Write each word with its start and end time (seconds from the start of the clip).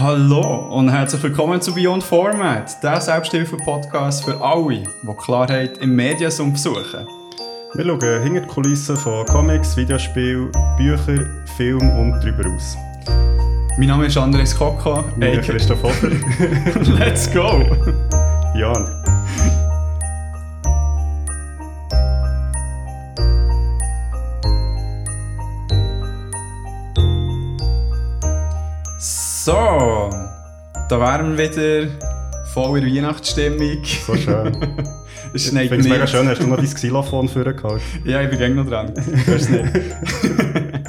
Hallo 0.00 0.68
und 0.70 0.90
herzlich 0.90 1.20
willkommen 1.24 1.60
zu 1.60 1.74
Beyond 1.74 2.04
Format, 2.04 2.80
der 2.84 3.00
Selbsthilfe-Podcast 3.00 4.24
für 4.24 4.40
alle, 4.40 4.84
die 4.84 5.14
Klarheit 5.24 5.78
im 5.78 5.96
Mediensum 5.96 6.54
suchen. 6.54 7.08
Wir 7.74 7.84
schauen 7.84 8.22
hinter 8.22 8.40
die 8.42 8.46
Kulissen 8.46 8.96
von 8.96 9.26
Comics, 9.26 9.76
Videospielen, 9.76 10.52
Büchern, 10.76 11.44
Filmen 11.56 11.90
und 11.98 12.12
darüber 12.20 12.48
aus. 12.48 12.76
Mein 13.76 13.88
Name 13.88 14.06
ist 14.06 14.16
Andres 14.16 14.56
Koko, 14.56 15.04
Ich 15.08 15.14
bin 15.16 15.40
Christoph 15.40 15.82
Otter. 15.82 16.10
Let's 16.96 17.28
go! 17.32 17.64
Beyond. 18.54 18.97
Da 30.88 30.98
wären 31.00 31.36
wir 31.36 31.50
wieder 31.50 31.88
voll 32.52 32.78
in 32.82 32.94
Weihnachtsstimmung. 32.96 33.84
So 34.06 34.16
schön. 34.16 34.56
es 35.34 35.46
Ich 35.46 35.52
finde 35.52 35.76
es 35.76 35.88
mega 35.88 36.06
schön, 36.06 36.28
hast 36.28 36.42
du 36.42 36.46
noch 36.46 36.56
dein 36.56 36.66
Xylophon 36.66 37.28
vorgehalten? 37.28 37.80
Ja, 38.04 38.22
ich 38.22 38.30
bin 38.30 38.38
gleich 38.38 38.54
noch 38.54 38.66
dran. 38.66 38.92
Hörst 39.26 39.50
nicht. 39.50 39.64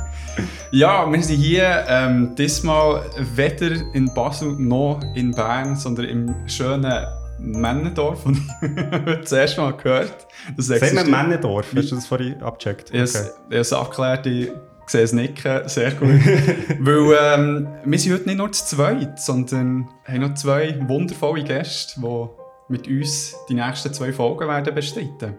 ja, 0.71 1.11
wir 1.11 1.23
sind 1.23 1.35
hier 1.37 1.83
ähm, 1.87 2.35
diesmal 2.37 3.01
weder 3.35 3.71
in 3.93 4.13
Basel 4.13 4.53
noch 4.57 5.01
in 5.15 5.31
Bern, 5.31 5.75
sondern 5.75 6.05
im 6.05 6.35
schönen 6.47 7.05
Männendorf. 7.39 8.25
Und 8.25 8.37
ich 8.61 8.77
habe 8.91 9.19
das 9.21 9.31
erste 9.31 9.61
Mal 9.61 9.73
gehört. 9.73 10.27
Das 10.57 10.69
existiert- 10.69 11.07
Männendorf? 11.07 11.67
Hast 11.75 11.91
du 11.91 11.95
das 11.95 12.05
vorhin 12.07 12.41
abgecheckt? 12.41 12.93
Es- 12.93 13.15
ich 13.15 13.21
habe 13.45 13.55
es 13.57 13.73
abgeklärt, 13.73 14.25
ich 14.27 14.51
sehe 14.89 15.03
es 15.03 15.13
nicken, 15.13 15.67
sehr 15.67 15.91
gut. 15.91 16.09
Weil 16.79 17.17
ähm, 17.21 17.67
wir 17.85 17.99
sind 17.99 18.13
heute 18.13 18.25
nicht 18.25 18.37
nur 18.37 18.51
zu 18.51 18.65
zweit, 18.65 19.19
sondern 19.19 19.87
haben 20.05 20.21
noch 20.21 20.33
zwei 20.33 20.77
wundervolle 20.87 21.43
Gäste, 21.43 21.99
die 22.01 22.73
mit 22.73 22.87
uns 22.87 23.35
die 23.49 23.55
nächsten 23.55 23.93
zwei 23.93 24.11
Folgen 24.11 24.47
werden 24.47 24.73
bestreiten. 24.73 25.35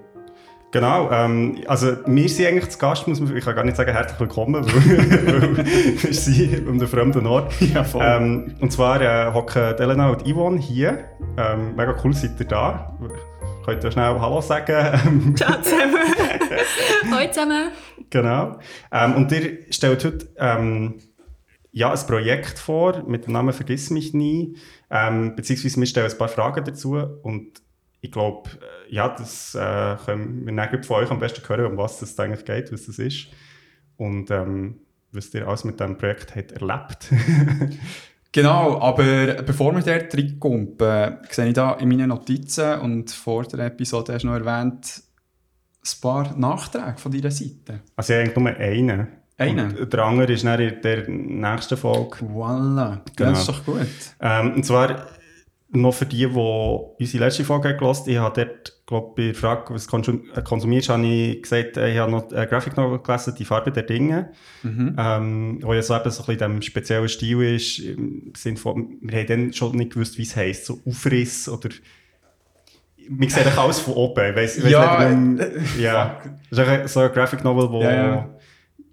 Genau, 0.72 1.10
ähm, 1.10 1.58
also 1.66 1.96
wir 2.06 2.28
sind 2.28 2.46
eigentlich 2.46 2.68
zu 2.68 2.78
Gast, 2.78 3.08
muss 3.08 3.18
man, 3.18 3.36
ich 3.36 3.44
kann 3.44 3.56
gar 3.56 3.64
nicht 3.64 3.76
sagen 3.76 3.90
herzlich 3.92 4.20
willkommen, 4.20 4.64
weil, 4.66 5.56
weil 5.56 5.66
wir 5.66 6.14
sind 6.14 6.68
an 6.68 6.74
einem 6.74 6.86
fremden 6.86 7.26
Ort. 7.26 7.52
Ja, 7.60 7.82
voll. 7.82 8.04
Ähm, 8.06 8.54
und 8.60 8.72
zwar 8.72 9.00
äh, 9.00 9.32
hocken 9.32 9.74
die 9.76 9.82
Elena 9.82 10.10
und 10.10 10.22
Yvonne 10.22 10.60
hier. 10.60 11.06
Ähm, 11.36 11.74
mega 11.74 11.96
cool, 12.04 12.14
seid 12.14 12.38
ihr 12.38 12.46
da. 12.46 12.96
Könnt 13.70 13.84
ihr 13.84 13.92
schnell 13.92 14.18
Hallo 14.18 14.40
sagen? 14.40 15.36
Ciao 15.36 15.62
zusammen. 15.62 15.94
Hallo 17.12 17.30
zusammen. 17.30 17.70
genau. 18.10 18.58
Ähm, 18.90 19.14
und 19.14 19.30
ihr 19.30 19.58
stellt 19.70 20.04
heute 20.04 20.28
ähm, 20.38 21.00
ja, 21.70 21.92
ein 21.92 22.06
Projekt 22.08 22.58
vor 22.58 23.04
mit 23.06 23.26
dem 23.26 23.32
Namen 23.32 23.52
Vergiss 23.52 23.90
mich 23.90 24.12
nie. 24.12 24.56
Ähm, 24.90 25.36
beziehungsweise 25.36 25.78
wir 25.78 25.86
stellen 25.86 26.10
ein 26.10 26.18
paar 26.18 26.26
Fragen 26.26 26.64
dazu. 26.64 26.96
Und 27.22 27.62
ich 28.00 28.10
glaube, 28.10 28.50
äh, 28.50 28.92
ja, 28.92 29.08
das 29.08 29.54
äh, 29.54 29.96
können 30.04 30.44
wir 30.46 30.56
dann 30.56 30.82
von 30.82 31.04
euch 31.04 31.10
am 31.12 31.20
besten 31.20 31.48
hören, 31.48 31.66
um 31.66 31.76
was 31.76 32.02
es 32.02 32.18
eigentlich 32.18 32.44
geht, 32.44 32.72
was 32.72 32.86
das 32.86 32.98
ist. 32.98 33.28
Und 33.96 34.32
ähm, 34.32 34.80
was 35.12 35.32
ihr 35.32 35.46
alles 35.46 35.62
mit 35.62 35.78
diesem 35.78 35.96
Projekt 35.96 36.34
habt 36.34 36.50
erlebt. 36.50 37.08
Genau, 38.32 38.80
aber 38.80 39.42
bevor 39.42 39.74
wir 39.74 39.82
dort 39.82 40.14
reinkommen, 40.16 40.78
äh, 40.78 41.12
sehe 41.30 41.48
ich 41.48 41.54
da 41.54 41.72
in 41.74 41.88
meinen 41.88 42.08
Notizen 42.10 42.78
und 42.80 43.10
vor 43.10 43.42
der 43.44 43.66
Episode 43.66 44.14
hast 44.14 44.22
du 44.22 44.28
noch 44.28 44.34
erwähnt, 44.34 45.02
ein 45.82 46.00
paar 46.00 46.36
Nachträge 46.36 46.94
von 46.96 47.10
deiner 47.10 47.30
Seite. 47.30 47.80
Also 47.96 48.14
eigentlich 48.14 48.36
nur 48.36 48.48
einen. 48.56 49.08
Einen? 49.36 49.76
Und 49.78 49.92
der 49.92 50.04
andere 50.04 50.32
ist 50.32 50.44
dann 50.44 50.60
in 50.60 50.80
der 50.82 51.08
nächsten 51.08 51.76
Folge. 51.76 52.18
Voilà, 52.26 52.98
Genau. 53.16 53.30
das 53.30 53.40
ist 53.40 53.48
doch 53.48 53.64
gut. 53.64 53.86
Ähm, 54.20 54.52
und 54.54 54.64
zwar 54.66 55.06
noch 55.72 55.94
für 55.94 56.06
die, 56.06 56.26
die 56.26 56.34
unsere 56.34 57.24
letzte 57.24 57.44
Folge 57.44 57.76
gehört 57.76 57.98
haben, 57.98 58.10
ich 58.10 58.18
habe 58.18 58.44
dort, 58.44 58.86
glaube 58.86 59.12
bei 59.16 59.22
der 59.26 59.34
Frage, 59.34 59.72
was 59.72 59.86
konsum 59.86 60.24
äh, 60.34 60.42
konsumierst, 60.42 60.88
habe 60.88 61.06
ich 61.06 61.42
gesagt, 61.42 61.76
äh, 61.76 61.92
ich 61.92 61.98
habe 61.98 62.10
noch 62.10 62.32
eine 62.32 62.46
Graphic 62.48 62.76
Novel 62.76 62.98
gelesen, 62.98 63.34
«Die 63.38 63.44
Farbe 63.44 63.70
der 63.70 63.84
Dinge», 63.84 64.30
Mhm. 64.62 64.96
ähm, 64.98 65.58
wo 65.62 65.72
ja 65.72 65.82
so 65.82 65.94
eben 65.94 66.10
so 66.10 66.22
ein 66.22 66.26
bisschen 66.26 66.32
in 66.32 66.38
diesem 66.38 66.62
speziellen 66.62 67.08
Stil 67.08 67.42
ist, 67.42 67.78
im 67.78 68.32
Sinne 68.36 68.56
von, 68.56 68.98
wir 69.00 69.18
haben 69.18 69.26
dann 69.26 69.52
schon 69.52 69.76
nicht 69.76 69.92
gewusst, 69.92 70.18
wie 70.18 70.22
es 70.22 70.34
heisst, 70.34 70.66
so 70.66 70.80
Aufriss 70.84 71.48
oder... 71.48 71.68
Man 73.08 73.28
sieht 73.28 73.58
alles 73.58 73.80
von 73.80 73.94
oben, 73.94 74.36
weiss, 74.36 74.62
weiss 74.62 74.70
Ja, 74.70 75.08
nicht, 75.08 75.40
äh, 75.40 75.44
ähm, 75.56 75.64
ja. 75.80 76.20
Das 76.50 76.58
ist 76.58 76.68
eigentlich 76.68 76.92
so 76.92 77.00
eine 77.00 77.10
Graphic 77.10 77.42
Novel, 77.44 77.70
wo... 77.70 77.82
Ja, 77.82 77.90
ja. 77.92 78.30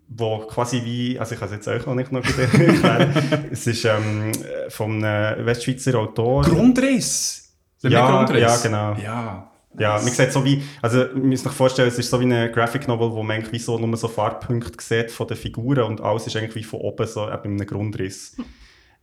Wo 0.10 0.40
quasi 0.40 0.84
wie, 0.84 1.20
also 1.20 1.34
ich 1.34 1.40
kann 1.40 1.50
es 1.50 1.56
jetzt 1.56 1.68
euch 1.68 1.86
noch 1.86 1.96
nicht 1.96 2.12
noch 2.12 2.24
erklären, 2.38 3.48
es 3.52 3.68
ist 3.68 3.86
ähm, 3.86 4.32
von 4.70 5.04
einem 5.04 5.46
Westschweizer 5.46 5.98
Autor. 6.00 6.44
Grundriss! 6.44 7.54
Der 7.84 7.92
Ja, 7.92 8.10
Grundriss. 8.10 8.42
ja, 8.42 8.58
genau. 8.58 8.94
Ja, 9.02 9.52
Ja, 9.78 9.94
man 10.02 10.08
sieht 10.12 10.32
so 10.32 10.44
wie, 10.44 10.64
also 10.82 11.04
ihr 11.04 11.14
müsst 11.16 11.46
euch 11.46 11.54
vorstellen, 11.54 11.88
es 11.90 12.00
ist 12.00 12.10
so 12.10 12.20
wie 12.20 12.24
eine 12.26 12.52
Graphic 12.52 12.88
Novel, 12.88 13.12
wo 13.12 13.22
man 13.22 13.36
eigentlich 13.38 13.52
wie 13.54 13.60
so 13.60 13.78
nur 13.78 13.96
so 13.98 14.08
Farbpunkte 14.08 14.84
sieht 14.84 15.12
von 15.12 15.28
den 15.28 15.38
Figuren 15.38 15.84
und 15.84 16.02
alles 16.02 16.26
ist 16.26 16.36
eigentlich 16.36 16.56
wie 16.56 16.64
von 16.64 16.80
oben 16.80 17.06
so 17.06 17.28
eben 17.28 17.44
in 17.44 17.52
einem 17.52 17.68
Grundriss. 17.68 18.36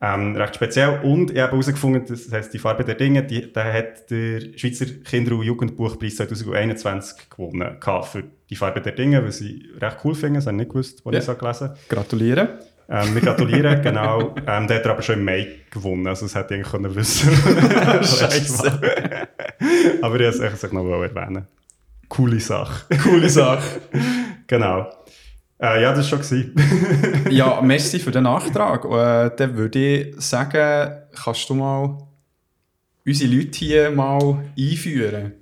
Ähm, 0.00 0.36
recht 0.36 0.56
speziell. 0.56 1.00
Und 1.02 1.30
ich 1.30 1.38
habe 1.38 1.52
herausgefunden, 1.52 2.04
das 2.06 2.30
heisst, 2.30 2.52
die 2.52 2.58
Farbe 2.58 2.84
der 2.84 2.94
Dinge, 2.96 3.22
die, 3.22 3.50
der 3.52 3.72
hat 3.72 4.10
der 4.10 4.40
Schweizer 4.56 4.86
Kinder- 5.04 5.36
und 5.36 5.42
Jugendbuchpreis 5.44 6.16
2021 6.16 7.30
gewonnen 7.30 7.76
für 8.02 8.24
die 8.50 8.56
Farbe 8.56 8.80
der 8.82 8.92
Dinge, 8.92 9.24
was 9.26 9.40
ich 9.40 9.64
recht 9.80 9.98
cool 10.04 10.14
finde, 10.14 10.38
das 10.38 10.46
habe 10.46 10.56
ich 10.56 10.60
nicht 10.62 10.70
gewusst, 10.72 11.02
als 11.06 11.14
Ja. 11.14 11.20
ich 11.22 11.28
es 11.28 11.38
gelesen 11.38 11.68
habe. 11.68 11.78
gratulieren. 11.88 12.48
Ähm, 12.86 13.14
wir 13.14 13.22
gratulieren, 13.22 13.80
genau. 13.82 14.34
Ähm, 14.46 14.66
der 14.66 14.76
hat 14.76 14.84
er 14.84 14.90
aber 14.90 15.00
schon 15.02 15.20
im 15.20 15.24
Mai 15.24 15.46
gewonnen, 15.70 16.06
also 16.06 16.26
das 16.26 16.34
hätte 16.34 16.54
ich 16.54 16.60
eigentlich 16.60 16.72
können 16.72 16.94
wissen 16.94 17.30
Scheisse. 18.02 18.80
Aber 20.02 20.20
ich 20.20 20.38
wollte 20.38 20.52
es 20.66 20.72
noch 20.72 20.84
erwähnen. 21.02 21.46
Coole 22.08 22.40
Sache. 22.40 22.84
Coole 23.02 23.28
Sache. 23.30 23.80
Genau. 24.46 24.90
Äh, 25.60 25.82
ja, 25.82 25.94
das 25.94 26.10
war 26.10 26.22
schon. 26.22 26.54
ja, 27.30 27.60
merci 27.62 27.98
für 27.98 28.10
den 28.10 28.24
Nachtrag. 28.24 28.84
Äh, 28.84 29.36
dann 29.36 29.56
würde 29.56 29.78
ich 29.78 30.14
sagen, 30.18 30.92
kannst 31.14 31.48
du 31.48 31.54
mal 31.54 31.98
unsere 33.06 33.32
Leute 33.32 33.58
hier 33.58 33.90
mal 33.90 34.44
einführen? 34.58 35.32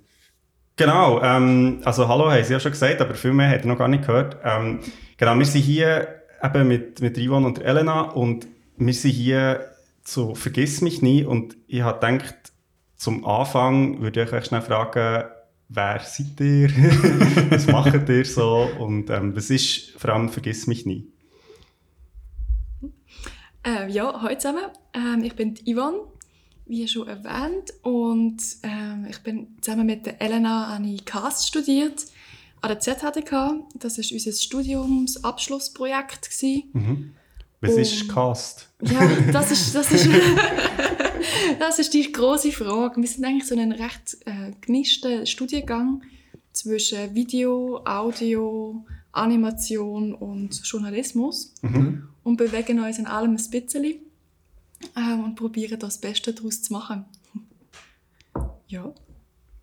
genau. 0.76 1.22
Ähm, 1.22 1.80
also, 1.84 2.08
Hallo 2.08 2.30
haben 2.30 2.44
sie 2.44 2.52
ja 2.52 2.60
schon 2.60 2.72
gesagt, 2.72 3.00
aber 3.00 3.14
viel 3.14 3.32
mehr 3.32 3.48
hat 3.48 3.60
ich 3.60 3.66
noch 3.66 3.78
gar 3.78 3.88
nicht 3.88 4.06
gehört. 4.06 4.36
Ähm, 4.44 4.80
genau, 5.16 5.38
wir 5.38 5.46
sind 5.46 5.62
hier 5.62 6.22
eben 6.42 6.68
mit, 6.68 7.00
mit 7.00 7.16
Ivan 7.18 7.44
und 7.44 7.62
Elena 7.62 8.02
und 8.02 8.46
wir 8.76 8.94
sind 8.94 9.12
hier 9.12 9.68
zu 10.02 10.34
Vergiss 10.34 10.80
mich 10.80 11.00
nie 11.02 11.24
und 11.24 11.56
ich 11.68 11.82
habe 11.82 12.04
gedacht, 12.04 12.34
zum 12.96 13.24
Anfang 13.24 14.00
würde 14.00 14.22
ich 14.22 14.32
euch 14.32 14.44
schnell 14.44 14.62
fragen, 14.62 15.28
wer 15.74 16.00
seid 16.00 16.40
ihr? 16.40 16.68
was 17.50 17.66
macht 17.66 18.08
ihr 18.08 18.24
so? 18.24 18.68
Und 18.78 19.10
ähm, 19.10 19.34
was 19.36 19.50
ist 19.50 19.90
vor 19.92 20.10
allem 20.10 20.28
Vergiss 20.28 20.66
mich 20.66 20.86
nie? 20.86 21.08
Äh, 23.64 23.90
ja, 23.90 24.20
hallo 24.20 24.34
zusammen. 24.36 24.64
Ähm, 24.92 25.22
ich 25.22 25.34
bin 25.36 25.54
Yvonne, 25.66 26.00
wie 26.66 26.86
schon 26.88 27.06
erwähnt. 27.08 27.72
Und 27.82 28.42
ähm, 28.62 29.06
ich 29.08 29.20
bin 29.20 29.56
zusammen 29.60 29.86
mit 29.86 30.06
der 30.06 30.20
Elena 30.20 30.66
an 30.74 31.00
Cast 31.04 31.46
studiert 31.46 32.06
an 32.60 32.68
der 32.70 32.80
ZHDK. 32.80 33.54
Das 33.74 33.98
war 33.98 34.04
unser 34.12 34.32
Studiumsabschlussprojekt. 34.32 36.30
gewesen. 36.30 37.14
Was 37.60 37.72
Um- 37.74 37.78
ist 37.78 38.08
Cast? 38.08 38.71
Ja, 38.82 39.08
das 39.32 39.52
ist, 39.52 39.74
das 39.74 39.92
ist, 39.92 40.08
das 41.58 41.78
ist 41.78 41.94
die 41.94 42.10
große 42.10 42.50
Frage. 42.52 43.00
Wir 43.00 43.08
sind 43.08 43.24
eigentlich 43.24 43.46
so 43.46 43.54
einen 43.54 43.72
recht 43.72 44.16
äh, 44.26 44.52
gemischten 44.60 45.26
Studiengang 45.26 46.02
zwischen 46.52 47.14
Video, 47.14 47.80
Audio, 47.84 48.84
Animation 49.12 50.14
und 50.14 50.60
Journalismus 50.64 51.54
und 52.24 52.36
bewegen 52.36 52.80
uns 52.80 52.98
in 52.98 53.06
allem 53.06 53.32
ein 53.32 53.50
bisschen 53.50 53.96
ähm, 54.96 55.24
und 55.24 55.34
probieren 55.36 55.78
das 55.78 55.98
Beste 55.98 56.32
daraus 56.32 56.62
zu 56.62 56.72
machen. 56.72 57.04
Ja, 58.66 58.92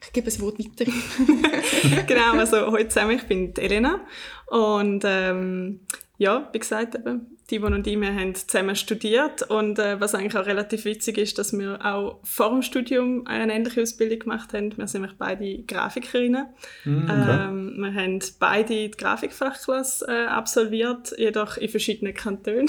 ich 0.01 0.13
gebe 0.13 0.25
das 0.25 0.39
Wort 0.39 0.59
weiter. 0.59 0.85
genau, 2.07 2.33
also 2.33 2.71
heute 2.71 2.89
zusammen, 2.89 3.17
ich 3.17 3.23
bin 3.23 3.55
Elena 3.55 4.01
und 4.47 5.03
ähm, 5.05 5.81
ja, 6.17 6.47
wie 6.53 6.59
gesagt, 6.59 6.95
eben, 6.95 7.38
die 7.49 7.59
Yvonne 7.59 7.77
und 7.77 7.87
ich, 7.87 7.99
wir 7.99 8.13
haben 8.13 8.35
zusammen 8.35 8.75
studiert 8.75 9.43
und 9.43 9.79
äh, 9.79 9.99
was 9.99 10.15
eigentlich 10.15 10.37
auch 10.37 10.45
relativ 10.45 10.85
witzig 10.85 11.17
ist, 11.17 11.37
dass 11.37 11.57
wir 11.57 11.83
auch 11.83 12.19
vor 12.23 12.49
dem 12.49 12.61
Studium 12.61 13.25
eine 13.27 13.53
ähnliche 13.53 13.81
Ausbildung 13.81 14.19
gemacht 14.19 14.53
haben. 14.53 14.77
Wir 14.77 14.87
sind 14.87 15.01
nämlich 15.01 15.17
beide 15.17 15.63
Grafikerinnen. 15.63 16.47
ähm, 16.85 17.75
wir 17.77 17.93
haben 17.93 18.19
beide 18.39 18.89
die 18.89 18.91
Grafikfachklasse 18.91 20.05
äh, 20.07 20.27
absolviert, 20.27 21.13
jedoch 21.17 21.57
in 21.57 21.69
verschiedenen 21.69 22.13
Kantonen. 22.13 22.67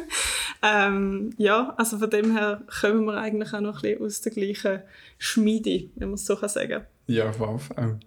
ähm, 0.62 1.30
ja, 1.36 1.74
also 1.76 1.98
von 1.98 2.10
dem 2.10 2.36
her 2.36 2.62
kommen 2.80 3.04
wir 3.04 3.18
eigentlich 3.18 3.52
auch 3.52 3.60
noch 3.60 3.82
ein 3.82 3.98
bisschen 3.98 4.04
aus 4.04 4.20
der 4.22 4.32
gleichen 4.32 4.82
Schmiede, 5.18 5.90
wenn 5.96 6.08
man 6.08 6.14
es 6.14 6.26
so 6.26 6.36
kann 6.36 6.48
sagen 6.48 6.84
Ja, 7.06 7.30
auf 7.30 7.40
jeden 7.40 7.58
Fall. 7.58 7.98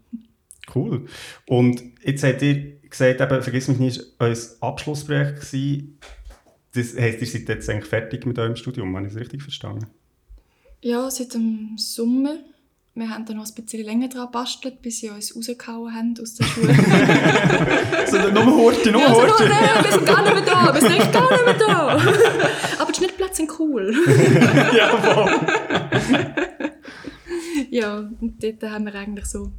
Cool. 0.73 1.05
Und 1.47 1.81
jetzt 2.03 2.23
habt 2.23 2.41
ihr 2.41 2.78
gesagt, 2.89 3.21
eben, 3.21 3.41
vergiss 3.41 3.67
mich 3.67 3.79
nicht, 3.79 4.01
euer 4.19 4.35
Abschlussprojekt 4.61 5.41
gewesen. 5.41 5.97
das 6.73 6.95
heisst, 6.97 7.21
ihr 7.21 7.27
seid 7.27 7.49
jetzt 7.49 7.69
eigentlich 7.69 7.89
fertig 7.89 8.25
mit 8.25 8.39
eurem 8.39 8.55
Studium, 8.55 8.95
habe 8.95 9.07
ich 9.07 9.13
es 9.13 9.19
richtig 9.19 9.43
verstanden? 9.43 9.87
Ja, 10.81 11.09
seit 11.11 11.33
dem 11.33 11.75
Sommer. 11.77 12.35
Wir 12.95 13.09
haben 13.09 13.25
dann 13.25 13.37
noch 13.37 13.45
ein 13.47 13.53
bisschen 13.63 13.85
länger 13.85 14.09
dran 14.09 14.25
gebastelt, 14.25 14.81
bis 14.81 14.99
sie 14.99 15.09
uns 15.09 15.33
rausgehauen 15.35 15.93
haben 15.93 16.13
aus 16.21 16.33
der 16.35 16.45
Schule. 16.45 16.73
So, 18.07 18.17
nur 18.17 18.45
Horti, 18.45 18.91
nur 18.91 19.01
Ja, 19.01 19.13
so, 19.13 19.21
Horti. 19.21 19.43
nein, 19.47 19.83
wir 19.83 19.91
sind 19.91 20.05
gar 20.05 20.21
nicht 20.23 20.33
mehr 20.33 20.43
da, 20.43 20.73
wir 20.73 20.81
sind 20.81 21.11
gar 21.13 21.31
nicht 21.31 21.45
mehr 21.45 21.53
da. 21.53 21.87
Aber 22.79 22.91
die 22.91 22.97
Schnittplätze 22.97 23.35
sind 23.35 23.51
cool. 23.59 23.93
ja, 27.69 27.97
und 28.19 28.43
dort 28.43 28.63
haben 28.63 28.85
wir 28.85 28.95
eigentlich 28.95 29.25
so 29.25 29.51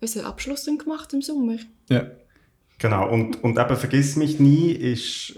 unseren 0.00 0.26
Abschluss 0.26 0.64
dann 0.64 0.78
gemacht 0.78 1.12
im 1.14 1.22
Sommer. 1.22 1.56
Ja. 1.88 2.06
Genau, 2.78 3.08
und, 3.08 3.42
und 3.42 3.58
eben 3.58 3.76
«Vergiss 3.76 4.16
mich 4.16 4.38
nie» 4.38 4.78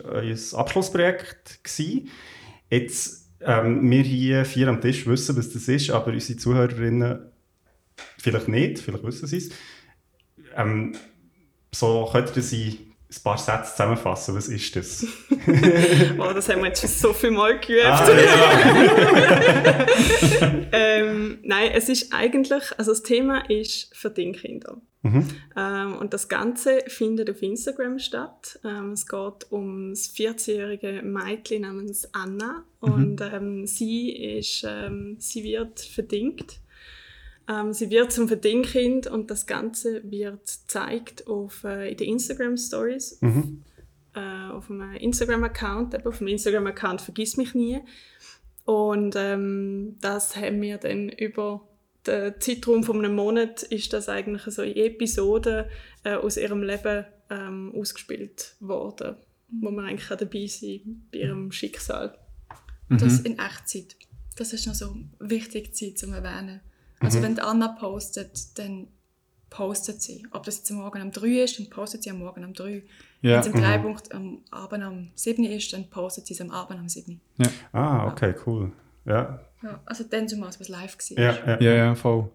war 0.01 0.13
euer 0.13 0.37
Abschlussprojekt. 0.55 1.63
Gewesen. 1.63 2.11
Jetzt, 2.71 3.31
ähm, 3.41 3.89
wir 3.89 4.03
hier 4.03 4.45
vier 4.45 4.69
am 4.69 4.81
Tisch 4.81 5.07
wissen, 5.07 5.37
was 5.37 5.53
das 5.53 5.69
ist, 5.69 5.91
aber 5.91 6.13
unsere 6.13 6.39
Zuhörerinnen 6.39 7.31
vielleicht 8.19 8.49
nicht, 8.49 8.81
vielleicht 8.81 9.05
wissen 9.05 9.29
sie 9.29 9.37
es. 9.39 9.51
Ähm, 10.57 10.97
so 11.73 12.09
könnt 12.11 12.37
ihr 12.37 12.43
sie 12.43 12.89
ein 13.11 13.23
paar 13.23 13.39
Sätze 13.39 13.71
zusammenfassen, 13.71 14.35
was 14.35 14.49
ist 14.49 14.77
das? 14.77 15.07
Oh, 16.19 16.33
das 16.35 16.49
haben 16.51 16.61
wir 16.61 16.67
jetzt 16.69 16.83
schon 16.83 16.91
so 16.91 17.15
viel 17.15 17.31
Mal 17.31 17.59
geübt. 17.59 17.87
Ah, 17.87 18.07
ja. 20.41 20.67
ähm, 20.73 21.39
nein, 21.43 21.71
es 21.73 21.89
ist 21.89 22.13
eigentlich, 22.13 22.65
also 22.77 22.91
das 22.91 23.03
Thema 23.03 23.49
ist 23.49 23.97
Verdingkinder. 23.97 24.83
Mhm. 25.03 25.29
Ähm, 25.57 25.97
und 25.97 26.13
das 26.13 26.29
Ganze 26.29 26.81
findet 26.89 27.31
auf 27.31 27.41
Instagram 27.43 27.99
statt. 27.99 28.59
Ähm, 28.65 28.93
es 28.93 29.07
geht 29.07 29.51
um 29.51 29.91
das 29.91 30.11
14-jährige 30.15 31.03
Mädchen 31.03 31.63
namens 31.63 32.13
Anna 32.13 32.65
und 32.81 33.21
ähm, 33.21 33.67
sie, 33.67 34.11
ist, 34.11 34.65
ähm, 34.67 35.17
sie 35.19 35.45
wird 35.45 35.81
verdingt. 35.81 36.61
Sie 37.71 37.89
wird 37.89 38.13
zum 38.13 38.29
Verdingkind 38.29 39.07
und 39.07 39.31
das 39.31 39.47
Ganze 39.47 40.03
wird 40.05 40.43
gezeigt 40.43 41.27
auf, 41.29 41.65
äh, 41.65 41.93
in 41.93 41.97
den 41.97 42.09
Instagram 42.11 42.59
Stories 42.59 43.17
Mhm. 43.23 43.63
äh, 44.15 44.51
auf 44.51 44.71
einem 44.71 44.93
Instagram-Account, 44.93 46.05
auf 46.07 46.19
dem 46.19 46.27
Instagram-Account 46.27 47.01
«Vergiss 47.01 47.39
mich 47.39 47.55
nie». 47.55 47.81
Und 48.67 49.15
das 49.15 50.37
haben 50.37 50.61
wir 50.61 50.77
dann 50.77 51.09
über 51.09 51.67
den 52.07 52.35
Zeitraum 52.41 52.85
von 52.85 52.99
einem 53.05 53.15
Monat 53.15 53.63
ist 53.65 53.93
das 53.93 54.09
eigentlich 54.09 54.43
so 54.55 54.63
in 54.63 54.77
Episoden 54.77 55.65
äh, 56.05 56.15
aus 56.15 56.37
ihrem 56.37 56.63
Leben 56.63 57.05
ähm, 57.31 57.73
ausgespielt 57.77 58.55
worden, 58.61 59.17
wo 59.61 59.71
man 59.71 59.85
eigentlich 59.87 60.11
auch 60.11 60.17
dabei 60.17 60.47
sein 60.47 61.07
bei 61.13 61.19
ihrem 61.19 61.53
Schicksal. 61.53 62.17
Das 62.89 63.21
in 63.21 63.39
Echtzeit. 63.39 63.97
Das 64.37 64.53
ist 64.55 64.67
noch 64.67 64.75
so 64.75 64.97
wichtig 65.19 65.75
Zeit 65.77 65.99
zu 65.99 66.07
erwähnen. 66.11 66.61
Also 67.01 67.21
wenn 67.23 67.35
die 67.35 67.43
Anna 67.43 67.69
postet, 67.69 68.59
dann 68.59 68.89
postet 69.51 70.01
sie. 70.01 70.27
Ob 70.31 70.45
das 70.45 70.59
jetzt 70.59 70.71
am 70.71 70.79
Morgen 70.79 71.03
um 71.03 71.11
3 71.11 71.43
ist, 71.45 71.59
dann 71.59 71.69
postet 71.69 72.03
sie 72.03 72.11
am 72.11 72.19
Morgen 72.21 72.45
um 72.45 72.55
3. 72.55 72.83
Wenn 73.21 73.31
Ja. 73.31 73.41
es 73.41 73.47
im 73.47 73.53
Dreipunkt 73.55 74.13
am 74.13 74.43
Abend 74.51 74.85
um 74.85 75.11
7 75.15 75.45
ist, 75.45 75.73
dann 75.73 75.89
postet 75.91 76.27
sie 76.27 76.35
es 76.35 76.41
am 76.41 76.51
Abend 76.51 76.81
um 76.81 76.89
7. 76.89 77.21
Ah, 77.73 78.07
okay, 78.11 78.35
cool. 78.47 78.73
Ja, 79.05 79.41
Ja, 79.63 79.81
also 79.87 80.05
dann 80.05 80.29
zumal 80.29 80.51
was 80.59 80.69
live 80.69 80.97
war. 80.97 81.19
ja, 81.19 81.37
ja. 81.47 81.61
Ja, 81.61 81.73
ja, 81.75 81.95
voll. 81.95 82.31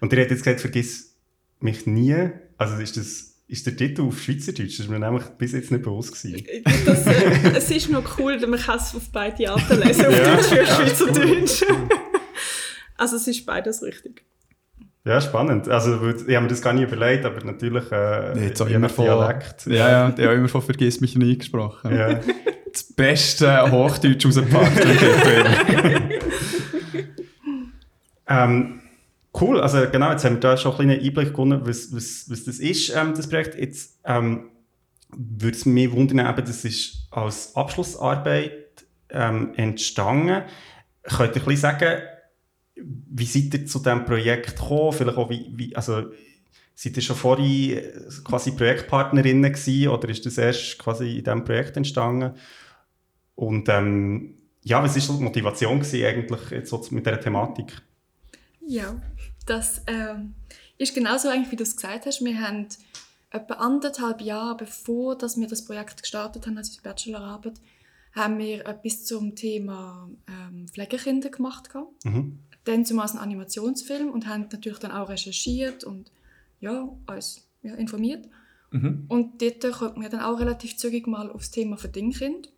Und 0.00 0.12
ihr 0.12 0.20
habt 0.20 0.30
jetzt 0.30 0.42
gesagt, 0.44 0.60
«Vergiss 0.60 1.14
mich 1.60 1.86
nie». 1.86 2.30
Also 2.58 2.76
ist 2.82 2.96
das 2.96 3.30
ist 3.46 3.66
der 3.66 3.76
Titel 3.76 4.02
auf 4.02 4.20
Schweizerdeutsch? 4.20 4.80
Das 4.80 4.88
war 4.88 4.98
mir 4.98 5.06
nämlich 5.06 5.24
bis 5.38 5.52
jetzt 5.52 5.70
nicht 5.70 5.84
bewusst. 5.84 6.20
Gewesen. 6.20 6.44
Das, 6.86 7.06
äh, 7.06 7.52
es 7.56 7.70
ist 7.70 7.90
noch 7.90 8.18
cool, 8.18 8.38
man 8.46 8.58
kann 8.58 8.78
es 8.78 8.94
auf 8.94 9.10
beide 9.12 9.50
Arten 9.50 9.80
lesen, 9.80 10.06
auf 10.06 10.16
Ja. 10.18 10.34
Deutsch 10.34 10.46
auf 10.46 10.52
Ja, 10.56 10.62
ist 10.62 10.74
Schweizerdeutsch. 10.98 11.62
also 12.96 13.16
es 13.16 13.26
ist 13.28 13.44
beides 13.46 13.82
richtig. 13.82 14.24
Ja, 15.04 15.20
spannend. 15.20 15.68
Also, 15.68 15.96
ich 16.08 16.34
habe 16.34 16.40
mir 16.40 16.48
das 16.48 16.62
gar 16.62 16.72
nicht 16.72 16.90
überlegt, 16.90 17.26
aber 17.26 17.44
natürlich 17.44 17.92
äh, 17.92 18.46
Jetzt 18.46 18.62
auch 18.62 18.68
immer 18.68 18.88
von, 18.88 19.04
Dialekt. 19.04 19.66
Ja, 19.66 19.90
ja, 19.90 20.10
die 20.10 20.24
haben 20.24 20.38
immer 20.38 20.48
von 20.48 20.62
«Vergiss 20.62 21.00
mich 21.02 21.14
nie» 21.14 21.36
gesprochen. 21.36 21.94
Ja. 21.94 22.20
Das 22.72 22.82
beste 22.94 23.70
Hochdeutsch 23.70 24.24
rausgepackt. 24.26 24.84
Ähm, 28.26 28.80
cool, 29.40 29.60
also 29.60 29.78
genau, 29.90 30.10
jetzt 30.10 30.24
haben 30.24 30.34
wir 30.34 30.40
da 30.40 30.56
schon 30.56 30.72
einen 30.72 30.88
kleinen 30.88 31.04
Einblick 31.04 31.30
gewonnen, 31.30 31.60
was, 31.64 31.94
was, 31.94 32.26
was 32.28 32.44
das 32.44 32.58
ist, 32.58 32.94
ähm, 32.94 33.14
das 33.14 33.28
Projekt. 33.28 33.54
Jetzt 33.58 34.00
ähm, 34.04 34.50
würde 35.16 35.56
es 35.56 35.66
mich 35.66 35.92
wundern, 35.92 36.26
eben, 36.26 36.46
das 36.46 36.64
ist 36.64 37.06
als 37.10 37.54
Abschlussarbeit 37.54 38.86
ähm, 39.10 39.52
entstanden. 39.56 40.42
Könnt 41.02 41.36
ihr 41.36 41.42
ein 41.42 41.46
bisschen 41.46 41.56
sagen, 41.56 42.02
wie 42.76 43.26
seid 43.26 43.54
ihr 43.54 43.66
zu 43.66 43.78
diesem 43.78 44.04
Projekt 44.04 44.56
gekommen? 44.56 44.92
Vielleicht 44.92 45.18
auch, 45.18 45.30
wie, 45.30 45.52
wie 45.54 45.76
also, 45.76 46.10
seid 46.74 46.96
ihr 46.96 47.02
schon 47.02 47.16
vorher 47.16 47.46
äh, 47.46 47.92
quasi 48.24 48.52
Projektpartnerinnen 48.52 49.52
gewesen 49.52 49.88
oder 49.88 50.08
ist 50.08 50.26
das 50.26 50.38
erst 50.38 50.78
quasi 50.78 51.18
in 51.18 51.24
diesem 51.24 51.44
Projekt 51.44 51.76
entstanden? 51.76 52.34
Und 53.36 53.68
ähm, 53.68 54.34
ja, 54.62 54.82
was 54.82 55.08
war 55.08 55.16
die 55.16 55.22
Motivation 55.22 55.80
gewesen 55.80 56.04
eigentlich 56.04 56.50
jetzt 56.50 56.70
so 56.70 56.84
mit 56.90 57.06
dieser 57.06 57.20
Thematik? 57.20 57.72
Ja, 58.66 59.00
das 59.46 59.82
ähm, 59.86 60.34
ist 60.78 60.94
genauso 60.94 61.28
eigentlich, 61.28 61.52
wie 61.52 61.56
du 61.56 61.62
es 61.62 61.76
gesagt 61.76 62.06
hast. 62.06 62.24
Wir 62.24 62.40
haben 62.40 62.66
etwa 63.30 63.54
anderthalb 63.54 64.20
Jahre 64.20 64.56
bevor 64.56 65.16
dass 65.16 65.38
wir 65.38 65.48
das 65.48 65.64
Projekt 65.64 66.02
gestartet 66.02 66.46
haben, 66.46 66.56
also 66.56 66.72
die 66.72 66.80
Bachelorarbeit, 66.80 67.60
haben 68.12 68.38
wir 68.38 68.66
etwas 68.66 69.04
zum 69.04 69.34
Thema 69.34 70.08
ähm, 70.28 70.68
Pflegekinder 70.68 71.30
gemacht. 71.30 71.68
Mhm. 72.04 72.38
Dann 72.64 72.86
zumal 72.86 73.08
einen 73.08 73.18
Animationsfilm 73.18 74.10
und 74.10 74.26
haben 74.26 74.48
natürlich 74.52 74.78
dann 74.78 74.92
auch 74.92 75.08
recherchiert 75.08 75.84
und 75.84 76.10
ja, 76.60 76.88
uns 77.06 77.46
ja, 77.62 77.74
informiert. 77.74 78.28
Mhm. 78.70 79.04
Und 79.08 79.42
dort 79.42 79.72
kommt 79.72 79.96
man 79.96 80.10
dann 80.10 80.20
auch 80.20 80.38
relativ 80.38 80.76
zügig 80.76 81.06
mal 81.06 81.30
aufs 81.30 81.50
Thema 81.50 81.76
Verdingkind. 81.76 82.50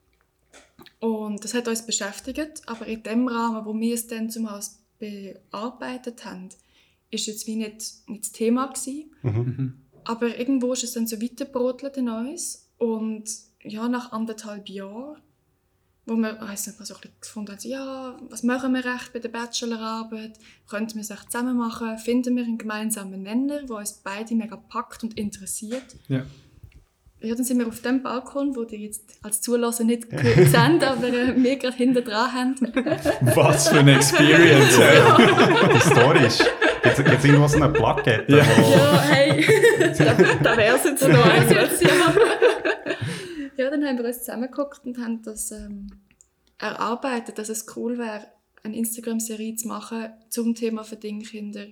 Und 1.00 1.42
das 1.42 1.54
hat 1.54 1.68
uns 1.68 1.84
beschäftigt, 1.84 2.62
aber 2.66 2.86
in 2.86 3.02
dem 3.02 3.26
Rahmen, 3.26 3.64
wo 3.64 3.74
wir 3.74 3.94
es 3.94 4.06
dann 4.06 4.30
zumal 4.30 4.60
bearbeitet 4.98 6.24
haben, 6.24 6.48
ist 7.10 7.26
jetzt 7.26 7.46
wie 7.46 7.56
nicht, 7.56 8.08
nicht 8.08 8.24
das 8.24 8.32
Thema 8.32 8.66
gewesen. 8.66 9.10
Mhm. 9.22 9.74
Aber 10.04 10.38
irgendwo 10.38 10.72
ist 10.72 10.84
es 10.84 10.92
dann 10.92 11.06
so 11.06 11.20
weiterbrotelt 11.20 11.96
in 11.96 12.08
uns. 12.08 12.68
Und 12.78 13.24
ja, 13.62 13.88
nach 13.88 14.12
anderthalb 14.12 14.68
Jahren, 14.68 15.20
wo 16.04 16.14
wir 16.14 16.40
weiss 16.40 16.66
nicht, 16.66 16.78
mal 16.78 16.86
so 16.86 16.94
ein 16.94 17.00
bisschen 17.00 17.20
gefunden 17.20 17.52
haben, 17.52 17.68
ja, 17.68 18.16
was 18.28 18.42
machen 18.44 18.72
wir 18.74 18.84
recht 18.84 19.12
bei 19.12 19.18
der 19.18 19.28
Bachelorarbeit? 19.28 20.38
Könnten 20.68 20.94
wir 20.94 21.02
es 21.02 21.10
echt 21.10 21.32
zusammen 21.32 21.56
machen? 21.56 21.98
Finden 21.98 22.36
wir 22.36 22.44
einen 22.44 22.58
gemeinsamen 22.58 23.22
Nenner, 23.22 23.62
der 23.64 23.76
uns 23.76 23.94
beide 24.04 24.34
mega 24.36 24.56
packt 24.56 25.02
und 25.02 25.18
interessiert? 25.18 25.96
Ja. 26.08 26.24
Ja, 27.20 27.34
dann 27.34 27.44
sind 27.44 27.58
wir 27.58 27.66
auf 27.66 27.80
dem 27.80 28.02
Balkon, 28.02 28.54
wo 28.54 28.64
die 28.64 28.84
jetzt 28.84 29.18
als 29.22 29.40
Zulassen 29.40 29.86
nicht 29.86 30.06
sind, 30.10 30.84
aber 30.84 31.08
äh, 31.08 31.34
wir 31.34 31.56
gerade 31.56 31.76
hinten 31.76 32.04
dran 32.04 32.32
haben. 32.32 32.54
Was 33.34 33.68
für 33.68 33.78
eine 33.78 33.96
Experience. 33.96 34.78
ey. 34.78 35.72
Historisch. 35.72 36.38
Jetzt, 36.84 36.98
jetzt 36.98 37.24
irgendwo 37.24 37.48
so 37.48 37.56
eine 37.56 37.72
Plakette. 37.72 38.30
Ja. 38.30 38.38
ja, 38.38 39.00
hey. 39.00 39.44
Da 40.42 40.56
wäre 40.56 40.76
es 40.76 40.84
jetzt 40.84 41.08
noch 41.08 41.24
eigentlich. 41.24 41.80
ja. 41.80 42.14
ja, 43.56 43.70
dann 43.70 43.84
haben 43.84 43.98
wir 43.98 44.04
uns 44.04 44.18
zusammengeguckt 44.18 44.84
und 44.84 44.98
haben 44.98 45.22
das 45.22 45.50
ähm, 45.52 45.88
erarbeitet, 46.58 47.38
dass 47.38 47.48
es 47.48 47.66
cool 47.76 47.98
wäre, 47.98 48.26
eine 48.62 48.76
Instagram-Serie 48.76 49.56
zu 49.56 49.68
machen 49.68 50.10
zum 50.28 50.54
Thema 50.54 50.84
Verdingkinder. 50.84 51.66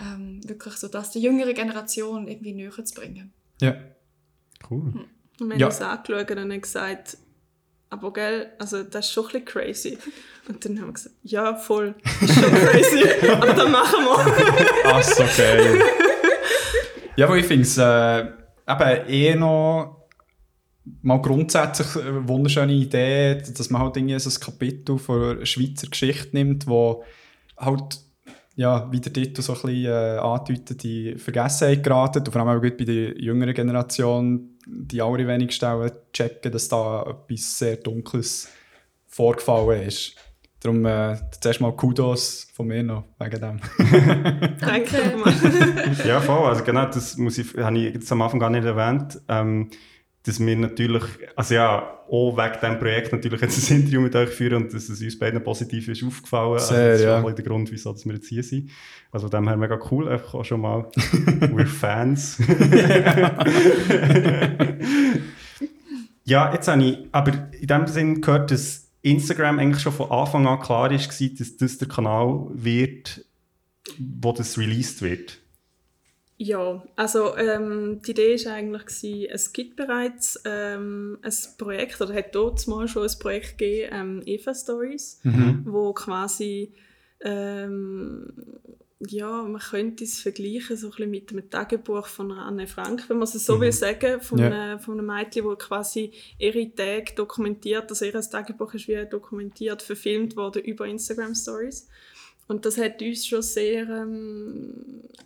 Ähm, 0.00 0.40
wirklich 0.46 0.74
so, 0.74 0.88
das 0.88 1.10
der 1.10 1.20
jüngeren 1.20 1.54
Generation 1.54 2.28
irgendwie 2.28 2.52
näher 2.52 2.84
zu 2.84 2.94
bringen. 2.94 3.32
Ja. 3.60 3.74
Cool. 4.70 5.06
Und 5.40 5.48
wir 5.50 5.56
Ja. 5.56 5.66
haben 5.66 5.72
uns 5.72 5.80
angeschaut 5.80 6.30
und 6.30 6.38
haben 6.38 6.60
gesagt, 6.60 7.16
aber 7.90 8.12
gell, 8.12 8.52
also 8.58 8.82
das 8.84 9.06
ist 9.06 9.12
schon 9.12 9.24
ein 9.24 9.30
bisschen 9.30 9.44
crazy. 9.44 9.98
Und 10.48 10.64
dann 10.64 10.78
haben 10.80 10.86
wir 10.88 10.92
gesagt, 10.94 11.14
ja, 11.22 11.54
voll, 11.54 11.94
ist 12.20 12.34
schon 12.34 12.42
crazy, 12.54 13.02
aber 13.30 13.52
dann 13.52 13.70
machen 13.70 14.00
wir. 14.04 14.66
Ach, 14.84 15.02
so 15.02 15.24
geil. 15.36 15.80
ja, 17.16 17.26
aber 17.26 17.36
ich 17.36 17.46
finde 17.46 17.62
es 17.62 17.76
äh, 17.78 18.20
eben 18.68 19.08
eh 19.08 19.34
noch 19.34 20.08
mal 21.02 21.20
grundsätzlich 21.22 22.04
eine 22.04 22.26
wunderschöne 22.28 22.72
Idee, 22.72 23.36
dass 23.36 23.70
man 23.70 23.82
halt 23.82 23.96
irgendwie 23.96 24.18
so 24.18 24.30
ein 24.30 24.40
Kapitel 24.40 24.98
von 24.98 25.44
Schweizer 25.46 25.86
Geschichte 25.88 26.30
nimmt, 26.32 26.66
wo 26.66 27.04
halt, 27.56 28.00
ja, 28.54 28.90
wie 28.90 29.00
der 29.00 29.12
Titel 29.12 29.42
so 29.42 29.54
ein 29.54 29.60
bisschen 29.62 29.86
äh, 29.86 30.18
andeutet, 30.18 30.82
die 30.82 31.14
Vergessenheit 31.16 31.82
geraten 31.82 32.18
und 32.18 32.30
vor 32.30 32.42
allem 32.42 32.58
auch 32.58 32.62
gut 32.62 32.76
bei 32.76 32.84
der 32.84 33.18
jüngeren 33.18 33.54
Generation 33.54 34.48
die 34.66 35.02
allerwenigsten 35.02 35.66
auch 35.66 35.90
checken, 36.12 36.52
dass 36.52 36.68
da 36.68 37.02
etwas 37.02 37.58
sehr 37.58 37.76
Dunkles 37.76 38.48
vorgefallen 39.06 39.82
ist. 39.82 40.16
Darum 40.60 40.84
äh, 40.86 41.16
zuerst 41.40 41.60
mal 41.60 41.74
Kudos 41.74 42.46
von 42.54 42.68
mir 42.68 42.84
noch 42.84 43.04
wegen 43.18 43.40
dem. 43.40 43.60
Danke 44.60 45.16
mal. 45.16 45.34
Ja, 46.06 46.20
voll. 46.20 46.48
Also 46.48 46.62
genau, 46.62 46.86
das 46.86 47.16
muss 47.16 47.38
ich, 47.38 47.56
habe 47.56 47.76
ich 47.78 47.94
jetzt 47.94 48.12
am 48.12 48.22
Anfang 48.22 48.38
gar 48.38 48.50
nicht 48.50 48.64
erwähnt. 48.64 49.20
Ähm, 49.28 49.70
dass 50.24 50.38
wir 50.38 50.56
natürlich, 50.56 51.02
also 51.34 51.54
ja, 51.54 51.98
auch 52.08 52.36
wegen 52.36 52.52
diesem 52.60 52.78
Projekt 52.78 53.12
natürlich 53.12 53.40
jetzt 53.40 53.70
ein 53.70 53.78
Interview 53.78 54.00
mit 54.00 54.14
euch 54.14 54.30
führen 54.30 54.62
und 54.62 54.72
dass 54.72 54.88
es 54.88 55.00
uns 55.02 55.18
beiden 55.18 55.42
positiv 55.42 55.88
ist 55.88 56.04
aufgefallen. 56.04 56.60
Sehr, 56.60 56.68
also 56.68 56.74
das 56.74 57.00
ist 57.00 57.04
ja. 57.04 57.20
auch 57.22 57.32
der 57.32 57.44
Grund, 57.44 57.72
wieso 57.72 57.92
dass 57.92 58.06
wir 58.06 58.14
jetzt 58.14 58.28
hier 58.28 58.44
sind. 58.44 58.70
Also 59.10 59.28
von 59.28 59.40
dem 59.40 59.48
her 59.48 59.56
mega 59.56 59.80
cool, 59.90 60.08
einfach 60.08 60.34
auch 60.34 60.44
schon 60.44 60.60
mal, 60.60 60.88
we're 60.96 61.66
Fans. 61.66 62.38
ja, 66.24 66.52
jetzt 66.52 66.68
habe 66.68 66.84
ich 66.84 66.98
aber 67.10 67.48
in 67.60 67.66
dem 67.66 67.86
Sinn 67.88 68.20
gehört, 68.20 68.52
dass 68.52 68.90
Instagram 69.02 69.58
eigentlich 69.58 69.82
schon 69.82 69.92
von 69.92 70.10
Anfang 70.10 70.46
an 70.46 70.60
klar 70.60 70.92
ist, 70.92 71.20
dass 71.40 71.56
das 71.56 71.78
der 71.78 71.88
Kanal 71.88 72.46
wird, 72.52 73.24
wo 73.98 74.32
das 74.32 74.56
released 74.56 75.02
wird. 75.02 75.41
Ja, 76.38 76.82
also 76.96 77.36
ähm, 77.36 78.00
die 78.04 78.10
Idee 78.12 78.44
war 78.44 78.54
eigentlich, 78.54 78.86
gewesen, 78.86 79.28
es 79.30 79.52
gibt 79.52 79.76
bereits 79.76 80.40
ähm, 80.44 81.18
ein 81.22 81.34
Projekt, 81.56 82.00
oder 82.00 82.14
hat 82.14 82.34
dort 82.34 82.66
mal 82.66 82.88
schon 82.88 83.06
ein 83.06 83.18
Projekt 83.20 83.58
gegeben, 83.58 83.90
ähm, 83.92 84.22
Eva 84.26 84.52
Stories, 84.54 85.20
wo 85.64 85.92
quasi, 85.92 86.72
ähm, 87.20 88.32
ja, 89.06 89.42
man 89.42 89.60
könnte 89.60 90.04
es 90.04 90.20
vergleichen 90.20 90.76
so 90.76 90.88
ein 90.88 90.90
bisschen 90.90 91.10
mit 91.10 91.30
dem 91.30 91.50
Tagebuch 91.50 92.06
von 92.06 92.32
einer 92.32 92.46
Anne 92.46 92.66
Frank, 92.66 93.08
wenn 93.08 93.18
man 93.18 93.24
es 93.24 93.32
so 93.32 93.60
will 93.60 93.72
sagen, 93.72 94.20
von, 94.20 94.38
Ja. 94.38 94.46
einem, 94.46 94.80
von 94.80 94.98
einem 94.98 95.06
Mädchen, 95.06 95.44
wo 95.44 95.54
quasi 95.54 96.12
ihre 96.38 96.74
Tage 96.74 97.12
dokumentiert, 97.14 97.88
also 97.90 98.04
ihr 98.04 98.12
Tagebuch 98.12 98.74
ist 98.74 98.88
wie 98.88 99.04
dokumentiert, 99.08 99.82
verfilmt 99.82 100.36
worden 100.36 100.62
über 100.62 100.86
Instagram 100.86 101.34
Stories. 101.34 101.88
Und 102.52 102.66
das 102.66 102.76
hat 102.76 103.00
uns 103.00 103.26
schon 103.26 103.40
sehr 103.40 103.88
ähm, 103.88 104.74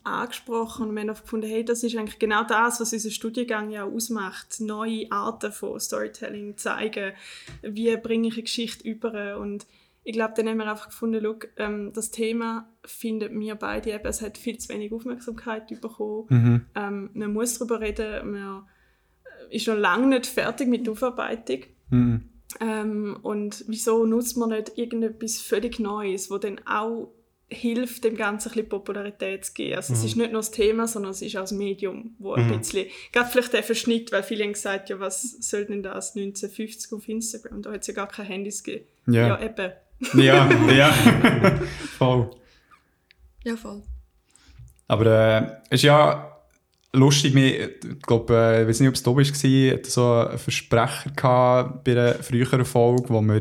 angesprochen 0.05 0.87
und 0.87 0.95
wir 0.95 1.03
haben 1.03 1.11
auch 1.11 1.21
gefunden, 1.21 1.49
hey, 1.49 1.65
das 1.65 1.83
ist 1.83 1.97
eigentlich 1.97 2.21
genau 2.21 2.45
das, 2.45 2.81
was 2.81 2.93
unser 2.93 3.11
Studiengang 3.11 3.71
ja 3.71 3.83
ausmacht. 3.83 4.61
Neue 4.61 5.11
Arten 5.11 5.51
von 5.51 5.81
Storytelling 5.81 6.57
zeigen, 6.57 7.15
wie 7.63 7.97
bringe 7.97 8.29
ich 8.29 8.35
eine 8.35 8.45
Geschichte 8.45 8.89
über 8.89 9.39
und 9.39 9.67
ich 10.05 10.13
glaube, 10.13 10.35
dann 10.37 10.49
haben 10.49 10.59
wir 10.59 10.71
einfach 10.71 10.91
gefunden, 10.91 11.21
schau, 11.21 11.37
ähm, 11.57 11.93
das 11.93 12.13
Thema 12.13 12.69
finden 12.85 13.41
wir 13.41 13.57
beide 13.57 13.91
eben, 13.91 14.07
es 14.07 14.23
hat 14.23 14.39
viel 14.39 14.59
zu 14.59 14.69
wenig 14.69 14.93
Aufmerksamkeit 14.93 15.67
bekommen. 15.81 16.65
Ähm, 16.77 17.11
man 17.13 17.33
muss 17.33 17.59
darüber 17.59 17.81
reden, 17.81 18.31
man 18.31 18.63
äh, 19.51 19.57
ist 19.57 19.67
noch 19.67 19.77
lange 19.77 20.07
nicht 20.07 20.27
fertig 20.27 20.69
mit 20.69 20.87
der 20.87 20.93
Aufarbeitung. 20.93 21.63
Mhm. 21.91 22.29
Ähm, 22.61 23.19
und 23.23 23.65
wieso 23.67 24.07
nutzt 24.07 24.37
man 24.37 24.51
nicht 24.51 24.79
irgendetwas 24.79 25.39
völlig 25.39 25.79
Neues, 25.79 26.31
wo 26.31 26.39
dann 26.39 26.61
auch 26.67 27.13
hilft, 27.49 28.03
dem 28.05 28.17
Ganzen 28.17 28.49
ein 28.49 28.55
bisschen 28.55 28.69
Popularität 28.69 29.45
zu 29.45 29.53
geben. 29.55 29.77
Also 29.77 29.93
es 29.95 30.03
ist 30.05 30.17
nicht 30.17 30.33
nur 30.33 30.41
das 30.41 30.51
Thema, 30.51 30.89
sondern 30.89 31.13
es 31.13 31.23
ist 31.23 31.37
auch 31.37 31.43
das 31.43 31.53
Medium, 31.53 32.15
wo 32.19 32.33
ein 32.35 32.59
bisschen, 32.59 32.87
gerade 33.13 33.31
vielleicht 33.31 33.53
der 33.53 33.63
Verschnitt, 33.63 34.11
weil 34.11 34.23
viele 34.25 34.43
haben 34.45 34.53
gesagt, 34.55 34.91
ja, 34.91 34.99
was 34.99 35.23
soll 35.23 35.65
denn 35.67 35.83
das 35.83 36.17
1950 36.17 36.93
auf 36.93 37.09
Instagram? 37.09 37.63
Da 37.63 37.73
hat 37.73 37.83
es 37.83 37.87
ja 37.87 37.95
gar 37.95 38.09
keine 38.09 38.29
Handys 38.29 38.65
gegeben. 38.65 38.87
Ja. 39.07 39.29
ja 39.29 39.41
eben. 39.43 39.73
Ja, 40.23 40.51
ja. 40.73 40.93
Voll. 41.99 42.31
Ja, 43.45 43.57
voll. 43.57 43.83
Aber 44.89 45.07
äh, 45.07 45.47
es 45.71 45.81
ist 45.81 45.83
ja 45.83 46.37
lustig, 46.93 47.33
mir- 47.33 47.71
ich 47.71 48.03
glaube, 48.03 48.35
äh, 48.35 48.63
ich 48.63 48.69
weiß 48.69 48.81
nicht, 48.81 48.89
ob 48.89 48.95
es 48.97 49.03
du 49.05 49.15
bist, 49.15 49.33
war, 49.45 49.73
hatte 49.77 49.91
so 49.91 50.13
einen 50.13 50.39
Versprecher 50.39 51.11
gehabt 51.15 51.85
bei 51.85 51.93
einer 51.93 52.15
früheren 52.15 52.65
Folge, 52.65 53.05
wo 53.09 53.21
wir 53.23 53.41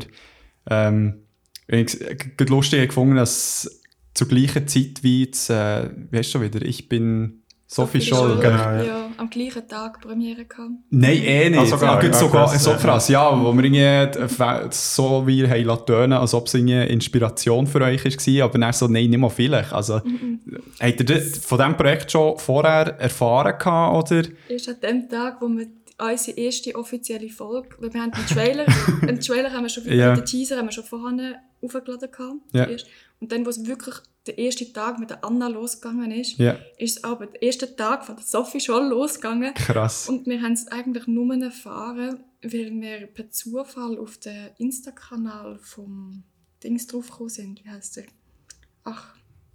ähm, 0.70 1.22
ich 1.68 1.98
gerade 1.98 2.50
lustig 2.52 2.88
gefunden, 2.88 3.16
dass 3.16 3.80
zur 4.16 4.28
gleichen 4.28 4.66
Zeit 4.66 5.02
wie 5.02 5.26
das, 5.30 5.50
äh, 5.50 5.90
wie 6.10 6.18
heißt 6.18 6.30
schon 6.30 6.42
wieder, 6.42 6.62
ich 6.62 6.88
bin 6.88 7.42
Sophie 7.68 8.00
Scholl. 8.00 8.30
Scholl. 8.30 8.40
Genau, 8.40 8.56
ja. 8.56 8.82
ja. 8.84 9.10
am 9.16 9.28
gleichen 9.28 9.66
Tag 9.66 10.00
Premiere 10.00 10.44
gehabt. 10.44 10.70
Nein, 10.90 11.20
eh 11.22 11.50
nicht. 11.50 11.58
Ah, 11.58 11.66
sogar, 11.66 11.98
Ah, 11.98 12.04
ja, 12.04 12.12
sogar, 12.12 12.46
krass, 12.46 12.62
so 12.64 12.70
ja. 12.70 12.76
krass, 12.76 13.08
ja. 13.08 13.44
Wo 13.44 13.52
wir 13.52 13.64
irgendwie 13.64 14.68
so 14.70 15.26
wie 15.26 15.46
haben 15.48 15.64
lassen 15.64 15.86
tönen, 15.86 16.12
als 16.12 16.32
ob 16.32 16.46
es 16.46 16.54
irgendwie 16.54 16.80
Inspiration 16.92 17.66
für 17.66 17.80
euch 17.80 18.04
war, 18.04 18.44
aber 18.44 18.58
dann 18.58 18.72
so, 18.72 18.86
nein, 18.86 19.10
nicht 19.10 19.18
mal 19.18 19.28
vielleicht. 19.30 19.72
Also, 19.72 19.94
habt 20.80 21.00
ihr 21.00 21.06
das 21.06 21.38
von 21.38 21.58
diesem 21.58 21.76
Projekt 21.76 22.12
schon 22.12 22.38
vorher 22.38 22.98
erfahren 23.00 23.58
gehabt, 23.58 24.12
oder? 24.12 24.28
Erst 24.48 24.68
an 24.68 24.76
dem 24.82 25.08
Tag, 25.08 25.42
wo 25.42 25.48
wir 25.48 25.66
unsere 25.98 26.36
erste 26.38 26.74
offizielle 26.76 27.28
Folge, 27.30 27.70
weil 27.80 27.92
wir 27.92 28.00
haben 28.00 28.12
den 28.12 28.26
Trailer, 28.26 28.66
den 29.02 29.18
Trailer 29.20 29.50
haben 29.52 29.64
wir 29.64 29.70
schon, 29.70 29.84
Ja. 29.92 30.14
den 30.14 30.24
Teaser 30.24 30.58
haben 30.58 30.66
wir 30.66 30.72
schon 30.72 30.84
vorher 30.84 31.40
aufgeladen 31.62 32.10
gehabt. 32.12 32.34
Ja. 32.52 32.66
Und 33.20 33.32
dann, 33.32 33.44
wo 33.46 33.50
es 33.50 33.64
wirklich 33.66 33.94
der 34.26 34.38
erste 34.38 34.70
Tag 34.72 34.98
mit 34.98 35.10
der 35.10 35.24
Anna 35.24 35.48
losgegangen 35.48 36.10
ist, 36.10 36.36
Ja, 36.38 36.58
ist 36.78 36.98
es 36.98 37.04
aber 37.04 37.26
der 37.26 37.42
erste 37.42 37.74
Tag 37.76 38.04
von 38.04 38.16
der 38.16 38.24
Sophie 38.24 38.60
schon 38.60 38.88
losgegangen. 38.88 39.54
krass. 39.54 40.08
Und 40.08 40.26
wir 40.26 40.42
haben 40.42 40.52
es 40.52 40.66
eigentlich 40.68 41.06
nur 41.06 41.34
erfahren, 41.40 42.24
weil 42.42 42.72
wir 42.80 43.06
per 43.06 43.30
Zufall 43.30 43.98
auf 43.98 44.18
den 44.18 44.50
Insta-Kanal 44.58 45.58
vom 45.62 46.24
Dings 46.62 46.86
draufgekommen 46.86 47.28
sind. 47.30 47.64
Wie 47.64 47.70
heißt 47.70 47.96
der? 47.98 48.04
Ach, 48.84 49.14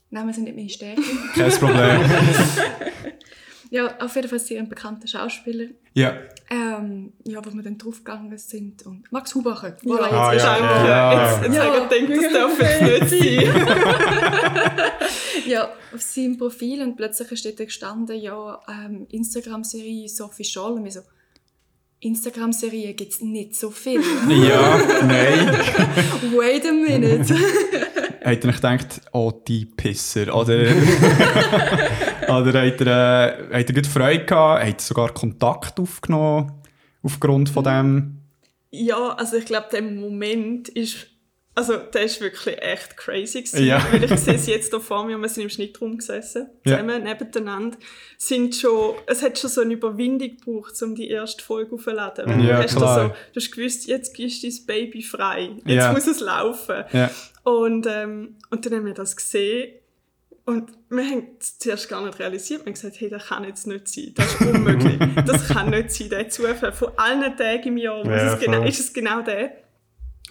Namen 0.09 0.33
sind 0.33 0.45
nicht 0.45 0.55
meine 0.55 0.69
Stärke. 0.69 1.01
Kein 1.35 1.51
Problem. 1.51 2.01
ja, 3.71 3.97
auf 3.99 4.15
jeden 4.15 4.27
Fall 4.27 4.37
sehr 4.39 4.59
ein 4.59 4.69
bekannter 4.69 5.07
Schauspieler. 5.07 5.65
ja. 5.95 6.13
Ähm, 6.53 7.13
ja, 7.23 7.39
wo 7.45 7.49
wir 7.53 7.63
dann 7.63 7.77
draufgegangen 7.77 8.37
sind. 8.37 8.85
Und 8.85 9.09
Max 9.09 9.33
Hubacher. 9.33 9.77
Ja, 9.83 9.93
Voilà, 9.95 10.11
Ah, 10.11 10.33
jetzt 10.33 10.43
ja, 10.43 10.55
ist 10.55 10.61
ja, 10.61 10.85
ja. 10.85 11.31
Jetzt, 11.31 11.43
jetzt 11.45 11.55
Ja. 11.55 11.63
habe 11.63 11.77
ich 11.77 12.07
gedacht, 12.09 12.23
das 12.25 12.33
darf 12.33 12.59
jetzt 12.89 13.11
nicht 13.13 13.39
sein. 13.39 14.81
ja, 15.47 15.69
auf 15.95 16.01
seinem 16.01 16.37
Profil 16.37 16.81
und 16.81 16.97
plötzlich 16.97 17.31
ist 17.31 17.45
dort 17.45 17.55
gestanden, 17.57 18.19
ja, 18.19 18.59
ähm, 18.67 19.07
Instagram-Serie 19.09 20.09
Sophie 20.09 20.43
Scholl. 20.43 20.73
Und 20.73 20.83
wir 20.83 20.91
so, 20.91 20.99
Instagram-Serien 22.01 22.97
gibt 22.97 23.13
es 23.13 23.21
nicht 23.21 23.55
so 23.55 23.69
viel. 23.71 24.01
Ja, 24.29 24.77
nein. 25.07 25.47
Wait 26.35 26.65
a 26.67 26.71
minute. 26.73 27.33
Ihr 27.33 28.29
nicht 28.29 28.41
gedacht, 28.41 29.01
oh, 29.13 29.31
die 29.47 29.65
Pisser? 29.65 30.35
Oder, 30.35 30.65
oder 32.37 32.65
habt 32.65 32.81
ihr, 32.81 32.87
äh, 32.87 33.57
habt 33.59 33.69
ihr 33.69 33.75
gut 33.75 33.87
Freude 33.87 34.25
gehabt? 34.25 34.63
Habt 34.65 34.81
ihr 34.81 34.85
sogar 34.85 35.13
Kontakt 35.13 35.79
aufgenommen 35.79 36.51
aufgrund 37.03 37.49
von 37.49 37.63
dem? 37.63 38.17
Ja, 38.71 39.13
also 39.15 39.37
ich 39.37 39.45
glaube, 39.45 39.67
der 39.71 39.81
Moment 39.81 40.69
ist, 40.69 41.07
also 41.55 41.75
der 41.75 42.03
ist 42.03 42.21
wirklich 42.21 42.57
echt 42.61 42.95
crazy 42.95 43.41
gewesen, 43.41 43.65
Ja. 43.65 43.85
weil 43.91 44.03
ich 44.05 44.19
sehe 44.19 44.35
es 44.35 44.47
jetzt 44.47 44.69
hier 44.71 44.79
vor 44.79 45.05
mir, 45.05 45.17
wir 45.17 45.27
sind 45.27 45.43
im 45.43 45.49
Schnittraum 45.49 45.97
gesessen, 45.97 46.47
Ja. 46.65 46.77
zusammen, 46.77 47.03
nebeneinander, 47.03 47.77
sind 48.17 48.55
schon, 48.55 48.95
es 49.07 49.21
hat 49.21 49.37
schon 49.37 49.49
so 49.49 49.59
eine 49.61 49.73
Überwindung 49.73 50.37
gebraucht, 50.37 50.81
um 50.83 50.95
die 50.95 51.09
erste 51.09 51.43
Folge 51.43 51.75
aufzuladen. 51.75 52.25
Weil 52.27 52.45
Ja, 52.45 52.57
du 52.57 52.63
hast 52.63 52.75
klar. 52.77 53.07
so, 53.09 53.13
du 53.33 53.39
hast 53.41 53.51
gewusst, 53.51 53.87
jetzt 53.87 54.17
du 54.17 54.23
dein 54.27 54.65
Baby 54.65 55.01
frei, 55.03 55.49
jetzt 55.65 55.75
Ja. 55.75 55.91
muss 55.91 56.07
es 56.07 56.21
laufen. 56.21 56.85
Ja. 56.93 57.11
Und, 57.43 57.85
ähm, 57.89 58.35
und 58.51 58.65
dann 58.65 58.73
haben 58.73 58.85
wir 58.85 58.93
das 58.93 59.17
gesehen 59.17 59.73
und 60.45 60.71
wir 60.89 61.03
haben 61.03 61.27
es 61.39 61.59
zuerst 61.59 61.87
gar 61.89 62.05
nicht 62.05 62.19
realisiert. 62.19 62.61
Wir 62.61 62.65
haben 62.67 62.73
gesagt, 62.73 62.99
hey, 62.99 63.09
das 63.09 63.27
kann 63.27 63.43
jetzt 63.43 63.67
nicht 63.67 63.87
sein. 63.87 64.13
Das 64.15 64.33
ist 64.33 64.41
unmöglich. 64.41 64.99
das 65.25 65.47
kann 65.47 65.69
nicht 65.69 65.91
sein, 65.91 66.09
der 66.09 66.29
Zufall. 66.29 66.73
Von 66.73 66.91
allen 66.97 67.37
Tagen 67.37 67.67
im 67.69 67.77
Jahr 67.77 68.05
Ja, 68.05 68.33
es 68.33 68.39
genau, 68.39 68.63
ist 68.63 68.79
es 68.79 68.93
genau 68.93 69.21
der. 69.21 69.51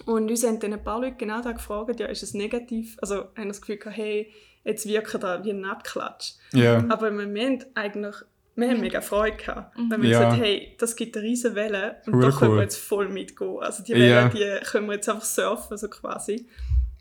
Und 0.05 0.29
uns 0.29 0.45
haben 0.45 0.59
dann 0.59 0.73
ein 0.73 0.83
paar 0.83 0.99
Leute 0.99 1.15
genau 1.17 1.41
da 1.41 1.51
gefragt, 1.51 1.99
ja, 1.99 2.07
ist 2.07 2.23
es 2.23 2.33
negativ? 2.33 2.97
Also 3.01 3.25
haben 3.37 3.47
das 3.47 3.61
Gefühl 3.61 3.77
gehabt, 3.77 3.97
hey, 3.97 4.31
jetzt 4.63 4.85
wirkt 4.87 5.23
da 5.23 5.43
wie 5.43 5.51
ein 5.51 5.65
Abklatsch. 5.65 6.33
Ja. 6.53 6.83
Aber 6.89 7.11
wir 7.11 7.23
haben 7.45 7.65
eigentlich, 7.75 8.15
wir 8.55 8.69
haben 8.69 8.81
mega 8.81 9.01
Freude 9.01 9.37
gehabt. 9.37 9.77
Weil 9.89 10.01
wir 10.01 10.09
Ja. 10.09 10.19
gesagt 10.19 10.41
hey, 10.41 10.75
das 10.79 10.95
gibt 10.95 11.15
eine 11.15 11.25
riesen 11.25 11.55
Welle 11.55 12.01
und 12.05 12.15
Hure 12.15 12.31
da 12.31 12.37
können 12.37 12.51
cool. 12.51 12.57
wir 12.57 12.63
jetzt 12.63 12.77
voll 12.77 13.09
mitgehen. 13.09 13.59
Also 13.59 13.83
die. 13.83 13.93
Welle, 13.93 14.29
die 14.33 14.65
können 14.65 14.87
wir 14.87 14.95
jetzt 14.95 15.09
einfach 15.09 15.23
surfen, 15.23 15.77
so 15.77 15.87
quasi. 15.87 16.47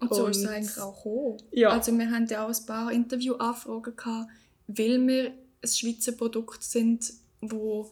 Und 0.00 0.14
so 0.14 0.26
ist 0.26 0.38
es 0.38 0.45
Und- 0.45 0.49
eigentlich 0.50 0.78
auch 0.80 0.97
gekommen. 0.97 1.37
Ja. 1.52 1.69
Also 1.71 1.92
wir 1.97 2.11
hatten 2.11 2.26
ja 2.26 2.45
auch 2.45 2.49
ein 2.49 2.66
paar 2.66 2.90
Interviewanfragen, 2.92 3.95
gehabt, 3.97 4.30
weil 4.66 5.07
wir 5.07 5.33
ein 5.62 5.69
Schweizer 5.69 6.12
Produkt 6.12 6.62
sind, 6.62 7.12
wo 7.42 7.90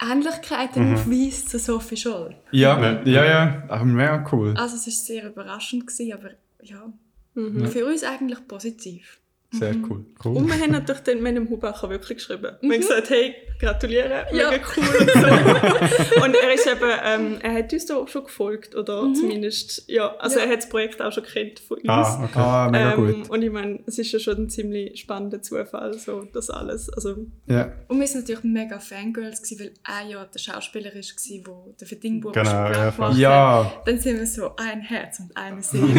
Ähnlichkeiten 0.00 0.94
aufweist 0.94 1.48
zu 1.50 1.58
Sophie 1.58 1.96
Scholl. 1.96 2.34
Ja, 2.50 3.02
ja, 3.04 3.24
ja. 3.24 3.62
Aber 3.68 3.84
mega 3.84 4.26
cool. 4.32 4.54
Also 4.56 4.76
es 4.76 4.86
war 4.86 4.92
sehr 4.92 5.26
überraschend, 5.30 5.86
gewesen, 5.86 6.12
aber 6.12 6.30
ja, 6.62 6.92
Mhm. 7.34 7.66
für 7.68 7.86
uns 7.86 8.02
eigentlich 8.02 8.46
positiv. 8.48 9.18
Sehr 9.52 9.74
cool. 9.88 10.04
Cool. 10.24 10.36
Und 10.38 10.46
wir 10.48 10.58
haben 10.58 10.72
natürlich 10.72 11.02
dann 11.02 11.22
mit 11.22 11.36
dem 11.36 11.48
Hubacher 11.50 11.88
wirklich 11.90 12.18
geschrieben. 12.18 12.56
Wir 12.62 12.72
haben 12.72 12.80
gesagt, 12.80 13.10
hey, 13.10 13.34
gratuliere, 13.60 14.26
Ja. 14.32 14.50
mega 14.50 14.62
cool 14.76 14.84
und 14.84 15.10
so. 15.10 15.18
und 16.24 16.34
er 16.34 16.54
ist 16.54 16.66
eben, 16.66 16.90
ähm, 17.04 17.38
er 17.42 17.52
hat 17.54 17.72
uns 17.72 17.86
da 17.86 17.96
auch 17.96 18.08
schon 18.08 18.24
gefolgt, 18.24 18.74
oder 18.74 19.02
zumindest, 19.14 19.84
ja, 19.88 20.16
also 20.16 20.38
Ja. 20.38 20.46
er 20.46 20.50
hat 20.52 20.58
das 20.58 20.68
Projekt 20.70 21.02
auch 21.02 21.12
schon 21.12 21.24
kennt 21.24 21.60
von 21.60 21.76
uns. 21.76 21.88
Ah, 21.88 22.24
okay. 22.24 22.38
Ah, 22.38 22.68
mega 22.70 22.94
ähm, 22.94 23.06
gut. 23.20 23.30
Und 23.30 23.42
ich 23.42 23.50
meine, 23.50 23.80
es 23.86 23.98
ist 23.98 24.10
ja 24.12 24.18
schon 24.18 24.38
ein 24.38 24.48
ziemlich 24.50 24.98
spannender 24.98 25.42
Zufall, 25.42 25.92
so 25.98 26.22
das 26.32 26.48
alles. 26.48 26.88
Also, 26.88 27.16
Ja. 27.46 27.72
Und 27.88 28.00
wir 28.00 28.06
waren 28.08 28.20
natürlich 28.20 28.44
mega 28.44 28.78
Fangirls, 28.78 29.42
gewesen, 29.42 29.60
weil 29.60 29.72
er 29.86 30.08
ja 30.08 30.24
der 30.24 30.38
Schauspieler 30.38 30.92
war, 30.94 31.02
der 31.02 31.74
der 31.80 31.86
Verdingbuch 31.88 32.32
Genau, 32.32 32.50
ja, 32.50 32.94
hat. 32.96 33.16
Ja. 33.16 33.70
Dann 33.84 33.98
sind 34.00 34.18
wir 34.18 34.26
so 34.26 34.56
ein 34.56 34.80
Herz 34.80 35.20
und 35.20 35.36
eine 35.36 35.62
Seele. 35.72 35.82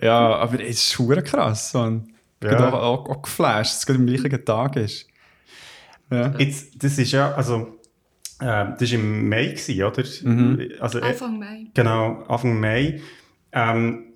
Ja, 0.00 0.36
aber 0.36 0.60
es 0.60 0.76
ist 0.76 0.92
schon 0.92 1.24
krass. 1.24 1.74
Man. 1.74 2.12
Ja. 2.42 2.52
Ja. 2.52 2.72
Auch, 2.72 3.06
auch, 3.06 3.08
auch 3.08 3.22
geflasht, 3.22 3.72
dass 3.72 3.78
es 3.80 3.86
gerade 3.86 3.98
am 3.98 4.06
gleichen 4.06 4.44
Tag 4.44 4.76
ist. 4.76 5.06
Ja. 6.10 6.34
Jetzt, 6.38 6.82
das 6.82 6.98
ist 6.98 7.12
ja, 7.12 7.32
also, 7.34 7.78
äh, 8.40 8.66
das 8.78 8.80
war 8.80 8.92
im 8.92 9.28
Mai, 9.28 9.46
gewesen, 9.46 9.82
oder? 9.82 10.04
Mhm. 10.22 10.72
Also, 10.80 10.98
äh, 10.98 11.02
Anfang 11.02 11.38
Mai. 11.38 11.66
Genau, 11.74 12.22
Anfang 12.28 12.58
Mai. 12.58 13.00
Ähm, 13.52 14.14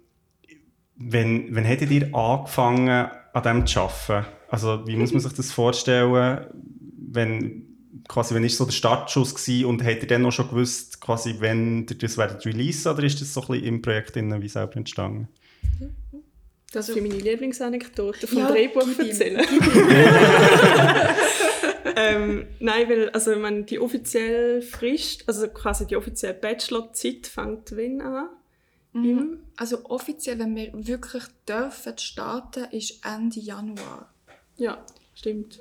wenn, 0.97 1.55
wenn 1.55 1.65
hättet 1.65 1.91
ihr 1.91 2.15
angefangen, 2.15 2.89
an 2.89 3.43
dem 3.43 3.67
zu 3.67 3.81
arbeiten? 3.81 4.27
Also, 4.49 4.87
wie 4.87 4.97
muss 4.97 5.13
man 5.13 5.21
sich 5.21 5.33
das 5.33 5.53
vorstellen, 5.53 6.47
wenn, 7.11 7.63
quasi, 8.09 8.35
wenn 8.35 8.45
ist 8.45 8.57
so 8.57 8.65
der 8.65 8.73
Startschuss 8.73 9.35
gewesen 9.35 9.67
und 9.67 9.85
habt 9.85 10.03
ihr 10.03 10.09
dann 10.09 10.25
auch 10.25 10.33
schon 10.33 10.49
gewusst, 10.49 11.01
quasi, 11.01 11.37
wenn 11.41 11.87
ihr 11.89 11.99
das 11.99 12.17
werdet 12.17 12.45
releasen 12.47 12.93
oder 12.93 13.03
ist 13.03 13.21
das 13.21 13.35
so 13.35 13.43
ein 13.43 13.47
bisschen 13.49 13.65
im 13.67 13.83
Projekt 13.83 14.17
innen 14.17 14.41
wie 14.41 14.49
selber 14.49 14.77
entstanden? 14.77 15.29
Das 16.73 16.89
ist 16.89 16.95
für 16.95 17.03
meine 17.03 17.15
Lieblingsanekdote 17.15 18.27
vom 18.27 18.39
Ja, 18.39 18.51
Drehbuch 18.51 18.89
erzählen. 18.99 19.39
ähm, 21.97 22.47
nein, 22.59 22.89
weil 22.89 23.11
also, 23.11 23.37
meine, 23.37 23.63
die 23.63 23.79
offizielle 23.79 24.61
Frist, 24.61 25.29
also 25.29 25.47
quasi 25.49 25.87
die 25.87 25.95
offizielle 25.97 26.35
Bachelorzeit 26.35 27.29
fängt 27.29 27.77
wann 27.77 28.01
an? 28.01 28.29
Im 28.95 29.41
Also 29.57 29.85
offiziell, 29.87 30.39
wenn 30.39 30.55
wir 30.55 30.71
wirklich 30.73 31.25
dürfen 31.49 31.99
starten, 31.99 32.65
ist 32.71 33.05
Ende 33.05 33.41
Januar. 33.41 34.13
Ja, 34.57 34.85
stimmt. 35.15 35.59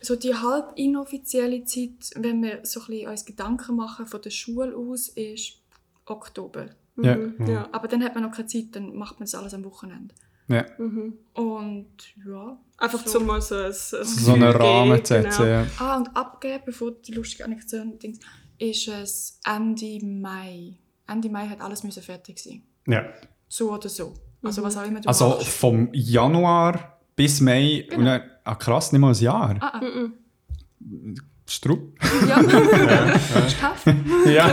So 0.00 0.16
die 0.16 0.34
halb 0.34 0.72
inoffizielle 0.76 1.64
Zeit, 1.64 2.10
wenn 2.16 2.42
wir 2.42 2.60
so 2.64 2.80
ein 2.80 2.86
bisschen 2.86 3.08
uns 3.08 3.24
Gedanken 3.26 3.76
machen 3.76 4.06
von 4.06 4.22
der 4.22 4.30
Schule 4.30 4.74
aus, 4.74 5.08
ist 5.08 5.58
Oktober. 6.06 6.70
Ja. 6.96 7.16
Mhm. 7.16 7.46
ja. 7.46 7.68
Aber 7.72 7.88
dann 7.88 8.02
hat 8.02 8.14
man 8.14 8.24
noch 8.24 8.32
keine 8.32 8.46
Zeit, 8.48 8.66
dann 8.72 8.94
macht 8.96 9.14
man 9.20 9.24
das 9.26 9.34
alles 9.34 9.54
am 9.54 9.64
Wochenende. 9.64 10.14
Ja. 10.48 10.66
Mhm. 10.78 11.14
Und 11.34 11.96
ja. 12.26 12.58
Einfach 12.78 13.06
so. 13.06 13.18
zum 13.18 13.26
mal 13.26 13.40
so 13.40 13.54
ein, 13.56 13.66
ein 13.66 13.72
So 13.72 14.32
einen 14.34 14.42
Rahmen 14.50 15.04
zu 15.04 15.14
setzen. 15.14 15.42
genau. 15.44 15.50
Ja. 15.52 15.66
Ah, 15.78 15.96
und 15.96 16.14
abgeben, 16.16 16.62
bevor 16.66 16.90
die 16.90 17.12
lustige 17.12 17.44
Anekdote 17.44 17.96
Dings, 18.02 18.18
ist 18.58 18.88
es 18.88 19.40
Ende 19.46 20.04
Mai. 20.04 20.74
Ende 21.08 21.30
Mai 21.30 21.46
hat 21.48 21.60
alles 21.60 21.82
müssen 21.84 22.02
fertig 22.02 22.38
sein. 22.38 22.62
Ja. 22.86 23.04
So 23.48 23.72
oder 23.72 23.88
so. 23.88 24.14
Also 24.42 24.62
was 24.62 24.76
auch 24.76 24.84
immer 24.84 25.00
du 25.00 25.08
Also 25.08 25.28
machst. 25.30 25.48
vom 25.48 25.88
Januar 25.92 26.98
bis 27.16 27.40
Mai. 27.40 27.86
Und 27.96 28.04
dann, 28.04 28.22
ah, 28.44 28.54
krass, 28.56 28.92
nicht 28.92 29.00
mal 29.00 29.14
ein 29.14 29.20
Jahr. 29.20 29.56
Ah, 29.60 29.78
ah. 29.78 29.80
Mhm. 29.80 31.14
Strupp. 31.52 31.98
Ja. 32.28 32.40
Ist 32.40 33.60
tough. 33.60 33.84
Ja. 34.26 34.48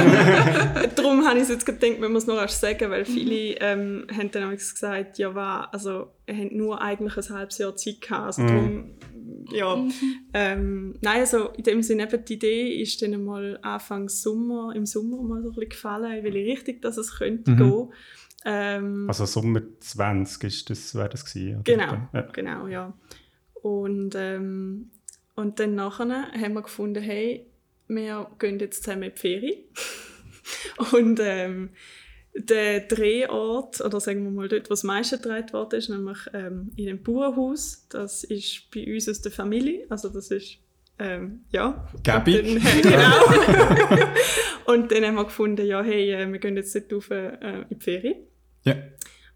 Darum 0.95 1.25
habe 1.25 1.37
ich 1.37 1.43
es 1.43 1.49
jetzt 1.49 1.65
gedacht, 1.65 1.81
wenn 1.99 2.11
wir 2.11 2.17
es 2.17 2.27
noch 2.27 2.37
erst 2.37 2.59
sagen, 2.59 2.89
weil 2.89 3.05
viele 3.05 3.55
ähm, 3.61 4.05
haben 4.15 4.31
dann 4.31 4.49
gesagt, 4.51 5.17
ja, 5.17 5.33
war, 5.35 5.73
also, 5.73 6.07
habt 6.29 6.51
nur 6.51 6.81
eigentlich 6.81 7.15
ein 7.17 7.35
halbes 7.35 7.57
Jahr 7.59 7.75
Zeit 7.75 8.01
gehabt. 8.01 8.25
Also, 8.25 8.45
darum, 8.45 8.91
ja. 9.51 9.85
Ähm, 10.33 10.95
nein, 11.01 11.19
also, 11.21 11.49
in 11.49 11.63
dem 11.63 11.81
Sinne, 11.83 12.03
eben, 12.03 12.25
die 12.25 12.33
Idee 12.33 12.81
ist 12.81 13.01
dann 13.01 13.23
mal 13.23 13.59
Anfang 13.61 14.09
Sommer, 14.09 14.73
im 14.75 14.85
Sommer 14.85 15.21
mal 15.21 15.41
so 15.41 15.49
ein 15.49 15.55
bisschen 15.55 15.69
gefallen, 15.69 16.17
in 16.17 16.23
welche 16.23 16.39
Richtung 16.51 16.81
dass 16.81 16.97
es 16.97 17.17
könnte 17.17 17.55
gehen. 17.55 17.89
Ähm, 18.45 19.05
Also 19.07 19.25
Sommer 19.25 19.61
20 19.79 20.43
ist 20.45 20.69
das, 20.69 20.95
wäre 20.95 21.09
das 21.09 21.25
gewesen. 21.25 21.55
oder? 21.59 21.63
Genau, 21.63 21.97
Ja. 22.13 22.21
genau, 22.33 22.67
ja. 22.67 22.93
Und, 23.61 24.15
ähm, 24.17 24.91
und 25.39 25.59
dann 25.59 25.75
nachher 25.75 26.31
haben 26.33 26.53
wir 26.53 26.61
gefunden, 26.61 27.01
hey, 27.01 27.45
wir 27.87 28.29
gehen 28.39 28.59
jetzt 28.59 28.83
zusammen 28.83 29.03
in 29.03 29.11
die 29.13 29.19
Ferien. 29.19 29.63
und 30.91 31.19
ähm, 31.23 31.69
der 32.33 32.81
Drehort, 32.81 33.79
oder 33.79 34.01
sagen 34.01 34.25
wir 34.25 34.31
mal 34.31 34.49
dort, 34.49 34.65
wo 34.65 34.73
das 34.73 34.83
meiste 34.83 35.17
gedreht 35.17 35.53
worden 35.53 35.79
ist, 35.79 35.89
nämlich 35.89 36.17
ähm, 36.33 36.71
in 36.75 36.89
einem 36.89 37.01
Bauernhaus, 37.01 37.87
das 37.87 38.25
ist 38.25 38.69
bei 38.73 38.85
uns 38.93 39.07
aus 39.07 39.21
der 39.21 39.31
Familie, 39.31 39.85
also 39.89 40.09
das 40.09 40.29
ist, 40.29 40.57
ähm, 40.99 41.45
ja. 41.51 41.87
Gabi. 42.03 42.39
Und 42.39 42.65
dann, 42.65 42.81
genau. 42.81 44.07
und 44.65 44.91
dann 44.91 45.05
haben 45.05 45.15
wir 45.15 45.23
gefunden, 45.23 45.65
ja, 45.65 45.81
hey, 45.81 46.11
äh, 46.11 46.29
wir 46.29 46.39
gehen 46.39 46.57
jetzt 46.57 46.75
dort 46.75 46.93
auf, 46.93 47.11
äh, 47.11 47.61
in 47.69 47.79
die 47.79 47.83
Ferien 47.83 48.17
ja. 48.63 48.75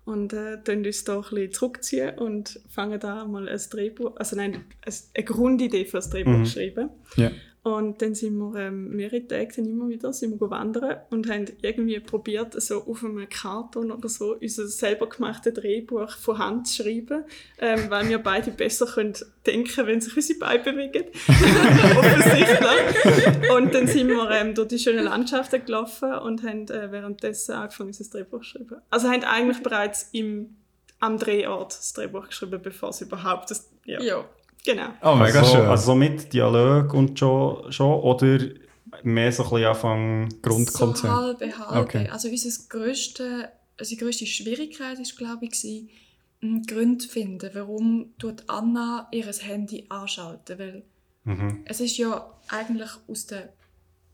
Und 0.05 0.33
äh, 0.33 0.57
dann 0.63 0.85
uns 0.85 1.03
da 1.03 1.15
ein 1.17 1.21
bisschen 1.21 1.51
zurückziehen 1.53 2.17
und 2.17 2.59
fangen 2.69 2.99
da 2.99 3.25
mal 3.25 3.47
ein 3.47 3.59
Drehbuch, 3.71 4.15
also 4.17 4.35
nein, 4.35 4.65
ein- 4.85 4.93
eine 5.15 5.25
Grundidee 5.25 5.85
für 5.85 5.97
das 5.97 6.09
Drehbuch 6.09 6.31
Mhm. 6.39 6.45
schreiben. 6.45 6.89
Ja. 7.15 7.31
Und 7.63 8.01
dann 8.01 8.13
sind 8.13 8.37
wir 8.37 8.59
ähm, 8.59 8.89
mehrere 8.89 9.25
Tage 9.25 9.53
dann 9.55 9.65
immer 9.65 9.87
wieder 9.87 10.11
sind 10.11 10.39
wir 10.39 10.49
wandern 10.49 10.97
und 11.11 11.29
haben 11.29 11.45
irgendwie 11.61 11.97
probiert, 12.01 12.61
so 12.61 12.83
auf 12.83 13.05
einem 13.05 13.29
Karton 13.29 13.89
oder 13.89 14.09
so 14.09 14.35
unser 14.35 14.67
selber 14.67 15.07
gemachtes 15.07 15.53
Drehbuch 15.53 16.11
von 16.17 16.39
Hand 16.39 16.67
zu 16.67 16.83
schreiben, 16.83 17.23
ähm, 17.59 17.85
weil 17.87 18.09
wir 18.09 18.17
beide 18.17 18.51
besser 18.51 18.85
können 18.85 19.13
denken, 19.45 19.87
wenn 19.87 20.01
sich 20.01 20.13
unsere 20.13 20.39
Beine 20.39 20.61
bewegen. 20.61 21.05
Und 23.55 23.73
dann 23.73 23.87
sind 23.87 24.09
wir 24.09 24.29
ähm, 24.31 24.55
durch 24.55 24.67
die 24.67 24.79
schönen 24.79 25.05
Landschaften 25.05 25.63
gelaufen 25.63 26.13
und 26.15 26.43
haben 26.43 26.67
äh, 26.67 26.91
währenddessen 26.91 27.53
angefangen, 27.53 27.87
unser 27.87 28.09
Drehbuch 28.09 28.39
zu 28.39 28.43
schreiben. 28.43 28.81
Also 28.89 29.09
haben 29.09 29.23
eigentlich 29.23 29.63
bereits 29.63 30.09
im, 30.11 30.57
am 30.99 31.17
Drehort 31.17 31.77
das 31.77 31.93
Drehbuch 31.93 32.27
geschrieben, 32.27 32.59
bevor 32.61 32.89
es 32.89 32.99
überhaupt 32.99 33.51
das... 33.51 33.71
Ja, 33.85 34.01
Ja. 34.01 34.25
Genau. 34.63 34.89
Oh, 35.01 35.15
mega 35.15 35.39
also, 35.39 35.51
schön. 35.57 35.65
Also 35.65 35.85
so 35.87 35.95
mit 35.95 36.31
Dialog 36.33 36.93
und 36.93 37.17
schon, 37.17 37.71
schon 37.71 37.99
oder 38.01 38.39
mehr 39.03 39.31
so 39.31 39.43
ein 39.43 39.49
bisschen 39.49 39.65
Anfang 39.67 40.29
Grundkonzept. 40.41 40.97
So 40.97 41.09
halbe, 41.11 41.57
halbe. 41.57 41.79
Okay. 41.81 42.07
Also 42.09 42.29
unsere 42.29 42.53
grösste, 42.69 43.49
unsere 43.79 44.01
grösste 44.01 44.25
Schwierigkeit 44.25 44.99
ist, 44.99 45.17
glaube 45.17 45.45
ich, 45.45 45.87
einen 46.41 46.63
Grund 46.65 47.01
zu 47.01 47.09
finden, 47.09 47.49
warum 47.53 48.13
tut 48.19 48.43
Anna 48.47 49.07
ihr 49.11 49.25
Handy 49.25 49.85
anschalten. 49.89 50.59
Weil 50.59 50.83
Mhm. 51.25 51.61
es 51.65 51.79
ist 51.79 51.97
ja 51.97 52.29
eigentlich 52.49 52.89
aus 53.07 53.25
der 53.27 53.53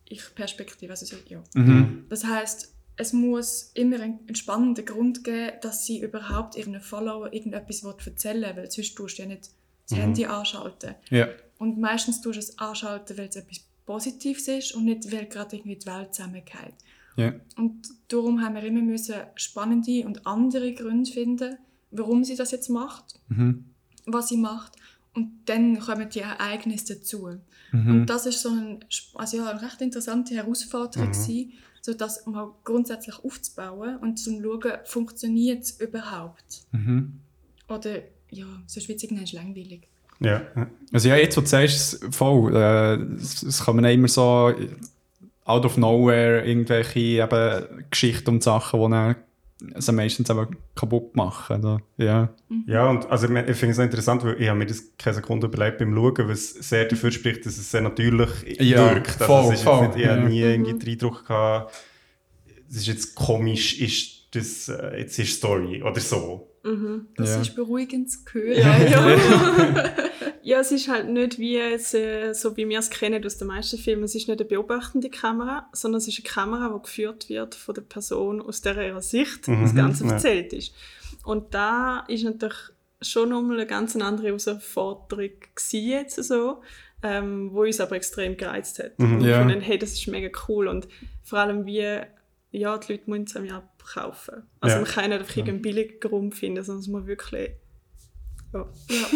Ich-Perspektive. 0.08 0.92
Also, 0.92 1.06
so- 1.06 1.16
ja. 1.28 1.42
Mhm. 1.56 2.06
Das 2.10 2.24
heißt, 2.24 2.74
es 2.98 3.14
muss 3.14 3.72
immer 3.74 4.00
einen, 4.00 4.36
spannenden 4.36 4.86
Grund 4.86 5.24
geben, 5.24 5.54
dass 5.62 5.86
sie 5.86 6.02
überhaupt 6.02 6.56
ihren 6.56 6.80
Follower 6.82 7.32
irgendetwas 7.34 7.84
erzählen 7.84 8.42
will, 8.56 8.64
weil 8.64 8.72
sonst 8.72 8.96
tust 8.96 9.18
du 9.18 9.24
ja 9.24 9.28
nicht 9.28 9.50
das 9.89 9.97
Mhm. 9.97 10.02
Handy 10.02 10.25
anschalten. 10.25 10.95
Ja. 11.10 11.28
Und 11.58 11.80
meistens 11.80 12.21
tust 12.21 12.36
du 12.36 12.39
es 12.39 12.60
anschalten, 12.60 13.17
weil 13.17 13.28
es 13.30 13.36
etwas 13.36 13.60
Positives 13.86 14.47
ist 14.47 14.75
und 14.75 14.86
nicht, 14.86 15.12
weil 15.12 15.25
gerade 15.25 15.56
irgendwie 15.58 15.75
die 15.78 15.86
Welt 15.88 16.13
zusammengeht. 16.13 16.75
Ja. 17.15 17.34
Und 17.58 17.88
darum 18.08 18.41
haben 18.41 18.56
wir 18.56 18.63
immer 18.63 18.82
müssen 18.82 19.15
spannende 19.36 20.06
und 20.06 20.25
andere 20.25 20.73
Gründe 20.73 21.12
finden, 21.12 21.58
warum 21.91 22.23
sie 22.23 22.36
das 22.36 22.52
jetzt 22.52 22.69
macht, 22.69 23.19
Mhm. 23.30 23.65
was 24.06 24.30
sie 24.30 24.38
macht. 24.38 24.73
Und 25.15 25.32
dann 25.49 25.80
kommen 25.80 26.08
die 26.10 26.19
Ereignisse 26.19 26.95
dazu. 26.97 27.30
Mhm. 27.71 27.91
Und 27.91 28.06
das 28.06 28.25
ist 28.28 28.41
so 28.41 28.49
ein, 28.49 28.86
also 29.15 29.38
ja, 29.38 29.49
eine 29.49 29.62
recht 29.62 29.82
interessante 29.82 30.36
Herausforderung, 30.36 31.10
Mhm. 31.10 31.12
gewesen, 31.13 31.54
so 31.82 31.93
das 31.93 32.25
mal 32.28 32.54
grundsätzlich 32.63 33.17
aufzubauen 33.23 33.97
und 33.97 34.17
zu 34.17 34.39
schauen, 34.41 34.78
funktioniert 34.86 35.63
es 35.63 35.80
überhaupt? 35.82 36.62
Mhm. 36.71 37.19
Oder, 37.67 38.02
ja, 38.32 38.46
sonst 38.68 38.88
wird 38.88 38.98
es 38.98 39.04
irgendwann 39.04 39.26
langweilig. 39.34 39.88
Ja. 40.20 40.42
ja. 40.56 40.68
Also 40.92 41.10
ja, 41.10 41.15
jetzt, 41.15 41.38
wo 41.38 41.42
du 41.42 41.48
sagst, 41.48 42.06
voll, 42.12 42.56
äh, 42.56 42.96
es, 43.15 43.44
es 43.44 43.63
kommen 43.63 43.86
immer 43.86 44.08
so 44.08 44.54
out 45.46 45.65
of 45.65 45.78
nowhere 45.78 46.46
irgendwelche 46.46 47.00
eben 47.00 47.86
Geschichten 47.89 48.30
und 48.30 48.44
Sachen, 48.44 48.80
die 48.82 48.89
dann 48.92 49.15
also 49.74 49.92
meistens 49.92 50.30
eben 50.30 50.56
kaputt 50.76 51.15
machen. 51.15 51.56
Also, 51.56 51.80
ja. 51.98 52.30
Ja, 52.65 52.89
und 52.89 53.10
also, 53.10 53.28
ich 53.28 53.58
finde 53.58 53.72
es 53.72 53.80
auch 53.80 53.84
interessant, 53.84 54.24
weil 54.24 54.42
ich 54.42 54.48
habe 54.48 54.60
mir 54.60 54.65
das 54.65 54.84
keine 54.98 55.15
Sekunde 55.15 55.48
überlegt 55.48 55.80
beim 55.80 55.94
Schauen, 55.94 56.18
weil 56.18 56.32
es 56.32 56.52
sehr 56.52 56.86
dafür 56.86 57.12
spricht, 57.12 57.46
dass 57.46 57.58
es 57.58 57.70
sehr 57.72 57.82
natürlich 57.82 58.60
Ja, 58.60 58.96
wirkt. 58.96 59.12
voll, 59.12 59.38
also, 59.38 59.52
es 59.52 59.60
ist 59.60 59.63
voll, 59.65 59.84
jetzt 59.84 59.96
nicht, 59.96 60.06
ich 60.06 60.10
habe 60.10 60.22
ja. 60.22 60.28
nie 60.30 60.42
irgendwie 60.42 60.74
den 60.80 60.89
Eindruck 60.89 61.26
gehabt, 61.28 61.74
es 62.70 62.78
ist 62.78 62.88
jetzt 62.88 63.15
komisch, 63.15 63.82
ist 63.82 64.20
das 64.32 64.70
äh, 64.70 65.00
jetzt 65.00 65.18
ist 65.18 65.38
Story 65.38 65.82
oder 65.82 66.00
so. 66.00 66.49
Das 67.15 67.30
Ja. 67.36 67.41
ist 67.41 67.56
beruhigend 67.56 68.12
zu 68.12 68.19
hören. 68.32 68.58
Ja, 68.58 68.78
ja. 68.84 69.93
ja, 70.43 70.60
es 70.60 70.72
ist 70.72 70.88
halt 70.89 71.08
nicht 71.10 71.39
wie 71.39 71.54
jetzt, 71.58 71.93
äh, 71.93 72.34
so 72.34 72.58
wie 72.58 72.67
wir 72.67 72.80
es 72.80 72.89
kennen 72.89 73.24
aus 73.26 73.38
den 73.38 73.48
meisten 73.48 73.78
Filmen. 73.78 74.04
Es 74.04 74.15
ist 74.15 74.28
nicht 74.28 74.39
eine 74.39 74.48
beobachtende 74.50 75.10
Kamera, 75.10 75.69
sondern 75.74 76.00
es 76.00 76.08
ist 76.08 76.19
eine 76.19 76.30
Kamera, 76.30 76.74
die 76.76 76.82
geführt 76.84 77.30
wird 77.30 77.56
von 77.56 77.76
der 77.76 77.82
Person, 77.84 78.41
aus 78.41 78.62
der 78.62 78.78
ihrer 78.78 79.02
Sicht 79.02 79.48
Mhm, 79.48 79.62
das 79.63 79.76
Ganze 79.76 80.06
ja. 80.06 80.12
erzählt 80.13 80.54
ist. 80.54 80.74
Und 81.24 81.54
da 81.54 82.02
ist 82.08 82.24
natürlich 82.24 82.58
schon 83.02 83.30
nochmal 83.30 83.58
eine 83.58 83.65
ganz 83.67 83.95
andere 83.95 84.28
Herausforderung 84.28 85.30
gewesen 85.56 85.88
jetzt 85.88 86.22
so, 86.24 86.62
ähm, 87.02 87.52
wo 87.54 87.62
uns 87.62 87.80
aber 87.80 87.95
extrem 87.95 88.36
gereizt 88.36 88.80
hat. 88.80 89.00
Mhm. 89.00 89.13
Und 89.15 89.24
wir 89.24 89.30
Ja. 89.30 89.43
gefunden, 89.43 89.62
hey, 89.62 89.78
das 89.80 89.93
ist 89.93 90.08
mega 90.08 90.30
cool 90.50 90.67
und 90.67 90.88
vor 91.24 91.39
allem 91.39 91.65
wie 91.65 92.00
ja, 92.52 92.78
die 92.78 92.94
Leute 92.94 93.10
müssen 93.10 93.24
es 93.26 93.36
einem 93.36 93.46
ja 93.46 93.58
abkaufen. 93.58 94.44
Also 94.60 94.76
Ja. 94.78 94.82
man 94.82 94.92
kann 94.92 95.10
nicht 95.10 95.20
einfach 95.20 95.36
irgendeinen 95.38 95.62
billigen 95.62 96.00
Grund 96.00 96.36
finden, 96.36 96.64
sondern 96.64 96.82
es 96.82 96.88
muss 96.88 97.06
wirklich 97.06 97.52
ja. 98.54 98.60
Ja. 98.90 99.08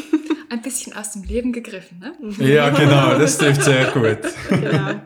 Ein 0.50 0.62
bisschen 0.62 0.93
aus 0.93 1.13
dem 1.13 1.24
Leben 1.24 1.52
gegriffen, 1.52 1.98
ne? 2.00 2.13
ja, 2.54 2.69
genau, 2.69 3.17
das 3.17 3.39
trifft 3.39 3.63
sehr 3.63 3.86
gut. 3.91 4.19
genau. 4.50 5.02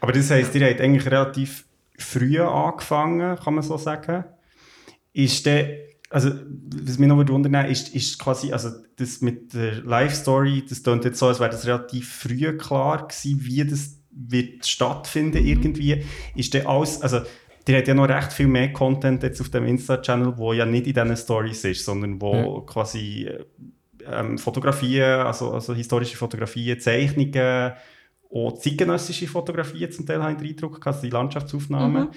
Aber 0.00 0.12
das 0.12 0.28
heisst, 0.30 0.52
ihr 0.56 0.68
habt 0.68 0.80
eigentlich 0.80 1.06
relativ 1.06 1.64
früh 1.96 2.40
angefangen, 2.40 3.36
kann 3.36 3.54
man 3.54 3.62
so 3.62 3.76
sagen. 3.76 4.24
Ist 5.12 5.46
der, 5.46 5.78
also, 6.10 6.30
was 6.82 6.98
mich 6.98 7.08
noch 7.08 7.16
wundern 7.28 7.66
ist, 7.66 7.94
ist 7.94 8.18
quasi, 8.18 8.52
also 8.52 8.70
das 8.96 9.20
mit 9.20 9.54
der 9.54 9.74
Live-Story, 9.82 10.64
das 10.68 10.82
klingt 10.82 11.04
jetzt 11.04 11.20
so, 11.20 11.28
als 11.28 11.38
wäre 11.38 11.50
das 11.50 11.66
relativ 11.66 12.12
früh 12.12 12.56
klar 12.58 13.06
gewesen, 13.06 13.38
wie 13.44 13.64
das 13.64 14.00
wird 14.10 14.66
stattfinden 14.66 15.40
Mhm. 15.42 15.46
irgendwie. 15.48 16.04
Ist 16.34 16.54
der 16.54 16.68
alles, 16.68 17.00
also 17.00 17.20
der 17.66 17.78
hat 17.78 17.88
ja 17.88 17.94
noch 17.94 18.08
recht 18.08 18.32
viel 18.32 18.46
mehr 18.46 18.72
Content 18.72 19.22
jetzt 19.22 19.40
auf 19.40 19.48
dem 19.48 19.64
Insta-Channel, 19.66 20.36
wo 20.36 20.52
ja 20.52 20.66
nicht 20.66 20.86
in 20.86 20.94
diesen 20.94 21.16
Stories 21.16 21.64
ist, 21.64 21.84
sondern 21.84 22.20
wo 22.20 22.34
Ja. 22.34 22.60
quasi 22.66 23.24
äh, 23.26 23.44
ähm, 24.10 24.36
Fotografien, 24.38 25.02
also, 25.02 25.52
also 25.52 25.74
historische 25.74 26.16
Fotografien, 26.16 26.78
Zeichnungen, 26.78 27.72
auch 28.30 28.58
zeitgenössische 28.58 29.26
Fotografien 29.28 29.90
zum 29.92 30.04
Teil, 30.06 30.22
habe 30.22 30.32
ich 30.32 30.38
den 30.38 30.48
Eindruck 30.48 30.80
gehabt, 30.80 30.86
also 30.88 31.02
die 31.02 31.10
Landschaftsaufnahmen. 31.10 32.08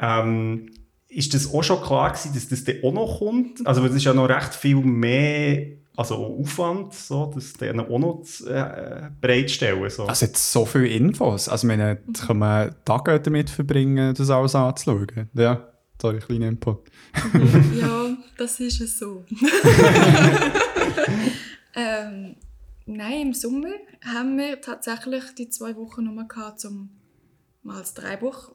Ähm, 0.00 0.70
ist 1.08 1.34
das 1.34 1.52
auch 1.52 1.62
schon 1.62 1.82
klar 1.82 2.10
gewesen, 2.12 2.32
dass 2.34 2.48
das 2.48 2.64
dann 2.64 2.76
auch 2.82 2.92
noch 2.92 3.18
kommt? 3.18 3.66
Also 3.66 3.82
das 3.86 3.94
ist 3.94 4.04
ja 4.04 4.14
noch 4.14 4.28
recht 4.28 4.54
viel 4.54 4.76
mehr 4.76 5.66
also 5.98 6.14
auch 6.14 6.38
Aufwand, 6.38 6.94
so, 6.94 7.32
das 7.34 7.54
dann 7.54 7.80
auch 7.80 7.98
noch 7.98 8.22
zu, 8.22 8.48
äh, 8.48 9.10
bereitstellen. 9.20 9.90
So. 9.90 10.04
Also 10.04 10.26
jetzt 10.26 10.52
so 10.52 10.64
viele 10.64 10.86
Infos. 10.86 11.48
Also 11.48 11.66
meine, 11.66 11.96
da 12.06 12.26
kann 12.26 12.38
man 12.38 12.76
Tage 12.84 13.18
damit 13.18 13.50
verbringen, 13.50 14.14
das 14.14 14.30
alles 14.30 14.54
anzuschauen. 14.54 15.28
Ja, 15.34 15.72
sorry, 16.00 16.20
kleiner 16.20 16.46
Input. 16.46 16.88
ja, 17.80 18.16
das 18.36 18.60
ist 18.60 18.80
es 18.80 18.96
so. 18.96 19.24
ähm, 21.74 22.36
nein, 22.86 23.22
im 23.22 23.34
Sommer 23.34 23.72
haben 24.04 24.38
wir 24.38 24.60
tatsächlich 24.60 25.24
die 25.36 25.50
zwei 25.50 25.74
Wochen 25.74 26.04
nur 26.04 26.28
gehabt, 26.28 26.64
um 26.64 26.90
mal 27.64 27.80
das 27.80 27.94
Dreibuch 27.94 28.52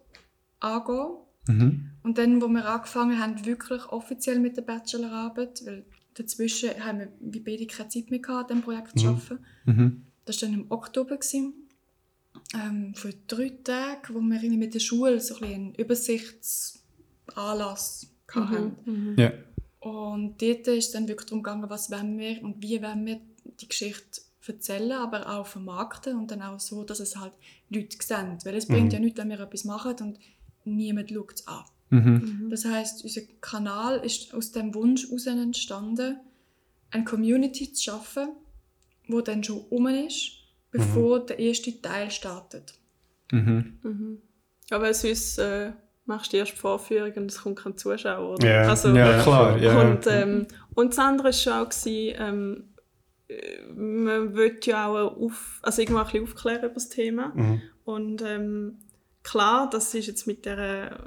angehen. 0.62 1.18
Mhm. 1.50 1.90
Und 2.04 2.18
dann, 2.18 2.42
wo 2.42 2.48
wir 2.48 2.66
angefangen 2.66 3.20
haben, 3.20 3.46
wirklich 3.46 3.86
offiziell 3.90 4.40
mit 4.40 4.56
der 4.56 4.62
Bachelorarbeit, 4.62 5.62
weil 5.66 5.84
dazwischen 6.14 6.70
haben 6.84 7.00
wir 7.00 7.08
wie 7.20 7.40
beide 7.40 7.66
keine 7.68 7.90
Zeit 7.90 8.10
mehr 8.10 8.20
gehabt, 8.20 8.52
an 8.52 8.58
diesem 8.58 8.64
Projekt 8.64 9.00
zu 9.00 9.08
arbeiten. 9.08 9.40
Mhm. 9.66 10.04
Das 10.26 10.42
war 10.42 10.50
dann 10.50 10.60
im 10.60 10.72
Oktober. 10.72 11.18
Gewesen. 11.18 11.54
Ähm, 12.54 12.94
für 12.96 13.14
drei 13.28 13.50
Tage, 13.64 14.14
wo 14.14 14.20
wir 14.20 14.36
irgendwie 14.36 14.58
mit 14.58 14.74
der 14.74 14.80
Schule 14.80 15.20
so 15.20 15.36
ein 15.38 15.44
einen 15.44 15.76
Übersichtsanlass 15.76 18.08
hatten. 18.28 19.16
Ja. 19.18 19.32
Und 19.80 20.42
dort 20.42 20.68
ist 20.68 20.96
dann 20.96 21.08
wirklich 21.08 21.28
darum 21.28 21.44
gegangen, 21.44 21.70
was 21.70 21.92
wollen 21.92 22.18
wir 22.18 22.44
und 22.44 22.62
wie 22.62 22.82
wollen 22.82 23.06
wir 23.06 23.22
die 23.60 23.68
Geschichte 23.68 24.22
erzählen, 24.48 24.94
aber 24.94 25.30
auch 25.30 25.46
vermarkten 25.48 26.18
und 26.18 26.32
dann 26.32 26.42
auch 26.42 26.60
so, 26.60 26.84
dass 26.84 27.00
es 27.00 27.16
halt 27.18 27.34
Leute 27.70 27.96
sehen. 28.02 28.38
Weil 28.44 28.56
es 28.56 28.68
bringt 28.68 28.94
ja 28.94 29.00
nichts, 29.00 29.20
wenn 29.20 29.30
wir 29.30 29.40
etwas 29.40 29.64
machen 29.64 29.96
und 30.02 30.20
niemand 30.66 31.12
schaut 31.12 31.34
es 31.34 31.48
an. 31.48 31.64
Mhm. 31.94 32.48
Das 32.50 32.66
heißt, 32.66 33.04
unser 33.04 33.22
Kanal 33.40 34.00
ist 34.04 34.34
aus 34.34 34.52
dem 34.52 34.74
Wunsch 34.74 35.06
heraus 35.06 35.28
entstanden, 35.28 36.18
eine 36.90 37.04
Community 37.04 37.72
zu 37.72 37.84
schaffen, 37.84 38.30
wo 39.08 39.22
dann 39.22 39.44
schon 39.44 39.62
um 39.70 39.88
ist, 39.88 40.32
bevor 40.72 41.26
der 41.26 41.40
erste 41.40 41.82
Teil 41.82 42.10
startet. 42.10 42.74
Mhm. 43.32 44.22
Aber 44.70 44.94
sonst 44.94 45.38
äh, 45.38 45.72
machst 46.06 46.34
du 46.34 46.38
erst 46.38 46.54
die 46.54 46.58
Vorführung 46.58 47.14
und 47.14 47.32
es 47.32 47.42
kommt 47.42 47.60
kein 47.60 47.78
Zuschauer. 47.78 48.36
Oder? 48.36 48.48
Ja. 48.48 48.70
Also, 48.70 48.90
Ja, 48.96 49.22
klar. 49.22 49.58
Ja. 49.58 49.82
Und, 49.82 50.08
ähm, 50.08 50.48
und 50.74 50.92
das 50.92 51.00
andere 51.00 51.26
war 51.26 51.34
schon 51.34 51.54
auch, 51.54 51.70
gewesen, 51.70 52.16
ähm, 52.18 52.64
äh, 53.28 53.72
man 53.72 54.36
will 54.36 54.60
ja 54.64 54.88
auch 54.88 55.16
auf, 55.18 55.60
also 55.62 55.82
irgendwo 55.82 56.00
ein 56.00 56.06
bisschen 56.06 56.24
aufklären 56.24 56.64
über 56.64 56.74
das 56.74 56.90
Thema. 56.90 57.34
Mhm. 57.36 57.62
Und 57.86 58.22
ähm, 58.26 58.80
klar, 59.24 59.70
das 59.70 59.94
ist 59.94 60.08
jetzt 60.08 60.28
mit 60.28 60.46
der, 60.46 61.00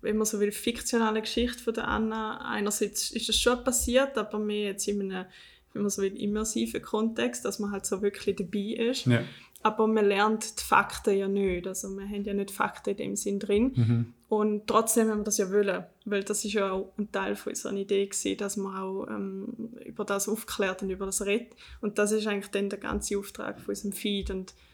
wenn 0.00 0.16
man 0.16 0.26
so 0.26 0.40
will, 0.40 0.52
fiktionalen 0.52 1.22
Geschichte 1.22 1.62
von 1.62 1.74
der 1.74 1.86
Anna, 1.86 2.38
einerseits 2.50 3.10
ist 3.10 3.28
das 3.28 3.36
schon 3.36 3.62
passiert, 3.62 4.16
aber 4.16 4.38
mehr 4.38 4.70
jetzt 4.70 4.88
in 4.88 5.00
einem, 5.00 5.26
wenn 5.72 5.82
man 5.82 5.90
so 5.90 6.02
will, 6.02 6.16
immersiven 6.20 6.82
Kontext, 6.82 7.44
dass 7.44 7.58
man 7.58 7.70
halt 7.70 7.86
so 7.86 8.02
wirklich 8.02 8.36
dabei 8.36 8.90
ist. 8.90 9.06
Ja. 9.06 9.22
Aber 9.62 9.86
man 9.88 10.04
lernt 10.04 10.60
die 10.60 10.64
Fakten 10.64 11.16
ja 11.16 11.26
nicht. 11.26 11.66
Also 11.66 11.88
wir 11.90 12.06
haben 12.06 12.24
ja 12.24 12.32
nicht 12.32 12.52
Fakten 12.52 12.90
in 12.90 12.96
dem 12.96 13.16
Sinn 13.16 13.40
drin. 13.40 13.72
Mhm. 13.74 14.14
Und 14.28 14.66
trotzdem 14.68 15.08
haben 15.08 15.18
wir 15.18 15.24
das 15.24 15.38
ja 15.38 15.50
wollen, 15.50 15.84
weil 16.04 16.22
das 16.22 16.44
ist 16.44 16.52
ja 16.52 16.70
auch 16.70 16.92
ein 16.96 17.10
Teil 17.10 17.34
von 17.34 17.50
unserer 17.50 17.72
Idee 17.72 18.06
gewesen, 18.06 18.36
dass 18.36 18.56
man 18.56 18.76
auch 18.76 19.06
ähm, 19.08 19.72
über 19.84 20.04
das 20.04 20.28
aufklärt 20.28 20.82
und 20.82 20.90
über 20.90 21.06
das 21.06 21.26
redet. 21.26 21.56
Und 21.80 21.98
das 21.98 22.12
ist 22.12 22.28
eigentlich 22.28 22.52
dann 22.52 22.70
der 22.70 22.78
ganze 22.78 23.18
Auftrag 23.18 23.58
von 23.58 23.70
unserem 23.70 23.92
Feed 23.92 24.30
und 24.30 24.50
äh, 24.52 24.67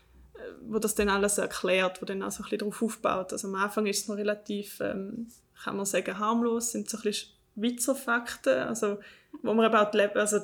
wo 0.66 0.78
das 0.78 0.94
dann 0.94 1.08
alles 1.08 1.38
erklärt, 1.38 2.00
wo 2.02 2.06
dann 2.06 2.22
auch 2.22 2.30
so 2.30 2.40
ein 2.42 2.44
bisschen 2.44 2.58
darauf 2.58 2.82
aufbaut. 2.82 3.32
Also 3.32 3.48
am 3.48 3.54
Anfang 3.54 3.86
ist 3.86 4.02
es 4.02 4.08
noch 4.08 4.16
relativ, 4.16 4.80
ähm, 4.80 5.28
kann 5.62 5.76
man 5.76 5.86
sagen, 5.86 6.18
harmlos, 6.18 6.72
sind 6.72 6.88
so 6.90 6.98
ein 6.98 7.02
bisschen 7.02 7.30
Witzerfakten, 7.56 8.54
also 8.54 8.98
wo 9.42 9.54
man 9.54 9.66
eben 9.66 9.74
auch 9.76 9.90
die, 9.90 9.98
Leb- 9.98 10.16
also 10.16 10.38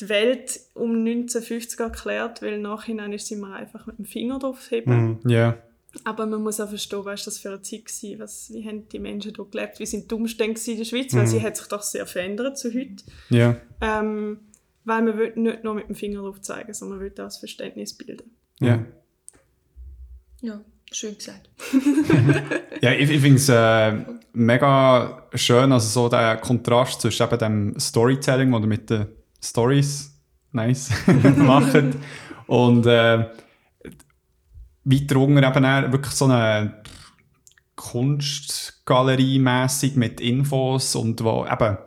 die 0.00 0.08
Welt 0.08 0.60
um 0.74 0.90
1950 1.04 1.80
erklärt, 1.80 2.40
weil 2.42 2.58
nachhinein 2.60 3.12
ist 3.12 3.26
sie 3.26 3.34
immer 3.34 3.54
einfach 3.54 3.86
mit 3.86 3.98
dem 3.98 4.04
Finger 4.04 4.38
drauf 4.38 4.70
heben. 4.70 5.18
Mhm. 5.22 5.30
Ja. 5.30 5.58
Aber 6.04 6.26
man 6.26 6.42
muss 6.42 6.60
auch 6.60 6.68
verstehen, 6.68 7.04
was 7.04 7.24
das 7.24 7.38
für 7.38 7.48
eine 7.48 7.62
Zeit 7.62 7.84
war, 7.84 8.18
was, 8.20 8.52
wie 8.52 8.64
haben 8.66 8.88
die 8.88 8.98
Menschen 8.98 9.32
dort 9.32 9.52
gelebt, 9.52 9.80
wie 9.80 9.86
sind 9.86 10.10
die 10.10 10.14
Umstände 10.14 10.60
in 10.66 10.76
der 10.76 10.84
Schweiz, 10.84 11.14
weil 11.14 11.26
sie 11.26 11.42
hat 11.42 11.56
sich 11.56 11.66
doch 11.66 11.82
sehr 11.82 12.06
verändert 12.06 12.58
zu 12.58 12.68
heute. 12.72 13.02
Ja. 13.30 13.56
Ähm, 13.80 14.40
weil 14.84 15.02
man 15.02 15.18
will 15.18 15.32
nicht 15.36 15.64
nur 15.64 15.74
mit 15.74 15.88
dem 15.88 15.94
Finger 15.94 16.20
drauf 16.22 16.40
zeigen, 16.42 16.72
sondern 16.74 16.98
man 16.98 17.04
will 17.06 17.12
auch 17.12 17.24
das 17.24 17.38
Verständnis 17.38 17.94
bilden. 17.94 18.30
Ja. 18.60 18.84
Ja, 20.40 20.60
schön 20.92 21.16
gesagt. 21.16 21.48
Ja, 22.80 22.92
ich, 22.92 23.10
ich 23.10 23.20
finde 23.20 23.38
es 23.38 23.48
äh, 23.48 23.92
mega 24.32 25.26
schön, 25.34 25.72
also 25.72 25.88
so 25.88 26.08
der 26.08 26.36
Kontrast 26.36 27.00
zwischen 27.00 27.24
eben 27.24 27.38
dem 27.38 27.74
Storytelling, 27.78 28.52
das 28.52 28.60
ihr 28.60 28.66
mit 28.68 28.88
den 28.88 29.08
Stories 29.42 30.16
nice 30.52 30.92
macht, 31.36 31.74
und 32.46 32.86
äh, 32.86 33.26
weiter 34.84 35.16
unten 35.16 35.42
eben 35.42 35.92
wirklich 35.92 36.14
so 36.14 36.26
eine 36.26 36.82
Kunstgalerie-mässig 37.74 39.96
mit 39.96 40.20
Infos 40.20 40.94
und 40.94 41.24
wo 41.24 41.44
eben 41.50 41.78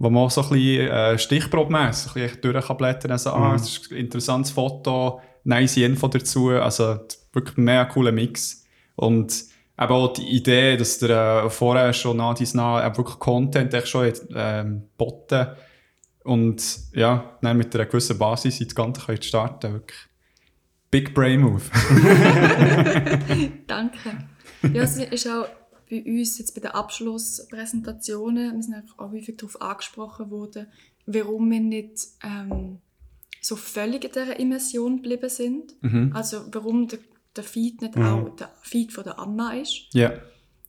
wo 0.00 0.10
man 0.10 0.22
auch 0.24 0.30
so 0.30 0.42
ein 0.42 0.50
bisschen 0.50 0.88
äh, 0.88 1.18
stichprobmässig 1.18 2.14
ein 2.14 2.22
bisschen 2.22 2.40
durch 2.42 2.66
kann 2.66 2.76
blättern 2.76 3.10
also, 3.10 3.30
ah, 3.30 3.56
es 3.56 3.68
ist 3.68 3.90
ein 3.90 3.96
interessantes 3.96 4.52
Foto, 4.52 5.20
nice 5.42 5.78
Info 5.78 6.06
dazu, 6.06 6.50
also 6.50 7.00
wirklich 7.38 7.56
ein 7.56 7.64
mega 7.64 7.84
cooler 7.86 8.12
Mix. 8.12 8.64
Und 8.96 9.44
eben 9.80 9.92
auch 9.92 10.12
die 10.12 10.28
Idee, 10.28 10.76
dass 10.76 10.98
der 10.98 11.44
äh, 11.46 11.50
vorher 11.50 11.92
schon 11.92 12.16
nach 12.16 12.34
dies 12.34 12.54
nach 12.54 12.84
äh, 12.84 12.96
wirklich 12.96 13.18
Content 13.18 13.72
echt 13.74 13.88
schon 13.88 14.12
ähm, 14.34 14.82
boten 14.96 15.48
und 16.24 16.62
ja, 16.92 17.38
dann 17.40 17.56
mit 17.56 17.74
einer 17.74 17.86
gewissen 17.86 18.18
Basis 18.18 18.60
ins 18.60 18.74
Ganze 18.74 19.00
könnt 19.00 19.24
starten, 19.24 19.72
wirklich 19.72 19.98
Big 20.90 21.14
Brain 21.14 21.40
Move. 21.40 21.62
Danke. 23.66 24.28
Ja, 24.62 24.82
es 24.82 24.98
ist 24.98 25.26
auch 25.28 25.46
bei 25.88 26.02
uns 26.04 26.38
jetzt 26.38 26.54
bei 26.54 26.60
den 26.60 26.72
Abschlusspräsentationen, 26.72 28.56
wir 28.56 28.62
sind 28.62 28.84
auch 28.98 29.10
häufig 29.10 29.36
darauf 29.36 29.62
angesprochen 29.62 30.30
worden, 30.30 30.66
warum 31.06 31.50
wir 31.50 31.60
nicht 31.60 32.08
ähm, 32.22 32.78
so 33.40 33.56
völlig 33.56 34.04
in 34.04 34.12
dieser 34.12 34.38
Immersion 34.38 34.96
geblieben 34.96 35.30
sind. 35.30 35.74
Also 36.12 36.44
warum 36.52 36.88
der, 36.88 36.98
der 37.38 37.44
Feed 37.44 37.80
nicht 37.80 37.96
auch 37.96 38.28
der 38.36 38.50
Feed 38.62 38.92
von 38.92 39.04
der 39.04 39.18
Anna 39.18 39.54
ist. 39.54 39.86
Ja. 39.94 40.12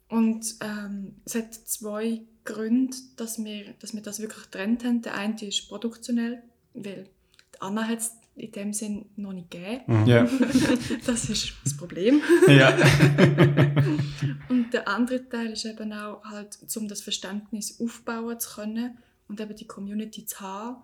Und 0.07 0.55
ähm, 0.61 1.15
es 1.25 1.35
hat 1.35 1.53
zwei 1.53 2.21
Gründe, 2.45 2.95
dass 3.17 3.43
wir, 3.43 3.73
dass 3.79 3.93
wir 3.93 4.01
das 4.01 4.19
wirklich 4.19 4.43
getrennt 4.45 4.83
haben. 4.83 5.01
Der 5.01 5.15
eine 5.15 5.35
ist 5.41 5.67
produktionell, 5.67 6.41
weil 6.73 7.07
die 7.55 7.61
Anna 7.61 7.87
hat 7.87 7.99
es 7.99 8.11
in 8.35 8.51
dem 8.51 8.73
Sinn 8.73 9.05
noch 9.17 9.33
nicht 9.33 9.51
gegeben. 9.51 10.05
Ja. 10.05 10.27
Das 11.05 11.29
ist 11.29 11.53
das 11.63 11.75
Problem. 11.75 12.21
ja. 12.47 12.75
Und 14.49 14.73
der 14.73 14.87
andere 14.87 15.27
Teil 15.27 15.51
ist 15.51 15.65
eben 15.65 15.93
auch 15.93 16.23
halt, 16.23 16.57
um 16.75 16.87
das 16.87 17.01
Verständnis 17.01 17.79
aufbauen 17.79 18.39
zu 18.39 18.55
können 18.55 18.97
und 19.27 19.39
eben 19.39 19.55
die 19.55 19.67
Community 19.67 20.25
zu 20.25 20.39
haben, 20.39 20.77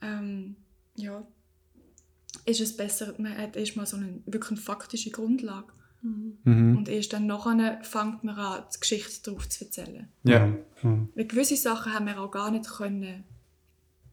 ähm, 0.00 0.56
ja, 0.94 1.26
ist 2.48 2.60
es 2.60 2.76
besser, 2.76 3.14
man 3.18 3.36
hat 3.36 3.56
erstmal 3.56 3.86
so 3.86 3.96
eine 3.96 4.20
wirklich 4.26 4.52
eine 4.52 4.60
faktische 4.60 5.10
Grundlage. 5.10 5.72
Mhm. 6.02 6.76
Und 6.76 6.88
erst 6.88 7.12
dann 7.12 7.26
nachher 7.26 7.80
fängt 7.82 8.22
man 8.24 8.36
an, 8.36 8.64
die 8.74 8.80
Geschichte 8.80 9.22
darauf 9.24 9.48
zu 9.48 9.64
erzählen. 9.64 10.08
Ja. 10.22 10.46
Mhm. 10.82 11.08
Weil 11.14 11.26
gewisse 11.26 11.56
Sachen 11.56 11.92
haben 11.92 12.06
wir 12.06 12.20
auch 12.20 12.30
gar 12.30 12.50
nicht 12.50 12.68
können 12.68 13.24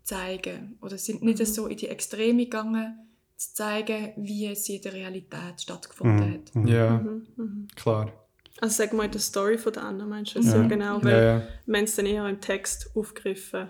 zeigen 0.04 0.78
oder 0.82 0.98
sind 0.98 1.24
nicht 1.24 1.45
so 1.45 1.67
in 1.67 1.78
die 1.78 1.88
Extreme 1.88 2.43
gegangen, 2.43 3.00
zu 3.38 3.54
zeigen, 3.54 4.13
wie 4.17 4.48
es 4.48 4.69
in 4.69 4.82
der 4.82 4.93
Realität 4.93 5.62
stattgefunden 5.62 6.34
hat. 6.34 6.67
Ja. 6.67 7.04
Klar. 7.76 8.13
Also 8.62 8.84
sag 8.84 8.93
mal 8.93 9.10
die 9.10 9.19
Story 9.19 9.58
von 9.58 9.74
der 9.74 9.91
meinst 9.91 10.36
du 10.36 10.39
das 10.39 10.52
so 10.52 10.67
genau? 10.67 11.00
Ja, 11.00 11.04
Weil 11.04 11.24
ja. 11.24 11.48
wir 11.65 11.78
haben 11.78 11.84
es 11.84 11.95
dann 11.95 12.06
eher 12.06 12.28
im 12.28 12.39
Text 12.39 12.89
aufgegriffen, 12.95 13.69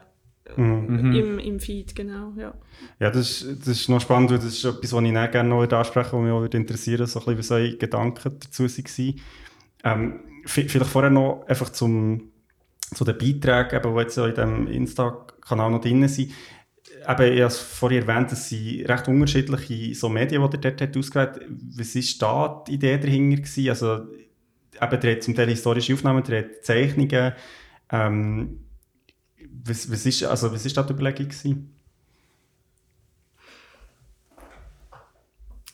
Mhm. 0.56 1.14
im, 1.14 1.40
im 1.40 1.60
Feed, 1.60 1.96
genau, 1.96 2.34
ja. 2.38 2.54
Ja, 3.00 3.10
das 3.10 3.42
ist, 3.42 3.60
das 3.62 3.68
ist 3.70 3.90
noch 3.90 4.00
spannend, 4.00 4.30
weil 4.30 4.38
das 4.38 4.48
ist 4.48 4.64
etwas, 4.64 4.94
was 4.94 5.04
ich 5.04 5.12
gerne 5.32 5.50
noch 5.50 5.72
ansprechen 5.72 6.12
würde, 6.12 6.18
was 6.18 6.24
mich 6.24 6.32
auch 6.32 6.42
würde 6.42 6.58
interessieren 6.58 7.08
so 7.08 7.20
ein 7.20 7.26
bisschen, 7.26 7.40
was 7.40 7.52
eure 7.52 7.78
Gedanken 7.78 8.40
dazu 8.40 8.64
waren. 8.64 9.22
Ähm, 9.84 10.20
vi- 10.46 10.70
vielleicht 10.70 10.92
vorher 10.92 11.10
noch 11.12 11.46
einfach 11.48 11.70
zum, 11.70 12.32
zu 12.94 13.04
den 13.04 13.18
Beiträgen, 13.18 13.76
eben, 13.76 13.96
die 13.96 14.02
jetzt 14.02 14.18
in 14.18 14.30
diesem 14.30 14.68
Insta-Kanal 14.68 15.72
noch 15.72 15.82
drin 15.82 16.08
sind. 16.08 16.32
Eben, 17.08 17.34
ich 17.34 17.42
habe 17.42 17.44
es 17.46 17.58
vorhin 17.58 18.08
erwähnt, 18.08 18.32
es 18.32 18.50
sind 18.50 18.88
recht 18.88 19.08
unterschiedliche 19.08 19.96
so 19.96 20.10
Medien, 20.10 20.42
die 20.48 20.56
ihr 20.58 20.62
dort 20.62 20.82
hat 20.82 20.96
ausgewählt 20.98 21.30
habt. 21.36 21.78
Was 21.78 21.96
war 21.96 22.04
da 22.20 22.64
die 22.68 22.74
Idee 22.76 22.98
dahinter? 22.98 23.38
Gewesen? 23.38 23.70
Also, 23.70 23.96
eben, 24.82 25.12
hat 25.12 25.24
zum 25.24 25.36
Teil 25.36 25.50
historische 25.50 25.94
Aufnahmen, 25.94 26.24
hat 26.24 26.46
Zeichnungen. 26.64 27.34
Ähm, 27.92 28.60
was, 29.66 29.92
was, 29.92 30.06
ist, 30.06 30.24
also, 30.24 30.52
was 30.52 30.66
ist 30.66 30.78
da 30.78 30.84
die 30.84 30.94
Überlegung 30.94 31.28
gewesen? 31.28 31.72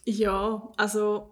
Ja, 0.05 0.69
also 0.77 1.31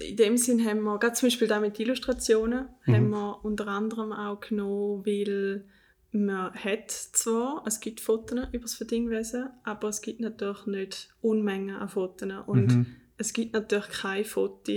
in 0.00 0.16
dem 0.16 0.36
Sinn 0.36 0.64
haben 0.64 0.82
wir, 0.82 0.98
gerade 0.98 1.14
zum 1.14 1.28
Beispiel 1.28 1.48
da 1.48 1.60
mit 1.60 1.78
Illustrationen, 1.78 2.68
Mhm. 2.86 2.94
haben 2.94 3.10
wir 3.10 3.44
unter 3.44 3.68
anderem 3.68 4.12
auch 4.12 4.40
genommen, 4.40 5.06
weil 5.06 5.64
man 6.12 6.52
hat 6.52 6.90
zwar, 6.90 7.62
es 7.66 7.80
gibt 7.80 8.00
Fotos 8.00 8.48
über 8.52 8.62
das 8.62 8.74
Verdingwesen, 8.74 9.48
aber 9.64 9.88
es 9.88 10.02
gibt 10.02 10.20
natürlich 10.20 10.66
nicht 10.66 11.14
Unmengen 11.22 11.76
an 11.76 11.88
Fotos 11.88 12.28
und 12.46 12.66
Mhm. 12.74 12.86
es 13.16 13.32
gibt 13.32 13.52
natürlich 13.54 13.88
kein 13.88 14.24
Foto, 14.24 14.72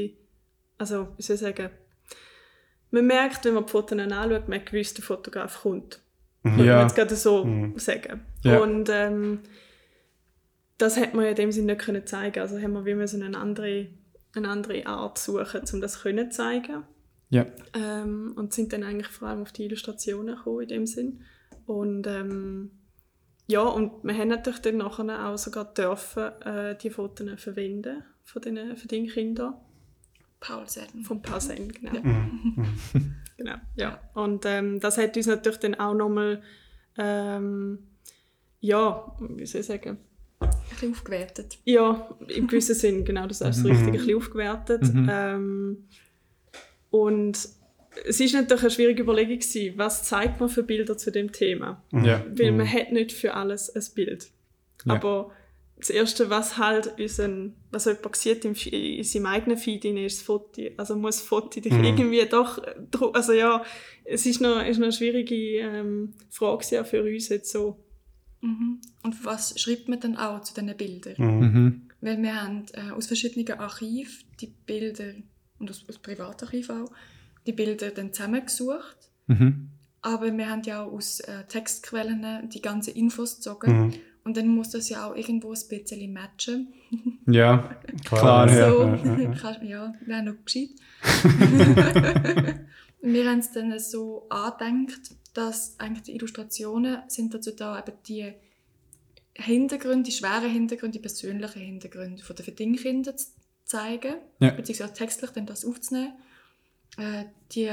also 0.78 1.08
wie 1.18 1.22
soll 1.24 1.36
ich 1.36 1.42
sagen, 1.42 1.70
man 2.92 3.08
merkt, 3.08 3.44
wenn 3.46 3.56
man 3.56 3.66
die 3.66 3.72
Fotos 3.72 3.98
anschaut, 3.98 4.48
man 4.48 4.64
gewusst, 4.64 4.98
der 4.98 5.04
Fotograf 5.04 5.64
kommt. 5.64 6.00
Würde 6.44 6.58
man 6.58 6.66
Ja. 6.66 6.82
jetzt 6.82 6.96
gerade 6.96 7.16
so 7.16 7.46
Mhm. 7.46 7.78
sagen. 7.80 8.22
Ja. 8.44 8.60
Und 8.60 8.90
ähm, 8.92 9.40
das 10.78 10.98
hat 10.98 11.14
man 11.14 11.26
in 11.26 11.36
dem 11.36 11.52
Sinne 11.52 11.74
nicht 11.74 11.86
können 11.86 12.06
zeigen. 12.06 12.40
Also 12.40 12.60
haben 12.60 12.74
wir 12.74 12.86
wie 12.86 12.96
müssen 12.96 13.24
eine 13.24 13.38
andere, 13.38 13.88
eine 14.36 14.50
andere 14.50 14.86
Art 14.86 15.18
suchen, 15.18 15.62
um 15.74 15.82
das 15.82 16.02
können 16.02 16.32
zeigen. 16.32 16.84
Ja. 17.30 17.46
Ähm, 17.74 18.34
und 18.36 18.54
sind 18.54 18.74
dann 18.74 18.84
eigentlich 18.84 19.08
vor 19.08 19.28
allem 19.30 19.42
auf 19.42 19.52
die 19.52 19.64
Illustrationen 19.66 20.36
gekommen 20.36 20.62
in 20.62 20.68
dem 20.68 20.86
Sinn. 20.86 21.22
Und 21.66 22.06
ähm, 22.08 22.72
ja, 23.48 23.62
und 23.62 24.04
wir 24.04 24.14
haben 24.14 24.28
natürlich 24.30 24.60
dann 24.62 24.78
nachher 24.78 25.28
auch 25.30 25.38
sogar 25.38 25.66
dürfen 25.74 26.24
äh, 26.42 26.78
die 26.78 26.90
Fotos 26.90 27.28
verwenden 27.42 28.04
von 28.24 28.42
den, 28.42 28.76
von 28.78 28.88
den 28.88 29.08
Kindern. 29.08 29.56
Paul 30.40 30.68
Setten. 30.68 31.04
Vom 31.06 31.22
Pasen, 31.22 31.72
genau. 31.72 32.00
Mhm. 32.02 32.68
genau, 33.38 33.56
ja. 33.76 34.00
Und 34.14 34.46
ähm, 34.46 34.80
das 34.80 34.98
hat 34.98 35.16
uns 35.18 35.28
natürlich 35.28 35.60
dann 35.60 35.76
auch 35.76 35.94
nochmal, 35.94 36.42
ähm, 36.98 37.80
ja, 38.60 39.16
wie 39.20 39.46
soll 39.46 39.62
ich 39.62 39.68
sagen, 39.68 39.98
Ein 40.40 40.50
bisschen 40.70 40.92
aufgewertet. 40.92 41.58
ja, 41.66 42.10
im 42.28 42.48
gewissen 42.48 42.76
Sinn, 42.76 43.06
genau, 43.06 43.28
das 43.28 43.42
hast 43.42 43.64
du 43.64 43.70
richtig 43.70 43.88
ein 43.88 43.92
bisschen 43.94 44.18
aufgewertet. 44.18 44.82
Mhm. 44.84 45.10
Ähm, 45.12 45.88
und 46.90 47.38
es 48.08 48.20
ist 48.20 48.34
natürlich 48.34 48.62
eine 48.64 48.72
schwierige 48.72 49.04
Überlegung 49.04 49.40
gewesen, 49.40 49.74
was 49.78 50.04
zeigt 50.04 50.40
man 50.40 50.50
für 50.50 50.64
Bilder 50.64 50.98
zu 50.98 51.12
dem 51.12 51.32
Thema? 51.32 51.84
Ja. 51.92 52.26
Weil 52.30 52.52
man 52.52 52.72
hat 52.72 52.92
nicht 52.92 53.12
für 53.12 53.34
alles 53.34 53.70
ein 53.76 53.84
Bild. 53.96 54.30
Ja. 54.86 54.94
Aber 54.96 55.32
das 55.78 55.90
Erste, 55.90 56.30
was 56.30 56.58
halt 56.58 56.98
unseren, 57.00 57.56
was 57.72 57.86
jemand 57.86 58.16
sieht 58.16 58.46
im, 58.46 58.54
in 58.54 59.04
seinem 59.04 59.26
eigenen 59.26 59.58
Feed, 59.58 59.86
rein, 59.86 59.98
ist 59.98 60.20
das 60.20 60.26
Foto. 60.26 60.62
Also 60.78 60.96
muss 60.96 61.18
das 61.18 61.26
Foto 61.26 61.60
dich 61.60 61.74
Mhm. 61.74 61.84
irgendwie 61.84 62.26
doch, 62.26 62.62
also 63.14 63.34
ja, 63.34 63.64
es 64.06 64.26
ist 64.26 64.40
noch, 64.40 64.64
ist 64.66 64.78
noch 64.78 64.86
eine 64.86 64.94
schwierige 64.94 65.36
ähm, 65.60 66.14
Frage 66.30 66.66
ja 66.72 66.84
für 66.84 67.04
uns 67.04 67.30
jetzt 67.30 67.52
so. 67.52 67.84
Mhm. 68.42 68.80
Und 69.04 69.26
was 69.26 69.60
schreibt 69.60 69.90
man 69.90 70.00
dann 70.00 70.18
auch 70.18 70.42
zu 70.42 70.54
diesen 70.54 70.76
Bildern? 70.78 71.16
Mhm. 71.18 71.40
Mhm. 71.40 71.82
Weil 72.02 72.22
wir 72.22 72.42
haben 72.42 72.66
äh, 72.74 72.92
aus 72.92 73.08
verschiedenen 73.08 73.60
Archiven 73.60 74.26
die 74.40 74.48
Bilder, 74.66 75.14
und 75.60 75.70
aus, 75.70 75.86
aus 75.88 76.00
Privatarchiv 76.00 76.70
auch, 76.70 76.92
die 77.46 77.54
Bilder 77.54 77.92
dann 77.92 78.14
zusammengesucht. 78.14 78.98
Mhm. 79.28 79.70
Aber 80.02 80.36
wir 80.36 80.50
haben 80.50 80.64
ja 80.64 80.84
auch 80.84 80.92
aus 80.92 81.22
äh, 81.22 81.46
Textquellen 81.48 82.50
die 82.50 82.62
ganzen 82.62 82.94
Infos 82.96 83.38
gezogen. 83.38 83.94
Und 84.26 84.38
dann 84.38 84.48
muss 84.48 84.70
das 84.70 84.88
ja 84.90 85.06
auch 85.10 85.16
irgendwo 85.16 85.50
ein 85.52 85.60
bisschen 85.70 86.14
matchen. 86.14 86.74
Ja, 87.28 87.76
klar, 88.06 88.50
ja. 88.50 88.70
so, 88.70 88.84
ja, 88.84 88.96
ja, 88.96 89.18
ja. 89.20 89.34
kannst- 89.42 89.64
ja, 89.64 89.94
wäre 90.06 90.24
noch 90.24 90.36
gescheit. 90.46 90.70
wir 93.02 93.30
haben 93.30 93.40
es 93.40 93.52
dann 93.52 93.78
so 93.80 94.28
angedenkt, 94.30 95.12
dass 95.34 95.80
eigentlich 95.80 96.04
die 96.04 96.16
Illustrationen 96.16 97.00
sind 97.08 97.34
dazu 97.34 97.52
da, 97.52 97.80
eben 97.80 97.98
die 98.08 98.34
Hintergründe, 99.36 100.04
die 100.04 100.12
schweren 100.16 100.50
Hintergründe, 100.52 101.00
die 101.00 101.02
persönlichen 101.02 101.60
Hintergründe 101.62 102.24
von 102.24 102.36
den 102.36 102.44
Verdingkinder 102.46 103.18
zu 103.18 103.28
zeigen, 103.66 104.16
Ja. 104.40 104.52
beziehungsweise 104.52 104.94
textlich 104.94 105.32
dann 105.32 105.46
das 105.48 105.66
aufzunehmen. 105.66 106.14
Äh, 106.98 107.26
die 107.52 107.64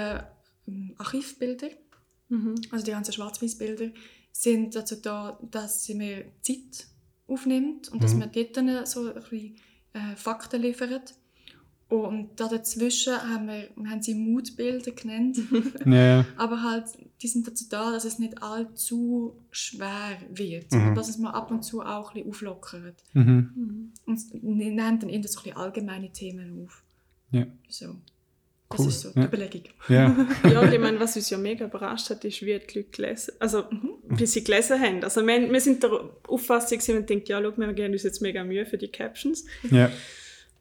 ähm, 0.67 0.95
Archivbilder, 0.99 1.69
Mhm. 2.33 2.55
also 2.71 2.85
die 2.85 2.93
ganzen 2.93 3.13
Schwarz-Weiß-Bilder, 3.13 3.87
sind 4.33 4.75
dazu 4.75 4.97
da, 4.97 5.39
dass 5.51 5.85
sie 5.85 5.95
mehr 5.95 6.25
Zeit 6.43 6.87
aufnimmt 7.27 7.89
und 7.91 8.03
dass 8.03 8.13
Mhm. 8.15 8.21
man 8.21 8.33
dort 8.33 8.57
dann 8.57 8.87
so 8.87 9.09
ein 9.09 9.15
bisschen 9.15 9.57
äh, 9.93 10.17
Fakten 10.17 10.63
liefert. 10.63 11.15
Und 11.89 12.39
da 12.39 12.47
dazwischen 12.47 13.15
haben 13.15 13.49
wir, 13.49 13.69
wir 13.75 13.91
haben 13.91 14.01
sie 14.01 14.15
Mutbilder 14.15 14.93
genannt, 14.93 15.39
Ja, 15.87 16.25
aber 16.37 16.63
halt, 16.63 16.85
die 17.21 17.27
sind 17.27 17.49
dazu 17.49 17.65
da, 17.69 17.91
dass 17.91 18.05
es 18.05 18.21
nicht 18.21 18.41
allzu 18.41 19.37
schwer 19.51 20.17
wird 20.31 20.71
Mhm. 20.71 20.89
und 20.89 20.95
dass 20.95 21.09
es 21.09 21.19
man 21.19 21.33
ab 21.35 21.51
und 21.51 21.65
zu 21.65 21.81
auch 21.83 22.11
ein 22.11 22.15
bisschen 22.15 22.29
auflockert. 22.31 23.03
mhm. 23.13 23.51
Mhm. 23.57 23.93
Und 24.07 24.15
es 24.15 24.33
nimmt 24.33 24.79
dann 24.79 25.01
eher 25.01 25.01
so 25.01 25.09
ein 25.09 25.21
bisschen 25.23 25.57
allgemeine 25.57 26.13
Themen 26.13 26.65
auf. 26.65 26.85
Ja. 27.33 27.47
So. 27.69 27.97
Das 28.71 28.79
Cool, 28.81 28.89
ist 28.89 29.01
so 29.01 29.11
ja. 29.17 29.25
Überlegung. 29.25 29.63
ja. 29.89 30.17
Ja, 30.51 30.61
und 30.61 30.73
ich 30.73 30.79
meine, 30.79 31.01
was 31.01 31.17
uns 31.17 31.29
ja 31.29 31.37
mega 31.39 31.65
überrascht 31.67 32.09
hat, 32.11 32.25
ist, 32.25 32.41
wie 32.43 32.47
die 32.59 32.79
Leute 32.79 32.85
gelesen 32.91 33.35
also 33.41 33.65
wie 34.09 34.27
sie 34.27 34.45
gelesen 34.45 34.81
haben. 34.81 35.03
Also 35.05 35.27
wir, 35.27 35.51
wir 35.53 35.61
sind 35.61 35.83
der 35.83 35.91
Auffassung 36.29 36.79
und 36.97 37.11
denkt, 37.11 37.29
ja, 37.29 37.43
schau, 37.43 37.53
wir 37.57 37.73
geben 37.73 37.93
uns 37.93 38.05
jetzt 38.05 38.23
mega 38.23 38.45
Mühe 38.45 38.65
für 38.67 38.79
die 38.79 38.89
Captions. 38.89 39.45
ja. 39.71 39.91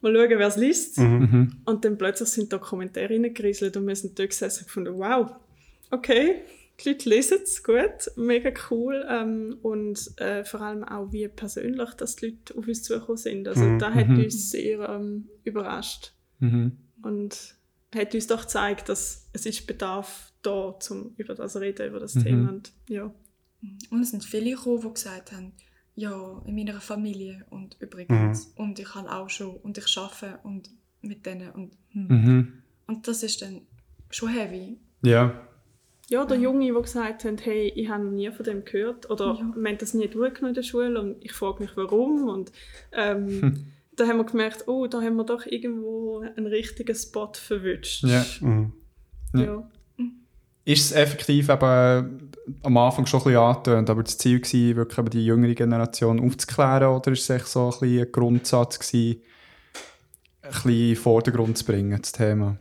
Mal 0.01 0.15
schauen, 0.15 0.29
wer 0.39 0.47
es 0.47 0.55
liest. 0.55 0.97
Mhm. 0.97 1.05
Mhm. 1.19 1.51
Und 1.65 1.83
dann 1.85 1.97
plötzlich 1.97 2.29
sind 2.29 2.53
da 2.53 2.57
Kommentare 2.57 3.09
reingerieselt 3.09 3.75
und 3.77 3.85
wir 3.85 3.95
sind 3.95 4.17
dort 4.17 4.29
gesessen 4.29 4.61
und 4.61 4.67
gefunden, 4.67 4.93
wow, 4.97 5.31
okay, 5.91 6.35
die 6.79 6.89
Leute 6.89 7.09
lesen 7.09 7.39
es 7.43 7.61
gut, 7.63 8.09
mega 8.15 8.49
cool. 8.71 9.05
Ähm, 9.09 9.57
und 9.61 9.99
äh, 10.21 10.45
vor 10.45 10.61
allem 10.61 10.83
auch, 10.85 11.11
wie 11.11 11.27
persönlich 11.27 11.89
dass 11.95 12.15
die 12.15 12.27
Leute 12.27 12.57
auf 12.57 12.65
uns 12.67 12.81
zugekommen 12.83 13.17
sind. 13.17 13.47
Also 13.47 13.65
Mhm. 13.65 13.77
da 13.79 13.93
hat 13.93 14.07
Mhm. 14.07 14.23
uns 14.23 14.49
sehr 14.51 14.87
ähm, 14.87 15.27
überrascht. 15.43 16.13
Mhm. 16.39 16.77
Und 17.03 17.55
hat 17.95 18.13
uns 18.13 18.27
doch 18.27 18.41
gezeigt, 18.41 18.89
dass 18.89 19.29
es 19.33 19.45
ist 19.45 19.65
Bedarf 19.67 20.31
da, 20.41 20.75
um 20.89 21.13
über 21.17 21.33
das 21.35 21.53
zu 21.53 21.59
reden, 21.59 21.87
über 21.89 21.99
das 21.99 22.15
Mhm. 22.15 22.23
Thema. 22.23 22.49
Und, 22.49 22.71
ja. 22.87 23.13
Und 23.89 24.01
es 24.01 24.11
sind 24.11 24.23
viele 24.23 24.51
gekommen, 24.51 24.81
die 24.81 24.93
gesagt 24.93 25.31
haben, 25.31 25.53
ja, 25.95 26.41
in 26.45 26.55
meiner 26.55 26.79
Familie 26.79 27.45
und 27.49 27.75
übrigens. 27.79 28.53
Und 28.55 28.79
ich 28.79 28.85
kann 28.87 29.07
auch 29.07 29.29
schon 29.29 29.57
und 29.57 29.77
ich 29.77 29.97
arbeite 29.97 30.39
und 30.43 30.69
mit 31.01 31.25
denen. 31.25 31.51
Und, 31.51 31.71
hm. 31.91 32.07
Mhm. 32.07 32.53
und 32.87 33.07
das 33.07 33.23
ist 33.23 33.41
dann 33.41 33.61
schon 34.09 34.29
heavy. 34.29 34.77
Ja. 35.01 35.45
ja, 36.09 36.25
der 36.25 36.37
Junge, 36.37 36.71
der 36.71 36.81
gesagt 36.81 37.25
hat, 37.25 37.45
hey, 37.45 37.67
ich 37.75 37.89
habe 37.89 38.03
noch 38.05 38.11
nie 38.11 38.31
von 38.31 38.45
dem 38.45 38.63
gehört 38.65 39.09
oder 39.09 39.35
Ja. 39.39 39.53
wir 39.55 39.69
haben 39.69 39.77
das 39.77 39.93
nie 39.93 40.07
durchgenommen 40.07 40.51
in 40.51 40.55
der 40.55 40.63
Schule 40.63 40.99
und 41.01 41.23
ich 41.23 41.33
frage 41.33 41.63
mich, 41.63 41.75
warum. 41.75 42.29
Und 42.29 42.51
ähm, 42.93 43.67
da 43.99 44.07
haben 44.07 44.17
wir 44.17 44.25
gemerkt, 44.25 44.67
oh, 44.67 44.87
da 44.87 45.01
haben 45.01 45.15
wir 45.15 45.25
doch 45.25 45.45
irgendwo 45.45 46.19
einen 46.19 46.47
richtigen 46.47 46.95
Spot 46.95 47.31
verwünscht. 47.33 48.03
Ja. 48.03 48.25
Mhm. 48.39 48.73
Ja. 49.33 49.41
ja. 49.41 49.69
Ist 50.65 50.85
es 50.85 50.91
effektiv 50.91 51.49
eben 51.49 51.61
äh, 51.61 52.03
am 52.63 52.77
Anfang 52.77 53.05
schon 53.05 53.21
ein 53.21 53.23
bisschen 53.23 53.39
angetönt, 53.39 53.89
aber 53.89 54.03
das 54.03 54.17
Ziel 54.17 54.41
war, 54.41 54.75
wirklich 54.75 55.09
die 55.09 55.25
jüngere 55.25 55.55
Generation 55.55 56.19
aufzuklären 56.19 56.95
oder 56.95 57.11
ist 57.11 57.21
es 57.21 57.29
echt 57.29 57.47
so 57.47 57.65
ein, 57.65 57.79
bisschen 57.79 58.05
ein 58.05 58.11
Grundsatz 58.11 58.79
gewesen, 58.79 59.21
ein 60.41 60.51
bisschen 60.51 60.71
in 60.71 60.77
den 60.77 60.95
Vordergrund 60.95 61.57
zu 61.57 61.65
bringen, 61.65 61.99
das 61.99 62.11
Thema? 62.11 62.57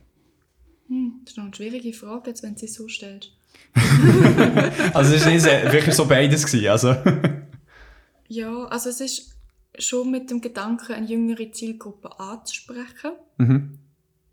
Hm. 0.87 1.21
Das 1.23 1.33
ist 1.33 1.37
noch 1.37 1.45
eine 1.45 1.55
schwierige 1.55 1.93
Frage, 1.93 2.31
jetzt, 2.31 2.41
wenn 2.43 2.53
du 2.53 2.59
sie 2.59 2.67
so 2.67 2.87
stellst. 2.87 3.31
Also 4.93 5.13
es 5.13 5.25
war 5.25 5.71
wirklich 5.71 5.95
so 5.95 6.05
beides. 6.05 6.45
Gewesen, 6.45 6.67
also. 6.69 6.95
Ja, 8.27 8.65
also 8.65 8.89
es 8.89 9.01
ist 9.01 9.38
schon 9.77 10.11
mit 10.11 10.29
dem 10.29 10.41
Gedanken, 10.41 10.93
eine 10.93 11.05
jüngere 11.07 11.51
Zielgruppe 11.51 12.19
anzusprechen. 12.19 13.11
mhm. 13.37 13.79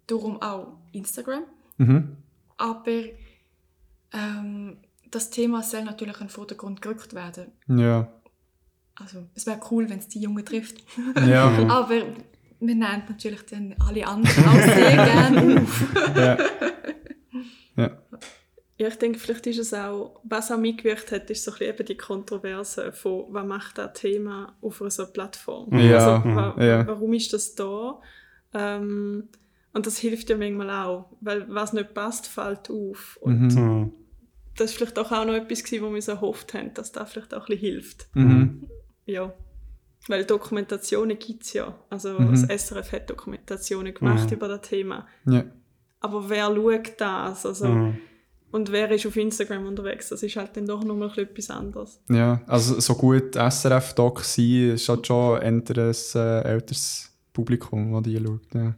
Darum 0.06 0.40
auch 0.40 0.78
Instagram. 0.92 1.42
Mhm. 1.78 2.16
Aber 2.56 3.02
ähm, 4.12 4.78
das 5.10 5.30
Thema 5.30 5.62
soll 5.62 5.82
natürlich 5.82 6.20
in 6.20 6.26
den 6.26 6.30
Vordergrund 6.30 6.80
gerückt 6.80 7.12
werden. 7.14 7.52
Ja. 7.66 8.08
Also 8.94 9.26
es 9.34 9.46
wäre 9.46 9.60
cool, 9.70 9.90
wenn 9.90 9.98
es 9.98 10.08
die 10.08 10.20
Jungen 10.20 10.44
trifft. 10.44 10.82
Ja. 11.26 11.48
Aber 11.68 11.90
wir 11.90 12.06
nehmen 12.60 13.02
natürlich 13.08 13.42
dann 13.46 13.74
alle 13.86 14.06
anderen 14.06 14.44
auch 14.44 14.54
sehr 14.54 14.96
gerne 15.04 15.60
auf. 15.60 16.16
ja. 16.16 16.38
Ja. 17.76 17.90
Ja, 18.78 18.88
ich 18.88 18.96
denke, 18.98 19.18
vielleicht 19.18 19.46
ist 19.46 19.58
es 19.58 19.72
auch, 19.72 20.20
was 20.24 20.50
auch 20.52 20.58
mitgewirkt 20.58 21.10
hat, 21.10 21.30
ist 21.30 21.44
so 21.44 21.50
ein 21.52 21.58
bisschen 21.58 21.74
eben 21.74 21.86
die 21.86 21.96
Kontroverse 21.96 22.92
von, 22.92 23.24
was 23.30 23.46
macht 23.46 23.78
das 23.78 23.94
Thema 23.94 24.54
auf 24.60 24.82
einer 24.82 24.90
so 24.90 25.06
Plattform? 25.06 25.72
Ja, 25.78 26.16
Also, 26.18 26.28
wa 26.28 26.62
ja. 26.64 26.86
warum 26.86 27.14
ist 27.14 27.32
das 27.32 27.54
da? 27.54 28.00
Ähm, 28.52 29.28
und 29.72 29.86
das 29.86 29.98
hilft 29.98 30.28
ja 30.30 30.36
manchmal 30.36 30.70
auch, 30.70 31.06
weil 31.20 31.46
was 31.48 31.72
nicht 31.72 31.94
passt, 31.94 32.26
fällt 32.26 32.70
auf. 32.70 33.18
Und 33.20 33.54
Mhm. 33.54 33.62
Mhm. 33.78 33.92
das 34.56 34.72
war 34.72 34.76
vielleicht 34.78 34.98
auch, 34.98 35.12
auch 35.12 35.24
noch 35.24 35.34
etwas, 35.34 35.64
gewesen, 35.64 35.84
wo 35.84 35.92
wir 35.94 36.02
so 36.02 36.12
erhofft 36.12 36.54
haben, 36.54 36.72
dass 36.74 36.92
das 36.92 37.10
vielleicht 37.12 37.34
auch 37.34 37.40
ein 37.40 37.46
bisschen 37.46 37.58
hilft. 37.72 38.08
Mhm. 38.14 38.68
Ja. 39.06 39.32
Weil 40.08 40.24
Dokumentationen 40.24 41.18
gibt 41.18 41.42
es 41.44 41.52
ja. 41.54 41.74
Also 41.90 42.18
Mhm. 42.18 42.30
das 42.30 42.44
SRF 42.44 42.92
hat 42.92 43.10
Dokumentationen 43.10 43.92
gemacht 43.94 44.26
Mhm. 44.30 44.36
über 44.36 44.48
das 44.48 44.62
Thema. 44.68 45.06
Ja. 45.26 45.44
Aber 46.00 46.28
wer 46.28 46.46
schaut 46.54 46.92
das? 47.00 47.44
Also, 47.46 47.68
Mhm. 47.68 47.98
Und 48.56 48.72
wer 48.72 48.90
ist 48.90 49.06
auf 49.06 49.16
Instagram 49.16 49.66
unterwegs? 49.66 50.08
Das 50.08 50.22
ist 50.22 50.36
halt 50.36 50.56
dann 50.56 50.66
doch 50.66 50.82
nochmal 50.82 51.10
etwas 51.18 51.50
anderes. 51.50 52.00
ja, 52.08 52.40
also 52.46 52.80
so 52.80 52.94
gut 52.94 53.34
SRF-Doc 53.34 54.20
sein, 54.24 54.70
ist 54.74 54.88
halt 54.88 55.06
schon 55.06 55.40
eher 55.40 55.42
ein 55.42 55.62
äh, 56.14 56.40
älteres 56.42 57.10
Publikum, 57.32 57.92
das 57.92 58.02
die 58.04 58.16
schaut. 58.24 58.54
Ja. 58.54 58.74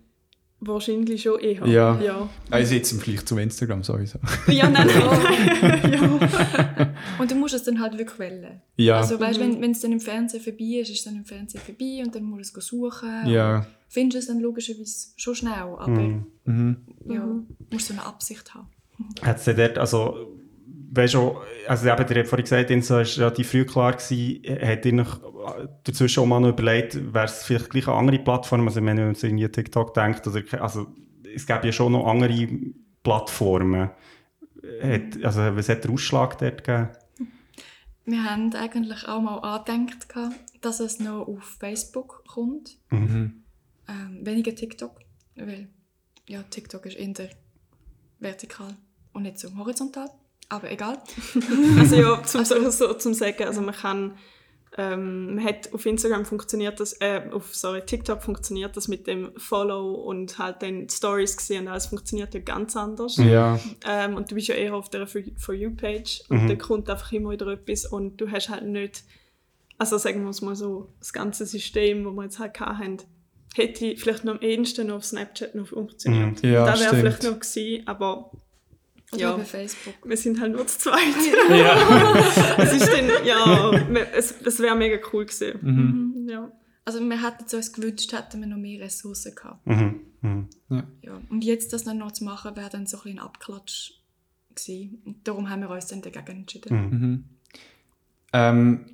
Wahrscheinlich 0.60 1.22
schon 1.22 1.38
eher. 1.38 1.64
Ja. 1.68 2.00
Ja, 2.00 2.28
Also 2.50 2.74
jetzt 2.74 2.90
im 2.90 2.98
Vergleich 2.98 3.24
zu 3.24 3.38
Instagram 3.38 3.84
sowieso. 3.84 4.18
ja 4.48 4.68
nein, 4.68 4.88
nein. 4.88 5.92
ja. 5.92 6.94
Und 7.20 7.30
du 7.30 7.36
musst 7.36 7.54
es 7.54 7.62
dann 7.62 7.80
halt 7.80 7.96
wirklich 7.96 8.18
wählen. 8.18 8.60
Ja, 8.76 8.96
Also 8.98 9.20
weißt, 9.20 9.38
Mhm. 9.40 9.60
wenn 9.62 9.70
es 9.70 9.80
dann 9.80 9.92
im 9.92 10.00
Fernsehen 10.00 10.42
vorbei 10.42 10.80
ist, 10.80 10.90
ist 10.90 10.98
es 10.98 11.04
dann 11.04 11.14
im 11.16 11.24
Fernsehen 11.24 11.60
vorbei 11.64 12.02
und 12.04 12.12
dann 12.14 12.24
musst 12.24 12.56
du 12.56 12.58
es 12.58 12.66
suchen. 12.66 13.26
ja. 13.28 13.66
Findest 13.90 14.14
du 14.14 14.18
es 14.18 14.26
dann 14.26 14.40
logischerweise 14.40 15.08
schon 15.16 15.34
schnell, 15.34 15.52
aber 15.62 15.88
Mhm. 15.88 16.26
Mhm. 16.44 16.76
ja, 17.08 17.24
Mhm. 17.24 17.46
musst 17.72 17.86
so 17.86 17.94
eine 17.94 18.04
Absicht 18.04 18.52
haben. 18.54 18.66
Hat 19.22 19.37
es 19.37 19.56
dort, 19.56 19.78
also, 19.78 20.37
weißt 20.90 21.14
du, 21.14 21.37
also 21.66 21.88
eben, 21.88 22.08
ihr 22.08 22.16
habt 22.16 22.28
vorhin 22.28 22.44
gesagt, 22.44 22.70
Inso 22.70 22.94
war 22.94 23.04
relativ 23.04 23.50
früh 23.50 23.64
klar 23.64 23.92
gewesen, 23.92 24.42
hat 24.66 24.84
ihr 24.87 24.92
noch 24.92 25.20
dazwischen 25.84 26.20
auch 26.20 26.26
mal 26.26 26.40
noch 26.40 26.50
überlegt, 26.50 27.14
wäre 27.14 27.24
es 27.26 27.42
vielleicht 27.44 27.70
gleich 27.70 27.88
eine 27.88 27.96
andere 27.96 28.18
Plattform, 28.18 28.66
also 28.66 28.76
wenn 28.76 28.84
man 28.84 28.98
irgendwie 28.98 29.48
TikTok 29.48 29.94
denkt, 29.94 30.26
oder, 30.26 30.42
also 30.62 30.87
es 31.34 31.46
gäbe 31.46 31.66
ja 31.66 31.72
schon 31.72 31.92
noch 31.92 32.06
andere 32.06 32.48
Plattformen. 33.02 33.90
Hat, 34.82 35.22
also 35.22 35.56
was 35.56 35.68
hat 35.68 35.84
der 35.84 35.90
Ausschlag 35.90 36.38
dort 36.38 36.64
gegeben? 36.64 36.88
Wir 38.04 38.24
haben 38.24 38.54
eigentlich 38.54 39.06
auch 39.06 39.20
mal 39.20 39.38
angedenkt, 39.38 40.08
dass 40.61 40.80
es 40.80 40.98
noch 40.98 41.26
auf 41.26 41.44
Facebook 41.61 42.24
kommt. 42.26 42.78
Mhm. 42.90 43.44
Ähm, 43.87 44.26
weniger 44.26 44.54
TikTok, 44.54 44.98
weil 45.37 45.68
ja, 46.26 46.42
TikTok 46.42 46.87
ist 46.87 46.96
eher 46.96 47.30
vertikal 48.18 48.74
und 49.18 49.24
nicht 49.24 49.38
so 49.38 49.48
horizontal. 49.57 50.09
Aber 50.48 50.70
egal. 50.70 50.98
Also 51.78 51.96
ja, 51.96 52.22
zum, 52.24 52.44
so, 52.46 52.70
so, 52.70 52.94
zum 52.94 53.12
sagen, 53.14 53.44
also 53.44 53.61
man 53.61 53.74
kann, 53.74 54.16
ähm, 54.76 55.35
man 55.35 55.44
hat 55.44 55.72
auf 55.74 55.85
Instagram 55.87 56.24
funktioniert 56.24 56.78
das, 56.81 56.94
äh, 57.00 57.22
auf 57.33 57.54
sorry, 57.54 57.83
TikTok 57.85 58.22
funktioniert 58.22 58.76
das 58.76 58.88
mit 58.88 59.07
dem 59.07 59.33
Follow 59.37 59.92
und 59.94 60.38
halt 60.38 60.62
dann 60.62 60.87
die 60.87 60.94
Stories 60.94 61.37
gesehen 61.37 61.62
und 61.62 61.68
alles 61.68 61.87
funktioniert 61.87 62.33
ja 62.35 62.40
ganz 62.40 62.76
anders. 62.76 63.16
Ja, 63.16 63.59
Ähm, 63.87 64.14
und 64.16 64.31
du 64.31 64.35
bist 64.35 64.48
ja 64.48 64.54
eher 64.54 64.74
auf 64.74 64.88
der 64.88 65.07
For, 65.07 65.20
For 65.37 65.54
You 65.54 65.70
Page 65.74 66.22
und 66.28 66.44
Mhm. 66.44 66.48
da 66.48 66.54
kommt 66.57 66.88
einfach 66.90 67.12
immer 67.12 67.31
wieder 67.31 67.46
etwas 67.48 67.87
und 67.87 68.16
du 68.18 68.31
hast 68.31 68.48
halt 68.48 68.64
nicht, 68.66 69.04
also 69.78 69.98
sagen 69.98 70.22
wir 70.24 70.31
es 70.31 70.40
mal 70.42 70.57
so, 70.57 70.92
das 70.98 71.12
ganze 71.12 71.44
System, 71.46 72.04
das 72.04 72.12
wir 72.14 72.22
jetzt 72.24 72.38
halt 72.38 72.59
hatten, 72.61 72.98
hätte 73.54 73.96
vielleicht 73.96 74.24
noch 74.24 74.35
am 74.35 74.40
ehesten 74.40 74.87
noch 74.88 74.96
auf 74.96 75.04
Snapchat 75.04 75.54
noch 75.54 75.68
funktioniert. 75.68 76.42
Mhm. 76.42 76.50
Ja, 76.52 76.64
das 76.64 76.81
wäre 76.81 76.96
vielleicht 76.96 77.22
noch 77.24 77.38
gewesen, 77.40 77.87
aber 77.87 78.31
Oder 79.12 79.20
Ja. 79.20 79.34
über 79.34 79.44
Facebook. 79.44 79.94
wir 80.04 80.16
sind 80.16 80.40
halt 80.40 80.52
nur 80.52 80.66
zu 80.66 80.78
zweit. 80.78 80.98
ja. 81.50 82.54
es 82.58 82.72
ist 82.74 82.88
dann, 82.92 83.24
ja, 83.24 83.72
es, 84.14 84.34
es 84.44 84.58
wäre 84.60 84.76
mega 84.76 84.98
cool 85.12 85.24
gewesen. 85.24 85.58
Mhm. 85.62 86.14
Mhm, 86.22 86.28
ja. 86.28 86.52
Also 86.84 87.00
wir 87.00 87.22
hätten 87.22 87.44
es 87.46 87.54
uns 87.54 87.72
gewünscht, 87.72 88.12
hätten 88.12 88.40
wir 88.40 88.46
noch 88.48 88.56
mehr 88.56 88.80
Ressourcen 88.80 89.34
gehabt. 89.34 89.66
Mhm. 89.66 90.00
Mhm. 90.20 90.48
Ja. 91.02 91.20
Und 91.30 91.44
jetzt 91.44 91.72
das 91.72 91.84
dann 91.84 91.98
noch 91.98 92.12
zu 92.12 92.24
machen, 92.24 92.56
wäre 92.56 92.70
dann 92.70 92.86
so 92.86 92.98
ein 92.98 93.02
bisschen 93.02 93.18
ein 93.18 93.24
Abklatsch 93.24 93.92
gewesen. 94.54 95.02
Und 95.04 95.26
darum 95.28 95.48
haben 95.50 95.60
wir 95.60 95.70
uns 95.70 95.86
dann 95.86 96.02
dagegen 96.02 96.40
entschieden. 96.40 96.74
Mhm. 96.76 96.98
Mhm. 96.98 97.24
Ähm, 98.32 98.84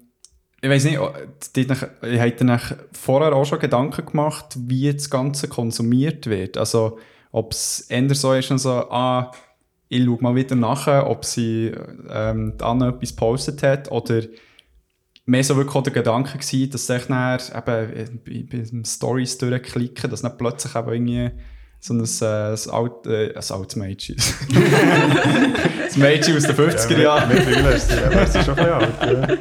ich 0.61 0.71
weiß 0.71 0.85
nicht, 0.85 0.99
die, 1.57 1.63
ihr 1.63 2.21
habt 2.23 2.41
ihr 2.41 2.49
euch 2.53 2.75
vorher 2.93 3.35
auch 3.35 3.45
schon 3.45 3.59
Gedanken 3.59 4.07
gemacht, 4.07 4.57
wie 4.59 4.93
das 4.93 5.11
Ganze 5.11 5.49
konsumiert 5.49 6.27
wird. 6.27 6.57
Also, 6.57 6.99
ob 7.33 7.53
es 7.53 7.83
eher 7.83 8.15
so 8.15 8.33
ist, 8.33 8.51
und 8.51 8.59
so, 8.59 8.71
ah, 8.71 9.31
ich 9.95 10.05
schaue 10.05 10.19
mal 10.21 10.35
wieder 10.35 10.57
nachher, 10.57 11.09
ob 11.09 11.25
sie 11.25 11.73
ähm, 12.11 12.55
die 12.59 12.65
Anne 12.65 12.89
etwas 12.89 13.11
gepostet 13.11 13.63
hat, 13.63 13.91
oder 13.93 14.23
mehr 15.27 15.45
so 15.45 15.57
wirklich 15.57 15.75
auch 15.77 15.83
der 15.83 15.93
Gedanke 15.93 16.39
gewesen, 16.39 16.71
dass 16.71 16.91
ich 16.91 17.07
dann 17.07 17.39
eben 17.39 18.21
bei, 18.25 18.47
bei 18.51 18.65
den 18.65 18.85
Stories 18.85 19.39
durchklicken, 19.39 20.11
dass 20.11 20.23
dann 20.23 20.37
plötzlich 20.37 20.75
eben 20.75 20.93
irgendwie 20.93 21.31
so 21.81 21.95
ein, 21.95 22.01
äh, 22.01 22.53
ein, 22.53 22.71
alt, 22.71 23.07
äh, 23.07 23.35
ein 23.35 23.51
altes 23.51 23.77
Mädchen. 23.77 24.17
ein 24.55 26.01
Mädchen 26.01 26.37
aus 26.37 26.43
den 26.45 26.57
50er 26.57 27.01
Jahren. 27.01 27.29
Mittlerweile 27.29 27.75
ist 27.77 28.33
sie 28.33 28.43
schon 28.43 28.59
ein 28.59 28.69
alt. 28.69 29.39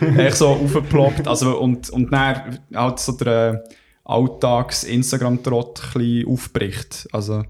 Ja. 0.00 0.16
echt 0.24 0.36
so 0.36 0.48
aufgeploppt. 0.48 1.28
Also, 1.28 1.58
und, 1.58 1.90
und 1.90 2.10
dann 2.12 2.60
halt 2.74 2.98
so 3.00 3.12
der 3.12 3.52
äh, 3.52 3.74
Alltags-Instagram-Trott 4.04 5.82
ein 5.82 5.92
bisschen 5.92 6.28
aufbricht. 6.28 7.08
Also, 7.12 7.42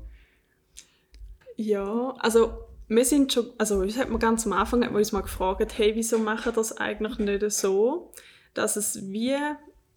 Ja, 1.60 2.14
also 2.18 2.52
wir 2.88 3.04
sind 3.04 3.32
schon, 3.32 3.50
also 3.58 3.76
uns 3.76 3.98
hat 3.98 4.08
man 4.08 4.18
ganz 4.18 4.46
am 4.46 4.52
Anfang 4.54 4.82
hat 4.82 4.90
man 4.92 4.98
uns 5.00 5.12
mal 5.12 5.20
gefragt, 5.20 5.76
hey, 5.76 5.94
wieso 5.94 6.18
machen 6.18 6.52
das 6.54 6.76
eigentlich 6.78 7.18
nicht 7.18 7.50
so, 7.52 8.12
dass 8.54 8.76
es 8.76 9.10
wie 9.10 9.36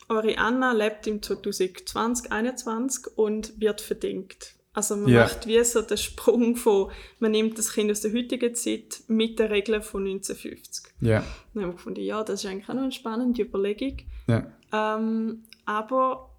eure 0.10 0.38
Anna 0.38 0.74
lebt 0.74 1.08
im 1.08 1.22
2020, 1.22 1.86
2021 2.30 3.18
und 3.18 3.60
wird 3.60 3.80
verdingt. 3.82 4.56
Also 4.74 4.96
man 4.98 5.08
Ja. 5.12 5.22
macht 5.22 5.48
wie 5.48 5.64
so 5.64 5.82
den 5.82 5.98
Sprung 5.98 6.56
von, 6.58 6.92
man 7.20 7.32
nimmt 7.32 7.58
das 7.58 7.72
Kind 7.74 7.90
aus 7.92 8.02
der 8.02 8.12
heutigen 8.14 8.54
Zeit 8.56 9.04
mit 9.08 9.40
den 9.40 9.48
Regeln 9.48 9.82
von 9.82 10.04
1950. 10.04 10.92
ja. 11.00 11.24
Dann 11.54 11.64
haben 11.64 11.70
wir 11.70 11.76
gefunden, 11.76 12.02
ja, 12.02 12.24
das 12.24 12.44
ist 12.44 12.50
eigentlich 12.50 12.68
auch 12.70 12.74
noch 12.74 12.82
eine 12.84 12.92
spannende 12.92 13.42
Überlegung. 13.42 14.00
ja. 14.28 14.46
Ähm, 14.74 15.44
aber 15.66 16.30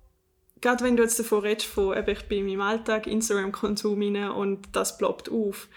gerade 0.64 0.83
wenn 0.83 0.96
du 0.96 1.03
jetzt 1.03 1.18
davon 1.18 1.40
redest, 1.40 1.66
von, 1.66 1.96
eben, 1.96 2.09
ich 2.09 2.22
bin 2.24 2.38
in 2.38 2.57
meinem 2.57 2.62
Alltag 2.62 3.07
Instagram-Konsum 3.07 4.00
rein 4.00 4.31
und 4.31 4.66
das 4.72 4.96
ploppt 4.96 5.31
auf, 5.31 5.68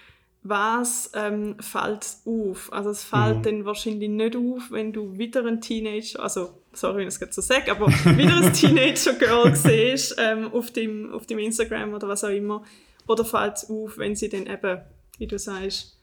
was 0.43 1.11
ähm, 1.13 1.57
fällt 1.59 2.07
auf? 2.25 2.71
Also 2.71 2.91
es 2.91 3.03
fällt 3.03 3.39
Mhm. 3.39 3.43
dann 3.43 3.65
wahrscheinlich 3.65 4.09
nicht 4.09 4.37
auf, 4.37 4.71
wenn 4.71 4.93
du 4.93 5.17
wieder 5.17 5.45
ein 5.45 5.59
Teenager, 5.59 6.23
also 6.23 6.61
sorry, 6.71 6.99
wenn 6.99 7.09
ich 7.09 7.15
es 7.15 7.19
jetzt 7.19 7.35
so 7.35 7.41
sage, 7.41 7.69
aber 7.69 7.87
wieder 7.87 8.37
ein 8.37 8.53
Teenager-Girl 8.53 9.53
siehst 9.55 10.15
ähm, 10.17 10.53
auf, 10.53 10.71
dem, 10.71 11.11
auf 11.11 11.25
dem 11.25 11.39
Instagram 11.39 11.93
oder 11.93 12.07
was 12.07 12.23
auch 12.23 12.29
immer. 12.29 12.63
Oder 13.07 13.25
fällt 13.25 13.57
es 13.57 13.69
auf, 13.69 13.97
wenn 13.97 14.15
sie 14.15 14.29
dann 14.29 14.47
eben, 14.47 14.81
wie 15.17 15.27
du 15.27 15.37
sagst, 15.37 15.96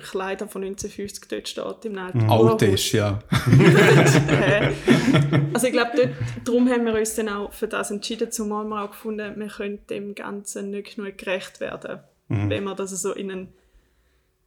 Kleider 0.00 0.48
von 0.48 0.62
1950 0.64 1.28
dort 1.28 1.48
steht 1.48 1.84
im 1.84 1.98
alten 1.98 2.30
Alt 2.30 2.62
ist, 2.62 2.92
ja. 2.92 3.18
Also 5.52 5.66
ich 5.66 5.72
glaube, 5.72 5.90
dort, 5.96 6.10
darum 6.44 6.68
haben 6.68 6.84
wir 6.86 6.94
uns 6.94 7.14
dann 7.14 7.28
auch 7.28 7.52
für 7.52 7.68
das 7.68 7.90
entschieden, 7.90 8.30
zumal 8.30 8.64
wir 8.64 8.84
auch 8.84 8.90
gefunden, 8.90 9.38
wir 9.38 9.48
können 9.48 9.78
dem 9.88 10.14
Ganzen 10.14 10.70
nicht 10.70 10.96
genug 10.96 11.18
gerecht 11.18 11.60
werden, 11.60 12.00
Mhm. 12.30 12.50
wenn 12.50 12.64
wir 12.64 12.74
das 12.74 12.90
so 12.90 13.14
in 13.14 13.30
einen 13.30 13.48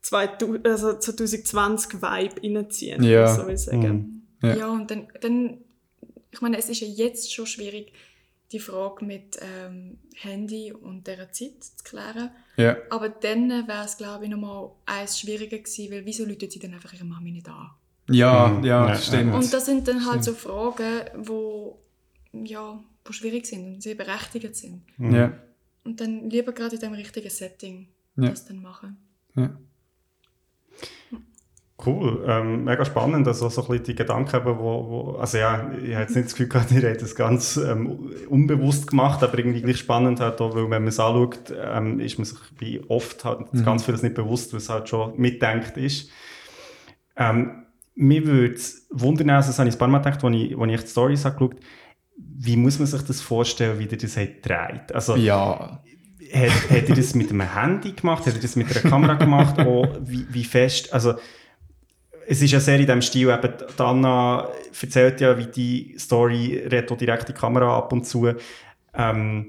2000, 0.02 0.66
also 0.68 0.98
2020 0.98 1.94
Vibe 2.00 2.58
reinziehen, 2.58 3.02
Ja. 3.02 3.26
so 3.26 3.46
will 3.46 3.54
ich 3.54 3.60
sagen. 3.62 4.22
Ja. 4.42 4.54
Ja, 4.54 4.68
und 4.70 4.88
dann, 4.90 5.08
dann, 5.20 5.58
ich 6.30 6.40
meine, 6.40 6.58
es 6.58 6.68
ist 6.68 6.80
ja 6.80 6.86
jetzt 6.86 7.32
schon 7.32 7.46
schwierig, 7.46 7.92
die 8.52 8.60
Frage 8.60 9.04
mit 9.04 9.38
ähm, 9.40 9.98
Handy 10.14 10.72
und 10.72 11.06
dieser 11.08 11.32
Zeit 11.32 11.62
zu 11.62 11.82
klären. 11.84 12.30
Ja. 12.56 12.76
Aber 12.90 13.08
dann 13.08 13.48
wäre 13.66 13.84
es, 13.84 13.96
glaube 13.96 14.24
ich, 14.24 14.30
nochmal 14.30 14.70
eins 14.86 15.18
schwieriger 15.18 15.58
gewesen, 15.58 15.90
weil 15.92 16.04
wieso 16.04 16.24
läutet 16.24 16.52
sie 16.52 16.58
dann 16.58 16.74
einfach 16.74 16.92
ihre 16.92 17.04
Mami 17.04 17.32
nicht 17.32 17.48
an? 17.48 17.70
Ja, 18.10 18.48
Mhm. 18.48 18.64
ja, 18.64 18.88
Ja, 18.88 18.96
stimmt. 18.96 19.34
Und 19.34 19.52
das 19.52 19.64
sind 19.66 19.86
dann 19.88 20.04
halt 20.04 20.22
Stimmt. 20.22 20.38
so 20.40 20.48
Fragen, 20.48 21.26
wo, 21.26 21.78
ja, 22.32 22.82
wo 23.04 23.12
schwierig 23.12 23.46
sind 23.46 23.64
und 23.74 23.82
sehr 23.82 23.94
berechtigt 23.94 24.54
sind. 24.56 24.82
Mhm. 24.98 25.14
ja. 25.14 25.32
Und 25.84 26.00
dann 26.00 26.28
lieber 26.30 26.52
gerade 26.52 26.74
in 26.76 26.80
dem 26.80 26.92
richtigen 26.92 27.30
Setting 27.30 27.88
Ja. 28.16 28.28
das 28.30 28.44
dann 28.44 28.60
machen. 28.62 28.96
ja. 29.36 29.50
Cool, 31.84 32.24
ähm, 32.28 32.64
mega 32.64 32.84
spannend, 32.84 33.26
also 33.26 33.48
so 33.48 33.62
ein 33.62 33.68
bisschen 33.68 33.84
die 33.84 33.94
Gedanken, 33.96 34.36
eben, 34.36 34.58
wo, 34.58 34.88
wo, 34.88 35.16
also 35.18 35.38
ja, 35.38 35.70
ich 35.82 35.92
habe 35.92 36.02
jetzt 36.02 36.14
nicht 36.14 36.26
das 36.26 36.32
Gefühl 36.34 36.48
gehabt, 36.48 36.70
ihr 36.72 36.88
habt 36.88 37.02
das 37.02 37.14
ganz 37.16 37.56
ähm, 37.56 38.10
unbewusst 38.28 38.86
gemacht, 38.86 39.22
aber 39.22 39.36
irgendwie 39.38 39.62
gleich 39.62 39.78
spannend 39.78 40.20
halt 40.20 40.40
auch, 40.40 40.54
weil 40.54 40.64
wenn 40.64 40.82
man 40.82 40.88
es 40.88 41.00
anschaut, 41.00 41.52
ähm, 41.60 41.98
ist 41.98 42.18
man 42.18 42.24
sich 42.24 42.38
wie 42.58 42.80
oft 42.88 43.24
halt 43.24 43.52
Mhm. 43.52 43.64
ganz 43.64 43.84
vieles 43.84 44.02
nicht 44.02 44.14
bewusst, 44.14 44.54
was 44.54 44.68
halt 44.68 44.88
schon 44.88 45.18
mitdenkt 45.18 45.76
ist. 45.76 46.10
Ähm, 47.16 47.64
mir 47.94 48.26
würde 48.26 48.54
es 48.54 48.86
wundern, 48.90 49.30
also 49.30 49.48
das 49.48 49.58
habe 49.58 49.68
ich 49.68 49.74
ein 49.74 49.78
paar 49.78 49.88
Mal 49.88 49.98
gedacht, 49.98 50.22
als 50.24 50.36
ich, 50.36 50.56
als 50.56 50.72
ich 50.72 50.80
die 50.80 50.86
Storys 50.86 51.24
habe 51.24 51.34
geschaut, 51.36 51.56
wie 52.16 52.56
muss 52.56 52.78
man 52.78 52.86
sich 52.86 53.02
das 53.02 53.20
vorstellen, 53.20 53.78
wie 53.78 53.86
ihr 53.86 53.98
das 53.98 54.16
habt 54.16 54.42
gedreht? 54.42 54.92
Also, 54.94 55.16
ja. 55.16 55.82
hat, 56.32 56.70
hat 56.70 56.88
er 56.88 56.94
das 56.96 57.14
mit 57.14 57.30
einem 57.30 57.54
Handy 57.54 57.92
gemacht? 57.92 58.26
Hat 58.26 58.34
er 58.34 58.40
das 58.40 58.56
mit 58.56 58.70
einer 58.70 58.88
Kamera 58.88 59.14
gemacht? 59.14 59.56
Oh, 59.66 59.86
wie, 60.00 60.26
wie 60.30 60.44
fest? 60.44 60.92
Also, 60.92 61.14
es 62.26 62.42
ist 62.42 62.52
ja 62.52 62.60
sehr 62.60 62.76
in 62.76 62.86
diesem 62.86 63.02
Stil, 63.02 63.28
eben, 63.28 63.52
die 63.78 63.82
Anna 63.82 64.48
erzählt 64.80 65.20
ja, 65.20 65.36
wie 65.36 65.46
die 65.46 65.94
Story 65.98 66.62
redet 66.70 67.00
direkt 67.00 67.28
die 67.28 67.32
Kamera 67.32 67.78
ab 67.78 67.92
und 67.92 68.06
zu. 68.06 68.28
Ähm, 68.94 69.46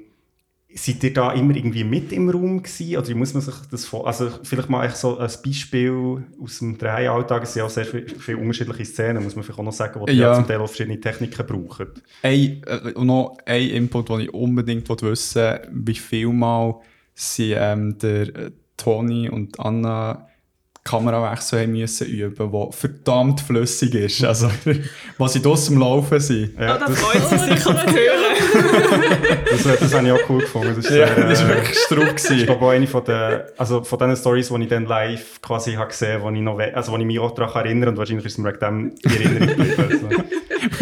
seid 0.76 1.04
ihr 1.04 1.14
da 1.14 1.32
immer 1.34 1.56
irgendwie 1.56 1.84
mit 1.84 2.12
im 2.12 2.30
Raum 2.30 2.64
gewesen? 2.64 2.98
Oder 2.98 3.08
wie 3.08 3.14
muss 3.14 3.34
man 3.34 3.42
sich 3.42 3.54
das 3.70 3.86
vor... 3.86 4.08
Also 4.08 4.30
vielleicht 4.44 4.70
mal 4.70 4.86
echt 4.86 4.98
so 4.98 5.18
ein 5.18 5.30
Beispiel 5.46 6.24
aus 6.42 6.60
dem 6.60 6.78
Drehalltag. 6.78 7.44
Es 7.44 7.54
sind 7.54 7.60
ja 7.62 7.66
auch 7.66 7.70
sehr 7.70 7.86
viele, 7.86 8.08
viele 8.08 8.38
unterschiedliche 8.38 8.86
Szenen, 8.86 9.24
muss 9.24 9.36
man 9.36 9.44
vielleicht 9.44 9.60
auch 9.60 9.64
noch 9.64 9.72
sagen, 9.72 10.00
wo 10.00 10.06
die 10.06 10.14
Ja. 10.14 10.34
zum 10.34 10.48
Teil 10.48 10.60
auch 10.60 10.68
verschiedene 10.68 11.00
Techniken 11.00 11.46
brauchen. 11.46 11.90
Ein, 12.24 12.64
äh, 12.64 13.04
noch 13.04 13.38
ein 13.46 13.70
Input, 13.70 14.10
den 14.10 14.22
ich 14.22 14.34
unbedingt 14.34 14.90
wissen 14.90 15.42
will, 15.42 15.62
wie 15.72 15.96
viel 15.96 16.28
Mal 16.30 16.76
sie 17.14 17.52
ähm, 17.52 17.98
der 18.00 18.36
äh, 18.36 18.52
Toni 18.78 19.30
und 19.30 19.60
Anna 19.60 20.28
Kamerawechsel 20.84 21.62
haben 21.62 21.72
müssen 21.72 22.08
üben, 22.08 22.52
der 22.52 22.72
verdammt 22.72 23.40
flüssig 23.40 23.96
ist. 23.96 24.24
Also, 24.24 24.50
wo 25.18 25.28
sie 25.28 25.42
draussen 25.42 25.76
am 25.76 25.82
Laufen 25.82 26.20
sind. 26.20 26.60
Ja, 26.60 26.76
oh, 26.76 26.80
da 26.80 26.88
das, 26.88 27.00
freut 27.00 27.30
sie 27.30 27.38
sich 27.38 27.60
zu 27.62 27.74
hören. 27.74 27.86
das, 29.50 29.80
das, 29.80 29.94
habe 29.94 30.08
ich 30.08 30.12
auch 30.12 30.30
cool 30.30 30.42
gefunden. 30.42 30.74
Das 30.76 30.86
ist, 30.86 30.92
Ja, 30.92 31.08
sehr, 31.08 31.30
das 31.30 31.44
war 31.44 31.52
äh, 31.52 31.56
wirklich 31.56 31.78
Struck. 31.80 32.16
Ich 32.18 32.24
gewesen. 32.24 32.46
glaube 32.46 32.66
auch 32.66 32.70
eine 32.72 32.88
von 32.88 33.04
den, 33.06 33.42
also 33.58 33.84
von 33.84 34.00
den 34.00 34.16
Stories, 34.18 34.50
die 34.50 34.62
ich 34.64 34.70
dann 34.70 34.86
live 34.86 35.42
quasi 35.42 35.74
habe 35.74 35.88
gesehen 35.88 36.22
habe, 36.22 36.24
wo 36.24 36.30
ich, 36.30 36.42
noch 36.42 36.60
also 36.60 36.92
wo 36.92 36.98
ich 36.98 37.06
mich 37.06 37.20
auch 37.20 37.32
daran 37.32 37.66
erinnere 37.66 37.92
und 37.92 37.98
wahrscheinlich 37.98 38.26
ist 38.26 38.34
es 38.34 38.38
mir 38.40 38.50
wegen 38.50 38.60
dem 38.60 38.96
die 38.96 39.24
Erinnerung 39.24 39.48
geblieben. 39.48 39.84
Also. 39.90 40.24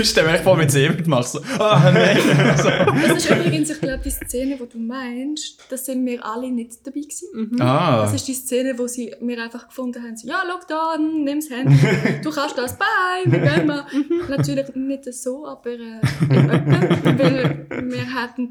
Du 0.02 0.04
bist 0.04 0.18
dann 0.18 0.26
echt 0.30 0.44
voll 0.44 0.58
mit 0.58 0.72
Seben 0.72 1.08
machst. 1.08 1.34
So, 1.34 1.42
ah, 1.60 1.92
nein. 1.94 2.18
so. 2.58 2.70
Das 2.70 3.18
ist 3.18 3.30
übrigens, 3.30 3.70
ich 3.70 3.82
glaube, 3.82 4.02
die 4.04 4.10
Szene, 4.10 4.58
die 4.58 4.68
du 4.68 4.80
meinst, 4.80 5.64
da 5.70 5.78
sind 5.78 6.04
wir 6.08 6.26
alle 6.26 6.50
nicht 6.50 6.88
dabei 6.88 7.02
gewesen. 7.02 7.62
Ah. 7.62 8.02
Das 8.02 8.16
ist 8.16 8.28
die 8.28 8.34
Szene, 8.34 8.80
wo 8.80 8.88
sie 8.88 9.14
mir 9.22 9.44
einfach 9.44 9.68
gefunden 9.68 10.02
haben, 10.02 10.18
so, 10.18 10.28
ja, 10.28 10.42
schau 10.44 10.60
da, 10.68 10.98
nimm 10.98 11.40
das 11.40 11.52
Handy, 11.52 11.78
du 12.24 12.32
kannst 12.32 12.58
das, 12.58 12.80
bye, 12.80 13.26
wir 13.26 13.40
gehen 13.42 13.68
mal. 13.68 13.86
Natürlich 14.28 14.74
nicht 14.74 15.14
so, 15.14 15.46
aber 15.46 15.70
äh, 15.70 16.02
weil 16.32 17.68
wir 17.70 18.12
hatten 18.12 18.50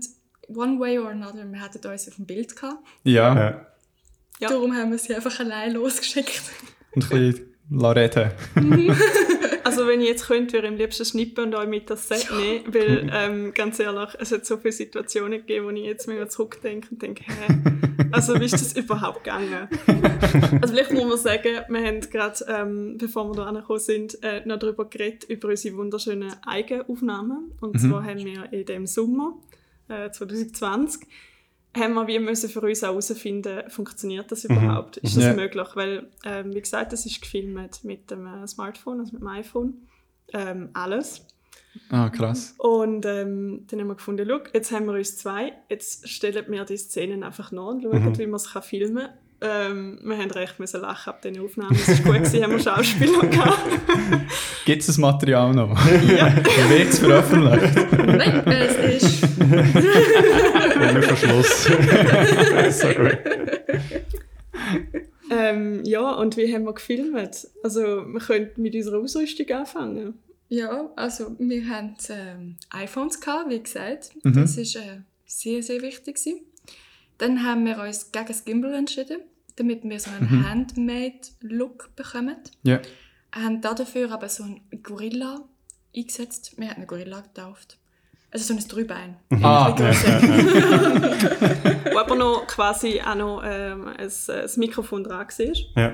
one 0.55 0.79
way 0.79 1.01
or 1.01 1.11
another, 1.11 1.45
wir 1.51 1.61
hatten 1.61 1.85
uns 1.85 2.07
auf 2.07 2.15
dem 2.15 2.27
Bild 2.27 2.55
gehabt. 2.55 2.79
Ja. 3.03 3.35
Ja. 3.35 3.67
Ja. 4.39 4.49
Darum 4.51 4.73
haben 4.73 4.93
wir 4.93 4.99
sie 4.99 5.17
einfach 5.17 5.41
allein 5.41 5.73
losgeschickt. 5.73 6.43
Und 6.95 7.11
ein 7.11 7.33
bisschen 7.33 7.47
la 7.71 7.91
reden. 7.91 8.31
Also 9.71 9.87
wenn 9.87 10.01
ich 10.01 10.09
jetzt 10.09 10.27
könnte, 10.27 10.55
würde 10.55 10.67
ich 10.67 10.73
am 10.73 10.79
liebsten 10.79 11.05
schnippen 11.05 11.45
und 11.45 11.55
euch 11.55 11.69
mit 11.69 11.89
das 11.91 12.09
Set 12.09 12.29
nehmen, 12.37 12.75
weil 12.75 13.09
ähm, 13.15 13.55
ganz 13.55 13.79
ehrlich, 13.79 14.09
es 14.19 14.33
hat 14.33 14.45
so 14.45 14.57
viele 14.57 14.73
Situationen 14.73 15.39
gegeben, 15.39 15.67
wo 15.67 15.71
ich 15.71 15.85
jetzt 15.85 16.09
mir 16.09 16.29
zurückdenke 16.29 16.89
und 16.91 17.01
denke, 17.01 17.23
hä, 17.23 17.55
also 18.11 18.39
wie 18.41 18.47
ist 18.47 18.55
das 18.55 18.73
überhaupt 18.73 19.23
gegangen? 19.25 19.69
Also 20.61 20.75
vielleicht 20.75 20.93
muss 20.93 21.05
man 21.05 21.19
sagen, 21.19 21.61
wir 21.69 21.85
haben 21.85 22.01
gerade, 22.01 22.45
ähm, 22.49 22.99
bevor 22.99 23.29
wir 23.29 23.37
da 23.37 23.45
angekommen 23.47 23.79
sind, 23.79 24.23
äh, 24.23 24.45
noch 24.45 24.59
darüber 24.59 24.85
geredet, 24.89 25.25
über 25.25 25.49
unsere 25.49 25.77
wunderschönen 25.77 26.35
Eigenaufnahmen. 26.45 27.53
Und 27.61 27.81
zwar 27.81 28.05
haben 28.05 28.25
wir 28.25 28.53
in 28.53 28.65
dem 28.67 28.87
Sommer, 28.87 29.35
äh, 29.89 30.11
2020, 30.11 31.07
haben 31.77 31.95
wir 31.95 32.07
wie 32.09 32.19
müssen 32.19 32.51
für 32.51 32.61
uns 32.61 32.83
auch 32.83 32.89
herausfinden, 32.89 33.63
funktioniert 33.69 34.31
das 34.33 34.45
überhaupt? 34.45 34.97
Ist 34.99 35.17
das 35.17 35.25
Ja. 35.25 35.35
möglich? 35.35 35.69
Weil, 35.75 36.09
ähm, 36.25 36.55
wie 36.55 36.61
gesagt, 36.61 36.93
das 36.93 37.07
ist 37.07 37.21
gefilmt 37.21 37.85
mit 37.85 38.11
dem 38.11 38.27
äh, 38.27 38.47
Smartphone, 38.47 39.01
also 39.01 39.13
mit 39.13 39.23
dem 39.23 39.29
iPhone. 39.29 39.75
Ähm, 40.33 40.71
alles. 40.73 41.27
Ah, 41.89 42.09
krass. 42.09 42.55
Und 42.59 43.07
ähm, 43.07 43.65
dann 43.71 43.81
haben 43.81 43.87
wir 43.89 43.95
gefunden, 43.95 44.27
schau, 44.29 44.41
jetzt 44.53 44.73
haben 44.73 44.87
wir 44.87 44.95
uns 44.95 45.17
zwei, 45.17 45.53
jetzt 45.69 46.09
stellen 46.09 46.45
wir 46.49 46.65
die 46.65 46.77
Szenen 46.77 47.23
einfach 47.23 47.53
nach 47.53 47.67
und 47.69 47.83
schauen, 47.85 48.19
wie 48.19 48.27
man 48.27 48.35
es 48.37 48.53
kann 48.53 48.63
filmen 48.63 48.97
kann. 49.07 49.11
Ähm, 49.43 49.99
wir 50.05 50.19
haben 50.19 50.31
recht 50.33 50.59
müssen 50.61 50.83
lachen 50.83 51.09
ab 51.09 51.23
diesen 51.23 51.43
Aufnahmen. 51.43 51.75
Es 51.75 51.89
war 52.05 52.13
gut, 52.13 52.25
gewesen, 52.25 52.43
haben 52.43 52.51
wir 52.53 52.59
Schauspieler 52.59 53.21
gehabt. 53.27 53.59
Gibt 54.67 54.81
es 54.83 54.89
das 54.89 54.99
Material 54.99 55.55
noch? 55.55 55.71
Ja. 56.03 56.35
Wird 56.69 56.89
es 56.91 56.99
veröffentlicht? 56.99 57.93
Nein, 58.07 58.43
es 58.49 59.03
ist... 59.03 59.23
Ohne 60.89 61.03
Verschluss. 61.03 61.65
so 62.81 62.89
gut. 62.89 63.19
Ähm, 65.31 65.85
ja, 65.85 66.13
und 66.15 66.37
wie 66.37 66.53
haben 66.53 66.65
wir 66.65 66.75
gefilmt? 66.75 67.47
Also, 67.63 67.81
wir 68.07 68.21
können 68.21 68.51
mit 68.57 68.75
unserer 68.75 68.99
Ausrüstung 68.99 69.49
anfangen. 69.51 70.15
Ja, 70.49 70.91
also 70.97 71.37
wir 71.39 71.69
hatten 71.69 71.95
ähm, 72.11 72.57
iPhones, 72.71 73.21
gehabt, 73.21 73.51
wie 73.51 73.63
gesagt. 73.63 74.11
Mhm. 74.25 74.33
Das 74.33 74.57
war 74.57 74.83
äh, 74.83 75.01
sehr, 75.25 75.63
sehr 75.63 75.81
wichtig. 75.83 76.17
Gewesen. 76.17 76.41
Dann 77.19 77.45
haben 77.45 77.65
wir 77.65 77.79
uns 77.79 78.11
gegen 78.11 78.27
das 78.27 78.45
Gimbal 78.45 78.75
entschieden, 78.75 79.21
damit 79.57 79.85
wir 79.85 80.01
so 80.01 80.11
einen 80.11 80.29
Mhm. 80.29 80.49
Handmade-Look 80.51 81.95
bekommen. 81.95 82.37
Ja. 82.65 82.81
Haben 83.33 83.61
dafür 83.61 84.11
aber 84.11 84.29
so 84.29 84.43
einen 84.43 84.61
Gorilla 84.83 85.45
eingesetzt. 85.95 86.55
Wir 86.57 86.69
haben 86.71 86.79
einen 86.79 86.87
Gorilla 86.89 87.21
getauft. 87.21 87.79
Also 88.33 88.55
so 88.55 88.55
ein 88.55 88.69
Dreibein. 88.69 89.17
Ah, 89.43 89.67
Ein 89.67 89.75
bisschen 89.75 90.21
grösser. 90.21 91.93
Wo 91.93 91.99
aber 91.99 92.15
noch 92.15 92.47
quasi 92.47 93.01
auch 93.01 93.17
noch 93.17 93.43
ähm, 93.45 93.89
ein, 93.89 94.09
ein 94.09 94.51
Mikrofon 94.57 95.03
dran 95.03 95.27
war. 95.27 95.47
Ja. 95.77 95.93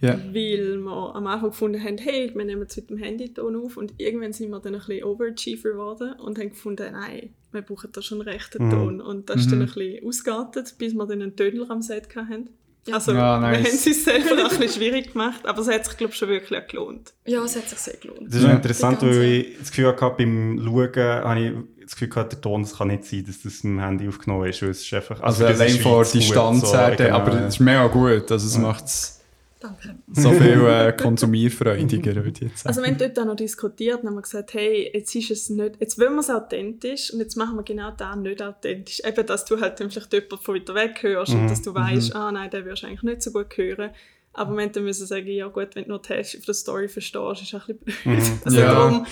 Ja. 0.00 0.18
Weil 0.18 0.78
wir 0.78 1.12
am 1.14 1.26
Anfang 1.26 1.50
gefunden 1.50 1.82
haben, 1.82 1.96
hey, 1.96 2.30
wir 2.34 2.44
nehmen 2.44 2.66
es 2.68 2.76
mit 2.76 2.90
dem 2.90 2.98
Handyton 2.98 3.56
auf 3.56 3.76
und 3.78 3.94
irgendwann 3.98 4.32
sind 4.34 4.50
wir 4.50 4.60
dann 4.60 4.74
ein 4.74 4.80
bisschen 4.80 5.04
Overachiever 5.04 5.70
geworden 5.70 6.12
und 6.20 6.38
haben 6.38 6.50
gefunden, 6.50 6.92
nein, 6.92 7.30
wir 7.52 7.62
brauchen 7.62 7.90
da 7.92 8.02
schon 8.02 8.20
einen 8.20 8.28
rechten 8.28 8.68
Ton. 8.70 9.00
Und 9.00 9.30
das 9.30 9.42
ist 9.42 9.52
dann 9.52 9.60
ein 9.60 9.66
bisschen 9.66 10.06
ausgeartet, 10.06 10.74
bis 10.78 10.92
wir 10.94 11.06
dann 11.06 11.22
einen 11.22 11.36
Tödler 11.36 11.70
am 11.70 11.80
Set 11.82 12.14
hatten. 12.16 12.50
Ja. 12.86 12.94
Also 12.94 13.12
Ja, 13.12 13.40
wir 13.40 13.48
nice. 13.48 13.58
haben 13.58 13.66
es 13.66 13.86
uns 13.86 14.04
selber 14.04 14.30
ein 14.30 14.48
bisschen 14.48 14.68
schwierig 14.68 15.12
gemacht, 15.12 15.46
aber 15.46 15.60
es 15.60 15.68
hat 15.68 15.84
sich, 15.84 15.96
glaube 15.96 16.12
ich, 16.12 16.18
schon 16.18 16.28
wirklich 16.28 16.60
auch 16.60 16.66
gelohnt. 16.66 17.12
Ja, 17.26 17.42
es 17.44 17.54
hat 17.56 17.68
sich 17.68 17.78
sehr 17.78 17.96
gelohnt. 17.96 18.26
Das 18.28 18.36
ist 18.36 18.42
Ja. 18.42 18.50
interessant, 18.52 19.02
weil 19.02 19.22
ich 19.22 19.58
das 19.58 19.70
Gefühl 19.70 19.86
hatte, 19.88 20.14
beim 20.18 20.60
Schauen 20.64 20.96
habe 20.96 21.40
ich 21.40 21.52
das 21.84 21.92
Gefühl 21.92 22.08
gehabt, 22.08 22.32
der 22.32 22.40
Ton, 22.40 22.62
es 22.62 22.76
kann 22.76 22.88
nicht 22.88 23.04
sein, 23.04 23.24
dass 23.26 23.42
das 23.42 23.60
im 23.64 23.78
Handy 23.78 24.08
aufgenommen 24.08 24.48
ist, 24.48 24.62
weil 24.62 24.70
es 24.70 24.82
ist 24.82 24.92
einfach... 24.94 25.20
Also 25.20 25.46
diese 25.46 25.62
allein 25.62 25.82
gut, 25.82 26.14
Distanz 26.14 26.70
so, 26.70 26.76
her, 26.76 26.96
genau, 26.96 27.16
aber 27.16 27.32
ja. 27.34 27.46
es 27.46 27.54
ist 27.54 27.60
mega 27.60 27.86
gut. 27.86 28.30
Also 28.32 28.46
es 28.46 28.58
macht 28.58 28.84
es 28.86 29.21
Danke. 29.62 29.94
so 30.12 30.32
viel 30.32 30.66
äh, 30.66 30.92
konsumierfreudiger, 31.00 32.16
würde 32.16 32.30
ich 32.30 32.40
jetzt 32.40 32.58
sagen. 32.58 32.68
Also 32.68 32.82
wir 32.82 32.88
haben 32.88 32.98
dort 32.98 33.18
auch 33.18 33.24
noch 33.24 33.36
diskutiert 33.36 34.00
und 34.02 34.08
haben 34.08 34.14
wir 34.16 34.22
gesagt, 34.22 34.54
hey, 34.54 34.90
jetzt 34.92 35.14
ist 35.14 35.30
es 35.30 35.48
nicht, 35.50 35.76
jetzt 35.80 35.98
wollen 35.98 36.14
wir 36.14 36.20
es 36.20 36.30
authentisch 36.30 37.12
und 37.12 37.20
jetzt 37.20 37.36
machen 37.36 37.56
wir 37.56 37.62
genau 37.62 37.90
das 37.92 38.16
nicht 38.16 38.42
authentisch. 38.42 39.00
Eben, 39.04 39.26
dass 39.26 39.44
du 39.44 39.60
halt 39.60 39.78
dann 39.80 39.90
vielleicht 39.90 40.12
jemanden 40.12 40.38
von 40.38 40.54
weiter 40.56 40.74
weg 40.74 41.02
hörst 41.02 41.32
und 41.34 41.48
dass 41.48 41.62
du 41.62 41.74
weißt, 41.74 42.14
ah 42.16 42.32
nein, 42.32 42.50
den 42.50 42.64
wirst 42.64 42.82
du 42.82 42.88
eigentlich 42.88 43.02
nicht 43.04 43.22
so 43.22 43.30
gut 43.32 43.56
hören. 43.56 43.90
Aber 44.34 44.56
wir 44.56 44.62
haben 44.64 44.72
dann 44.72 44.84
müssen 44.84 45.06
sagen, 45.06 45.26
ja 45.28 45.46
gut, 45.48 45.74
wenn 45.76 45.84
du 45.84 45.90
nur 45.90 46.02
die 46.02 46.08
Hälfte 46.08 46.38
von 46.38 46.46
der 46.46 46.54
Story 46.54 46.88
verstehst, 46.88 47.42
ist 47.42 47.54
auch 47.54 47.68
ein 47.68 47.76
bisschen 47.78 48.02
blöd. 48.16 48.22
Also 48.44 48.58
Ja. 48.58 48.66
darum, 48.74 49.06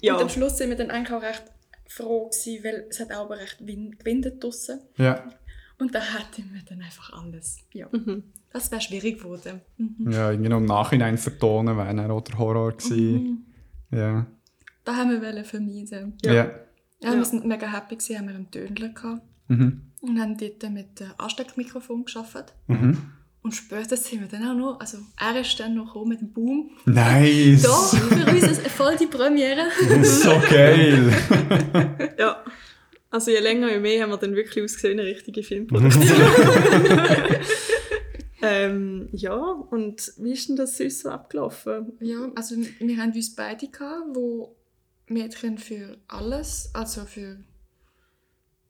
ja. 0.00 0.14
Und 0.14 0.22
am 0.22 0.28
Schluss 0.28 0.58
sind 0.58 0.68
wir 0.70 0.76
dann 0.76 0.90
eigentlich 0.90 1.12
auch 1.16 1.22
recht 1.22 1.42
froh 1.88 2.28
gewesen, 2.28 2.62
weil 2.64 2.86
es 2.90 3.00
hat 3.00 3.10
auch 3.12 3.30
recht 3.30 3.56
win- 3.66 3.96
gewindet 3.98 4.44
draussen. 4.44 4.80
Ja. 4.96 5.24
Und 5.78 5.94
da 5.94 6.00
hatten 6.00 6.50
wir 6.52 6.60
dann 6.68 6.82
einfach 6.82 7.12
alles. 7.12 7.58
Ja. 7.72 7.88
Mhm. 7.92 8.24
Das 8.58 8.70
wäre 8.72 8.80
schwierig 8.80 9.18
geworden. 9.22 9.60
Mhm. 9.76 10.10
ja, 10.10 10.30
irgendwie 10.32 10.48
noch 10.50 10.58
im 10.58 10.64
Nachhinein 10.66 11.16
vertonen 11.16 11.76
wäre 11.76 11.94
dann 11.94 12.10
auch 12.10 12.20
der 12.22 12.38
Horror 12.38 12.72
gewesen. 12.72 13.46
Ja. 13.92 14.26
Da 14.84 14.96
haben 14.96 15.10
wir 15.10 15.22
wollen 15.22 15.44
vermeiden. 15.44 16.14
Ja. 16.24 16.32
Ja, 16.32 16.50
Ja. 17.00 17.14
wir 17.14 17.24
sind 17.24 17.46
mega 17.46 17.66
happy 17.70 17.94
gewesen, 17.96 18.18
haben 18.18 18.28
wir 18.28 18.34
einen 18.34 18.50
Tönler 18.50 18.88
gehabt 18.88 19.22
Mhm. 19.48 19.82
und 20.00 20.20
haben 20.20 20.36
dort 20.36 20.70
mit 20.72 20.98
dem 21.00 21.10
Ansteckmikrofon 21.18 22.04
geschafft. 22.04 22.52
Mhm. 22.66 22.98
Und 23.42 23.52
später 23.54 23.96
sind 23.96 24.20
wir 24.22 24.28
dann 24.28 24.46
auch 24.48 24.54
noch, 24.54 24.80
also 24.80 24.98
er 25.18 25.40
ist 25.40 25.58
dann 25.60 25.76
noch 25.76 25.86
gekommen 25.86 26.08
mit 26.08 26.20
dem 26.20 26.32
Boom. 26.32 26.70
Nice! 26.86 27.62
Da, 27.62 27.68
für 27.70 28.26
uns 28.30 28.42
ist 28.42 28.68
voll 28.68 28.96
die 28.96 29.06
Premiere. 29.06 29.68
so 30.02 30.32
geil! 30.50 31.12
ja. 32.18 32.42
Also 33.10 33.30
je 33.30 33.38
länger, 33.38 33.70
je 33.70 33.78
mehr 33.78 34.02
haben 34.02 34.10
wir 34.10 34.18
dann 34.18 34.34
wirklich 34.34 34.62
ausgesehen, 34.64 34.98
eine 34.98 35.08
richtige 35.08 35.42
Filmproduktion. 35.48 36.02
Ähm, 38.42 39.08
ja, 39.12 39.34
und 39.36 40.12
wie 40.18 40.32
ist 40.32 40.48
denn 40.48 40.56
das 40.56 40.76
sonst 40.76 41.00
so 41.00 41.08
abgelaufen? 41.10 41.92
Ja, 42.00 42.30
also 42.34 42.56
wir 42.56 42.96
haben 42.96 43.12
uns 43.12 43.34
beide 43.34 43.68
gehabt, 43.68 44.14
wo 44.14 44.54
Mädchen 45.08 45.58
für 45.58 45.98
alles, 46.08 46.70
also 46.74 47.02
für 47.04 47.38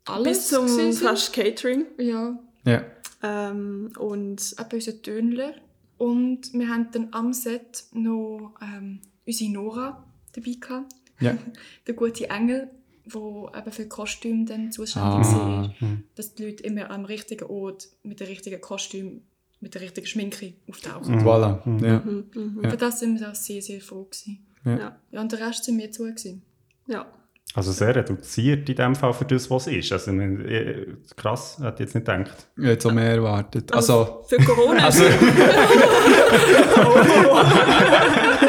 alles 0.04 0.38
Bis 0.38 0.48
zum 0.48 0.92
fast 0.92 1.32
Catering. 1.32 1.86
Ja, 1.98 2.38
Ja. 2.64 2.84
Ähm, 3.22 3.90
und 3.98 4.54
etwa 4.58 4.74
unser 4.76 5.02
Tönler. 5.02 5.54
Und 5.98 6.52
wir 6.52 6.68
haben 6.68 6.88
dann 6.92 7.08
am 7.10 7.32
Set 7.32 7.84
noch 7.92 8.54
ähm, 8.62 9.00
unsere 9.26 9.50
Nora 9.50 10.04
dabei 10.32 10.52
gehabt. 10.60 10.92
Ja. 11.20 11.36
Der 11.86 11.94
gute 11.94 12.30
Engel, 12.30 12.70
der 13.04 13.52
eben 13.56 13.72
für 13.72 13.82
die 13.82 13.88
Kostüme 13.88 14.44
dann 14.44 14.70
zuständig 14.70 15.26
Ah. 15.26 15.72
war. 15.80 15.96
Dass 16.14 16.34
die 16.34 16.44
Leute 16.44 16.62
immer 16.62 16.90
am 16.90 17.04
richtigen 17.04 17.44
Ort 17.50 17.88
mit 18.04 18.20
dem 18.20 18.28
richtigen 18.28 18.60
Kostüm, 18.60 19.22
mit 19.60 19.74
der 19.74 19.82
richtigen 19.82 20.06
Schminke 20.06 20.52
auftauchen. 20.68 21.20
Voilà. 21.24 21.58
Ja. 21.84 21.98
mhm, 22.00 22.24
mhm. 22.34 22.60
Ja. 22.62 22.70
Für 22.70 22.76
das 22.76 23.00
sind 23.00 23.18
wir 23.18 23.30
auch 23.30 23.34
sehr, 23.34 23.60
sehr 23.62 23.80
froh 23.80 24.04
gewesen. 24.04 24.46
Ja. 24.64 24.96
Ja, 25.10 25.20
und 25.20 25.32
der 25.32 25.40
Rest 25.40 25.64
sind 25.64 25.78
wir 25.78 25.90
zu 25.90 26.04
gewesen. 26.04 26.42
ja. 26.86 27.06
Also 27.54 27.72
sehr 27.72 27.96
reduziert 27.96 28.68
in 28.68 28.76
dem 28.76 28.94
Fall 28.94 29.14
für 29.14 29.24
das, 29.24 29.50
was 29.50 29.66
es 29.68 29.86
ist. 29.86 29.92
Also, 29.92 30.10
eh, 30.12 30.86
krass, 31.16 31.56
hätte 31.58 31.76
ich 31.76 31.80
jetzt 31.80 31.94
nicht 31.94 32.06
gedacht. 32.06 32.46
Ich 32.58 32.64
hätte 32.64 32.88
so 32.88 32.94
mehr 32.94 33.12
erwartet. 33.12 33.72
Also, 33.72 34.22
für 34.28 34.36
Corona 34.36 34.84
also 34.84 35.02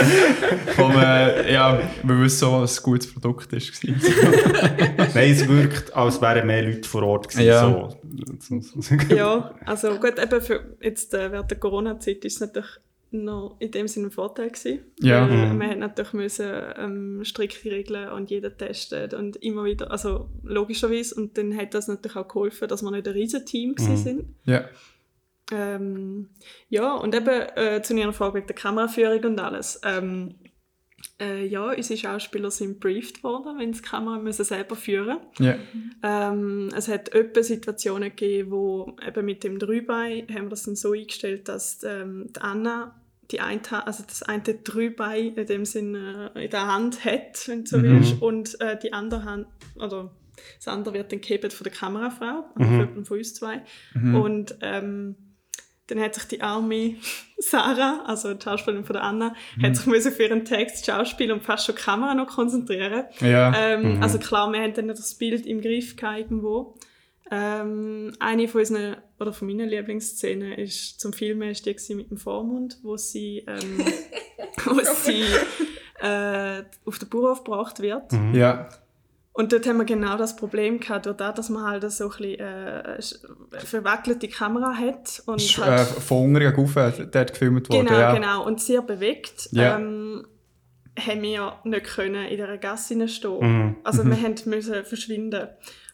Vom, 0.76 0.92
äh, 0.92 1.52
ja, 1.52 1.80
wir 2.02 2.20
wissen 2.20 2.38
so, 2.38 2.52
was 2.52 2.78
ein 2.78 2.82
gutes 2.82 3.12
Produkt 3.12 3.52
ist. 3.52 3.82
Nein, 5.14 5.30
es 5.32 5.46
wirkt, 5.48 5.94
als 5.94 6.20
wären 6.20 6.46
mehr 6.46 6.62
Leute 6.62 6.88
vor 6.88 7.02
Ort 7.02 7.28
gewesen. 7.28 7.46
Ja. 7.46 7.90
So. 8.40 9.14
ja, 9.14 9.54
also 9.66 9.94
gut, 9.96 10.18
eben 10.18 10.40
für 10.40 10.76
jetzt 10.80 11.14
äh, 11.14 11.30
während 11.32 11.50
der 11.50 11.58
Corona-Zeit 11.58 12.24
ist 12.24 12.34
es 12.34 12.40
natürlich 12.40 12.70
noch 13.12 13.56
in 13.58 13.72
dem 13.72 13.88
Sinne 13.88 14.06
ein 14.06 14.10
Vorteil 14.12 14.50
gewesen. 14.50 14.80
Ja. 15.00 15.28
Weil 15.28 15.48
Mhm. 15.48 15.58
Man 15.58 15.70
hat 15.70 15.78
natürlich 15.78 16.12
müssen, 16.12 16.46
ähm, 16.78 17.20
strikte 17.24 17.70
Regeln 17.70 18.08
und 18.10 18.30
jeder 18.30 18.56
testet 18.56 19.14
und 19.14 19.36
immer 19.36 19.64
wieder, 19.64 19.90
also 19.90 20.28
logischerweise, 20.44 21.16
und 21.16 21.36
dann 21.36 21.56
hat 21.56 21.74
das 21.74 21.88
natürlich 21.88 22.16
auch 22.16 22.28
geholfen, 22.28 22.68
dass 22.68 22.82
wir 22.82 22.90
nicht 22.92 23.08
ein 23.08 23.14
riesen 23.14 23.44
Team 23.44 23.74
Mhm. 23.78 23.96
sind. 23.96 24.24
ja. 24.44 24.64
Ähm, 25.52 26.30
ja, 26.68 26.94
und 26.94 27.14
eben 27.14 27.28
äh, 27.56 27.82
zu 27.82 27.96
Ihrer 27.96 28.12
Frage 28.12 28.38
mit 28.38 28.48
der 28.48 28.56
Kameraführung 28.56 29.24
und 29.24 29.40
alles. 29.40 29.80
Ähm, 29.84 30.36
äh, 31.18 31.46
ja, 31.46 31.70
unsere 31.72 31.98
Schauspieler 31.98 32.50
sind 32.50 32.78
briefed 32.80 33.22
worden, 33.24 33.58
wenn 33.58 33.72
sie 33.72 33.82
die 33.82 33.88
Kamera 33.88 34.18
müssen 34.18 34.44
selber 34.44 34.76
führen 34.76 35.18
Ja. 35.38 35.56
ähm, 36.02 36.68
Es 36.74 36.88
hat 36.88 37.14
öppe 37.14 37.42
Situationen 37.42 38.10
gegeben, 38.10 38.50
wo 38.50 38.96
eben 39.06 39.24
mit 39.24 39.42
dem 39.44 39.58
Dreibein 39.58 40.26
haben 40.28 40.44
wir 40.44 40.50
das 40.50 40.64
dann 40.64 40.76
so 40.76 40.92
eingestellt, 40.92 41.48
dass 41.48 41.82
ähm, 41.84 42.26
die 42.36 42.40
Anna 42.40 42.96
die 43.30 43.40
eine, 43.40 43.60
also 43.86 44.02
das 44.06 44.22
eine 44.24 44.42
Dreibein 44.42 45.34
in 45.36 45.46
dem 45.46 45.64
Sinne 45.64 46.32
äh, 46.34 46.44
in 46.46 46.50
der 46.50 46.66
Hand 46.66 47.04
hat, 47.04 47.46
wenn 47.48 47.60
du 47.64 47.70
so 47.70 47.78
Mhm. 47.78 47.82
willst, 47.84 48.20
und 48.20 48.60
äh, 48.60 48.76
die 48.78 48.92
andere 48.92 49.24
Hand, 49.24 49.46
oder 49.76 50.10
das 50.56 50.66
andere 50.68 50.94
wird 50.94 51.12
dann 51.12 51.20
gehebt 51.20 51.52
von 51.52 51.64
der 51.64 51.72
Kamerafrau, 51.72 52.44
also 52.56 52.70
Mhm. 52.72 52.88
von, 52.94 53.04
von 53.04 53.18
uns 53.18 53.34
zwei. 53.34 53.62
Mhm. 53.94 54.14
Und 54.16 54.56
ähm, 54.62 55.14
dann 55.90 56.00
hat 56.00 56.14
sich 56.14 56.24
die 56.24 56.40
arme 56.40 56.96
Sarah, 57.38 58.04
also 58.06 58.34
die 58.34 58.42
Schauspielerin 58.42 58.84
von 58.84 58.94
der 58.94 59.02
Anna, 59.02 59.34
Mhm. 59.56 59.62
hat 59.66 59.76
sich 59.76 59.86
müssen 59.86 60.12
für 60.12 60.24
ihren 60.24 60.44
Text 60.44 60.86
Schauspiel 60.86 61.32
und 61.32 61.42
fast 61.42 61.66
schon 61.66 61.74
die 61.74 61.82
Kamera 61.82 62.14
noch 62.14 62.28
konzentrieren. 62.28 63.04
Ja. 63.20 63.52
Ähm, 63.56 63.96
Mhm. 63.96 64.02
Also 64.02 64.18
klar, 64.18 64.50
wir 64.52 64.60
haben 64.60 64.74
dann 64.74 64.88
das 64.88 65.14
Bild 65.14 65.46
im 65.46 65.60
Griff 65.60 65.96
gehabt 65.96 66.18
irgendwo. 66.18 66.74
Ähm, 67.30 68.12
eine 68.18 68.48
von 68.48 68.60
unseren, 68.60 68.96
oder 69.20 69.32
von 69.32 69.46
meinen 69.46 69.68
Lieblingsszenen 69.68 70.52
ist 70.52 70.98
zum 71.00 71.12
Filmen 71.12 71.50
ist 71.50 71.64
die 71.64 71.94
mit 71.94 72.10
dem 72.10 72.16
Vormund, 72.18 72.78
wo 72.82 72.96
sie, 72.96 73.44
ähm, 73.46 73.84
wo 74.64 74.80
sie 74.82 75.22
äh, 76.02 76.62
auf 76.84 76.98
den 76.98 77.08
Bauernhof 77.08 77.44
gebracht 77.44 77.80
wird. 77.80 78.10
Mhm. 78.12 78.34
ja. 78.34 78.68
Und 79.32 79.52
dort 79.52 79.66
haben 79.66 79.76
wir 79.78 79.84
genau 79.84 80.16
das 80.16 80.34
Problem 80.34 80.80
gehabt, 80.80 81.06
durch 81.06 81.16
das, 81.16 81.34
dass 81.34 81.48
man 81.50 81.62
halt 81.64 81.90
so 81.92 82.04
ein 82.04 82.10
bisschen 82.10 82.40
äh, 82.40 82.96
sch- 82.98 83.24
verwackelte 83.64 84.26
Kamera 84.28 84.74
hat. 84.74 85.22
Und 85.26 85.40
Sch- 85.40 85.60
halt, 85.64 85.80
äh, 85.82 85.84
von 86.00 86.34
unten 86.34 86.46
rauf, 86.54 86.74
dort 87.12 87.32
gefilmt 87.32 87.68
worden. 87.70 87.86
Genau, 87.86 87.98
ja. 87.98 88.12
genau. 88.14 88.44
Und 88.44 88.60
sehr 88.60 88.82
bewegt. 88.82 89.48
Ja. 89.52 89.76
Ähm, 89.78 90.26
haben 90.98 91.22
wir 91.22 91.52
nicht 91.64 91.84
können 91.84 92.24
in 92.26 92.36
dieser 92.36 92.58
Gasse 92.58 93.08
stehen. 93.08 93.38
Mhm. 93.40 93.76
Also 93.84 94.04
wir 94.04 94.20
haben 94.20 94.34
müssen 94.46 94.84
verschwinden. 94.84 95.46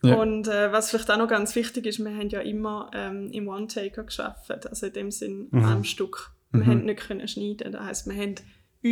Ja. 0.03 0.15
Und 0.17 0.49
äh, 0.49 0.73
was 0.73 0.91
vielleicht 0.91 1.11
auch 1.11 1.19
noch 1.19 1.29
ganz 1.29 1.55
wichtig 1.55 1.87
ist, 1.87 1.99
wir 1.99 2.11
haben 2.11 2.29
ja 2.31 2.41
immer 2.41 2.91
ähm, 2.95 3.31
im 3.33 3.47
One-Taker 3.49 4.05
geschafft, 4.05 4.51
also 4.67 4.87
in 4.87 4.93
dem 4.95 5.11
Sinn 5.11 5.49
Mhm. 5.51 5.65
am 5.65 5.85
Stück. 5.85 6.33
Wir 6.53 6.63
Mhm. 6.65 6.67
haben 6.71 6.85
nicht 6.87 7.07
können 7.07 7.29
schneiden. 7.29 7.73
Das 7.73 7.83
heisst, 7.83 8.07
wir 8.09 8.17
haben 8.17 8.35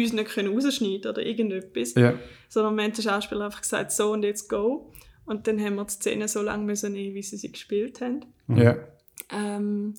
uns 0.03 0.13
nicht 0.13 0.31
können 0.31 0.53
rausschneiden 0.55 1.11
oder 1.11 1.23
irgendetwas, 1.25 1.95
Ja. 1.95 2.15
sondern 2.49 2.77
wir 2.77 2.85
haben 2.85 2.93
den 2.93 3.03
Schauspieler 3.03 3.47
einfach 3.47 3.63
gesagt, 3.63 3.93
so 3.93 4.13
und 4.13 4.23
jetzt 4.25 4.49
go. 4.49 4.91
Und 5.27 5.47
dann 5.47 5.59
haben 5.61 5.77
wir 5.77 5.85
die 5.85 5.93
Szene 5.93 6.29
so 6.29 6.43
lange 6.43 6.65
müssen 6.65 6.93
nehmen, 6.93 7.15
wie 7.15 7.23
sie 7.23 7.37
sie 7.39 7.51
gespielt 7.51 8.01
haben. 8.01 8.21
Ja. 8.49 8.77
Ähm, 9.33 9.95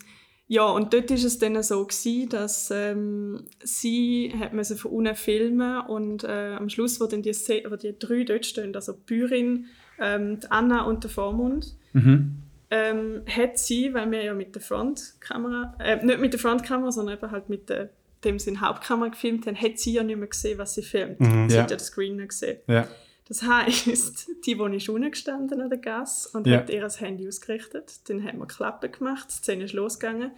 ja, 0.47 0.65
und 0.69 0.93
dort 0.93 1.09
war 1.09 1.17
es 1.17 1.39
dann 1.39 1.63
so, 1.63 1.83
gewesen, 1.85 2.29
dass 2.29 2.69
ähm, 2.71 3.45
sie 3.63 4.31
hat 4.39 4.53
müssen 4.53 4.77
von 4.77 4.91
unten 4.91 5.15
filmen 5.15 5.81
und 5.87 6.23
äh, 6.23 6.53
am 6.53 6.69
Schluss, 6.69 7.01
wo 7.01 7.05
dann 7.07 7.23
die, 7.23 7.33
Szene, 7.33 7.71
wo 7.71 7.75
die 7.75 7.97
drei 7.97 8.23
dort 8.23 8.45
stehen, 8.45 8.75
also 8.75 8.93
die 8.93 9.01
Bürin, 9.07 9.65
ähm, 9.99 10.39
die 10.39 10.51
Anna 10.51 10.83
und 10.83 11.03
der 11.03 11.09
Vormund, 11.09 11.75
Mhm. 11.93 12.35
ähm, 12.69 13.21
hat 13.27 13.57
sie, 13.57 13.93
weil 13.95 14.11
wir 14.11 14.21
ja 14.23 14.33
mit 14.35 14.53
der 14.53 14.61
Frontkamera, 14.61 15.75
äh, 15.79 16.05
nicht 16.05 16.19
mit 16.19 16.33
der 16.33 16.39
Frontkamera, 16.39 16.91
sondern 16.91 17.17
eben 17.17 17.31
halt 17.31 17.49
mit 17.49 17.69
der 17.69 17.89
dem 18.25 18.39
Sinn 18.39 18.61
Hauptkamera 18.61 19.09
gefilmt 19.09 19.45
haben, 19.47 19.59
hat 19.59 19.79
sie 19.79 19.93
ja 19.93 20.03
nicht 20.03 20.17
mehr 20.17 20.27
gesehen, 20.27 20.57
was 20.57 20.73
sie 20.75 20.81
filmt. 20.83 21.19
Mhm. 21.19 21.49
Sie 21.49 21.55
Ja. 21.55 21.63
hat 21.63 21.71
ja 21.71 21.77
den 21.77 21.83
Screen 21.83 22.15
nicht 22.17 22.29
gesehen. 22.29 22.59
Ja. 22.67 22.87
Das 23.27 23.41
heisst, 23.43 24.27
die, 24.45 24.55
die 24.55 24.75
ist 24.77 24.89
unten 24.89 25.09
gestanden 25.11 25.61
an 25.61 25.69
der 25.69 25.79
Gas 25.79 26.27
und 26.27 26.45
Ja. 26.47 26.57
hat 26.57 26.69
ihr 26.69 26.81
das 26.81 26.99
Handy 27.01 27.27
ausgerichtet. 27.27 28.07
Dann 28.09 28.23
haben 28.23 28.37
wir 28.39 28.45
Klappe 28.47 28.89
gemacht, 28.89 29.27
die 29.29 29.33
Szene 29.33 29.63
ist 29.65 29.73
losgegangen. 29.73 30.31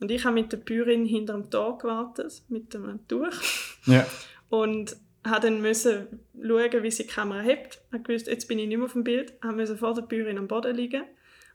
Und 0.00 0.10
ich 0.10 0.24
habe 0.24 0.34
mit 0.34 0.52
der 0.52 0.56
Bürin 0.58 1.06
hinter 1.06 1.34
dem 1.34 1.50
Tor 1.50 1.78
gewartet, 1.78 2.42
mit 2.48 2.74
einem 2.74 3.06
Tuch. 3.08 3.32
Ja. 3.86 4.04
Und 4.50 4.96
habe 5.24 5.40
dann 5.48 5.62
müssen 5.62 6.06
schauen, 6.34 6.82
wie 6.82 6.90
sie 6.90 7.04
die 7.04 7.08
Kamera 7.08 7.40
hebt. 7.40 7.80
Ich 7.96 8.02
gewusst, 8.02 8.26
jetzt 8.26 8.46
bin 8.46 8.58
ich 8.58 8.66
nicht 8.68 8.76
mehr 8.76 8.84
auf 8.86 8.92
dem 8.92 9.04
Bild. 9.04 9.32
Ich 9.42 9.50
musste 9.56 9.76
vor 9.76 9.94
der 9.94 10.02
Bürin 10.02 10.36
am 10.36 10.48
Boden 10.48 10.74
liegen. 10.76 11.04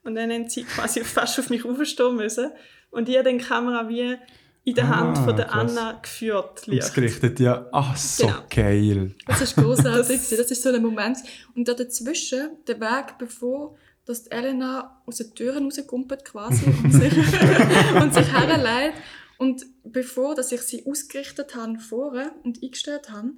Und 0.03 0.15
dann 0.15 0.31
haben 0.31 0.49
sie 0.49 0.63
quasi 0.63 1.03
fast 1.03 1.37
auf 1.39 1.49
mich 1.51 1.65
aufstehen 1.65 2.15
müssen. 2.15 2.49
Und 2.89 3.07
ich 3.09 3.15
habe 3.17 3.25
dann 3.29 3.37
die 3.37 3.43
Kamera 3.43 3.87
wie 3.89 4.15
in 4.63 4.75
der 4.75 4.87
Hand 4.89 5.17
Ah, 5.17 5.23
von 5.23 5.35
der 5.35 5.45
krass. 5.45 5.77
Anna 5.77 5.99
geführt. 6.01 6.67
leicht. 6.67 6.83
Ausgerichtet, 6.83 7.39
ja. 7.39 7.67
Ach, 7.71 7.95
so 7.97 8.27
Genau. 8.27 8.39
geil. 8.49 9.15
Das 9.25 9.41
ist 9.41 9.55
großartig. 9.55 10.17
das 10.29 10.51
ist 10.51 10.61
so 10.61 10.69
ein 10.69 10.81
Moment. 10.81 11.17
Und 11.55 11.67
da 11.67 11.73
dazwischen, 11.73 12.49
der 12.67 12.79
Weg, 12.79 13.17
bevor 13.17 13.75
dass 14.05 14.23
die 14.23 14.31
Elena 14.31 15.01
aus 15.05 15.17
den 15.17 15.35
Türen 15.35 15.65
rauskumpelt 15.65 16.25
quasi 16.25 16.65
und 16.65 16.91
sich, 16.91 17.13
und 18.01 18.13
sich 18.13 18.33
herleitet. 18.33 18.99
Und 19.37 19.65
bevor 19.83 20.33
dass 20.35 20.51
ich 20.51 20.61
sie 20.61 20.83
ausgerichtet 20.85 21.55
habe 21.55 21.77
vorne 21.79 22.31
und 22.43 22.61
eingestellt 22.63 23.11
habe, 23.11 23.29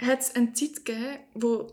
hat 0.00 0.20
es 0.20 0.34
eine 0.34 0.52
Zeit 0.52 0.84
gegeben, 0.84 1.18
wo 1.34 1.72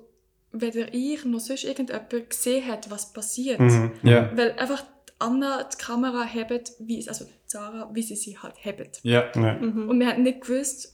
weder 0.52 0.94
ich 0.94 1.26
noch 1.26 1.40
sonst 1.40 1.64
irgendjemand 1.66 2.30
gesehen 2.30 2.66
hat, 2.68 2.90
was 2.92 3.12
passiert. 3.12 3.60
Mhm. 3.60 3.92
Ja. 4.04 4.32
Weil 4.38 4.52
einfach 4.54 4.84
Anna 5.20 5.64
die 5.64 5.78
Kamera 5.78 6.24
hebt, 6.24 6.74
wie, 6.80 7.08
also 7.08 7.26
Sarah, 7.46 7.90
wie 7.94 8.02
sie 8.02 8.16
sie 8.16 8.38
halt 8.38 8.56
hebt. 8.58 9.00
Ja. 9.04 9.26
Ja. 9.36 9.54
Mhm. 9.54 9.90
Und 9.90 10.00
wir 10.00 10.08
haben 10.08 10.24
nicht 10.24 10.42
gewusst, 10.42 10.94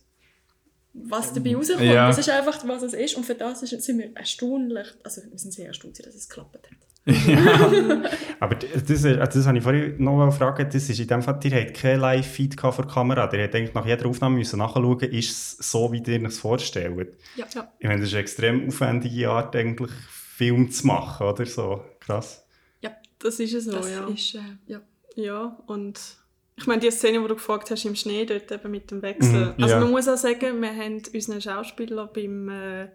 was 0.93 1.34
dabei 1.34 1.55
rauskommt. 1.55 1.82
Ja. 1.82 2.07
Das 2.07 2.17
ist 2.17 2.30
einfach, 2.30 2.67
was 2.67 2.84
es 2.84 2.93
ist. 2.93 3.15
Und 3.15 3.26
für 3.26 3.36
das 3.36 3.63
ist, 3.63 3.82
sind 3.82 3.97
wir 3.97 4.15
erstaunlich, 4.15 4.88
also 5.03 5.22
wir 5.30 5.39
sind 5.39 5.53
sehr 5.53 5.67
erstaunt, 5.67 5.97
dass 6.05 6.13
es 6.15 6.28
geklappt 6.30 6.55
hat. 6.57 6.78
Aber 8.39 8.55
d- 8.55 8.67
das, 8.74 8.89
ist, 8.89 9.05
also 9.05 9.39
das 9.39 9.47
habe 9.47 9.57
ich 9.57 9.63
vorhin 9.63 9.95
noch 10.03 10.24
gefragt, 10.26 10.74
das 10.74 10.88
ist 10.89 10.99
in 10.99 11.07
dem 11.07 11.24
Fall, 11.24 11.39
ihr 11.43 11.59
habt 11.59 11.74
keinen 11.74 11.99
Live-Feed 11.99 12.55
gehabt 12.57 12.76
vor 12.76 12.86
der 12.86 12.93
Kamera, 12.93 13.34
ihr 13.34 13.43
habt 13.43 13.55
eigentlich 13.55 13.74
nach 13.74 13.86
jeder 13.88 14.05
Aufnahme 14.05 14.38
müssen 14.38 14.59
nachschauen, 14.59 14.99
ist 14.99 15.32
es 15.59 15.72
so, 15.72 15.91
wie 15.91 16.03
ihr 16.05 16.24
es 16.28 16.38
vorstellt. 16.38 17.17
Ja. 17.36 17.45
Ja. 17.55 17.72
Ich 17.80 17.88
meine, 17.88 18.01
das 18.01 18.09
ist 18.09 18.13
eine 18.13 18.22
extrem 18.22 18.67
aufwendige 18.67 19.30
Art, 19.32 19.55
eigentlich 19.55 19.91
Film 20.09 20.69
zu 20.69 20.86
machen, 20.86 21.26
oder 21.26 21.45
so. 21.45 21.84
Krass. 22.01 22.45
Das 23.22 23.39
ist 23.39 23.53
es 23.53 23.65
so, 23.65 23.72
Das 23.72 23.89
ja. 23.89 24.07
ist, 24.07 24.36
äh, 24.36 24.39
ja. 24.67 24.82
Ja, 25.15 25.57
und 25.67 25.99
ich 26.55 26.67
meine, 26.67 26.80
die 26.82 26.91
Szene, 26.91 27.19
die 27.22 27.28
du 27.28 27.36
gefragt 27.36 27.72
hast 27.72 27.86
im 27.86 27.95
Schnee, 27.95 28.26
dort 28.26 28.51
eben 28.51 28.72
mit 28.72 28.91
dem 28.91 29.01
Wechsel. 29.01 29.53
Mhm, 29.57 29.63
also 29.63 29.76
ja. 29.76 29.80
man 29.80 29.91
muss 29.91 30.07
auch 30.07 30.17
sagen, 30.17 30.61
wir 30.61 30.76
haben 30.76 31.01
unseren 31.13 31.41
Schauspieler 31.41 32.07
beim, 32.07 32.49
äh, 32.49 32.88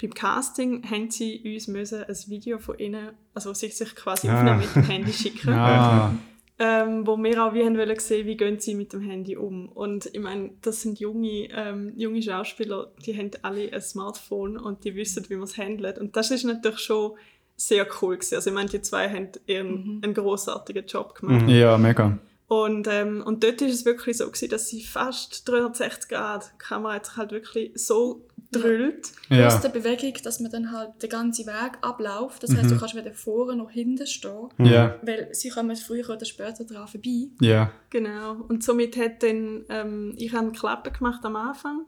beim 0.00 0.12
Casting, 0.14 0.82
haben 0.88 1.10
sie 1.10 1.40
uns 1.44 1.66
müssen 1.68 2.04
ein 2.04 2.16
Video 2.28 2.58
von 2.58 2.78
ihnen, 2.78 3.10
also 3.32 3.54
sie 3.54 3.68
sich 3.68 3.94
quasi 3.94 4.28
Ah. 4.28 4.38
aufnehmen 4.38 4.60
mit 4.60 4.74
dem 4.74 4.82
Handy 4.84 5.12
schicken. 5.12 5.52
Ah. 5.54 6.12
Ähm, 6.56 7.04
wo 7.04 7.16
wir 7.16 7.44
auch 7.44 7.52
wie 7.52 7.64
haben 7.64 7.76
wollen 7.76 7.98
sehen, 7.98 8.28
wie 8.28 8.36
gehen 8.36 8.60
sie 8.60 8.76
mit 8.76 8.92
dem 8.92 9.00
Handy 9.00 9.36
um. 9.36 9.68
Und 9.70 10.06
ich 10.12 10.20
meine, 10.20 10.52
das 10.62 10.82
sind 10.82 11.00
junge, 11.00 11.48
ähm, 11.50 11.92
junge 11.96 12.22
Schauspieler, 12.22 12.92
die 13.04 13.16
haben 13.18 13.32
alle 13.42 13.72
ein 13.72 13.80
Smartphone 13.80 14.56
und 14.56 14.84
die 14.84 14.94
wissen, 14.94 15.24
wie 15.28 15.34
man 15.34 15.44
es 15.44 15.58
handelt. 15.58 15.98
Und 15.98 16.14
das 16.14 16.30
ist 16.30 16.44
natürlich 16.44 16.78
schon 16.78 17.14
sehr 17.56 17.86
cool 18.02 18.16
gewesen. 18.16 18.34
Also 18.36 18.50
ich 18.50 18.54
meine, 18.54 18.68
die 18.68 18.82
zwei 18.82 19.08
haben 19.08 19.28
ihren, 19.46 19.70
Mhm. 19.96 20.00
einen 20.02 20.14
großartigen 20.14 20.86
Job 20.86 21.14
gemacht. 21.14 21.42
Mhm. 21.42 21.48
Ja, 21.48 21.78
mega. 21.78 22.18
Und, 22.46 22.86
ähm, 22.88 23.22
und 23.24 23.42
dort 23.42 23.62
ist 23.62 23.72
es 23.74 23.84
wirklich 23.84 24.18
so 24.18 24.26
gewesen, 24.26 24.50
dass 24.50 24.68
sie 24.68 24.82
fast 24.82 25.48
360 25.48 26.08
Grad, 26.10 26.52
die 26.54 26.58
Kamera 26.58 26.94
hat 26.94 27.06
sich 27.06 27.16
halt 27.16 27.32
wirklich 27.32 27.72
so 27.74 28.26
drüllt. 28.52 29.12
Ja. 29.30 29.48
Plus 29.48 29.60
der 29.62 29.70
Bewegung, 29.70 30.12
dass 30.22 30.40
man 30.40 30.50
dann 30.52 30.70
halt 30.70 31.02
den 31.02 31.08
ganzen 31.10 31.46
Weg 31.46 31.72
abläuft. 31.80 32.42
Das 32.42 32.54
heißt, 32.54 32.70
du 32.70 32.78
kannst 32.78 32.94
weder 32.94 33.12
vorne 33.12 33.56
noch 33.56 33.70
hinten 33.70 34.06
stehen. 34.06 34.48
Ja. 34.58 34.96
Weil 35.02 35.28
sie 35.32 35.48
kommen 35.48 35.74
früher 35.74 36.08
oder 36.10 36.24
später 36.24 36.64
dran 36.64 36.86
vorbei. 36.86 37.28
Ja. 37.40 37.72
Genau. 37.90 38.36
Und 38.48 38.62
somit 38.62 38.96
hat 38.96 39.22
dann, 39.22 39.64
ähm, 39.70 40.14
ich 40.16 40.32
habe 40.32 40.42
eine 40.44 40.52
Klappe 40.52 40.92
gemacht 40.92 41.24
am 41.24 41.36
Anfang 41.36 41.86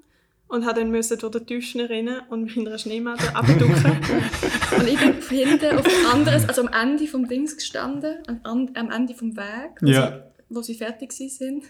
und 0.48 0.64
habe 0.64 0.80
dann 0.80 0.90
müssen 0.90 1.18
durch 1.18 1.32
den 1.32 1.46
Tisch 1.46 1.74
rennen 1.76 2.20
und 2.30 2.44
mich 2.44 2.56
in 2.56 2.66
einer 2.66 2.78
Schneematte 2.78 3.34
abducken. 3.34 3.74
Und 4.78 4.86
ich 4.88 4.98
bin 4.98 5.14
hinten 5.28 5.78
auf 5.78 5.86
dem 5.86 6.06
anderen, 6.12 6.44
also 6.48 6.62
am 6.62 6.68
Ende 6.68 7.06
vom 7.06 7.26
Dings 7.28 7.56
gestanden, 7.56 8.16
am, 8.44 8.68
am 8.74 8.90
Ende 8.90 9.14
vom 9.14 9.36
Weg, 9.36 9.80
wo, 9.80 9.86
Ja. 9.86 10.08
sie, 10.08 10.54
wo 10.54 10.62
sie 10.62 10.74
fertig 10.74 11.12
waren. 11.12 11.62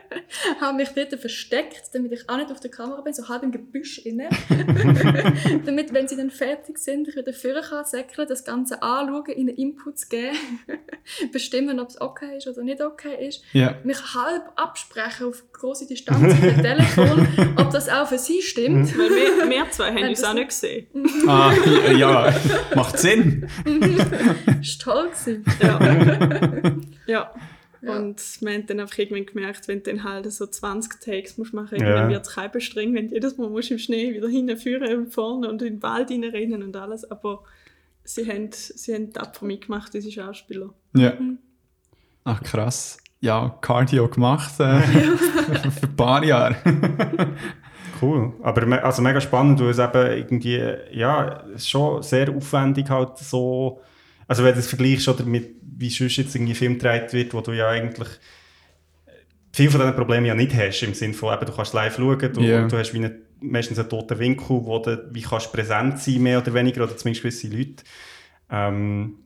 habe 0.60 0.76
mich 0.76 0.90
dort 0.90 1.14
versteckt, 1.20 1.90
damit 1.92 2.12
ich 2.12 2.28
auch 2.28 2.36
nicht 2.36 2.50
auf 2.50 2.60
der 2.60 2.70
Kamera 2.70 3.00
bin, 3.00 3.12
so 3.12 3.28
halb 3.28 3.42
im 3.42 3.52
Gebüsch 3.52 3.98
inne. 3.98 4.28
damit, 5.64 5.92
wenn 5.92 6.08
sie 6.08 6.16
dann 6.16 6.30
fertig 6.30 6.78
sind, 6.78 7.08
ich 7.08 7.16
wieder 7.16 7.32
führen 7.32 7.62
kann, 7.62 7.84
säckeln, 7.84 8.28
das 8.28 8.44
Ganze 8.44 8.82
anschauen, 8.82 9.24
ihnen 9.36 9.56
Inputs 9.56 10.08
geben, 10.08 10.36
bestimmen, 11.32 11.80
ob 11.80 11.88
es 11.88 12.00
okay 12.00 12.36
ist 12.36 12.46
oder 12.48 12.62
nicht 12.62 12.80
okay 12.80 13.26
ist. 13.28 13.42
Ja. 13.52 13.76
Mich 13.84 14.14
halb 14.14 14.44
absprechen 14.56 15.26
auf 15.26 15.42
große 15.52 15.86
Distanz 15.86 16.40
mit 16.40 16.42
dem 16.42 16.62
Telefon, 16.62 17.28
ob 17.56 17.70
das 17.70 17.88
auch 17.88 18.06
für 18.06 18.18
sie 18.18 18.42
stimmt. 18.42 18.96
Weil 18.96 19.10
wir, 19.10 19.50
wir 19.50 19.70
zwei 19.70 19.92
haben 19.92 20.08
uns 20.08 20.24
auch 20.24 20.34
nicht 20.34 20.48
gesehen. 20.48 20.86
Ah, 21.26 21.52
ja, 21.96 22.34
macht 22.74 22.98
Sinn. 22.98 23.48
War 23.64 24.72
toll. 24.78 25.10
gewesen. 25.10 25.44
Ja. 25.60 26.76
ja. 27.06 27.34
Ja. 27.82 27.96
Und 27.96 28.40
wir 28.40 28.52
haben 28.52 28.66
dann 28.66 28.80
einfach 28.80 28.96
irgendwann 28.98 29.26
gemerkt, 29.26 29.66
wenn 29.68 29.82
du 29.82 29.90
dann 29.90 30.04
halt 30.04 30.32
so 30.32 30.46
20 30.46 31.00
Takes 31.00 31.36
musst 31.36 31.52
machen, 31.52 31.78
Ja. 31.80 31.86
irgendwann 31.88 32.10
wird 32.10 32.26
es 32.26 32.32
kein 32.34 32.50
Bestring, 32.50 32.94
wenn 32.94 33.08
du 33.08 33.14
jedes 33.14 33.36
Mal 33.36 33.50
musst 33.50 33.70
im 33.70 33.78
Schnee 33.78 34.14
wieder 34.14 34.28
hinführen 34.28 34.96
und 34.96 35.12
vorne 35.12 35.48
und 35.48 35.60
in 35.62 35.74
den 35.74 35.82
Wald 35.82 36.10
reinrennen 36.10 36.62
und 36.62 36.76
alles. 36.76 37.10
Aber 37.10 37.42
sie 38.04 38.26
haben, 38.30 38.50
sie 38.52 38.94
haben 38.94 39.12
tapfer 39.12 39.44
mitgemacht, 39.44 39.92
diese 39.94 40.10
Schauspieler. 40.12 40.70
Ja. 40.96 41.14
Ach, 42.24 42.42
krass. 42.42 42.98
Ja, 43.20 43.56
Cardio 43.60 44.08
gemacht 44.08 44.58
äh, 44.60 44.80
für 44.80 45.86
ein 45.86 45.96
paar 45.96 46.24
Jahre. 46.24 46.56
Cool. 48.00 48.32
Aber 48.42 48.66
me 48.66 48.82
also 48.82 49.00
mega 49.00 49.20
spannend, 49.20 49.60
weil 49.60 49.68
es 49.68 49.78
eben 49.78 50.16
irgendwie, 50.16 50.60
ja, 50.90 51.44
es 51.54 51.62
ist 51.62 51.70
schon 51.70 52.02
sehr 52.02 52.34
aufwendig 52.34 52.90
halt 52.90 53.16
so, 53.18 53.80
also 54.32 54.44
wenn 54.44 54.52
du 54.52 54.60
das 54.60 54.66
vergleichst 54.68 55.08
oder 55.08 55.24
mit, 55.26 55.56
wie 55.76 55.90
sonst 55.90 56.16
jetzt 56.16 56.34
irgendwie 56.34 56.54
Film 56.54 56.78
gedreht 56.78 57.12
wird, 57.12 57.34
wo 57.34 57.42
du 57.42 57.52
ja 57.52 57.68
eigentlich 57.68 58.08
viele 59.52 59.70
von 59.70 59.80
diesen 59.82 59.94
Problemen 59.94 60.24
ja 60.24 60.34
nicht 60.34 60.54
hast, 60.54 60.80
im 60.84 60.94
Sinne 60.94 61.12
von, 61.12 61.34
eben, 61.34 61.44
du 61.44 61.52
kannst 61.52 61.74
live 61.74 61.96
schauen, 61.96 62.32
du, 62.32 62.40
Ja. 62.40 62.66
du 62.66 62.78
hast 62.78 62.94
wie 62.94 63.04
einen, 63.04 63.20
meistens 63.42 63.78
einen 63.78 63.90
toten 63.90 64.18
Winkel, 64.18 64.48
wo 64.64 64.78
du 64.78 65.06
wie 65.12 65.20
kannst 65.20 65.52
präsent 65.52 65.98
sein, 65.98 66.22
mehr 66.22 66.38
oder 66.38 66.54
weniger, 66.54 66.84
oder 66.84 66.96
zumindest 66.96 67.22
gewisse 67.24 67.48
Leute. 67.48 67.84
Ähm, 68.48 69.16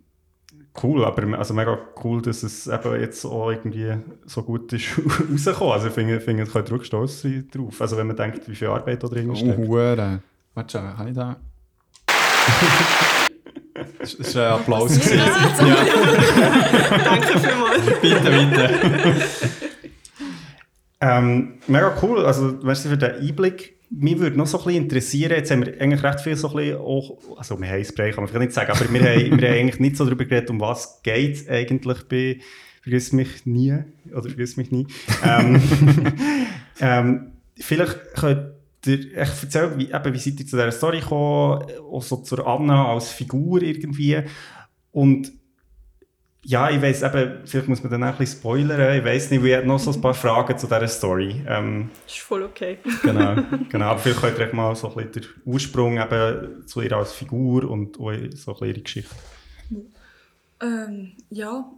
cool, 0.82 1.04
aber 1.04 1.38
also 1.38 1.54
mega 1.54 1.78
cool, 2.02 2.20
dass 2.20 2.42
es 2.42 2.66
eben 2.66 3.00
jetzt 3.00 3.24
auch 3.24 3.50
irgendwie 3.52 3.94
so 4.24 4.42
gut 4.42 4.72
ist 4.72 4.88
rausgekommen. 5.30 5.72
Also 5.72 5.86
ich 5.86 5.94
finde, 5.94 6.18
finde 6.20 6.42
ich 6.42 6.52
wirklich 6.52 6.86
stolz 6.86 7.22
sein 7.22 7.46
drauf. 7.52 7.80
Also 7.80 7.96
wenn 7.96 8.08
man 8.08 8.16
denkt, 8.16 8.48
wie 8.48 8.56
viel 8.56 8.66
Arbeit 8.66 9.04
da 9.04 9.06
drin 9.06 9.30
Oh, 9.30 9.36
steckt. 9.36 9.56
Hure. 9.56 10.20
Warte 10.54 10.98
habe 10.98 11.10
ich 11.10 11.14
da... 11.14 11.36
War 14.14 14.46
ein 14.46 14.60
Applaus. 14.60 14.96
Ja, 15.10 15.26
Danke 17.04 17.38
vielmals. 17.38 18.00
bitte, 18.00 18.30
bitte. 18.30 18.70
Ähm, 21.00 21.54
mega 21.66 21.96
cool, 22.02 22.24
also 22.24 22.58
merci 22.62 22.88
für 22.88 22.96
den 22.96 23.16
Einblick. 23.16 23.76
Mich 23.90 24.18
würde 24.18 24.36
noch 24.36 24.46
so 24.46 24.58
ein 24.58 24.64
bisschen 24.64 24.82
interessieren, 24.82 25.32
jetzt 25.32 25.50
haben 25.50 25.64
wir 25.64 25.80
eigentlich 25.80 26.02
recht 26.02 26.20
viel 26.20 26.36
so 26.36 26.48
ein 26.50 26.56
bisschen 26.56 26.78
auch, 26.78 27.18
also 27.36 27.60
wir 27.60 27.68
haben 27.68 27.84
Spray, 27.84 28.10
kann 28.10 28.24
man 28.24 28.28
vielleicht 28.28 28.48
nicht 28.48 28.54
sagen, 28.54 28.72
aber 28.72 28.92
wir 28.92 29.00
haben, 29.00 29.40
wir 29.40 29.48
haben 29.48 29.58
eigentlich 29.58 29.80
nicht 29.80 29.96
so 29.96 30.04
darüber 30.04 30.24
geredet, 30.24 30.50
um 30.50 30.60
was 30.60 31.02
geht 31.02 31.36
es 31.36 31.48
eigentlich 31.48 32.02
bei 32.08 32.38
«Vergiss 32.82 33.12
mich 33.12 33.46
nie» 33.46 33.74
oder 34.12 34.28
«Vergiss 34.28 34.56
mich 34.56 34.72
nie». 34.72 34.86
Ähm, 35.24 35.62
ähm, 36.80 37.32
vielleicht 37.58 38.14
könnt 38.14 38.55
ihr 38.84 39.16
echt 39.16 39.42
erzählen, 39.42 39.78
wie, 39.78 39.90
eben, 39.92 40.14
wie 40.14 40.18
seid 40.18 40.40
ihr 40.40 40.46
zu 40.46 40.56
dieser 40.56 40.72
Story 40.72 41.00
gekommen, 41.00 41.64
auch 41.90 42.02
so 42.02 42.16
zur 42.16 42.46
Anna 42.46 42.92
als 42.92 43.10
Figur 43.10 43.62
irgendwie 43.62 44.22
und 44.92 45.32
ja, 46.48 46.70
ich 46.70 46.80
weiss 46.80 47.02
eben, 47.02 47.44
vielleicht 47.44 47.68
muss 47.68 47.82
man 47.82 47.90
dann 47.90 48.04
auch 48.04 48.12
ein 48.12 48.18
bisschen 48.18 48.38
spoilern, 48.38 48.96
ich 48.96 49.04
weiss 49.04 49.30
nicht, 49.32 49.42
wir 49.42 49.56
haben 49.58 49.66
noch 49.66 49.80
so 49.80 49.90
ein 49.90 50.00
paar 50.00 50.14
Fragen 50.24 50.56
zu 50.56 50.68
dieser 50.68 50.86
Story. 50.86 51.44
Ähm, 51.46 51.90
Das 52.04 52.14
ist 52.14 52.22
voll 52.22 52.44
okay. 52.44 52.78
genau, 53.02 53.42
genau, 53.68 53.86
aber 53.86 53.98
vielleicht 53.98 54.20
könnt 54.20 54.38
ihr 54.38 54.46
euch 54.46 54.52
mal 54.52 54.76
so 54.76 54.94
ein 54.94 54.94
bisschen 54.94 55.34
den 55.34 55.42
Ursprung 55.44 55.98
eben 56.00 56.64
zu 56.66 56.82
ihr 56.82 56.92
als 56.92 57.12
Figur 57.14 57.68
und 57.68 57.96
so 57.96 58.08
ein 58.08 58.30
bisschen 58.30 58.64
ihre 58.64 58.80
Geschichte. 58.80 59.14
Ähm, 60.60 61.12
ja, 61.30 61.68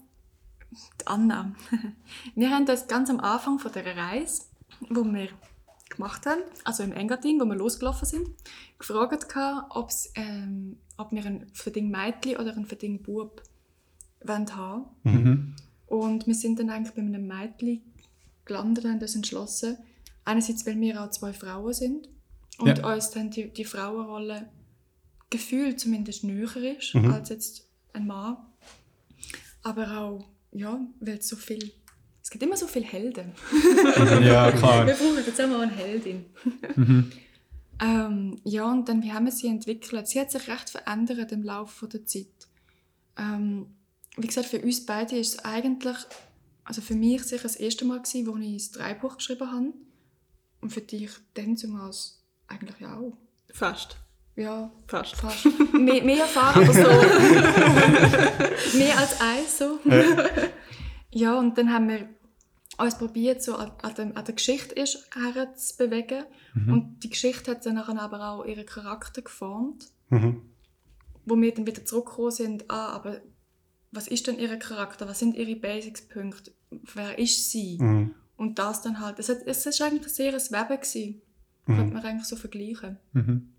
die 0.70 1.06
Anna. 1.06 1.52
Wir 2.34 2.50
haben 2.50 2.66
das 2.66 2.86
ganz 2.86 3.08
am 3.08 3.20
Anfang 3.20 3.58
von 3.58 3.72
der 3.72 3.96
Reise, 3.96 4.42
wo 4.90 5.02
wir 5.02 5.28
gemacht 5.98 6.24
haben, 6.26 6.40
also 6.64 6.82
im 6.84 6.92
Engadin, 6.92 7.40
wo 7.40 7.44
wir 7.44 7.56
losgelaufen 7.56 8.06
sind, 8.06 8.28
gefragt, 8.78 9.28
gehabt, 9.28 9.76
ob's, 9.76 10.10
ähm, 10.14 10.78
ob 10.96 11.12
wir 11.12 11.24
ein 11.26 11.46
verding 11.52 11.90
Mädchen 11.90 12.36
oder 12.36 12.56
ein 12.56 12.64
verding 12.66 13.02
Bub 13.02 13.42
wollen 14.24 14.56
haben. 14.56 14.86
Mhm. 15.02 15.54
Und 15.86 16.26
wir 16.26 16.34
sind 16.34 16.58
dann 16.58 16.70
eigentlich 16.70 16.94
bei 16.94 17.02
einem 17.02 17.26
Mädchen 17.26 17.82
gelandet 18.44 18.84
und 18.84 19.02
uns 19.02 19.14
entschlossen. 19.14 19.76
Einerseits, 20.24 20.64
weil 20.66 20.78
wir 20.80 21.02
auch 21.02 21.10
zwei 21.10 21.32
Frauen 21.32 21.72
sind 21.72 22.08
und 22.58 22.78
Ja. 22.78 22.94
uns 22.94 23.10
dann 23.10 23.30
die, 23.30 23.48
die 23.52 23.64
Frauenrolle 23.64 24.48
gefühlt 25.30 25.80
zumindest 25.80 26.24
näher 26.24 26.78
ist 26.78 26.94
Mhm. 26.94 27.10
als 27.10 27.28
jetzt 27.30 27.68
ein 27.92 28.06
Mann. 28.06 28.36
Aber 29.62 29.98
auch, 29.98 30.24
ja, 30.52 30.80
weil 31.00 31.18
es 31.18 31.28
so 31.28 31.36
viel. 31.36 31.72
Es 32.28 32.32
gibt 32.32 32.44
immer 32.44 32.58
so 32.58 32.66
viele 32.66 32.84
Helden. 32.84 33.32
Ja, 34.22 34.52
klar. 34.52 34.86
Wir 34.86 34.92
brauchen 34.92 35.24
jetzt 35.24 35.40
auch 35.40 35.46
mal 35.46 35.62
eine 35.62 35.72
Heldin. 35.72 36.26
Mhm. 36.76 37.10
Ähm, 37.80 38.38
ja, 38.44 38.70
und 38.70 38.86
dann, 38.86 39.02
wie 39.02 39.14
haben 39.14 39.24
wir 39.24 39.32
sie 39.32 39.46
entwickelt? 39.46 40.06
Sie 40.06 40.20
hat 40.20 40.30
sich 40.30 40.46
recht 40.46 40.68
verändert 40.68 41.32
im 41.32 41.42
Laufe 41.42 41.88
der 41.88 42.04
Zeit. 42.04 42.26
Ähm, 43.16 43.74
wie 44.18 44.26
gesagt, 44.26 44.48
für 44.48 44.60
uns 44.60 44.84
beide 44.84 45.16
ist 45.16 45.36
es 45.36 45.44
eigentlich, 45.46 45.96
also 46.64 46.82
für 46.82 46.94
mich 46.94 47.22
sicher 47.22 47.44
das 47.44 47.56
erste 47.56 47.86
Mal 47.86 48.02
gewesen, 48.02 48.26
wo 48.26 48.36
ich 48.36 48.58
das 48.58 48.72
Drehbuch 48.72 49.16
geschrieben 49.16 49.50
habe. 49.50 49.72
Und 50.60 50.70
für 50.70 50.82
dich 50.82 51.08
dann 51.32 51.56
zumal 51.56 51.92
eigentlich 52.46 52.78
ja 52.78 52.94
auch. 52.94 53.16
Fast. 53.54 53.96
Ja, 54.36 54.70
Fast. 54.86 55.16
fast. 55.16 55.46
mehr, 55.72 56.04
mehr 56.04 56.18
Erfahrung, 56.24 56.64
aber 56.64 56.74
so. 56.74 56.80
mehr 58.78 58.98
als 58.98 59.18
eins 59.18 59.56
so. 59.58 59.78
ja, 61.10 61.38
und 61.38 61.56
dann 61.56 61.72
haben 61.72 61.88
wir 61.88 62.17
uns 62.78 62.96
probiert, 62.96 63.42
so 63.42 63.56
an, 63.56 63.72
an, 63.82 64.24
der 64.24 64.34
Geschichte 64.34 64.74
erst 64.74 65.08
herzubewegen. 65.14 66.24
Und 66.54 67.00
die 67.04 67.10
Geschichte 67.10 67.50
hat 67.50 67.64
dann 67.66 67.74
nachher 67.74 68.00
aber 68.00 68.28
auch 68.30 68.44
ihren 68.44 68.66
Charakter 68.66 69.22
geformt, 69.22 69.86
Mhm. 70.10 70.42
wo 71.26 71.36
wir 71.36 71.52
dann 71.54 71.66
wieder 71.66 71.84
zurückgekommen 71.84 72.30
sind, 72.30 72.70
ah, 72.70 72.88
aber 72.88 73.20
was 73.92 74.08
ist 74.08 74.26
denn 74.26 74.38
ihr 74.38 74.56
Charakter, 74.58 75.06
was 75.06 75.18
sind 75.18 75.36
ihre 75.36 75.56
Basics-Punkte, 75.56 76.52
wer 76.94 77.18
ist 77.18 77.50
sie? 77.50 77.78
Mhm. 77.78 78.14
Und 78.36 78.58
das 78.58 78.82
dann 78.82 79.00
halt, 79.00 79.18
es, 79.18 79.28
hat, 79.28 79.38
es 79.46 79.66
ist 79.66 79.82
eigentlich 79.82 80.12
sehr 80.12 80.32
ein 80.32 80.40
Weben 80.40 80.80
gewesen, 80.80 81.22
könnte 81.66 81.94
man 81.94 82.04
eigentlich 82.04 82.26
so 82.26 82.36
vergleichen. 82.36 82.96
Mhm. 83.12 83.52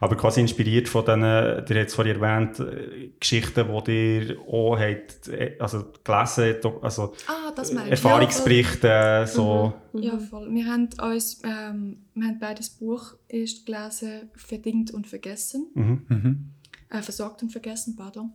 Aber 0.00 0.16
quasi 0.16 0.40
inspiriert 0.40 0.88
von 0.88 1.04
diesen, 1.04 1.22
ihr 1.22 1.56
habt 1.58 1.70
es 1.70 1.94
vorhin 1.94 2.20
erwähnt, 2.20 2.58
äh, 2.60 3.10
Geschichten, 3.18 3.66
die 3.86 4.18
ihr 4.28 4.38
auch 4.48 4.78
habt, 4.78 5.28
äh, 5.28 5.56
also 5.58 5.84
gelesen, 6.04 6.56
do- 6.62 6.78
also 6.80 7.14
Ah, 7.26 7.52
das 7.54 7.72
meine 7.72 7.86
ich. 7.86 7.92
Erfahrungsberichte, 7.92 9.24
so. 9.26 9.72
Ja, 9.92 10.18
voll. 10.18 10.52
Wir 10.54 10.66
haben 10.66 10.88
uns, 11.02 11.40
ähm, 11.44 11.98
wir 12.14 12.28
haben 12.28 12.38
beides 12.38 12.70
Buch 12.70 13.14
erst 13.28 13.66
gelesen, 13.66 14.30
Verdingt 14.34 14.90
und 14.92 15.06
Vergessen. 15.06 15.66
Mhm. 15.74 16.06
Mhm. 16.08 16.50
Äh, 16.90 17.02
Versorgt 17.02 17.42
und 17.42 17.50
Vergessen, 17.50 17.96
pardon. 17.96 18.32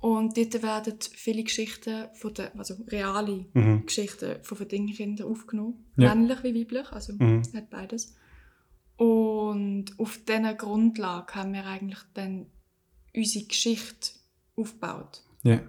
Und 0.00 0.36
dort 0.38 0.62
werden 0.62 0.94
viele 1.12 1.42
Geschichten, 1.44 2.06
von 2.14 2.32
der, 2.32 2.52
also 2.56 2.74
reale 2.88 3.44
Mhm. 3.52 3.84
Geschichten 3.84 4.36
von 4.42 4.56
Verdingkindern 4.56 5.26
aufgenommen. 5.28 5.84
Ja. 5.96 6.14
Männlich 6.14 6.42
wie 6.42 6.58
weiblich, 6.58 6.90
also 6.90 7.12
Mhm. 7.18 7.42
hat 7.54 7.68
beides. 7.70 8.14
Und 9.04 9.98
auf 9.98 10.18
dieser 10.28 10.52
Grundlage 10.54 11.34
haben 11.34 11.54
wir 11.54 11.64
eigentlich 11.64 12.00
dann 12.12 12.46
unsere 13.16 13.46
Geschichte 13.46 14.10
aufgebaut. 14.56 15.22
Ja. 15.42 15.60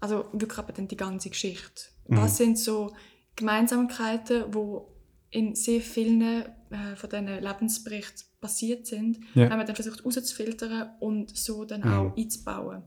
Also 0.00 0.24
wirklich 0.32 0.58
aber 0.58 0.72
dann 0.72 0.88
die 0.88 0.96
ganze 0.96 1.28
Geschichte. 1.28 1.82
Mhm. 2.06 2.16
Was 2.16 2.38
sind 2.38 2.58
so 2.58 2.94
Gemeinsamkeiten, 3.36 4.44
wo 4.54 4.94
in 5.30 5.54
sehr 5.54 5.82
vielen 5.82 6.22
äh, 6.22 6.96
von 6.96 7.10
diesen 7.10 7.26
Lebensberichten 7.26 8.24
passiert 8.40 8.86
sind, 8.86 9.18
Ja. 9.34 9.50
haben 9.50 9.58
wir 9.58 9.64
dann 9.66 9.76
versucht 9.76 10.02
rauszufiltern 10.06 10.92
und 11.00 11.36
so 11.36 11.66
dann 11.66 11.82
Mhm. 11.82 11.92
auch 11.92 12.16
einzubauen. 12.16 12.82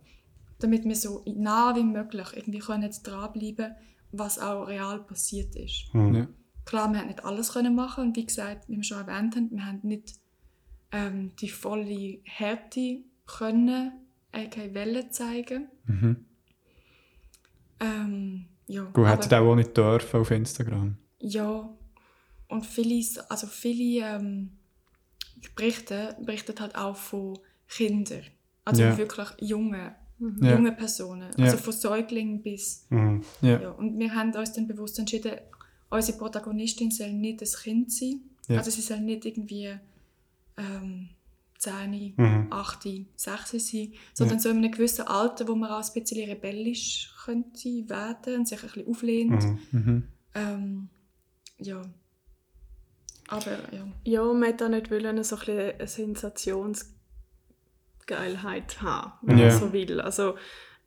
Damit 0.57 0.85
wir 0.85 0.95
so 0.95 1.23
nah 1.27 1.75
wie 1.75 1.83
möglich 1.83 2.27
irgendwie 2.35 2.59
können 2.59 2.83
jetzt 2.83 3.03
dranbleiben 3.03 3.75
was 4.13 4.39
auch 4.39 4.63
real 4.67 4.99
passiert 5.03 5.55
ist. 5.55 5.93
Mhm. 5.93 6.15
Ja. 6.15 6.27
Klar, 6.71 6.89
wir 6.93 6.99
haben 6.99 7.07
nicht 7.07 7.25
alles 7.25 7.51
können 7.51 7.75
machen 7.75 8.05
und 8.07 8.15
wie 8.15 8.25
gesagt, 8.25 8.69
wie 8.69 8.77
wir 8.77 8.83
schon 8.85 8.99
erwähnt 9.05 9.35
haben, 9.35 9.51
wir 9.51 9.65
haben 9.65 9.79
nicht 9.83 10.13
ähm, 10.93 11.35
die 11.41 11.49
volle 11.49 12.19
Härte 12.23 12.99
können, 13.27 13.91
aka 14.31 14.73
Welle 14.73 15.09
zeigen. 15.09 15.67
Mhm. 15.85 16.25
Ähm, 17.81 18.45
ja, 18.67 18.83
Gut, 18.83 19.05
hättet 19.05 19.33
ihr 19.33 19.41
auch 19.41 19.55
nicht 19.55 19.75
dürfen 19.75 20.21
auf 20.21 20.31
Instagram. 20.31 20.95
Ja, 21.19 21.69
und 22.47 22.65
viele, 22.65 23.03
also 23.29 23.47
viele 23.47 24.05
ähm, 24.07 24.51
Berichte 25.57 26.15
berichten 26.21 26.57
halt 26.57 26.75
auch 26.77 26.95
von 26.95 27.37
Kindern. 27.67 28.23
Also 28.63 28.83
Ja. 28.83 28.97
wirklich 28.97 29.27
junge, 29.41 29.93
Ja. 30.19 30.51
junge 30.55 30.71
Personen. 30.71 31.31
Ja. 31.35 31.45
Also 31.47 31.57
von 31.57 31.73
Säuglingen 31.73 32.41
bis. 32.41 32.85
Mhm. 32.89 33.23
Ja. 33.41 33.59
Ja. 33.59 33.69
Und 33.71 33.99
wir 33.99 34.15
haben 34.15 34.33
uns 34.33 34.53
dann 34.53 34.69
bewusst 34.69 34.97
entschieden, 34.99 35.33
unsere 35.91 36.17
Protagonistin 36.17 36.89
soll 36.91 37.11
nicht 37.13 37.41
ein 37.41 37.47
Kind 37.63 37.91
sein. 37.91 38.21
Ja. 38.47 38.57
Also 38.57 38.71
sie 38.71 38.81
soll 38.81 38.99
nicht 39.01 39.25
irgendwie 39.25 39.77
ähm, 40.57 41.09
10, 41.59 42.13
Mhm. 42.17 42.47
8, 42.49 42.87
6 43.15 43.51
sein, 43.51 43.93
sondern 44.13 44.39
so 44.39 44.49
in 44.49 44.57
einem 44.57 44.71
gewissen 44.71 45.05
Alter, 45.07 45.47
wo 45.47 45.53
man 45.55 45.69
auch 45.69 45.87
ein 45.87 45.93
bisschen 45.93 46.27
rebellisch 46.27 47.13
könnte 47.23 47.69
werden 47.87 48.39
und 48.39 48.47
sich 48.47 48.59
ein 48.63 48.67
bisschen 48.67 48.87
auflehnt. 48.87 49.43
Mhm. 49.43 49.59
Mhm. 49.71 50.03
Ähm, 50.33 50.89
ja. 51.59 51.81
Aber 53.27 53.73
ja. 53.73 53.87
Ja, 54.03 54.23
man 54.23 54.43
hätte 54.43 54.65
auch 54.65 54.69
nicht 54.69 54.89
wollen, 54.91 55.23
so 55.23 55.35
ein 55.35 55.39
bisschen 55.39 55.59
eine 55.59 55.87
Sensationsgeilheit 55.87 58.81
haben, 58.81 59.11
wenn 59.21 59.37
Ja. 59.37 59.47
man 59.49 59.59
so 59.59 59.71
will. 59.73 60.01
Also, 60.01 60.35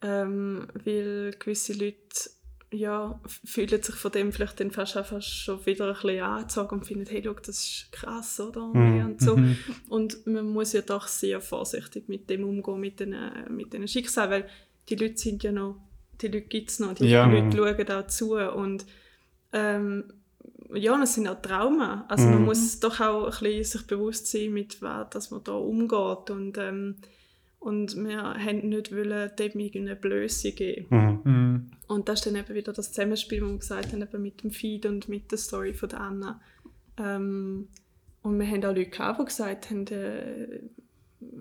ähm, 0.02 0.66
weil 0.84 1.30
gewisse 1.38 1.72
Leute 1.72 2.30
ja, 2.74 3.20
fühlen 3.44 3.82
sich 3.82 3.94
von 3.94 4.12
dem 4.12 4.32
vielleicht 4.32 4.60
dann 4.60 4.70
fast, 4.70 4.92
fast 4.94 5.28
schon 5.28 5.64
wieder 5.66 5.88
ein 5.88 5.94
bisschen 5.94 6.20
angezogen 6.22 6.74
und 6.78 6.86
finden, 6.86 7.06
hey, 7.08 7.22
schau, 7.24 7.34
das 7.34 7.48
ist 7.48 7.88
krass, 7.92 8.40
oder? 8.40 8.66
Mhm. 8.68 9.04
Und, 9.06 9.20
so. 9.20 9.36
Mhm. 9.36 9.56
und 9.88 10.26
man 10.26 10.46
muss 10.46 10.72
ja 10.72 10.82
doch 10.82 11.06
sehr 11.06 11.40
vorsichtig 11.40 12.08
mit 12.08 12.28
dem 12.30 12.44
umgehen, 12.44 12.80
mit 12.80 13.00
den, 13.00 13.14
mit 13.50 13.72
den 13.72 13.88
Schicksalen, 13.88 14.30
weil 14.30 14.48
die 14.88 14.96
Leute 14.96 15.16
sind 15.16 15.42
ja 15.42 15.52
noch, 15.52 15.76
die 16.20 16.26
Leute 16.28 16.42
gibt 16.42 16.70
es 16.70 16.78
noch, 16.80 16.94
die 16.94 17.06
Ja. 17.06 17.26
Leute 17.26 17.56
schauen 17.56 17.90
auch 17.98 18.06
zu 18.06 18.34
und 18.34 18.84
ähm, 19.52 20.04
ja, 20.74 21.00
es 21.02 21.14
sind 21.14 21.28
auch 21.28 21.40
Trauma. 21.40 22.04
Also 22.08 22.26
man 22.26 22.40
Mhm. 22.40 22.44
muss 22.46 22.80
doch 22.80 23.00
auch 23.00 23.24
ein 23.26 23.30
bisschen 23.30 23.64
sich 23.64 23.86
bewusst 23.86 24.26
sein, 24.26 24.52
mit 24.52 24.82
was 24.82 25.08
dass 25.10 25.30
man 25.30 25.44
da 25.44 25.52
umgeht 25.52 26.30
und, 26.30 26.58
ähm, 26.58 26.96
und 27.64 27.96
wir 27.96 28.22
haben 28.34 28.68
nicht 28.68 28.92
wollen, 28.94 29.30
dem 29.38 29.58
irgendeine 29.58 29.96
Blöße 29.96 30.52
geben. 30.52 30.86
Mhm. 30.90 31.20
Mhm. 31.32 31.70
Und 31.88 32.08
das 32.08 32.20
ist 32.20 32.26
dann 32.26 32.36
eben 32.36 32.54
wieder 32.54 32.72
das 32.72 32.92
Zusammenspiel, 32.92 33.42
wo 33.42 33.46
wir 33.46 33.58
gesagt 33.58 33.92
haben, 33.92 34.02
eben 34.02 34.22
mit 34.22 34.42
dem 34.42 34.50
Feed 34.50 34.84
und 34.86 35.08
mit 35.08 35.30
der 35.30 35.38
Story 35.38 35.72
von 35.72 35.88
der 35.88 36.00
Anna. 36.00 36.40
Ähm, 36.98 37.68
und 38.22 38.38
wir 38.38 38.46
haben 38.46 38.64
auch 38.64 38.74
Leute 38.74 38.90
gehabt, 38.90 39.20
die 39.20 39.24
gesagt 39.24 39.70
haben, 39.70 39.86
äh, 39.86 40.60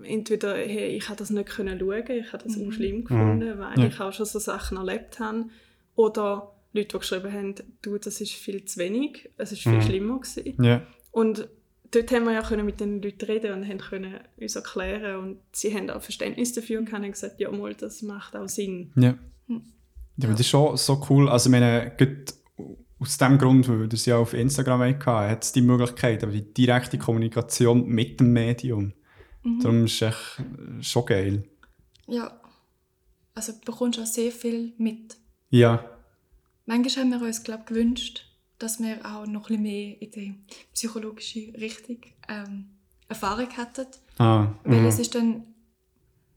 entweder 0.02 0.54
hey, 0.56 0.96
ich 0.96 1.08
habe 1.08 1.18
das 1.18 1.30
nicht 1.30 1.48
können 1.48 1.78
schauen, 1.78 2.10
ich 2.10 2.32
habe 2.32 2.42
das 2.44 2.56
Mhm. 2.56 2.68
auch 2.68 2.72
schlimm 2.72 3.04
gefunden, 3.04 3.58
weil 3.58 3.78
Ja. 3.78 3.86
ich 3.86 4.00
auch 4.00 4.12
schon 4.12 4.26
so 4.26 4.38
Sachen 4.38 4.76
erlebt 4.78 5.20
habe. 5.20 5.46
Oder 5.94 6.52
Leute, 6.72 6.88
die 6.88 6.98
geschrieben 6.98 7.32
haben, 7.32 7.54
du, 7.82 7.98
das 7.98 8.20
ist 8.20 8.32
viel 8.32 8.64
zu 8.64 8.78
wenig, 8.80 9.30
es 9.36 9.52
ist 9.52 9.62
viel 9.62 9.72
Mhm. 9.72 9.82
schlimmer 9.82 10.20
gewesen. 10.20 10.62
Ja. 10.64 10.86
Und 11.12 11.48
dort 11.94 12.10
haben 12.10 12.24
wir 12.24 12.32
ja 12.32 12.42
können 12.42 12.66
mit 12.66 12.80
den 12.80 13.02
Leuten 13.02 13.24
reden 13.26 13.52
und 13.52 13.68
haben 13.68 13.78
können 13.78 14.20
uns 14.36 14.56
erklären 14.56 15.16
und 15.16 15.38
sie 15.52 15.74
haben 15.74 15.90
auch 15.90 16.02
Verständnis 16.02 16.52
dafür 16.52 16.80
und 16.80 16.90
gesagt, 16.90 17.40
ja 17.40 17.50
mal, 17.50 17.74
das 17.74 18.02
macht 18.02 18.36
auch 18.36 18.48
Sinn. 18.48 18.92
Ja. 18.96 19.16
Hm. 19.46 19.62
Ja, 20.16 20.28
aber 20.28 20.32
das 20.32 20.40
ist 20.40 20.48
schon 20.48 20.76
so 20.76 21.04
cool. 21.08 21.28
Also, 21.28 21.48
ich 21.48 21.52
meine, 21.52 21.92
aus 22.98 23.18
dem 23.18 23.38
Grund, 23.38 23.68
weil 23.68 23.88
das 23.88 24.06
ja 24.06 24.16
auf 24.16 24.32
Instagram 24.32 24.80
hatte, 24.80 25.06
hat 25.06 25.44
es 25.44 25.52
die 25.52 25.60
Möglichkeit, 25.60 26.22
aber 26.22 26.32
die 26.32 26.54
direkte 26.54 26.98
Kommunikation 26.98 27.86
mit 27.86 28.20
dem 28.20 28.32
Medium. 28.32 28.92
Mhm. 29.42 29.60
Darum 29.60 29.84
ist 29.84 30.00
es 30.00 30.02
echt 30.02 30.42
schon 30.80 31.06
geil. 31.06 31.44
ja. 32.06 32.40
Also 33.36 33.52
du 33.52 33.58
bekommst 33.64 33.98
auch 33.98 34.06
sehr 34.06 34.30
viel 34.30 34.74
mit. 34.78 35.16
Ja. 35.50 35.84
Manchmal 36.66 37.04
haben 37.04 37.20
wir 37.20 37.26
uns 37.26 37.42
glaub, 37.42 37.66
gewünscht, 37.66 38.24
dass 38.64 38.80
wir 38.80 39.04
auch 39.04 39.26
noch 39.26 39.50
ein 39.50 39.56
bisschen 39.56 39.62
mehr 39.62 40.02
in 40.02 40.10
die 40.10 40.34
psychologische 40.72 41.52
Richtung 41.60 41.98
ähm, 42.28 42.66
Erfahrung 43.08 43.50
hätten. 43.50 43.86
Ah. 44.18 44.48
Weil 44.64 44.80
Mhm. 44.80 44.86
es 44.86 44.98
ist 44.98 45.14
dann, 45.14 45.44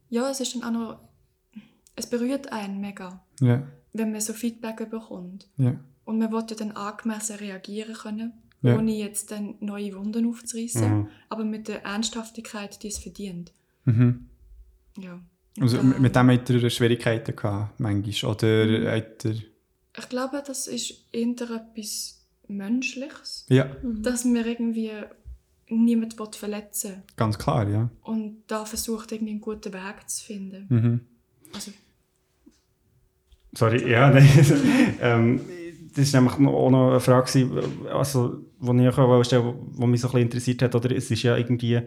ja, 0.09 0.29
es 0.29 0.39
ist 0.41 0.55
dann 0.55 0.63
auch 0.63 0.71
noch, 0.71 0.99
es 1.95 2.07
berührt 2.07 2.51
einen 2.51 2.81
mega, 2.81 3.23
Ja. 3.39 3.65
wenn 3.93 4.11
man 4.11 4.21
so 4.21 4.33
Feedback 4.33 4.89
bekommt. 4.89 5.47
Ja. 5.57 5.79
Und 6.05 6.19
man 6.19 6.31
will 6.31 6.43
ja 6.49 6.55
dann 6.55 6.71
angemessen 6.73 7.37
reagieren 7.37 7.93
können, 7.95 8.33
Ja. 8.61 8.77
ohne 8.77 8.91
jetzt 8.95 9.31
dann 9.31 9.55
neue 9.59 9.93
Wunden 9.95 10.27
aufzureißen, 10.29 10.89
Mhm. 10.99 11.07
aber 11.29 11.43
mit 11.45 11.67
der 11.67 11.83
Ernsthaftigkeit, 11.85 12.81
die 12.83 12.87
es 12.89 12.97
verdient. 12.97 13.53
Mhm. 13.85 14.29
Ja. 14.99 15.19
Also, 15.59 15.79
Und, 15.79 15.99
mit 15.99 16.15
dem 16.15 16.29
hat 16.29 16.49
er 16.49 16.69
Schwierigkeiten 16.69 17.35
gehabt, 17.35 17.79
manchmal. 17.79 18.31
Oder 18.33 18.65
Mhm. 18.65 18.87
hat 18.87 19.25
er... 19.25 19.35
Ich 19.99 20.09
glaube, 20.09 20.43
das 20.45 20.67
ist 20.67 21.05
eher 21.11 21.29
etwas 21.49 22.16
Menschliches, 22.47 23.45
Ja, 23.49 23.67
dass 23.83 24.25
man 24.25 24.45
irgendwie 24.45 24.91
niemanden 25.69 26.17
will 26.17 26.27
verletzen 26.33 27.03
ganz 27.17 27.37
klar, 27.37 27.67
ja. 27.69 27.89
und 28.03 28.43
da 28.47 28.63
versucht, 28.65 29.11
irgendwie 29.11 29.31
einen 29.31 29.41
guten 29.41 29.73
Weg 29.73 30.07
zu 30.09 30.23
finden. 30.25 30.65
Mhm. 30.69 31.01
Also, 31.53 31.71
Sorry, 33.53 33.89
ja, 33.89 34.09
nein. 34.11 34.27
ähm, 35.01 35.41
das 35.95 36.13
war 36.13 36.21
nämlich 36.21 36.37
noch- 36.39 36.53
auch 36.53 36.69
noch 36.69 36.89
eine 36.91 36.99
Frage, 36.99 37.25
also, 37.91 38.43
die 38.61 38.83
ich 38.83 38.97
auch 38.97 39.23
stellen 39.23 39.43
wollte, 39.45 39.55
die 39.79 39.87
mich 39.87 40.01
so 40.01 40.07
ein 40.07 40.11
bisschen 40.11 40.21
interessiert 40.21 40.61
hat. 40.61 40.75
Oder? 40.75 40.91
Es 40.95 41.09
ist 41.09 41.23
ja 41.23 41.35
irgendwie... 41.37 41.81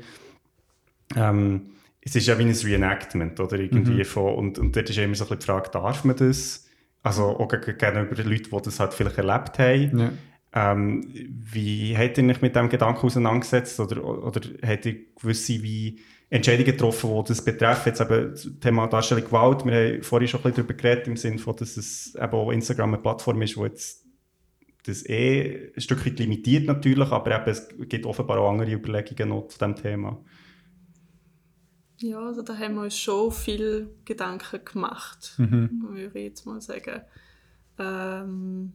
Ähm, 1.14 1.70
es 2.00 2.16
ist 2.16 2.26
ja 2.26 2.38
wie 2.38 2.42
ein 2.44 2.50
Reenactment, 2.50 3.38
oder? 3.38 3.58
Irgendwie 3.58 3.98
Mhm. 3.98 4.04
von, 4.04 4.34
und, 4.34 4.58
und 4.58 4.74
dort 4.74 4.88
ist 4.90 4.96
ja 4.96 5.04
immer 5.04 5.14
so 5.14 5.24
ein 5.24 5.28
bisschen 5.28 5.40
die 5.40 5.46
Frage, 5.46 5.70
darf 5.70 6.04
man 6.04 6.16
das? 6.16 6.66
Also 7.02 7.24
auch 7.24 7.48
geg- 7.48 7.74
gegenüber 7.74 8.14
den 8.14 8.28
Leuten, 8.28 8.50
die 8.50 8.62
das 8.64 8.80
halt 8.80 8.94
vielleicht 8.94 9.18
erlebt 9.18 9.58
haben. 9.58 9.98
Ja. 9.98 10.12
Ähm, 10.52 11.04
wie 11.14 11.96
habt 11.96 12.18
ihr 12.18 12.24
euch 12.28 12.42
mit 12.42 12.56
dem 12.56 12.68
Gedanken 12.68 13.06
auseinandergesetzt 13.06 13.78
oder, 13.78 14.04
oder 14.04 14.40
habt 14.66 14.86
ihr 14.86 15.14
gewisse 15.14 15.62
wie 15.62 16.00
Entscheidungen 16.28 16.72
getroffen, 16.72 17.10
die 17.14 17.28
das 17.28 17.44
betreffen? 17.44 17.88
Jetzt 17.90 18.00
eben 18.00 18.30
das 18.32 18.48
Thema 18.60 18.86
Darstellung 18.88 19.24
Gewalt, 19.24 19.64
wir 19.64 19.72
haben 19.74 20.02
vorhin 20.02 20.28
schon 20.28 20.40
ein 20.40 20.42
bisschen 20.44 20.66
darüber 20.66 20.74
geredet, 20.74 21.06
im 21.06 21.16
Sinne 21.16 21.38
von, 21.38 21.54
dass 21.56 21.76
es 21.76 22.14
eben 22.16 22.32
auch 22.32 22.50
Instagram 22.50 22.94
eine 22.94 23.02
Plattform 23.02 23.40
ist, 23.42 23.56
wo 23.56 23.64
jetzt 23.64 24.04
das 24.84 25.06
eh 25.08 25.72
ein 25.76 25.80
Stück 25.80 26.04
weit 26.04 26.18
limitiert 26.18 26.66
natürlich, 26.66 27.10
aber 27.10 27.36
eben 27.36 27.50
es 27.50 27.68
gibt 27.88 28.06
offenbar 28.06 28.38
auch 28.38 28.50
andere 28.50 28.72
Überlegungen 28.72 29.28
noch 29.28 29.48
zu 29.48 29.58
diesem 29.58 29.76
Thema. 29.76 30.18
Ja, 31.98 32.18
also 32.18 32.42
da 32.42 32.56
haben 32.56 32.74
wir 32.76 32.82
uns 32.84 32.98
schon 32.98 33.30
viel 33.30 33.90
Gedanken 34.04 34.64
gemacht, 34.64 35.34
Mhm. 35.36 35.82
würde 35.90 36.18
ich 36.18 36.24
jetzt 36.24 36.46
mal 36.46 36.60
sagen. 36.60 37.02
Ähm, 37.78 38.72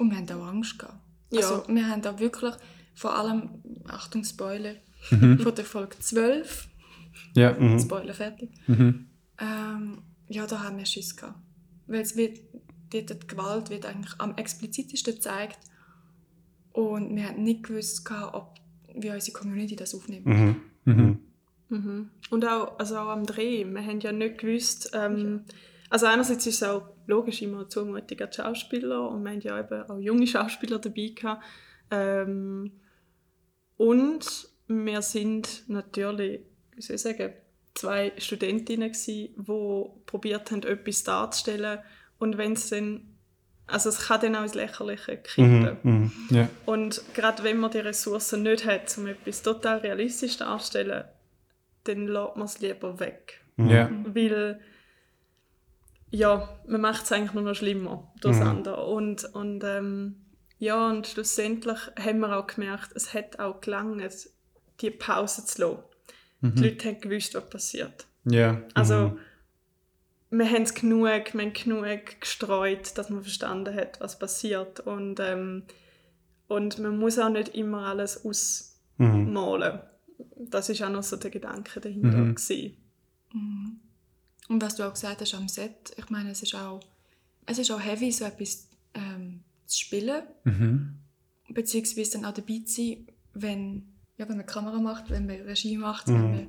und 0.00 0.10
wir 0.10 0.16
haben 0.16 0.30
auch 0.30 0.46
Angst 0.46 0.78
gehabt. 0.78 0.98
Ja. 1.30 1.40
Also, 1.40 1.62
wir 1.68 1.86
haben 1.88 2.02
da 2.02 2.18
wirklich, 2.18 2.54
vor 2.94 3.14
allem, 3.16 3.50
Achtung, 3.86 4.24
Spoiler, 4.24 4.74
Mhm. 5.10 5.38
von 5.38 5.54
der 5.54 5.64
Folge 5.64 5.98
12, 5.98 6.68
Ja. 7.34 7.52
Mhm. 7.52 7.78
Spoiler 7.78 8.14
fertig, 8.14 8.50
Mhm. 8.66 9.06
ähm, 9.40 10.02
ja, 10.28 10.46
da 10.46 10.62
haben 10.62 10.78
wir 10.78 10.86
Schiss 10.86 11.16
gehabt. 11.16 11.38
Weil 11.86 12.00
es 12.00 12.16
wird, 12.16 12.38
dort 12.92 13.10
die 13.22 13.26
Gewalt 13.26 13.70
wird 13.70 13.86
eigentlich 13.86 14.14
am 14.18 14.34
explizitesten 14.36 15.14
gezeigt 15.14 15.58
und 16.72 17.14
wir 17.14 17.24
haben 17.28 17.42
nicht 17.42 17.62
gewusst, 17.64 18.04
gehabt, 18.04 18.34
ob 18.34 18.54
wie 18.94 19.10
unsere 19.10 19.36
Community 19.38 19.76
das 19.76 19.94
aufnimmt. 19.94 20.26
Mhm. 20.26 20.56
Mhm. 20.84 21.18
mhm. 21.68 22.10
Und 22.30 22.44
auch, 22.46 22.78
also 22.78 22.96
auch 22.98 23.08
am 23.08 23.24
Dreh, 23.26 23.64
wir 23.64 23.82
haben 23.84 24.00
ja 24.00 24.12
nicht 24.12 24.38
gewusst, 24.38 24.90
ähm, 24.94 25.44
also 25.88 26.06
einerseits 26.06 26.46
ist 26.46 26.62
es 26.62 26.68
auch 26.68 26.82
logisch 27.10 27.42
immer 27.42 27.64
die 27.64 28.16
Schauspieler 28.30 29.10
und 29.10 29.22
wir 29.24 29.32
haben 29.32 29.40
ja 29.40 29.60
eben 29.60 29.82
auch 29.90 29.98
junge 29.98 30.26
Schauspieler 30.26 30.78
dabei 30.78 31.12
gehabt. 31.14 31.44
Ähm, 31.90 32.72
und 33.76 34.48
wir 34.68 35.02
sind 35.02 35.64
natürlich, 35.68 36.40
wie 36.74 36.82
soll 36.82 36.96
ich 36.96 37.02
sagen, 37.02 37.32
zwei 37.74 38.12
Studentinnen 38.18 38.90
gsi, 38.92 39.34
die 39.36 39.84
probiert 40.06 40.50
haben, 40.50 40.62
etwas 40.62 41.04
darzustellen 41.04 41.80
und 42.18 42.38
wenn 42.38 42.52
es 42.52 42.68
dann, 42.70 43.16
also 43.66 43.88
es 43.88 44.06
kann 44.06 44.20
dann 44.20 44.36
auch 44.36 44.42
ins 44.42 44.54
Lächerliche 44.54 45.16
kippen. 45.16 45.78
Mhm. 45.82 45.90
Mhm. 45.90 46.12
Ja. 46.30 46.48
Und 46.66 47.02
gerade 47.14 47.42
wenn 47.42 47.58
man 47.58 47.70
die 47.70 47.78
Ressourcen 47.78 48.42
nicht 48.42 48.66
hat, 48.66 48.96
um 48.98 49.06
etwas 49.06 49.42
total 49.42 49.78
realistisch 49.78 50.36
darzustellen, 50.36 51.04
dann 51.84 52.06
lässt 52.06 52.36
man 52.36 52.44
es 52.44 52.60
lieber 52.60 53.00
weg. 53.00 53.40
Ja. 53.56 53.90
Weil, 54.04 54.60
ja, 56.10 56.48
man 56.66 56.80
macht 56.80 57.04
es 57.04 57.12
eigentlich 57.12 57.32
nur 57.34 57.42
noch 57.44 57.54
schlimmer 57.54 58.12
durch 58.20 58.36
das 58.36 58.44
Mhm. 58.44 58.50
andere. 58.50 58.86
Und, 58.86 59.24
und 59.34 59.62
ähm, 59.64 60.16
ja, 60.58 60.88
und 60.90 61.06
schlussendlich 61.06 61.78
haben 61.98 62.20
wir 62.20 62.36
auch 62.36 62.46
gemerkt, 62.46 62.90
es 62.94 63.14
hat 63.14 63.38
auch 63.38 63.60
gelangt, 63.60 64.28
die 64.80 64.90
Pause 64.90 65.44
zu 65.44 65.62
lassen. 65.62 65.78
Die 66.42 66.62
Leute 66.62 66.88
haben 66.88 67.00
gewusst, 67.00 67.34
was 67.34 67.48
passiert. 67.50 68.06
Ja. 68.24 68.62
Also, 68.74 69.18
wir 70.30 70.46
haben 70.50 70.62
es 70.62 70.74
genug, 70.74 71.04
wir 71.06 71.42
haben 71.42 71.52
genug 71.52 72.20
gestreut, 72.20 72.96
dass 72.96 73.10
man 73.10 73.22
verstanden 73.22 73.74
hat, 73.74 74.00
was 74.00 74.18
passiert. 74.18 74.80
Und, 74.80 75.20
ähm, 75.20 75.64
und 76.48 76.78
man 76.78 76.96
muss 76.98 77.18
auch 77.18 77.28
nicht 77.28 77.54
immer 77.54 77.86
alles 77.86 78.24
Mhm. 78.24 78.30
ausmalen. 79.36 79.80
Das 80.36 80.68
ist 80.70 80.82
auch 80.82 80.88
noch 80.90 81.02
so 81.02 81.16
der 81.16 81.30
Gedanke 81.30 81.80
dahinter. 81.80 82.08
Mhm. 82.18 82.34
gewesen. 82.34 82.76
Mhm. 83.34 83.80
Und 84.50 84.60
was 84.62 84.74
du 84.74 84.82
auch 84.82 84.92
gesagt 84.92 85.20
hast 85.20 85.32
am 85.34 85.48
Set, 85.48 85.94
ich 85.96 86.10
meine, 86.10 86.32
es 86.32 86.42
ist 86.42 86.56
auch, 86.56 86.80
es 87.46 87.58
ist 87.58 87.70
auch 87.70 87.80
heavy, 87.80 88.10
so 88.10 88.24
etwas 88.24 88.68
ähm, 88.94 89.44
zu 89.66 89.78
spielen, 89.78 90.24
Mhm. 90.44 90.96
beziehungsweise 91.48 92.12
dann 92.12 92.24
auch 92.24 92.34
dabei 92.34 92.60
zu 92.66 92.72
sein, 92.82 93.06
wenn, 93.32 93.92
ja, 94.18 94.28
wenn 94.28 94.36
man 94.36 94.46
Kamera 94.46 94.80
macht, 94.80 95.08
wenn 95.10 95.26
man 95.26 95.36
Regie 95.42 95.76
macht, 95.76 96.08
Mhm. 96.08 96.14
wenn 96.14 96.30
man 96.32 96.48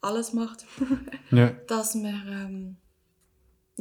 alles 0.00 0.32
macht, 0.32 0.64
Ja. 1.32 1.50
dass 1.66 1.96
man, 1.96 2.22
ähm, 2.28 2.76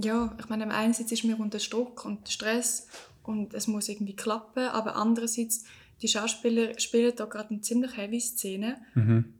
ja, 0.04 0.36
ich 0.40 0.50
meine, 0.50 0.64
am 0.64 0.72
einerseits 0.72 1.12
ist 1.12 1.24
man 1.24 1.36
unter 1.36 1.60
Druck 1.60 2.06
und 2.06 2.28
Stress 2.28 2.88
und 3.22 3.54
es 3.54 3.68
muss 3.68 3.88
irgendwie 3.88 4.16
klappen, 4.16 4.64
aber 4.70 4.96
andererseits, 4.96 5.64
die 6.02 6.08
Schauspieler 6.08 6.80
spielen 6.80 7.14
da 7.16 7.26
gerade 7.26 7.52
eine 7.52 7.62
ziemlich 7.62 7.96
heavy 7.98 8.20
Szene 8.20 8.82
Mhm. 8.96 9.36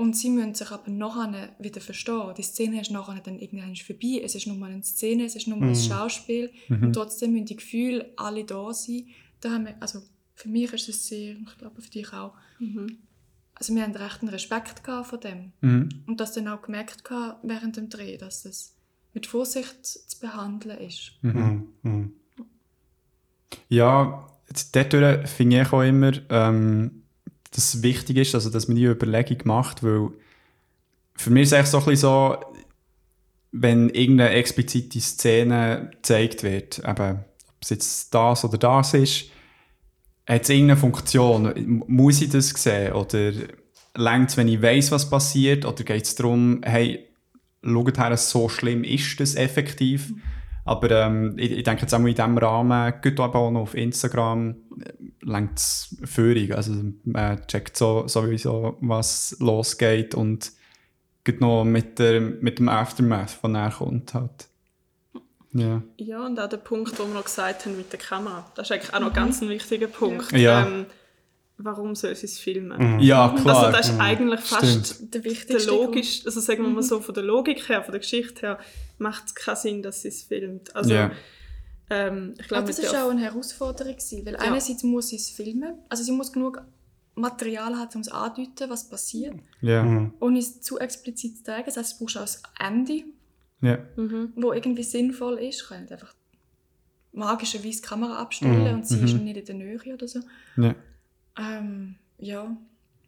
Und 0.00 0.16
sie 0.16 0.30
müssen 0.30 0.54
sich 0.54 0.70
aber 0.70 0.90
nachher 0.90 1.54
wieder 1.58 1.82
verstehen. 1.82 2.32
Die 2.34 2.42
Szene 2.42 2.80
ist 2.80 2.90
nachher 2.90 3.20
dann 3.20 3.38
irgendwann 3.38 3.76
vorbei. 3.76 4.22
Es 4.24 4.34
ist 4.34 4.46
nur 4.46 4.56
mal 4.56 4.70
eine 4.70 4.82
Szene, 4.82 5.24
es 5.24 5.36
ist 5.36 5.46
nur 5.46 5.58
mal 5.58 5.68
ein 5.68 5.76
Schauspiel. 5.76 6.50
Und 6.70 6.94
trotzdem 6.94 7.32
müssen 7.32 7.44
die 7.44 7.56
Gefühle 7.56 8.10
alle 8.16 8.44
da 8.44 8.72
sein. 8.72 9.08
Da 9.42 9.50
haben 9.50 9.66
wir, 9.66 9.74
also 9.78 10.00
für 10.34 10.48
mich 10.48 10.72
ist 10.72 10.88
es 10.88 11.06
sehr, 11.06 11.36
ich 11.36 11.58
glaube 11.58 11.82
für 11.82 11.90
dich 11.90 12.10
auch, 12.14 12.32
also 13.54 13.74
wir 13.74 13.82
haben 13.82 13.94
recht 13.94 14.22
einen 14.22 14.30
Respekt 14.30 14.82
gehabt 14.82 15.08
von 15.08 15.20
dem. 15.20 15.52
Mhm. 15.60 15.88
Und 16.06 16.18
das 16.18 16.32
dann 16.32 16.48
auch 16.48 16.62
gemerkt 16.62 17.04
gehabt 17.04 17.40
während 17.42 17.76
dem 17.76 17.90
Dreh, 17.90 18.16
dass 18.16 18.44
das 18.44 18.74
mit 19.12 19.26
Vorsicht 19.26 19.84
zu 19.84 20.18
behandeln 20.18 20.78
ist. 20.78 21.12
Mhm. 21.20 21.68
Mhm. 21.82 22.12
Ja, 23.68 24.26
dadurch 24.72 25.28
finde 25.28 25.60
ich 25.60 25.72
auch 25.72 25.82
immer, 25.82 26.12
ähm, 26.30 27.02
dass 27.50 27.74
es 27.74 27.82
wichtig 27.82 28.16
ist, 28.16 28.34
also, 28.34 28.50
dass 28.50 28.68
man 28.68 28.76
die 28.76 28.84
Überlegung 28.84 29.38
macht, 29.44 29.82
weil 29.82 30.10
für 31.16 31.30
mich 31.30 31.44
ist 31.44 31.52
es 31.52 31.58
echt 31.58 31.68
so 31.68 31.78
ein 31.78 31.84
bisschen 31.84 32.00
so, 32.00 32.36
wenn 33.52 33.88
irgendeine 33.90 34.30
explizite 34.30 35.00
Szene 35.00 35.90
gezeigt 35.92 36.42
wird, 36.42 36.78
eben, 36.78 37.18
ob 37.18 37.62
es 37.62 37.70
jetzt 37.70 38.14
das 38.14 38.44
oder 38.44 38.58
das 38.58 38.94
ist, 38.94 39.24
hat 40.26 40.42
es 40.42 40.48
irgendeine 40.48 40.78
Funktion? 40.78 41.82
Muss 41.88 42.22
ich 42.22 42.30
das 42.30 42.50
sehen? 42.50 42.92
Oder 42.92 43.32
längt 43.96 44.30
es, 44.30 44.36
wenn 44.36 44.48
ich 44.48 44.62
weiss, 44.62 44.92
was 44.92 45.10
passiert? 45.10 45.64
Oder 45.64 45.82
geht 45.82 46.04
es 46.04 46.14
darum, 46.14 46.60
hey, 46.62 47.08
schaut 47.62 47.98
her, 47.98 48.16
so 48.16 48.48
schlimm 48.48 48.84
ist 48.84 49.18
das 49.18 49.34
effektiv? 49.34 50.12
Aber 50.64 50.90
ähm, 50.90 51.34
ich, 51.38 51.52
ich 51.52 51.62
denke 51.62 51.82
jetzt 51.82 51.94
auch 51.94 51.98
in 51.98 52.06
diesem 52.06 52.38
Rahmen, 52.38 52.94
geht 53.00 53.18
auch 53.18 53.50
noch 53.50 53.60
auf 53.60 53.74
Instagram, 53.74 54.56
längt 55.22 55.58
es 55.58 55.96
völlig. 56.04 56.54
Also 56.54 56.72
man 57.04 57.46
checkt 57.46 57.76
so, 57.76 58.06
sowieso, 58.06 58.76
was 58.80 59.36
losgeht 59.40 60.14
und 60.14 60.52
geht 61.24 61.40
noch 61.40 61.64
mit, 61.64 61.98
der, 61.98 62.20
mit 62.20 62.58
dem 62.58 62.68
Aftermath, 62.68 63.30
von 63.30 63.52
näher 63.52 63.72
kommt 63.76 64.14
halt. 64.14 64.48
Ja. 65.52 65.82
Ja, 65.96 66.24
und 66.24 66.38
auch 66.38 66.48
der 66.48 66.58
Punkt, 66.58 66.98
wo 66.98 67.04
wir 67.04 67.14
noch 67.14 67.24
gesagt 67.24 67.66
haben 67.66 67.76
mit 67.76 67.92
der 67.92 67.98
Kamera. 67.98 68.50
Das 68.54 68.68
ist 68.70 68.72
eigentlich 68.72 68.94
auch 68.94 69.00
noch 69.00 69.12
ganz 69.12 69.42
ein 69.42 69.48
wichtiger 69.48 69.88
Punkt. 69.88 70.30
Ja. 70.32 70.66
Ähm, 70.66 70.86
warum 71.64 71.94
soll 71.94 72.14
sie 72.14 72.26
es 72.26 72.38
filmen? 72.38 73.00
ja, 73.00 73.28
klar. 73.40 73.64
Also 73.64 73.76
das 73.76 73.88
ist 73.90 74.00
eigentlich 74.00 74.40
fast 74.40 74.66
Stimmt. 74.86 75.14
Der 75.14 75.20
der 75.22 75.30
wichtigste 75.30 75.70
logisch, 75.70 76.22
also 76.24 76.40
sagen 76.40 76.62
wir 76.62 76.70
mal 76.70 76.82
so 76.82 77.00
von 77.00 77.14
der 77.14 77.24
Logik 77.24 77.68
her, 77.68 77.82
von 77.82 77.92
der 77.92 78.00
Geschichte 78.00 78.40
her, 78.42 78.58
macht 78.98 79.24
es 79.26 79.34
keinen 79.34 79.56
Sinn, 79.56 79.82
dass 79.82 80.02
sie 80.02 80.08
es 80.08 80.22
filmt. 80.22 80.74
Also 80.76 80.92
Ja. 80.94 81.10
ähm, 81.90 82.34
ich 82.38 82.40
Aber 82.52 82.62
glaube, 82.62 82.66
das 82.68 82.76
der- 82.80 83.04
auch 83.06 83.10
eine 83.10 83.22
Herausforderung, 83.22 83.92
gewesen, 83.92 84.24
weil 84.26 84.36
einerseits 84.36 84.82
muss 84.82 85.08
sie 85.08 85.16
es 85.16 85.30
filmen, 85.30 85.74
also 85.88 86.02
sie 86.02 86.12
muss 86.12 86.32
genug 86.32 86.62
Material 87.16 87.76
haben, 87.76 87.90
um 87.96 88.00
es 88.00 88.08
anzudeuten, 88.08 88.70
was 88.70 88.88
passiert, 88.88 89.34
Ja. 89.60 89.82
Mhm. 89.82 90.14
ohne 90.20 90.38
es 90.38 90.60
zu 90.60 90.78
explizit 90.78 91.38
zu 91.38 91.42
zeigen. 91.44 91.64
Das 91.66 91.76
heißt, 91.76 92.00
du 92.00 92.04
brauchst 92.06 92.16
auch 92.16 92.50
ein 92.58 92.86
Ende, 92.86 93.04
Ja. 93.60 93.78
wo 94.36 94.52
irgendwie 94.52 94.84
sinnvoll 94.84 95.38
ist. 95.38 95.60
Ich 95.62 95.68
kann 95.68 95.82
nicht 95.82 95.92
einfach 95.92 96.14
magischerweise 97.12 97.80
die 97.82 97.86
Kamera 97.88 98.16
abstellen 98.22 98.74
und 98.76 98.86
sie 98.86 99.02
ist 99.02 99.14
nicht 99.14 99.36
in 99.36 99.44
der 99.44 99.54
Nähe 99.56 99.94
oder 99.94 100.06
so. 100.08 100.20
Ja. 100.56 100.74
Ähm, 101.40 101.96
ja. 102.18 102.56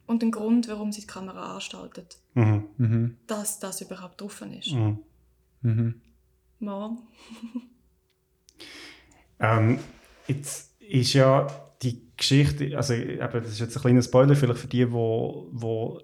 Und 0.05 0.21
den 0.21 0.31
Grund, 0.31 0.67
warum 0.67 0.91
sie 0.91 1.01
die 1.01 1.07
Kamera 1.07 1.53
anstaltet, 1.55 2.17
Mhm. 2.33 2.63
Mhm. 2.77 3.17
dass 3.27 3.59
das 3.59 3.79
überhaupt 3.81 4.19
drauf 4.19 4.41
ist. 4.41 4.73
Mhm. 4.73 4.99
Mhm. 5.61 6.01
Ja. 6.59 6.97
Ähm, 9.39 9.79
jetzt 10.27 10.79
ist 10.79 11.13
ja 11.13 11.47
die 11.81 12.01
Geschichte, 12.15 12.77
also 12.77 12.93
eben, 12.93 13.19
das 13.19 13.49
ist 13.49 13.59
jetzt 13.59 13.75
ein 13.75 13.81
kleiner 13.81 14.01
Spoiler 14.01 14.35
vielleicht 14.35 14.59
für 14.59 14.67
die, 14.67 14.89
wo, 14.89 15.49
wo 15.51 15.99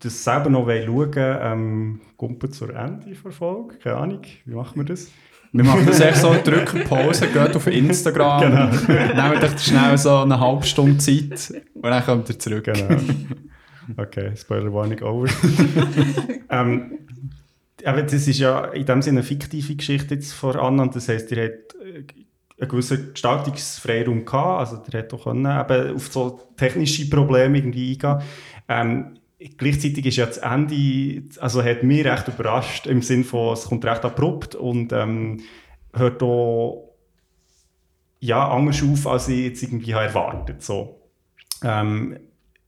das 0.00 0.22
selber 0.24 0.50
noch 0.50 0.66
schauen 0.68 0.92
wollen, 0.92 1.38
ähm, 1.40 2.00
Gumpen 2.18 2.52
zur 2.52 2.74
Ende 2.74 3.14
der 3.14 3.32
Folge, 3.32 3.78
keine 3.78 3.96
Ahnung, 3.96 4.22
wie 4.44 4.54
machen 4.54 4.76
wir 4.76 4.84
das? 4.84 5.08
Wir 5.52 5.64
machen 5.64 5.84
das 5.86 6.00
echt 6.00 6.18
so, 6.18 6.32
drücken 6.32 6.84
Pause, 6.84 7.26
geht 7.26 7.56
auf 7.56 7.66
Instagram, 7.66 8.40
Genau. 8.86 9.30
nehmt 9.30 9.42
euch 9.42 9.60
schnell 9.60 9.98
so 9.98 10.18
eine 10.18 10.38
halbe 10.38 10.64
Stunde 10.64 10.98
Zeit 10.98 11.52
und 11.74 11.82
dann 11.82 12.04
kommt 12.04 12.28
ihr 12.28 12.38
zurück. 12.38 12.64
Genau. 12.64 13.00
Okay, 13.96 14.36
Spoiler 14.36 14.72
Warning 14.72 15.02
over. 15.02 15.28
ähm, 16.50 16.98
aber 17.84 18.02
das 18.02 18.28
ist 18.28 18.38
ja 18.38 18.66
in 18.66 18.86
dem 18.86 19.02
Sinne 19.02 19.20
eine 19.20 19.26
fiktive 19.26 19.74
Geschichte 19.74 20.14
jetzt 20.14 20.32
von 20.32 20.54
Anna 20.56 20.84
und 20.84 20.94
das 20.94 21.08
heisst, 21.08 21.32
ihr 21.32 21.42
habt 21.44 21.74
äh, 21.82 22.04
einen 22.60 22.68
gewissen 22.68 23.10
Gestaltungsfreiraum 23.12 24.24
gehabt, 24.24 24.60
also 24.60 24.82
ihr 24.92 24.98
habt 25.00 25.14
auch 25.14 25.24
können, 25.24 25.46
eben 25.46 25.96
auf 25.96 26.12
so 26.12 26.40
technische 26.56 27.08
Probleme 27.10 27.58
irgendwie 27.58 27.92
eingehen. 27.92 28.22
Ähm, 28.68 29.19
gleichzeitig 29.58 30.06
ist 30.06 30.16
ja 30.16 30.26
das 30.26 30.38
Ende, 30.38 31.22
also 31.40 31.62
hat 31.62 31.82
mich 31.82 32.04
recht 32.04 32.28
überrascht, 32.28 32.86
im 32.86 33.02
Sinne 33.02 33.24
von, 33.24 33.54
es 33.54 33.64
kommt 33.64 33.84
recht 33.84 34.04
abrupt 34.04 34.54
und 34.54 34.92
ähm, 34.92 35.40
hört 35.94 36.22
auch 36.22 36.94
ja, 38.20 38.48
anders 38.50 38.82
auf, 38.82 39.06
als 39.06 39.28
ich 39.28 39.40
jetzt 39.44 39.62
irgendwie 39.62 39.94
habe 39.94 40.04
erwartet 40.06 40.62
so. 40.62 41.00
Ähm, 41.62 42.18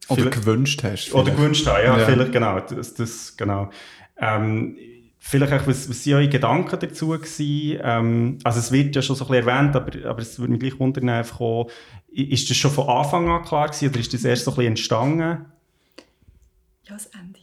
Oder 0.09 0.31
gewünscht 0.31 0.83
hast. 0.83 1.13
oder 1.13 1.25
vielleicht. 1.25 1.37
gewünscht 1.39 1.67
haben, 1.67 1.85
ja, 1.85 1.99
Ja. 1.99 2.05
vielleicht, 2.07 2.33
genau. 2.33 2.61
Das, 2.61 2.95
das, 2.95 3.37
genau. 3.37 3.69
Ähm, 4.17 4.79
vielleicht, 5.19 5.53
auch, 5.53 5.67
was, 5.67 5.89
was 5.91 6.03
sind 6.05 6.15
eure 6.15 6.29
Gedanken 6.29 6.79
dazu 6.81 7.09
gewesen? 7.09 7.79
Ähm, 7.83 8.39
also 8.45 8.59
es 8.61 8.73
wird 8.73 8.97
ja 8.97 9.03
schon 9.03 9.15
so 9.17 9.27
ein 9.27 9.31
bisschen 9.31 9.49
erwähnt, 9.49 9.77
aber, 9.77 10.09
aber 10.09 10.21
es 10.23 10.39
würde 10.39 10.53
mich 10.53 10.61
gleich 10.61 10.79
wundern, 10.81 11.11
einfach 11.11 11.41
auch, 11.41 11.71
ist 12.11 12.49
das 12.49 12.57
schon 12.57 12.71
von 12.71 12.89
Anfang 12.89 13.29
an 13.29 13.43
klar 13.45 13.69
gewesen 13.69 13.91
oder 13.91 14.01
ist 14.01 14.13
das 14.15 14.25
erst 14.25 14.45
so 14.45 14.53
ein 14.53 14.55
bisschen 14.55 14.69
entstanden? 14.69 15.45
Ja, 16.85 16.95
das 16.95 17.07
Ende. 17.07 17.41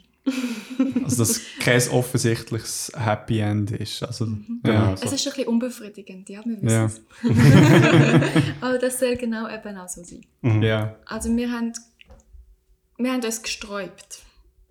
Also, 1.04 1.24
dass 1.24 1.42
kein 1.60 1.82
offensichtliches 1.90 2.92
Happy 2.96 3.40
End 3.40 3.72
ist. 3.72 4.04
Also, 4.04 4.26
Genau, 4.26 4.44
ja. 4.64 4.98
so. 4.98 5.06
Es 5.06 5.14
ist 5.14 5.26
ein 5.28 5.34
bisschen 5.34 5.48
unbefriedigend, 5.48 6.30
ja, 6.30 6.42
wir 6.46 6.62
wissen 6.62 6.70
Ja. 6.70 6.86
es. 6.86 7.02
Aber 8.62 8.78
das 8.78 9.00
soll 9.00 9.16
genau 9.16 9.48
eben 9.50 9.78
auch 9.78 9.88
so 9.90 10.04
sein. 10.04 10.62
ja. 10.62 10.96
Also 11.06 11.36
wir 11.36 11.52
haben, 11.52 11.74
wir 12.98 13.12
haben 13.14 13.24
uns 13.24 13.42
gesträubt 13.42 14.20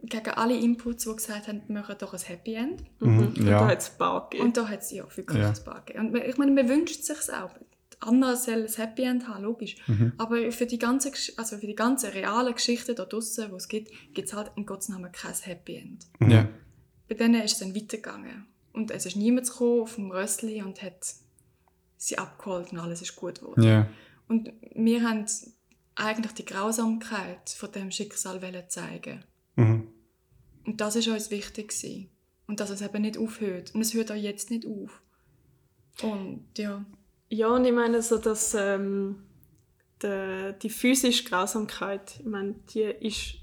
gegen 0.03 0.31
alle 0.31 0.57
Inputs, 0.57 1.05
die 1.05 1.17
gesagt 1.17 1.49
haben, 1.49 1.63
wir 1.67 1.81
machen 1.81 1.97
doch 1.99 2.13
ein 2.13 2.21
Happy 2.21 2.55
End. 2.55 2.85
Mhm. 3.01 3.19
Und 3.19 3.39
Ja. 3.39 3.61
da 3.61 3.67
hat 3.69 3.79
es 3.81 3.91
ein 3.91 3.99
paar 3.99 4.29
gegeben. 4.29 4.47
Und 4.49 4.57
da 4.57 4.69
hat 4.69 4.81
es 4.83 4.93
ja 4.93 5.05
wirklich 5.17 5.39
Ja. 5.39 5.49
ein 5.49 5.65
paar 5.65 5.83
gegeben. 5.85 6.09
Und 6.11 6.17
ich 6.17 6.37
meine, 6.37 6.53
man 6.53 6.69
wünscht 6.69 7.03
sich 7.03 7.17
auch. 7.33 7.51
Anna 8.01 8.37
soll 8.37 8.65
ein 8.65 8.73
Happy 8.73 9.03
End 9.03 9.27
haben, 9.29 9.43
logisch. 9.45 9.77
Aber 10.19 10.53
für 10.53 10.67
die 10.67 10.79
ganze, 10.79 11.13
also 11.37 11.59
für 11.59 11.67
die 11.67 11.75
ganze 11.75 12.15
reale 12.15 12.53
Geschichte 12.53 12.95
da 12.95 13.05
draussen, 13.05 13.49
die 13.51 13.57
es 13.57 13.69
gibt, 13.69 13.91
gibt 14.15 14.29
es 14.29 14.35
halt 14.35 14.53
in 14.57 14.67
Gottes 14.67 14.89
Namen 14.89 15.11
kein 15.13 15.35
Happy 15.35 15.77
End. 15.77 16.07
ja. 16.21 16.49
Bei 17.09 17.15
denen 17.15 17.43
ist 17.43 17.53
es 17.55 17.59
dann 17.61 17.75
weitergegangen. 17.75 18.47
Und 18.75 18.91
es 18.91 19.07
ist 19.07 19.17
niemand 19.17 19.49
gekommen 19.49 19.81
auf 19.81 19.95
dem 19.95 20.11
Rössli 20.11 20.63
und 20.63 20.83
hat 20.83 21.15
sie 21.97 22.19
abgeholt 22.19 22.71
und 22.73 22.79
alles 22.79 23.01
ist 23.03 23.17
gut 23.17 23.41
geworden. 23.41 23.63
ja. 23.63 23.89
Und 24.29 24.53
wir 24.75 25.03
haben 25.03 25.25
eigentlich 25.95 26.33
die 26.35 26.45
Grausamkeit 26.45 27.49
von 27.49 27.73
dem 27.73 27.91
Schicksal 27.91 28.41
zeigen. 28.69 29.25
Mhm. 29.57 29.89
Und 30.65 30.81
das 30.81 30.97
ist 30.97 31.09
uns 31.09 31.31
wichtig 31.31 31.69
gewesen. 31.69 32.11
Und 32.47 32.61
dass 32.61 32.71
es 32.71 32.83
eben 32.83 33.03
nicht 33.03 33.19
aufhört. 33.19 33.75
Und 33.75 33.81
es 33.81 33.95
hört 33.95 34.13
auch 34.13 34.17
jetzt 34.17 34.51
nicht 34.51 34.67
auf. 34.67 35.03
Und 36.03 36.47
ja, 36.57 36.85
Ja, 37.29 37.49
und 37.49 37.65
ich 37.65 37.73
meine, 37.73 38.03
so 38.03 38.19
dass 38.19 38.55
ähm, 38.55 39.25
die, 40.03 40.55
die 40.63 40.71
physische 40.71 41.25
Grausamkeit, 41.25 42.21
ich 42.21 42.27
meine, 42.27 42.55
die 42.73 42.83
ist 42.83 43.37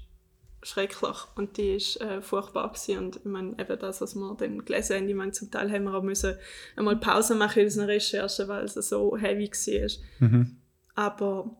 schrecklich 0.62 1.16
und 1.36 1.56
die 1.56 1.76
ist 1.76 2.00
äh, 2.00 2.20
furchtbar 2.20 2.72
gewesen. 2.72 2.98
Und 2.98 3.16
ich 3.16 3.24
meine, 3.24 3.56
eben 3.58 3.78
das, 3.78 4.00
was 4.00 4.14
wir 4.14 4.34
dann 4.36 4.64
gelesen 4.64 4.96
haben, 4.96 5.08
ich 5.08 5.14
meine, 5.14 5.32
zum 5.32 5.50
Teil 5.50 5.70
haben 5.70 5.84
wir 5.84 5.94
auch 5.94 6.02
müssen 6.02 6.36
einmal 6.74 6.96
Pause 6.96 7.34
machen 7.34 7.60
in 7.60 7.66
unseren 7.66 7.86
Recherchen, 7.86 8.48
weil 8.48 8.64
es 8.64 8.74
so 8.74 9.16
heavy 9.16 9.48
war. 9.48 10.28
Mhm. 10.28 10.56
Aber 10.94 11.56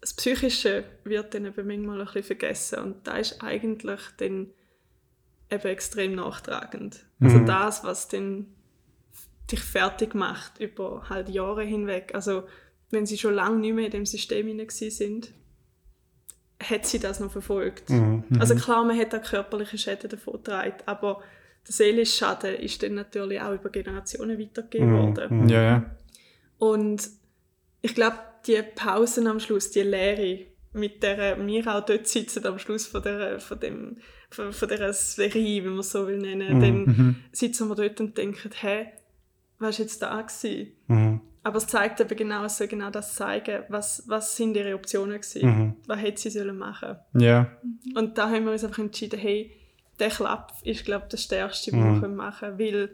das 0.00 0.14
Psychische 0.14 0.84
wird 1.04 1.34
dann 1.34 1.46
eben 1.46 1.66
manchmal 1.66 2.00
ein 2.00 2.06
bisschen 2.06 2.22
vergessen 2.22 2.78
und 2.80 3.06
da 3.06 3.16
ist 3.16 3.42
eigentlich 3.42 4.00
dann 4.18 4.50
eben 5.50 5.68
extrem 5.68 6.14
nachtragend. 6.14 7.04
Also 7.20 7.38
das, 7.40 7.84
was 7.84 8.08
dann 8.08 8.46
dich 9.52 9.60
fertig 9.60 10.14
macht 10.14 10.60
über 10.60 11.08
halt 11.08 11.28
Jahre 11.28 11.64
hinweg. 11.64 12.12
Also 12.14 12.44
wenn 12.90 13.06
sie 13.06 13.18
schon 13.18 13.34
lange 13.34 13.58
nicht 13.58 13.74
mehr 13.74 13.86
in 13.86 13.90
dem 13.90 14.06
System 14.06 14.46
hinein 14.46 14.68
sind, 14.70 15.30
hat 16.62 16.86
sie 16.86 16.98
das 16.98 17.20
noch 17.20 17.30
verfolgt. 17.32 17.88
Mhm. 17.90 18.24
Also 18.38 18.54
klar, 18.54 18.84
man 18.84 18.98
hat 18.98 19.14
auch 19.14 19.22
körperliche 19.22 19.78
Schäden 19.78 20.10
davon 20.10 20.34
getragen, 20.34 20.74
aber 20.86 21.22
der 21.66 21.72
seelische 21.74 22.16
Schaden 22.18 22.54
ist 22.56 22.82
dann 22.82 22.94
natürlich 22.94 23.40
auch 23.40 23.54
über 23.54 23.70
Generationen 23.70 24.38
weitergegeben 24.38 24.92
Mhm. 24.92 24.98
worden. 25.16 25.48
Ja, 25.48 25.62
ja. 25.62 25.96
Und 26.58 27.08
ich 27.80 27.94
glaube, 27.94 28.18
die 28.46 28.60
Pausen 28.74 29.26
am 29.26 29.40
Schluss, 29.40 29.70
die 29.70 29.80
Leere, 29.82 30.46
mit 30.72 31.02
der 31.02 31.44
wir 31.46 31.66
auch 31.74 31.84
dort 31.84 32.06
sitzen 32.06 32.44
am 32.46 32.58
Schluss 32.58 32.86
von 32.86 33.02
der, 33.02 33.40
von 33.40 33.58
dem, 33.58 33.96
von, 34.30 34.52
von 34.52 34.68
dieser 34.68 34.92
Serie, 34.92 35.64
wenn 35.64 35.70
man 35.70 35.80
es 35.80 35.90
so 35.90 36.06
will 36.06 36.18
nennen, 36.18 36.60
dann 36.60 37.16
sitzen 37.32 37.68
wir 37.68 37.74
dort 37.74 38.00
und 38.00 38.16
denken, 38.18 38.50
hä, 38.60 38.86
was 39.60 39.78
war 39.78 39.84
jetzt 39.84 40.02
da 40.02 40.20
gewesen? 40.22 40.72
Mhm. 40.88 41.20
aber 41.42 41.56
es 41.56 41.66
zeigt 41.68 42.00
eben 42.00 42.16
genau, 42.16 42.44
es 42.44 42.58
soll 42.58 42.66
genau 42.66 42.90
das 42.90 43.14
zeigen, 43.14 43.64
was, 43.70 44.02
was 44.06 44.36
sind 44.36 44.56
ihre 44.56 44.74
Optionen 44.74 45.20
gewesen, 45.20 45.46
Mhm. 45.48 45.76
was 45.86 45.98
hätte 46.00 46.20
sie 46.20 46.30
sollen 46.30 46.58
machen. 46.58 46.96
Ja. 47.14 47.50
Und 47.94 48.18
da 48.18 48.28
haben 48.28 48.44
wir 48.44 48.52
uns 48.52 48.62
einfach 48.64 48.78
entschieden, 48.80 49.18
hey, 49.18 49.50
der 49.98 50.10
Klapp 50.10 50.52
ist, 50.64 50.84
glaube 50.84 51.04
ich, 51.06 51.10
das 51.12 51.22
Stärkste, 51.22 51.72
was 51.72 51.78
Mhm. 51.80 51.94
wir 51.94 52.00
können 52.00 52.16
machen 52.16 52.56
können, 52.56 52.58
weil 52.58 52.90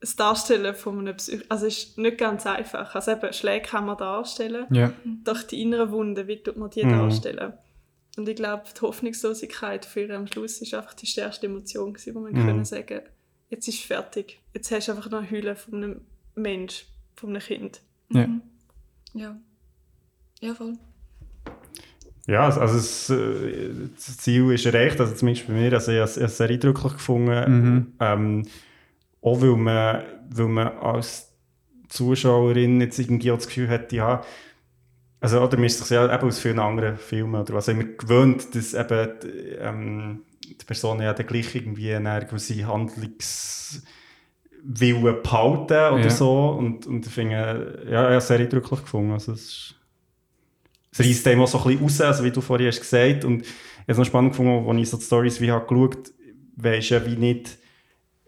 das 0.00 0.16
Darstellen 0.16 0.74
von 0.74 0.98
einem 0.98 1.16
Psych 1.16 1.42
also 1.48 1.64
ist 1.64 1.96
nicht 1.96 2.18
ganz 2.18 2.44
einfach. 2.46 2.94
Also 2.94 3.12
eben, 3.12 3.32
Schläge 3.32 3.66
kann 3.66 3.86
man 3.86 3.96
darstellen, 3.96 4.66
Ja. 4.70 4.92
doch 5.24 5.42
die 5.42 5.62
inneren 5.62 5.90
Wunden, 5.90 6.26
wie 6.28 6.42
tut 6.42 6.58
man 6.58 6.68
die 6.68 6.84
Mhm. 6.84 6.90
darstellen? 6.90 7.54
Und 8.18 8.28
ich 8.28 8.36
glaube, 8.36 8.64
die 8.76 8.80
Hoffnungslosigkeit 8.82 9.86
für 9.86 10.02
ihn 10.04 10.12
am 10.12 10.26
Schluss 10.26 10.60
ist 10.60 10.74
einfach 10.74 10.92
die 10.94 11.06
stärkste 11.06 11.46
Emotion, 11.46 11.94
gewesen, 11.94 12.14
wo 12.14 12.20
man 12.20 12.32
Mhm. 12.32 12.46
können 12.46 12.64
sagen 12.66 13.00
jetzt 13.54 13.68
ist 13.68 13.78
es 13.80 13.84
fertig. 13.84 14.40
Jetzt 14.52 14.70
hast 14.70 14.88
du 14.88 14.92
einfach 14.92 15.10
noch 15.10 15.18
eine 15.18 15.30
Hülle 15.30 15.56
von 15.56 15.74
einem 15.74 16.00
Mensch, 16.34 16.86
von 17.16 17.30
einem 17.30 17.40
Kind. 17.40 17.80
Ja. 18.10 18.28
Ja. 19.14 19.36
Ja, 20.40 20.54
voll. 20.54 20.74
Ja, 22.26 22.44
also 22.46 22.60
also 22.60 22.76
es, 22.78 23.10
äh, 23.10 23.70
das 23.94 24.16
Ziel 24.18 24.50
ist 24.52 24.64
erreicht, 24.66 24.98
also 25.00 25.14
zumindest 25.14 25.46
bei 25.46 25.52
mir. 25.52 25.72
Also 25.72 25.92
ich 25.92 25.98
habe 25.98 26.04
es- 26.08 26.16
ich 26.16 26.22
habe 26.22 26.30
es 26.32 26.36
sehr 26.38 26.48
eindrücklich 26.48 26.92
gefunden. 26.94 27.52
Mhm. 27.52 27.92
Ähm, 28.00 28.42
auch 29.20 29.40
weil 29.40 29.56
man, 29.56 30.02
weil 30.30 30.48
man 30.48 30.68
als 30.78 31.30
Zuschauerin 31.88 32.80
jetzt 32.80 32.98
irgendwie 32.98 33.30
auch 33.30 33.36
das 33.36 33.46
Gefühl 33.46 33.68
hat, 33.68 33.92
ja, 33.92 34.22
also 35.20 35.40
oder 35.40 35.56
man 35.56 35.66
ist 35.66 35.78
sich 35.78 35.90
ja 35.90 36.12
eben 36.14 36.26
aus 36.28 36.38
vielen 36.40 36.58
anderen 36.58 36.96
Filmen 36.98 37.40
oder 37.40 37.54
was 37.54 37.68
immer 37.68 37.84
gewöhnt, 37.84 38.54
dass 38.54 38.74
eben 38.74 39.10
ähm, 39.58 40.22
die 40.48 40.64
Personen 40.64 41.02
ja 41.02 41.12
dann 41.12 41.26
gleich 41.26 41.54
irgendwie 41.54 41.92
eine 41.94 42.24
gewisse 42.26 42.66
Handlungswillen 42.66 43.82
behalten 45.22 45.94
oder 45.94 45.98
Ja. 46.04 46.10
so 46.10 46.48
und, 46.50 46.86
und 46.86 47.06
ich 47.06 47.12
finde, 47.12 47.86
ja, 47.90 48.10
es 48.10 48.28
sehr 48.28 48.38
eindrücklich 48.40 48.80
gefunden. 48.82 49.12
Also 49.12 49.32
es 49.32 49.40
ist 49.40 49.74
es 50.96 51.00
reißt 51.00 51.26
dem 51.26 51.40
auch 51.40 51.48
so 51.48 51.58
ein 51.58 51.64
bisschen 51.64 51.82
raus, 51.82 52.00
also 52.00 52.22
wie 52.24 52.30
du 52.30 52.40
vorhin 52.40 52.68
hast 52.68 52.78
gesagt. 52.80 53.24
Und 53.24 53.42
ich 53.42 53.48
habe 53.48 53.92
es 53.92 53.98
noch 53.98 54.04
spannend 54.06 54.30
gefunden, 54.32 54.68
als 54.68 54.80
ich 54.80 54.88
so 54.90 54.96
die 54.96 55.02
Stories 55.02 55.40
wie 55.40 55.50
habe 55.50 55.66
geschaut 55.66 56.12
weisst 56.56 56.90
ja 56.90 57.04
wie 57.04 57.16
nicht, 57.16 57.58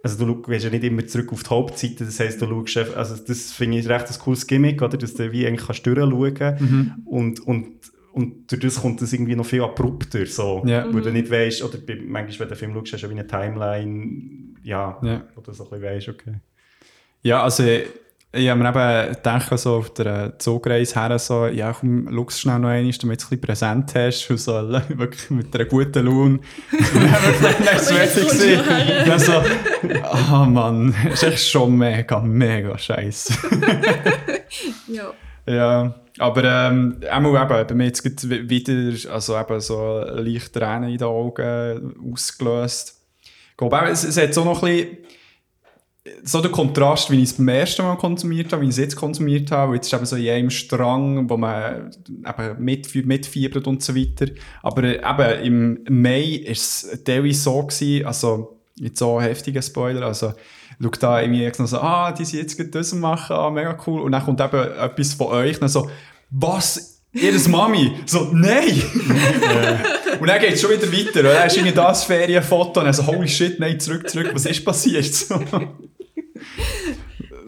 also 0.03 0.27
du 0.27 0.43
schaust 0.45 0.65
ja 0.65 0.71
nicht 0.71 0.83
immer 0.83 1.07
zurück 1.07 1.33
auf 1.33 1.45
die 1.45 1.51
Hauptseite, 1.51 2.05
das 2.05 2.19
heisst, 2.19 2.43
du 2.43 2.67
schaust, 2.67 2.95
also 2.97 3.15
das 3.25 3.53
finde 3.53 3.79
ich 3.79 3.89
recht 3.89 4.11
ein 4.11 4.19
cooles 4.19 4.45
Gimmick, 4.49 4.83
oder, 4.83 4.97
dass 4.99 5.15
du 5.15 5.31
wie 5.31 5.47
eigentlich 5.47 5.65
kannst 5.65 5.87
durchschauen 5.87 6.35
kannst 6.35 6.61
Mhm. 6.61 6.93
und, 7.05 7.39
und, 7.41 7.67
und 8.17 8.51
durch 8.51 8.63
das 8.63 8.81
kommt 8.81 9.01
das 9.03 9.13
irgendwie 9.13 9.37
noch 9.37 9.47
viel 9.47 9.63
abrupter, 9.63 10.25
so, 10.27 10.63
Ja. 10.67 10.87
wo 10.93 11.01
du 11.01 11.11
nicht 11.13 11.31
weißt, 11.31 11.63
oder 11.63 11.79
manchmal, 12.07 12.39
wenn 12.41 12.49
du 12.49 12.55
den 12.55 12.57
Film 12.59 12.75
schaust, 12.75 12.93
hast 12.95 13.03
du 13.03 13.07
ja 13.07 13.15
wie 13.15 13.19
eine 13.21 13.27
Timeline, 13.27 14.23
ja, 14.63 14.99
Ja. 15.03 15.23
wo 15.35 15.41
du 15.43 15.53
so 15.53 15.65
ein 15.65 15.71
bisschen 15.71 15.85
weißt, 15.85 16.09
okay. 16.09 16.35
Ja, 17.23 17.43
also 17.43 17.63
ich, 17.65 17.85
ich 18.33 18.49
habe 18.51 18.61
mir 18.61 18.69
eben 18.69 19.15
gedacht, 19.15 19.59
so 19.59 19.77
auf 19.77 19.95
der 19.95 20.39
Zugreise 20.39 21.01
her, 21.01 21.19
so, 21.19 21.47
ja, 21.47 21.73
komm, 21.73 22.09
schau 22.13 22.27
es 22.29 22.41
schnell 22.41 22.59
noch 22.59 22.69
einmal, 22.69 22.93
damit 22.93 23.03
du 23.03 23.13
es 23.13 23.13
ein 23.13 23.19
bisschen 23.29 23.41
präsent 23.41 23.95
hast 23.95 24.31
und 24.31 24.39
so, 24.41 24.53
wirklich 24.89 25.31
mit 25.31 25.55
einer 25.55 25.65
guten 25.65 26.05
Laune. 26.07 26.39
Und 26.73 27.67
dann 27.67 27.79
so 27.79 27.95
fertig. 27.95 28.61
Dann 29.07 29.19
so, 29.19 29.43
ah 30.03 30.45
Mann, 30.47 30.95
ist 31.13 31.23
echt 31.23 31.49
schon 31.49 31.77
mega, 31.77 32.21
mega 32.21 32.77
scheiße. 32.77 33.33
Ja. 34.89 35.13
Ja, 35.47 35.95
aber 36.19 36.45
ähm, 36.45 36.97
einmal 37.11 37.43
eben, 37.43 37.67
bei 37.69 37.75
mir 37.75 37.87
jetzt 37.87 38.29
wieder, 38.29 39.13
also 39.13 39.39
eben 39.39 39.61
so 39.61 40.01
leicht 40.01 40.53
Tränen 40.53 40.91
in 40.91 40.99
den 40.99 41.07
Augen 41.07 41.95
ausgelöst. 42.13 43.01
Ich 43.23 43.57
glaube, 43.57 43.79
es, 43.89 44.05
es 44.05 44.17
hat 44.17 44.35
so 44.35 44.45
noch 44.45 44.63
ein 44.63 44.75
bisschen 44.77 44.97
so 46.23 46.41
der 46.41 46.51
Kontrast, 46.51 47.11
wie 47.11 47.17
ich 47.17 47.31
es 47.31 47.33
beim 47.35 47.49
ersten 47.49 47.83
Mal 47.83 47.97
konsumiert 47.97 48.53
habe, 48.53 48.63
wie 48.63 48.67
ich 48.67 48.73
es 48.73 48.79
jetzt 48.79 48.97
konsumiert 48.97 49.51
habe. 49.51 49.75
Jetzt 49.75 49.87
ist 49.87 49.93
eben 49.95 50.07
so 50.07 50.17
in 50.17 50.29
einem 50.29 50.51
Strang, 50.51 51.29
wo 51.29 51.37
man 51.37 51.91
eben 52.09 52.65
mitfie- 52.65 53.05
mitfiebert 53.05 53.67
und 53.67 53.83
so 53.83 53.95
weiter. 53.97 54.27
Aber 54.63 54.85
äh, 54.85 55.01
eben 55.01 55.79
im 55.87 56.03
Mai 56.03 56.43
ist 56.45 56.85
es 56.85 57.05
teilweise 57.05 57.41
so 57.41 57.63
gewesen, 57.63 58.07
also 58.07 58.59
nicht 58.79 58.97
so 58.97 59.21
heftiger 59.21 59.63
Spoiler, 59.63 60.07
also 60.07 60.33
schau 60.81 60.91
da 61.01 61.21
irgendwie 61.21 61.47
noch 61.47 61.67
so, 61.67 61.79
ah, 61.79 62.13
die 62.13 62.25
sind 62.25 62.41
jetzt 62.41 62.75
das 62.75 62.93
machen, 62.95 63.37
ah, 63.37 63.51
mega 63.51 63.77
cool. 63.87 64.03
Und 64.03 64.13
dann 64.13 64.25
kommt 64.25 64.41
eben 64.41 64.73
etwas 64.79 65.15
von 65.15 65.29
euch, 65.29 65.59
dann 65.59 65.69
so, 65.69 65.91
was? 66.31 67.03
Ihres 67.13 67.49
Mami? 67.49 67.99
So, 68.05 68.29
nein! 68.33 68.83
und 70.21 70.27
dann 70.27 70.41
geht 70.41 70.55
es 70.55 70.61
schon 70.61 70.71
wieder 70.71 70.93
weiter. 70.93 71.21
Und 71.21 71.35
dann 71.35 71.47
ist 71.47 71.57
irgendwie 71.57 71.75
das 71.75 72.05
Ferienfoto 72.05 72.81
und 72.81 72.87
dann 72.87 72.93
so, 72.93 73.07
holy 73.07 73.27
shit, 73.27 73.59
nein, 73.59 73.81
zurück, 73.81 74.09
zurück, 74.11 74.31
was 74.35 74.45
ist 74.45 74.65
passiert? 74.65 75.15
So, 75.15 75.41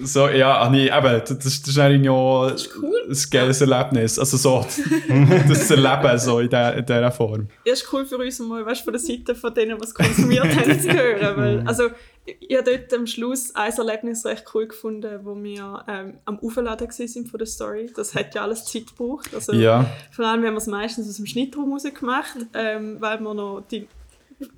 so 0.01 0.29
ja, 0.29 0.59
ah, 0.59 0.71
nee, 0.71 0.87
eben, 0.87 1.23
das, 1.27 1.39
das 1.39 1.47
ist 1.47 1.77
irgendwie 1.77 2.09
auch 2.09 2.51
ein 2.51 3.17
geiles 3.31 3.61
Erlebnis. 3.61 4.19
Also 4.19 4.37
so, 4.37 4.65
das 5.49 5.71
Erleben 5.71 6.19
so 6.19 6.41
in, 6.41 6.51
der, 6.51 6.77
in 6.77 6.87
dieser 6.87 7.11
Form. 7.11 7.49
Ja, 7.65 7.73
ist 7.73 7.93
cool 7.93 8.07
für 8.07 8.19
uns 8.19 8.39
mal, 8.39 8.65
weißt, 8.65 8.85
von 8.85 8.93
der 8.93 9.01
Seite 9.01 9.35
von 9.35 9.53
denen, 9.53 9.77
die 9.77 9.85
es 9.85 9.95
konsumiert 9.95 10.45
haben, 10.45 10.81
zu 10.81 10.93
hören. 10.93 11.37
Weil, 11.37 11.61
also, 11.67 11.91
ich 12.25 12.57
habe 12.57 12.71
dort 12.71 12.93
am 12.95 13.07
Schluss 13.07 13.55
ein 13.55 13.73
Erlebnis 13.73 14.25
recht 14.25 14.45
cool 14.55 14.69
gefunden, 14.69 15.21
wo 15.25 15.35
wir 15.35 15.85
ähm, 15.89 16.19
am 16.27 16.39
Aufladen 16.41 16.89
waren 16.89 17.27
von 17.27 17.39
der 17.39 17.47
Story. 17.47 17.91
Das 17.95 18.15
hat 18.15 18.35
ja 18.35 18.43
alles 18.43 18.67
Zeit 18.67 18.89
gebraucht. 18.89 19.35
Also, 19.35 19.53
Ja, 19.53 19.87
Vor 20.11 20.27
allem 20.27 20.45
haben 20.45 20.53
wir 20.53 20.59
es 20.59 20.67
meistens 20.67 21.09
aus 21.09 21.17
dem 21.17 21.27
Schnittraum 21.27 21.73
raus 21.73 21.85
gemacht, 21.85 22.37
ähm, 22.55 22.97
weil 23.01 23.19
wir 23.21 23.35
noch 23.35 23.63
die 23.71 23.89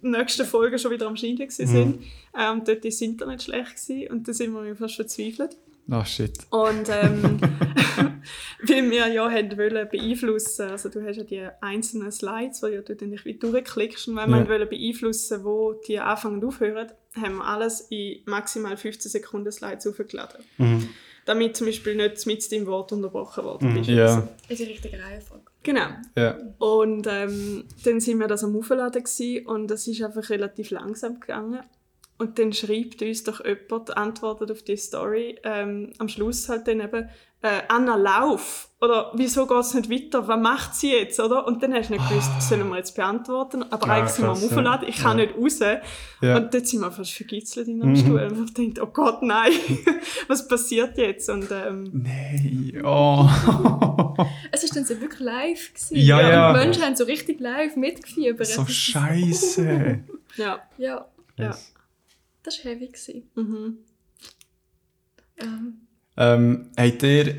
nächsten 0.03 0.47
Folgen 0.47 0.79
schon 0.79 0.91
wieder 0.91 1.07
am 1.07 1.17
Schneiden 1.17 1.49
waren. 1.49 1.99
Ähm, 2.39 2.63
dort 2.65 2.69
war 2.69 2.77
das 2.77 3.01
Internet 3.01 3.43
schlecht 3.43 3.77
gewesen, 3.87 4.11
und 4.13 4.29
da 4.29 4.33
sind 4.33 4.53
wir 4.53 4.77
fast 4.77 4.97
verzweifelt. 4.97 5.57
ah 5.91 6.05
shit. 6.05 6.39
Und 6.51 6.89
ähm, 6.89 7.41
weil 8.67 8.91
wir 8.91 9.09
ja 9.09 9.31
haben 9.31 9.57
wollen 9.59 9.89
beeinflussen, 9.89 10.71
also 10.71 10.89
du 10.89 11.05
hast 11.05 11.17
ja 11.17 11.25
die 11.25 11.47
einzelnen 11.61 12.13
Slides, 12.13 12.61
die 12.61 12.69
ja 12.75 12.83
du 12.83 12.95
dann 12.95 13.13
wie 13.25 13.35
durchklickst 13.35 14.09
und 14.09 14.17
wenn 14.17 14.31
wir 14.31 14.39
Ja. 14.41 14.49
wollen 14.49 14.69
beeinflussen, 14.69 15.45
wo 15.45 15.73
die 15.87 15.99
anfangen 15.99 16.37
und 16.37 16.45
aufhören, 16.45 16.93
haben 17.21 17.37
wir 17.37 17.45
alles 17.45 17.87
in 17.91 18.19
maximal 18.27 18.77
15 18.77 19.11
Sekunden 19.11 19.51
Slides 19.51 19.87
aufgeladen. 19.87 20.45
Mhm. 20.59 20.89
Damit 21.27 21.57
zum 21.57 21.67
Beispiel 21.67 21.95
nicht 21.97 22.27
mit 22.27 22.51
deinem 22.53 22.67
Wort 22.67 22.93
unterbrochen 22.93 23.45
worden 23.45 23.75
bist. 23.75 23.91
Ja, 23.91 24.29
In 24.49 24.57
die 24.57 24.63
richtige 24.65 24.99
Reihenfolge. 25.03 25.50
Genau. 25.63 25.89
ja. 26.17 26.39
Und 26.59 27.07
ähm, 27.07 27.65
dann 27.85 28.01
sind 28.01 28.19
wir 28.19 28.29
das 28.29 28.45
am 28.45 28.57
Aufladen 28.57 29.05
und 29.47 29.71
es 29.71 29.87
ist 29.87 30.03
einfach 30.03 30.31
relativ 30.31 30.71
langsam 30.71 31.21
gegangen. 31.21 31.61
Und 32.19 32.39
dann 32.39 32.53
schreibt 32.53 33.01
uns 33.03 33.25
doch 33.25 33.45
jemand, 33.45 33.97
antwortet 33.97 34.51
auf 34.51 34.63
die 34.63 34.77
Story, 34.77 35.39
ähm, 35.43 35.93
am 35.99 36.09
Schluss 36.09 36.49
halt 36.49 36.69
dann 36.69 36.81
eben, 36.81 37.09
äh, 37.43 37.63
Anna, 37.69 37.97
lauf! 37.97 38.67
Oder 38.83 39.13
wieso 39.15 39.47
geht 39.47 39.59
es 39.59 39.75
nicht 39.75 39.91
weiter? 39.91 40.27
Was 40.27 40.41
macht 40.41 40.75
sie 40.75 40.91
jetzt? 40.93 41.21
Oder? 41.21 41.47
Und 41.47 41.63
dann 41.63 41.75
hast 41.75 41.91
du 41.91 41.95
nicht 41.95 42.09
gewusst, 42.09 42.31
sollen 42.41 42.67
wir 42.71 42.79
jetzt 42.79 42.97
beantworten? 42.97 43.63
Aber 43.71 43.87
Ah, 43.89 43.93
eigentlich 43.97 44.11
sind 44.13 44.25
wir 44.25 44.31
am 44.31 44.41
ja. 44.41 44.47
Aufladen, 44.47 44.89
ich 44.89 44.97
kann 44.97 45.19
Ja. 45.19 45.27
nicht 45.27 45.37
raus. 45.37 45.59
Ja. 46.23 46.37
Und 46.39 46.55
dort 46.55 46.67
sind 46.67 46.81
wir 46.81 46.91
fast 46.91 47.13
vergitzelt 47.13 47.69
in 47.69 47.83
einem 47.83 47.95
Stuhl. 47.95 48.21
Und 48.23 48.59
ich 48.59 48.75
dachte, 48.75 48.83
oh 48.89 48.91
Gott, 48.91 49.23
nein, 49.23 49.53
was 50.29 50.49
passiert 50.49 50.97
jetzt? 50.97 51.29
Und 51.29 51.51
ähm, 51.51 51.91
Nein, 51.93 52.81
oh. 52.83 53.29
Es 54.51 54.63
war 54.65 54.71
dann 54.75 54.85
so 54.87 54.99
wirklich 55.01 55.21
live. 55.21 55.75
Gewesen. 55.75 55.97
Ja, 55.97 56.21
ja. 56.31 56.49
Und 56.49 56.55
die 56.55 56.61
Menschen 56.65 56.83
haben 56.83 56.97
so 56.97 57.05
richtig 57.05 57.39
live 57.41 57.77
mitgefiebert. 57.77 58.47
so 58.47 58.65
scheiße. 58.67 60.01
ja. 60.37 60.59
Ja, 60.79 61.07
Ja. 61.37 61.55
das 62.43 62.65
war 62.65 62.73
heavy. 62.73 62.87
Gewesen. 62.87 63.31
Mhm. 63.35 63.79
Ähm, 65.39 65.81
Ähm, 66.17 66.71
habt 66.77 67.03
ihr, 67.03 67.37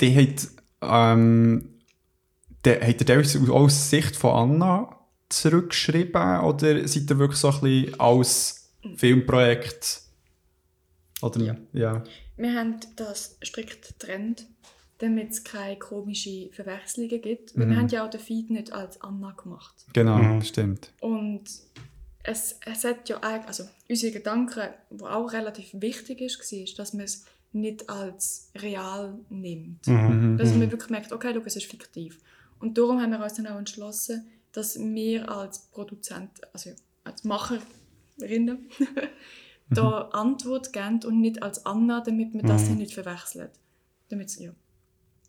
die 0.00 0.14
hat, 0.16 0.48
ähm, 0.82 1.68
die, 2.64 2.70
habt 2.70 3.08
ihr 3.08 3.50
auch 3.50 3.54
aus 3.54 3.90
Sicht 3.90 4.16
von 4.16 4.52
Anna 4.52 4.98
zurückgeschrieben 5.28 6.40
oder 6.40 6.86
seid 6.86 7.10
ihr 7.10 7.18
wirklich 7.18 7.38
so 7.40 7.50
ein 7.50 7.60
bisschen 7.60 8.00
als 8.00 8.72
Filmprojekt? 8.96 10.02
Oder? 11.22 11.40
Ja. 11.40 11.56
ja. 11.72 12.04
wir 12.36 12.54
haben 12.54 12.76
das 12.96 13.36
strikt 13.44 13.86
getrennt, 13.86 14.46
damit 14.98 15.30
es 15.30 15.44
keine 15.44 15.78
komischen 15.78 16.50
Verwechslungen 16.52 17.20
gibt. 17.20 17.56
Mhm. 17.56 17.70
wir 17.70 17.76
haben 17.76 17.88
ja 17.88 18.04
auch 18.04 18.10
den 18.10 18.20
Feed 18.20 18.50
nicht 18.50 18.72
als 18.72 19.00
Anna 19.00 19.30
gemacht. 19.32 19.74
Genau, 19.92 20.18
Mhm. 20.18 20.42
stimmt. 20.42 20.90
Und 21.00 21.44
es, 22.24 22.58
es 22.66 22.84
hat 22.84 23.08
ja 23.08 23.18
eigentlich, 23.22 23.46
also 23.48 23.64
unsere 23.88 24.12
Gedanken, 24.12 24.68
wo 24.90 25.06
auch 25.06 25.32
relativ 25.32 25.70
wichtig 25.74 26.20
ist, 26.20 26.38
war, 26.52 26.74
dass 26.76 26.92
man 26.92 27.04
es 27.04 27.24
nicht 27.52 27.88
als 27.90 28.50
real 28.56 29.18
nimmt. 29.28 29.86
Mhm. 29.86 30.36
Dass 30.38 30.50
man 30.54 30.70
wirklich 30.70 30.90
merkt, 30.90 31.12
okay, 31.12 31.32
schau, 31.34 31.42
es 31.44 31.56
ist 31.56 31.66
fiktiv. 31.66 32.18
Und 32.60 32.78
darum 32.78 33.00
haben 33.00 33.10
wir 33.10 33.22
uns 33.22 33.34
dann 33.34 33.46
auch 33.48 33.58
entschlossen, 33.58 34.26
dass 34.52 34.78
wir 34.78 35.28
als 35.30 35.58
Produzent, 35.70 36.30
also 36.54 36.70
als 37.04 37.24
Macherinnen, 37.24 38.68
da 39.70 40.02
Antwort 40.12 40.72
geben 40.72 41.00
und 41.06 41.20
nicht 41.20 41.42
als 41.42 41.64
Anna, 41.64 42.00
damit 42.00 42.34
man 42.34 42.46
das 42.46 42.68
Mhm. 42.68 42.76
nicht 42.76 42.94
verwechselt. 42.94 43.50
Damit, 44.08 44.38
ja. 44.38 44.52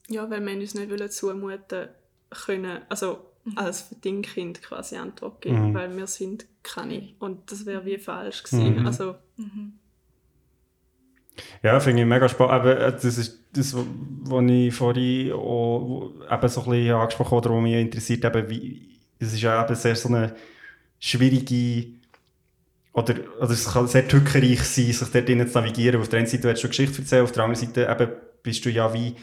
Ja, 0.10 0.30
weil 0.30 0.46
wir 0.46 0.54
uns 0.60 0.74
nicht 0.74 0.90
wollen 0.90 1.10
zumuten 1.10 1.88
können, 2.30 2.82
also 2.90 3.20
Mhm. 3.46 3.58
als 3.58 3.82
Verdingkind 3.82 4.62
quasi 4.62 4.96
Antwort 4.98 5.42
geben, 5.42 5.70
Mhm. 5.70 5.74
weil 5.74 5.96
wir 5.96 6.08
sind 6.08 6.46
keine. 6.62 7.14
Und 7.20 7.52
das 7.52 7.66
wäre 7.66 7.86
wie 7.86 7.98
falsch 7.98 8.44
gewesen. 8.44 8.80
Mhm. 8.82 8.86
Also, 8.86 9.16
Mhm. 9.38 9.80
Ja, 11.62 11.80
finde 11.80 12.04
ich 12.04 12.08
mega 12.08 12.30
spannend. 12.30 12.54
Aber 12.54 12.80
äh, 12.80 12.92
das 12.92 13.18
ist 13.18 13.40
das, 13.54 13.76
was 13.76 14.44
ich 14.50 14.74
vorhin 14.74 15.32
auch, 15.34 16.12
eben 16.32 16.50
so 16.50 16.62
ein 16.62 16.70
bisschen 16.70 16.96
angesprochen 16.96 17.38
habe, 17.38 17.50
was 17.50 17.62
mich 17.62 17.76
interessiert, 17.76 18.26
eben 18.26 18.50
wie, 18.50 19.00
es 19.20 19.34
ist 19.34 19.42
ja 19.42 19.64
eben 19.64 19.76
sehr 19.76 19.96
so 19.96 20.10
eine 20.10 20.36
schwierige 21.00 21.94
oder, 22.94 23.16
oder 23.40 23.52
es 23.52 23.66
kann 23.72 23.88
sehr 23.88 24.08
tückenreich 24.08 24.62
sein, 24.64 24.92
sich 24.92 25.10
dort 25.10 25.28
drinnen 25.28 25.48
zu 25.48 25.60
navigieren. 25.60 26.00
Auf 26.00 26.10
der 26.10 26.20
einen 26.20 26.28
Seite 26.28 26.44
willst 26.44 26.64
du 26.64 26.68
Geschichte 26.68 27.02
erzählen, 27.02 27.24
auf 27.24 27.32
der 27.32 27.44
anderen 27.44 27.68
Seite 27.68 27.88
eben 27.90 28.12
bist 28.44 28.64
du 28.66 28.70
ja 28.70 28.94
wie 28.94 29.16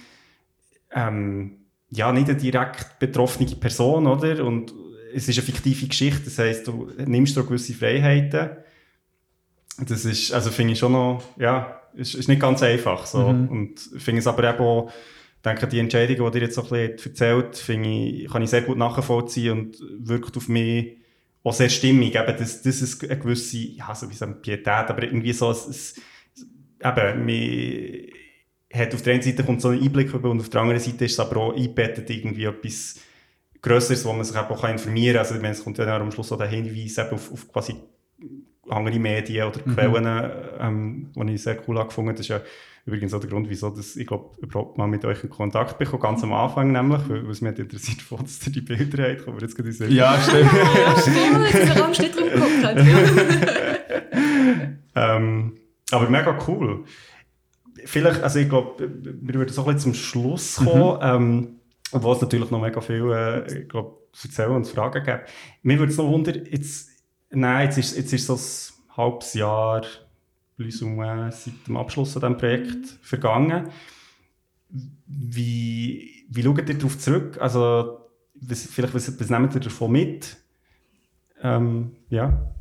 ähm, 0.92 1.56
ja, 1.90 2.12
nicht 2.12 2.28
eine 2.28 2.38
direkt 2.38 2.98
betroffene 2.98 3.50
Person, 3.56 4.06
oder? 4.06 4.44
Und 4.44 4.72
es 5.14 5.28
ist 5.28 5.38
eine 5.38 5.46
fiktive 5.46 5.86
Geschichte, 5.86 6.24
das 6.24 6.38
heisst, 6.38 6.66
du 6.66 6.90
nimmst 6.98 7.36
dir 7.36 7.44
gewisse 7.44 7.74
Freiheiten. 7.74 8.50
Das 9.89 10.05
ist, 10.05 10.33
also 10.33 10.51
finde 10.51 10.72
ich 10.72 10.78
schon 10.78 10.93
noch, 10.93 11.22
ja, 11.39 11.81
ist, 11.95 12.14
ist 12.14 12.28
nicht 12.28 12.41
ganz 12.41 12.62
einfach, 12.62 13.07
so. 13.07 13.33
Mhm. 13.33 13.49
Und 13.49 13.81
finde 13.99 14.20
es 14.20 14.26
aber 14.26 14.49
eben 14.49 14.61
auch, 14.61 14.93
denke, 15.45 15.66
die 15.66 15.78
Entscheidung, 15.78 16.26
die 16.26 16.39
dir 16.39 16.45
jetzt 16.47 16.55
so 16.55 16.62
ein 16.62 16.68
bisschen 16.68 17.12
erzählt, 17.12 17.57
finde 17.57 17.89
ich, 17.89 18.31
kann 18.31 18.43
ich 18.43 18.51
sehr 18.51 18.62
gut 18.62 18.76
nachvollziehen 18.76 19.53
und 19.53 19.76
wirkt 19.99 20.37
auf 20.37 20.49
mich 20.49 20.99
auch 21.43 21.53
sehr 21.53 21.68
stimmig. 21.68 22.14
Eben, 22.14 22.37
das, 22.39 22.62
das 22.62 22.83
ist 22.83 23.03
eine 23.05 23.18
gewisse, 23.18 23.59
ja, 23.59 23.95
so 23.95 24.11
wie 24.11 24.14
so 24.14 24.26
eine 24.26 24.35
Pietät, 24.35 24.68
aber 24.68 25.03
irgendwie 25.03 25.33
so, 25.33 25.51
es, 25.51 25.66
es, 25.66 25.95
eben, 26.85 27.24
mich, 27.24 28.12
hat 28.72 28.95
auf 28.95 29.03
der 29.03 29.14
einen 29.14 29.22
Seite 29.22 29.43
kommt 29.45 29.61
so 29.61 29.68
ein 29.68 29.83
Einblick 29.83 30.12
über 30.14 30.31
und 30.31 30.41
auf 30.41 30.49
der 30.49 30.61
anderen 30.61 30.81
Seite 30.81 31.05
ist 31.05 31.12
es 31.12 31.20
aber 31.20 31.37
auch 31.39 31.57
eingebettet 31.57 32.09
irgendwie 32.09 32.45
etwas 32.45 32.97
Größeres, 33.62 34.05
wo 34.05 34.12
man 34.12 34.24
sich 34.24 34.37
auch 34.37 34.68
informieren 34.68 35.16
kann. 35.16 35.24
Also 35.24 35.43
wenn 35.43 35.51
es 35.51 35.64
kommt 35.64 35.78
dann 35.78 35.89
am 35.89 36.12
Schluss 36.12 36.31
auch 36.33 36.39
der 36.39 36.47
Hinweis 36.47 36.99
auf, 36.99 37.33
auf 37.33 37.53
quasi 37.53 37.74
andere 38.72 38.98
Medien 38.98 39.48
oder 39.48 39.60
mhm. 39.64 39.74
Quellen, 39.74 40.30
ähm, 40.60 41.10
die 41.14 41.34
ich 41.34 41.42
sehr 41.42 41.56
cool 41.66 41.78
angefangen 41.78 42.10
Das 42.10 42.20
ist 42.20 42.28
ja 42.28 42.40
übrigens 42.86 43.12
auch 43.14 43.20
der 43.20 43.30
Grund, 43.30 43.50
wieso 43.50 43.70
dass 43.70 43.96
ich 43.96 44.06
glaube, 44.06 44.36
überhaupt 44.40 44.78
mal 44.78 44.86
mit 44.86 45.04
euch 45.04 45.22
in 45.22 45.30
Kontakt 45.30 45.78
bekomme, 45.78 46.02
ganz 46.02 46.22
am 46.22 46.32
Anfang 46.32 46.72
nämlich, 46.72 47.00
weil, 47.08 47.28
es 47.30 47.40
mich 47.40 47.58
interessiert, 47.58 47.98
wo 48.10 48.16
dass 48.16 48.46
ihr 48.46 48.52
die 48.52 48.62
Bilder 48.62 49.10
habt, 49.10 49.28
aber 49.28 49.40
jetzt 49.40 49.56
gerade 49.56 49.68
in 49.68 49.92
Ja, 49.92 50.18
stimmt. 50.20 50.50
ja, 50.52 51.00
stimmt, 51.00 51.54
der 51.54 51.80
Raum 51.80 51.94
steht 51.94 52.16
drum 52.16 52.28
geguckt 52.28 52.64
hat. 52.64 52.76
ähm, 54.96 55.52
aber 55.90 56.10
mega 56.10 56.38
cool 56.48 56.84
vielleicht, 57.84 58.22
also 58.22 58.38
ich 58.38 58.48
glaube, 58.48 58.90
wir 59.02 59.34
würden 59.34 59.52
so 59.52 59.64
ein 59.64 59.74
bisschen 59.74 59.92
zum 59.92 59.94
Schluss 59.94 60.60
mhm. 60.60 60.66
kommen, 60.66 60.96
mhm. 60.96 61.00
ähm, 61.02 61.48
obwohl 61.92 62.14
es 62.14 62.20
natürlich 62.20 62.50
noch 62.50 62.60
mega 62.60 62.80
viel, 62.80 63.10
äh, 63.10 63.62
ich 63.62 63.68
glaube, 63.68 63.96
zu 64.12 64.28
erzählen 64.28 64.52
und 64.52 64.64
zu 64.64 64.74
fragen 64.74 65.04
gibt. 65.04 65.28
Mir 65.62 65.78
würde 65.78 65.92
es 65.92 65.98
noch 65.98 66.08
wundern, 66.08 66.44
jetzt, 66.50 66.89
nein, 67.31 67.66
jetzt 67.66 67.78
ist, 67.78 67.97
jetzt 67.97 68.12
ist 68.12 68.26
so 68.26 68.35
ein 68.35 68.97
halbes 68.97 69.35
Jahr 69.35 69.85
plus 70.57 70.78
seit 70.78 71.66
dem 71.66 71.76
Abschluss 71.76 72.12
von 72.12 72.20
diesem 72.20 72.37
Projekt 72.37 72.74
mhm. 72.74 72.99
vergangen. 73.01 73.70
Wie, 75.07 76.26
wie 76.28 76.43
schaut 76.43 76.68
ihr 76.68 76.78
darauf 76.78 76.99
zurück? 76.99 77.39
Also, 77.41 78.01
was, 78.35 78.66
vielleicht, 78.66 78.95
was, 78.95 79.18
was 79.18 79.31
nehmt 79.31 79.55
ihr 79.55 79.61
davon 79.61 79.93
mit? 79.93 80.37
Ähm, 81.43 81.97
ja. 82.09 82.55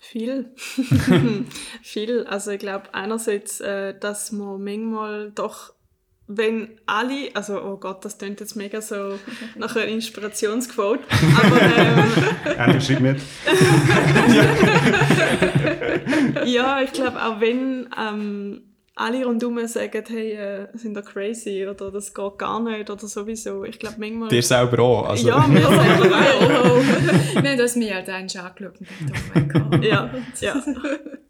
Viel. 0.00 0.54
Viel. 1.82 2.24
Also 2.24 2.50
ich 2.50 2.58
glaube 2.58 2.92
einerseits, 2.92 3.60
äh, 3.60 3.98
dass 3.98 4.32
man 4.32 4.62
manchmal 4.62 5.30
doch, 5.32 5.72
wenn 6.36 6.68
alle, 6.86 7.30
also 7.34 7.60
oh 7.62 7.76
Gott, 7.76 8.04
das 8.04 8.18
klingt 8.18 8.40
jetzt 8.40 8.56
mega 8.56 8.80
so 8.80 9.18
nach 9.56 9.76
einer 9.76 9.86
Inspirationsquote, 9.86 11.04
aber 11.42 11.60
ähm, 12.74 12.80
schreib 12.80 13.00
mit. 13.00 13.20
ja, 16.46 16.80
ich 16.82 16.92
glaube 16.92 17.22
auch 17.22 17.40
wenn 17.40 17.88
ähm, 17.98 18.62
alle 18.94 19.24
rundherum 19.24 19.66
sagen, 19.66 20.04
hey, 20.06 20.32
äh, 20.32 20.68
sind 20.74 20.94
da 20.94 21.02
crazy 21.02 21.66
oder 21.66 21.90
das 21.90 22.12
geht 22.12 22.38
gar 22.38 22.60
nicht 22.60 22.90
oder 22.90 23.08
sowieso. 23.08 23.64
Ich 23.64 23.78
glaube 23.78 23.96
manchmal... 23.98 24.28
Dir 24.28 24.42
selber 24.42 24.82
auch? 24.82 25.08
Also. 25.08 25.28
Ja, 25.28 25.46
mir 25.46 25.60
selber 25.60 26.16
auch. 26.62 27.42
Nein, 27.42 27.56
du 27.56 27.62
hast 27.62 27.76
mich 27.76 27.92
halt 27.92 28.08
eigentlich 28.08 28.38
angeschaut 28.38 28.78
und 28.80 28.88
gedacht, 28.88 29.22
oh 29.24 29.30
mein 29.34 29.48
Gott. 29.48 29.84
Ja, 29.84 30.10
ja. 30.40 30.62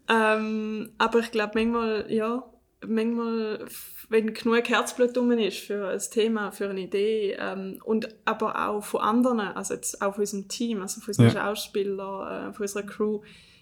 ähm, 0.09 0.89
aber 0.97 1.19
ich 1.19 1.31
glaube 1.31 1.51
manchmal, 1.55 2.05
ja, 2.09 2.43
manchmal, 2.85 3.65
wenn 4.09 4.33
genug 4.33 4.69
Herzblut 4.69 5.15
ist 5.15 5.59
für 5.59 5.87
ein 5.89 6.01
Thema, 6.11 6.51
für 6.51 6.69
eine 6.69 6.81
Idee 6.81 7.37
ähm, 7.39 7.79
und 7.83 8.09
aber 8.25 8.67
auch 8.67 8.83
von 8.83 9.01
anderen, 9.01 9.39
also 9.39 9.73
jetzt 9.73 10.01
auch 10.01 10.13
von 10.15 10.21
unserem 10.21 10.47
Team, 10.47 10.81
also 10.81 11.01
von 11.01 11.09
unseren 11.09 11.27
ja. 11.27 11.31
Schauspielern, 11.31 12.49
äh, 12.49 12.53
von 12.53 12.63
unserer 12.63 12.83
Crew, 12.83 13.21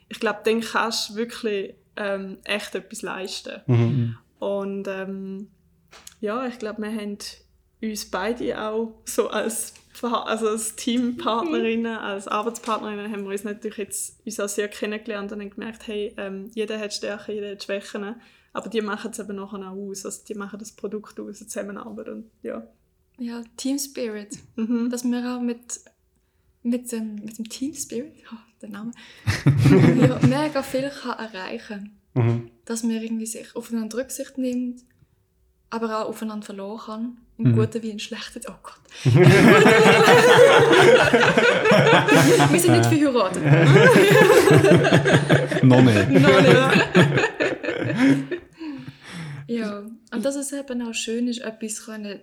ich 0.10 0.20
glaube, 0.20 0.40
dann 0.44 0.62
kannst 0.62 1.10
du 1.10 1.16
wirklich 1.16 1.74
ähm, 1.96 2.38
echt 2.44 2.76
etwas 2.76 3.02
leisten. 3.02 3.62
Mhm. 3.68 4.18
Und 4.40 4.88
ähm, 4.88 5.52
ja, 6.20 6.48
ich 6.48 6.60
glaube, 6.60 6.82
wir 6.82 6.92
haben 6.92 7.18
uns 7.82 8.06
beide 8.10 8.62
auch 8.62 9.02
so 9.06 9.30
als, 9.30 9.74
also 10.02 10.50
als 10.50 10.76
Teampartnerinnen, 10.76 11.98
als 11.98 12.28
Arbeitspartnerinnen 12.28 13.12
haben 13.12 13.24
wir 13.24 13.32
uns 13.32 13.44
natürlich 13.44 13.78
jetzt 13.78 14.26
uns 14.26 14.40
auch 14.40 14.50
sehr 14.50 14.68
kennengelernt 14.68 15.32
und 15.32 15.42
haben 15.42 15.50
gemerkt, 15.50 15.88
hey, 15.88 16.14
ähm, 16.18 16.50
jeder 16.54 16.80
hat 16.80 16.94
Stärken, 16.94 17.36
jeder 17.36 17.52
hat 17.52 17.64
Schwächen, 17.64 18.16
aber 18.54 18.70
die 18.70 18.82
machen 18.82 19.12
es 19.12 19.20
eben 19.20 19.36
nachher 19.36 19.60
auch 19.60 19.76
aus, 19.76 20.06
also 20.06 20.24
die 20.28 20.36
machen 20.36 20.60
das 20.60 20.72
Produkt 20.72 21.20
aus, 21.20 21.40
die 21.40 21.48
Zusammenarbeit 21.48 22.10
und 22.10 22.32
ja. 22.44 22.68
Ja, 23.18 23.44
Team 23.56 23.78
Spirit, 23.78 24.38
mhm. 24.56 24.90
dass 24.90 25.04
wir 25.04 25.36
auch 25.36 25.42
mit, 25.42 25.82
mit, 26.64 26.92
dem, 26.92 27.16
mit 27.16 27.38
dem 27.38 27.48
Team 27.48 27.74
Spirit, 27.74 28.14
oh, 28.32 28.38
der 28.62 28.70
Name, 28.70 28.92
ja, 30.00 30.20
mega 30.28 30.64
viel 30.64 30.90
kann 30.90 31.20
erreichen 31.20 31.98
kann. 32.14 32.26
Mhm. 32.26 32.52
Dass 32.66 32.84
man 32.84 32.92
irgendwie 32.92 33.26
sich 33.26 33.56
aufeinander 33.56 33.98
Rücksicht 33.98 34.38
nimmt, 34.38 34.82
aber 35.70 36.00
auch 36.00 36.10
aufeinander 36.10 36.46
verloren 36.46 36.82
kann. 36.86 37.18
Im 37.44 37.52
mhm. 37.52 37.56
Guten 37.56 37.82
wie 37.82 37.90
im 37.90 37.98
Schlechten. 37.98 38.40
Oh 38.48 38.54
Gott. 38.62 38.76
wir 42.52 42.60
sind 42.60 42.78
nicht 42.78 42.86
verheiratet. 42.86 43.42
Noch 45.64 45.82
nicht. 45.82 46.10
Noch 46.10 46.42
nicht. 46.42 46.56
ja, 49.48 49.84
und 50.12 50.26
dass 50.26 50.36
es 50.36 50.52
eben 50.52 50.84
auch 50.84 50.94
schön 50.94 51.28
ist, 51.28 51.42
etwas 51.42 51.86
können 51.86 52.20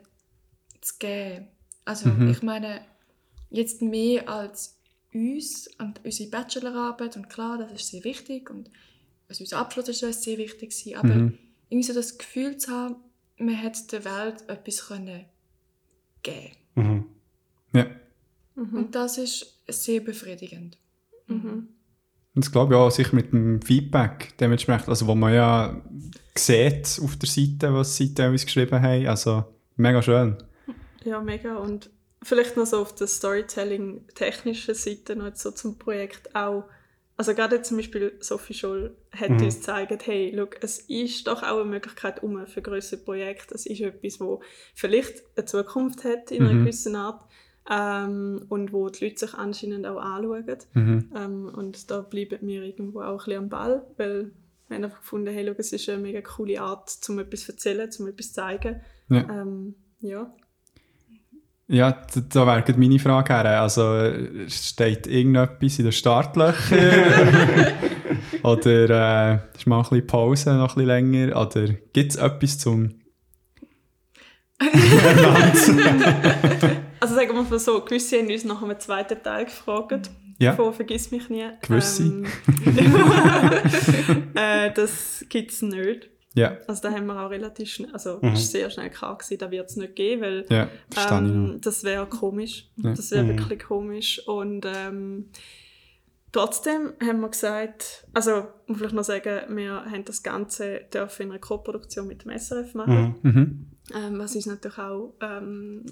zu 0.81 0.95
geben. 1.01 1.49
Also, 1.85 2.11
mhm. 2.11 2.31
ich 2.31 2.41
meine, 2.43 2.83
jetzt 3.51 3.83
mehr 3.83 4.29
als 4.29 4.79
uns 5.13 5.69
und 5.79 6.05
unsere 6.05 6.31
Bachelorarbeit 6.31 7.17
und 7.17 7.29
klar, 7.29 7.59
das 7.59 7.73
ist 7.73 7.89
sehr 7.89 8.05
wichtig 8.05 8.49
und 8.51 8.71
also 9.29 9.43
unser 9.43 9.59
Abschluss 9.59 9.89
ist 9.89 10.23
sehr 10.23 10.39
wichtig 10.39 10.97
aber 10.97 11.09
mhm. 11.09 11.37
irgendwie 11.71 11.89
so 11.89 11.95
das 11.95 12.19
Gefühl 12.19 12.59
zu 12.59 12.71
haben, 12.71 12.97
man 13.39 13.63
hat 13.63 13.93
der 13.93 14.05
Welt 14.05 14.49
etwas 14.49 14.89
können 14.89 15.25
geben. 16.23 16.57
Mhm. 16.75 17.05
Ja. 17.73 17.87
Mhm. 18.55 18.75
Und 18.75 18.95
das 18.95 19.19
ist 19.19 19.63
sehr 19.69 20.01
befriedigend. 20.01 20.79
Mhm. 21.27 21.69
Und 22.35 22.45
das 22.45 22.53
glaube 22.53 22.75
ich 22.75 22.79
auch 22.79 22.91
sich 22.91 23.13
mit 23.13 23.33
dem 23.33 23.61
Feedback 23.63 24.37
dementsprechend, 24.39 24.89
also 24.89 25.07
wo 25.07 25.15
man 25.15 25.35
ja 25.35 25.83
sieht 26.37 27.01
auf 27.03 27.17
der 27.17 27.29
Seite, 27.29 27.75
was 27.75 27.97
sie 27.97 28.15
teilweise 28.15 28.47
geschrieben 28.47 28.81
haben, 28.81 29.07
also 29.07 29.45
mega 29.77 30.03
schön. 30.03 30.37
Ja, 31.05 31.21
mega 31.21 31.57
und 31.57 31.91
vielleicht 32.23 32.57
noch 32.57 32.67
so 32.67 32.81
auf 32.81 32.95
der 32.95 33.07
Storytelling-technischen 33.07 34.75
Seite 34.75 35.17
noch 35.17 35.35
so 35.35 35.51
zum 35.51 35.79
Projekt 35.79 36.35
auch. 36.35 36.65
Also 37.19 37.35
gerade 37.35 37.61
zum 37.63 37.79
Beispiel 37.79 38.13
Sophie 38.21 38.55
Scholl 38.55 38.97
hat 39.11 39.31
mhm. 39.31 39.43
uns 39.43 39.57
gezeigt, 39.57 40.07
hey, 40.07 40.31
look, 40.31 40.57
es 40.63 40.79
ist 40.79 41.27
doch 41.27 41.43
auch 41.43 41.61
eine 41.61 41.65
Möglichkeit 41.65 42.23
um 42.23 42.47
für 42.47 42.63
größere 42.63 43.01
Projekte. 43.01 43.57
Es 43.57 43.67
ist 43.67 43.81
etwas, 43.81 44.21
wo 44.21 44.41
vielleicht 44.73 45.25
eine 45.37 45.45
Zukunft 45.45 46.05
hat 46.05 46.31
in 46.31 46.45
einer 46.45 46.55
mhm. 46.55 46.61
gewissen 46.61 46.95
Art 46.95 47.25
ähm, 47.69 48.47
und 48.49 48.73
wo 48.73 48.89
die 48.89 49.05
Leute 49.05 49.19
sich 49.19 49.35
anscheinend 49.35 49.85
auch 49.87 49.99
anschauen. 49.99 50.59
Mhm. 50.75 51.13
Ähm, 51.17 51.49
und 51.53 51.91
da 51.91 52.03
bleiben 52.03 52.39
wir 52.41 52.63
irgendwo 52.63 53.01
auch 53.01 53.11
ein 53.11 53.17
bisschen 53.17 53.43
am 53.43 53.49
Ball, 53.49 53.85
weil 53.97 54.31
wir 54.69 54.77
haben 54.77 54.85
einfach 54.85 55.01
gefunden, 55.01 55.35
hey, 55.35 55.45
look, 55.45 55.59
es 55.59 55.73
ist 55.73 55.89
eine 55.89 55.99
mega 55.99 56.21
coole 56.21 56.61
Art, 56.61 57.01
um 57.09 57.19
etwas 57.19 57.47
zu 57.47 57.53
erzählen, 57.53 57.91
um 57.99 58.07
etwas 58.07 58.29
zu 58.29 58.35
zeigen. 58.35 58.81
Ja. 59.09 59.43
Ähm, 59.43 59.75
ja. 59.99 60.33
Ja, 61.71 61.93
da, 61.93 62.21
da 62.21 62.47
wäre 62.47 62.79
meine 62.79 62.99
Frage 62.99 63.35
her. 63.35 63.61
Also, 63.61 64.11
steht 64.49 65.07
irgendetwas 65.07 65.79
in 65.79 65.85
den 65.85 65.93
Startlöchern? 65.93 67.75
Oder 68.43 69.35
äh, 69.35 69.39
ist 69.57 69.67
mal 69.67 69.77
ein 69.79 69.83
bisschen 69.83 70.07
Pause, 70.07 70.55
noch 70.55 70.77
ein 70.77 70.87
bisschen 70.87 70.87
länger? 70.87 71.41
Oder 71.41 71.69
gibt 71.93 72.13
es 72.13 72.17
etwas 72.17 72.59
zum 72.59 72.95
Also 77.01 77.15
sagen 77.15 77.35
wir 77.35 77.43
mal 77.43 77.59
so, 77.59 77.81
gewisse 77.85 78.19
haben 78.19 78.29
uns 78.29 78.45
nach 78.45 78.63
einem 78.63 78.81
zweiten 78.81 79.23
Teil 79.23 79.45
gefragt. 79.45 80.11
Ja. 80.39 80.55
Von 80.55 80.73
«Vergiss 80.73 81.11
mich 81.11 81.29
nie». 81.29 81.49
Gewisse. 81.63 82.03
Ähm, 82.05 82.27
äh, 84.35 84.73
das 84.73 85.25
gibt 85.29 85.51
es 85.51 85.63
nicht. 85.63 86.11
Ja. 86.35 86.57
Also 86.67 86.83
da 86.83 86.91
haben 86.91 87.07
wir 87.07 87.21
auch 87.21 87.31
relativ 87.31 87.71
schnell, 87.71 87.93
also 87.93 88.19
mhm. 88.21 88.35
ist 88.35 88.53
sehr 88.53 88.71
schnell 88.71 88.91
klar 88.91 89.17
gewesen, 89.17 89.39
da 89.39 89.51
wird 89.51 89.71
es 89.71 89.77
nicht 89.77 89.97
geben, 89.97 90.23
weil 90.23 90.47
ja, 90.51 90.69
ähm, 91.11 91.59
das 91.61 91.85
wäre 91.85 92.07
komisch. 92.07 92.69
Ja. 92.77 92.93
Das 92.93 93.11
wäre 93.11 93.25
mhm. 93.25 93.29
wirklich 93.31 93.65
komisch. 93.65 94.23
Und 94.27 94.67
ähm, 94.67 95.31
trotzdem 96.31 96.93
haben 97.03 97.21
wir 97.21 97.31
gesagt, 97.31 98.07
also 98.13 98.47
muss 98.67 98.79
vielleicht 98.79 98.95
noch 98.95 99.05
sagen, 99.05 99.57
wir 99.57 99.85
haben 99.87 100.05
das 100.05 100.23
Ganze 100.23 100.83
dürfen 100.93 101.23
in 101.23 101.31
einer 101.31 101.41
Co-Produktion 101.41 102.07
mit 102.07 102.25
dem 102.25 102.39
SRF 102.39 102.75
machen, 102.75 103.17
Mhm. 103.23 103.31
Mhm. 103.31 103.67
ähm, 103.95 104.19
was 104.19 104.37
uns 104.37 104.47
natürlich 104.47 104.79
auch 104.79 105.15
ähm, 105.21 105.83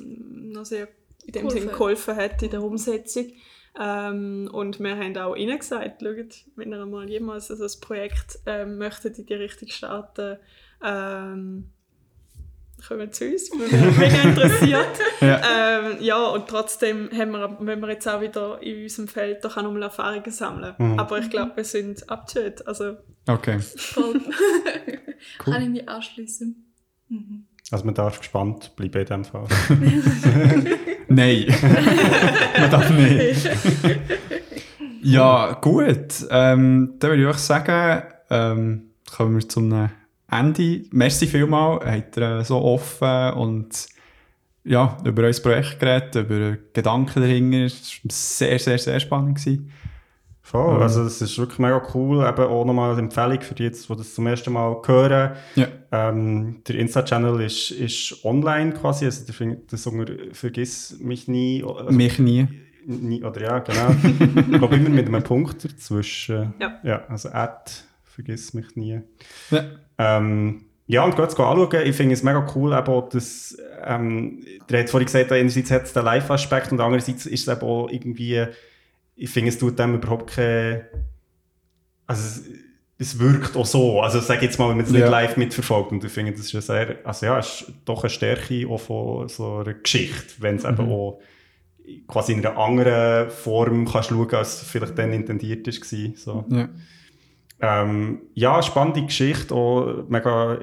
noch 0.52 0.66
sehr 0.66 0.88
in 1.24 1.32
dem 1.32 1.42
Geholfen. 1.42 1.60
Sinne 1.60 1.72
geholfen 1.72 2.16
hat 2.16 2.42
in 2.42 2.50
der 2.50 2.62
Umsetzung. 2.62 3.26
Ähm, 3.78 4.48
und 4.52 4.80
wir 4.80 4.96
haben 4.96 5.16
auch 5.18 5.36
ihnen 5.36 5.58
gesagt, 5.58 6.02
schaut, 6.02 6.44
wenn 6.56 6.72
ihr 6.72 6.86
mal 6.86 7.08
jemals 7.08 7.50
also 7.50 7.64
das 7.64 7.78
Projekt 7.78 8.38
ähm, 8.46 8.78
möchtet 8.78 9.18
in 9.18 9.26
die 9.26 9.34
Richtung 9.34 9.68
starten, 9.68 10.38
ähm, 10.82 11.70
kommen 12.86 13.12
zu 13.12 13.26
uns, 13.26 13.50
wir 13.50 13.90
mega 13.92 14.22
interessiert. 14.22 14.86
Ja. 15.20 15.80
Ähm, 15.80 15.96
ja, 16.00 16.26
und 16.26 16.46
trotzdem 16.46 17.08
haben 17.10 17.30
wir, 17.30 17.56
wenn 17.60 17.80
wir 17.80 17.88
jetzt 17.88 18.06
auch 18.06 18.20
wieder 18.20 18.62
in 18.62 18.82
unserem 18.82 19.08
Feld 19.08 19.42
doch 19.42 19.56
auch 19.56 19.62
nochmal 19.62 19.84
Erfahrungen 19.84 20.30
sammeln. 20.30 20.74
Mhm. 20.76 21.00
Aber 21.00 21.18
ich 21.18 21.30
glaube, 21.30 21.56
wir 21.56 21.64
sind 21.64 22.08
up 22.10 22.26
to 22.26 22.40
it. 22.40 22.66
Also, 22.66 22.96
Okay. 23.26 23.58
Voll. 23.60 24.20
Kann 25.38 25.62
ich 25.62 25.68
mich 25.68 25.88
anschließen. 25.88 26.72
Mhm. 27.08 27.45
Also 27.70 27.84
man 27.84 27.94
darf 27.94 28.18
gespannt 28.20 28.72
bleiben 28.76 29.00
in 29.00 29.06
dem 29.06 29.24
Fall. 29.24 29.46
Nein. 31.08 31.46
Man 32.58 32.70
darf 32.70 32.90
nicht. 32.90 33.50
Ja, 35.02 35.52
gut. 35.60 36.26
Ähm, 36.30 36.94
dann 36.98 37.10
würde 37.10 37.22
ich 37.22 37.28
auch 37.28 37.38
sagen, 37.38 38.02
ähm, 38.28 38.82
kommen 39.16 39.36
wir 39.36 39.48
zum 39.48 39.88
Ende. 40.28 40.82
Merci 40.90 41.28
vielmals, 41.28 41.84
habt 41.86 42.16
ihr 42.16 42.38
äh, 42.40 42.44
so 42.44 42.60
offen 42.60 43.34
und 43.34 43.86
ja, 44.64 44.96
über 45.04 45.24
unser 45.24 45.42
Projekt 45.42 45.78
geredet, 45.78 46.16
über 46.16 46.56
Gedanken 46.72 47.22
dahinter. 47.22 47.66
Es 47.66 48.00
war 48.02 48.10
sehr, 48.10 48.58
sehr, 48.58 48.78
sehr 48.78 48.98
spannend. 48.98 49.36
Gewesen. 49.36 49.70
Voll, 50.46 50.80
also 50.80 51.02
es 51.02 51.20
ist 51.20 51.36
wirklich 51.38 51.58
mega 51.58 51.82
cool. 51.92 52.24
Eben 52.24 52.44
auch 52.44 52.64
nochmal 52.64 52.92
eine 52.92 53.00
Empfehlung 53.00 53.40
für 53.40 53.56
die, 53.56 53.64
jetzt, 53.64 53.88
die 53.90 53.96
das 53.96 54.14
zum 54.14 54.28
ersten 54.28 54.52
Mal 54.52 54.80
hören. 54.86 55.32
Ja. 55.56 55.66
Ähm, 55.90 56.62
der 56.68 56.76
Insta-Channel 56.76 57.40
ist, 57.40 57.72
ist 57.72 58.24
online 58.24 58.72
quasi, 58.72 59.06
also 59.06 59.26
der 59.26 59.34
findet 59.34 59.72
das 59.72 59.88
unter 59.88 60.12
«Vergiss 60.30 61.00
mich 61.00 61.26
nie». 61.26 61.64
Also, 61.64 61.90
Mich 61.90 62.20
nie. 62.20 62.46
nie 62.86 63.24
oder 63.24 63.40
ja, 63.40 63.58
genau. 63.58 63.90
ich 64.04 64.58
glaube 64.58 64.76
immer 64.76 64.90
mit 64.90 65.08
einem 65.08 65.24
Punkt 65.24 65.64
dazwischen. 65.64 66.54
Ja. 66.60 66.78
ja 66.84 67.04
also 67.08 67.30
«At 67.30 67.82
vergiss 68.04 68.54
mich 68.54 68.76
nie». 68.76 69.00
Ja. 69.50 69.64
Ähm, 69.98 70.66
ja, 70.86 71.02
und 71.04 71.16
geht 71.16 71.28
es 71.28 71.36
anschauen. 71.36 71.86
Ich 71.86 71.96
finde 71.96 72.14
es 72.14 72.22
mega 72.22 72.46
cool, 72.54 72.72
eben 72.72 72.86
auch, 72.86 73.08
dass, 73.08 73.56
ähm, 73.84 74.44
der 74.70 74.78
hat 74.78 74.90
vorhin 74.90 75.06
gesagt, 75.06 75.32
einerseits 75.32 75.72
hat 75.72 75.82
es 75.86 75.92
den 75.92 76.04
Live-Aspekt 76.04 76.70
und 76.70 76.80
andererseits 76.80 77.26
ist 77.26 77.48
es 77.48 77.52
eben 77.52 77.66
auch 77.66 77.88
irgendwie, 77.90 78.46
ich 79.16 79.30
finde, 79.30 79.48
es 79.48 79.58
tut 79.58 79.78
dem 79.78 79.94
überhaupt 79.94 80.30
keine, 80.34 80.86
also 82.06 82.22
es, 82.22 82.44
es 82.98 83.18
wirkt 83.18 83.56
auch 83.56 83.66
so, 83.66 84.00
also 84.00 84.20
sag 84.20 84.42
jetzt 84.42 84.58
mal, 84.58 84.68
wenn 84.70 84.76
man 84.78 84.86
es 84.86 84.92
Ja. 84.92 85.00
nicht 85.00 85.10
live 85.10 85.36
mitverfolgt 85.36 85.92
und 85.92 86.04
ich 86.04 86.12
finde, 86.12 86.32
das 86.32 86.42
ist 86.42 86.52
ja 86.52 86.60
sehr, 86.60 86.98
also 87.04 87.26
ja, 87.26 87.38
es 87.38 87.62
ist 87.62 87.72
doch 87.84 88.02
eine 88.04 88.10
Stärke 88.10 88.66
auch 88.68 88.78
von 88.80 89.28
so 89.28 89.56
einer 89.58 89.74
Geschichte, 89.74 90.34
wenn 90.38 90.56
es 90.56 90.64
eben 90.64 90.84
Mhm. 90.86 90.92
auch 90.92 91.20
quasi 92.08 92.32
in 92.32 92.44
einer 92.44 92.56
anderen 92.58 93.30
Form 93.30 93.84
kannst 93.86 94.08
schauen, 94.10 94.34
als 94.34 94.62
es 94.62 94.68
vielleicht 94.68 94.98
dann 94.98 95.12
intendiert 95.12 95.66
war. 95.66 96.16
So. 96.16 96.44
Ja. 96.50 96.68
Ähm, 97.60 98.22
ja, 98.34 98.62
spannende 98.62 99.02
Geschichte, 99.04 99.54
auch 99.54 100.04
mega 100.08 100.58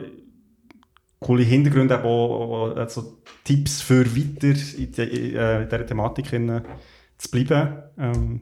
coole 1.20 1.44
Hintergründe, 1.44 1.96
aber 1.96 2.08
auch, 2.10 2.72
auch 2.72 2.76
also 2.76 3.18
Tipps 3.46 3.82
für 3.82 4.06
weiter 4.16 4.56
in, 4.78 4.92
die, 4.92 5.34
äh, 5.36 5.64
in 5.64 5.70
dieser 5.70 5.86
Thematik 5.86 6.28
hin, 6.28 6.62
zu 7.24 7.32
bleiben. 7.32 7.70
Ähm, 7.98 8.42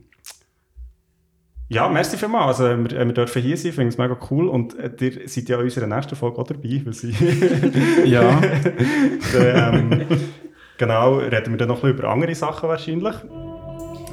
ja, 1.69 1.87
merci 1.87 2.17
vielmals. 2.17 2.59
Also, 2.59 2.83
wir, 2.83 3.07
wir 3.07 3.13
dürfen 3.13 3.41
hier 3.41 3.55
sein, 3.55 3.71
finde 3.71 3.89
es 3.89 3.97
mega 3.97 4.17
cool. 4.29 4.49
Und 4.49 4.77
äh, 4.77 4.91
ihr 4.99 5.29
seid 5.29 5.47
ja 5.47 5.57
in 5.57 5.63
unserer 5.63 5.87
nächsten 5.87 6.17
Folge 6.17 6.37
auch 6.37 6.47
dabei, 6.47 6.81
weil 6.83 6.93
sie 6.93 7.13
Ja. 8.05 8.41
dann, 9.33 9.91
ähm, 9.91 10.05
genau, 10.77 11.19
reden 11.19 11.51
wir 11.51 11.57
dann 11.57 11.69
noch 11.69 11.77
ein 11.77 11.81
bisschen 11.81 11.97
über 11.99 12.09
andere 12.09 12.35
Sachen 12.35 12.67
wahrscheinlich. 12.67 13.15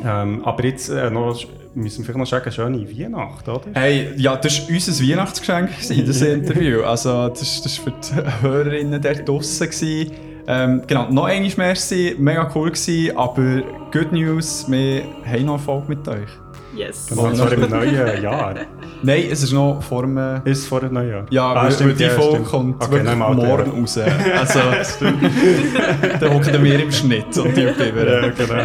Ähm, 0.04 0.44
aber 0.44 0.64
jetzt 0.64 0.88
äh, 0.88 1.10
noch, 1.10 1.36
müssen 1.74 1.98
wir 1.98 2.04
vielleicht 2.04 2.18
noch 2.18 2.26
sagen, 2.26 2.52
schöne 2.52 2.88
Weihnachten, 2.88 3.50
oder? 3.50 3.64
Hey, 3.74 4.12
ja, 4.16 4.36
das 4.36 4.62
war 4.62 4.74
unser 4.74 5.04
Weihnachtsgeschenk, 5.04 5.70
gewesen, 5.70 6.06
das 6.06 6.22
Interview. 6.22 6.82
Also, 6.82 7.28
das 7.28 7.84
war 7.84 7.92
für 7.92 8.00
die 8.00 8.42
Hörerinnen 8.42 9.02
draussen. 9.02 9.66
gewesen. 9.66 10.27
Ähm, 10.50 10.80
genau, 10.86 11.10
noch 11.10 11.24
einmal 11.26 11.52
merci, 11.58 12.16
mega 12.18 12.50
cool 12.54 12.70
gewesen, 12.70 13.14
aber 13.18 13.60
Good 13.92 14.12
News, 14.12 14.64
wir 14.68 15.02
haben 15.26 15.44
noch 15.44 15.54
eine 15.56 15.62
Folge 15.62 15.84
mit 15.88 16.08
euch. 16.08 16.28
yes. 16.74 17.06
Genau, 17.10 17.24
und 17.26 17.36
zwar 17.36 17.52
im 17.52 17.68
neuen 17.68 18.22
Jahr. 18.22 18.54
Nein, 19.02 19.24
es 19.30 19.42
ist 19.42 19.52
noch 19.52 19.82
vor 19.82 20.02
dem... 20.02 20.16
äh, 20.16 20.36
Ist 20.46 20.60
es 20.60 20.66
vor 20.66 20.80
dem 20.80 20.94
neuen 20.94 21.10
Jahr? 21.10 21.26
Ja, 21.28 21.52
Ah, 21.52 21.64
weil, 21.64 21.72
stimmt, 21.72 22.00
die 22.00 22.04
ja, 22.04 22.10
Folge 22.10 22.30
stimmt. 22.36 22.48
kommt 22.48 22.82
Okay, 22.82 22.92
wirklich 22.92 23.20
alten 23.22 23.36
morgen 23.46 23.70
raus. 23.82 23.98
Also, 24.38 24.58
dann 26.20 26.32
hocken 26.34 26.64
wir 26.64 26.80
im 26.82 26.92
Schnitt 26.92 27.36
und 27.36 27.54
die 27.54 27.60
Ja, 27.64 27.70
über. 27.72 28.30
genau. 28.30 28.64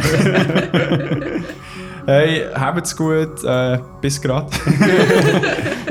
Hey, 2.05 2.43
habt's 2.53 2.95
gut, 2.95 3.43
äh, 3.45 3.77
bis 4.01 4.21
grad. 4.21 4.51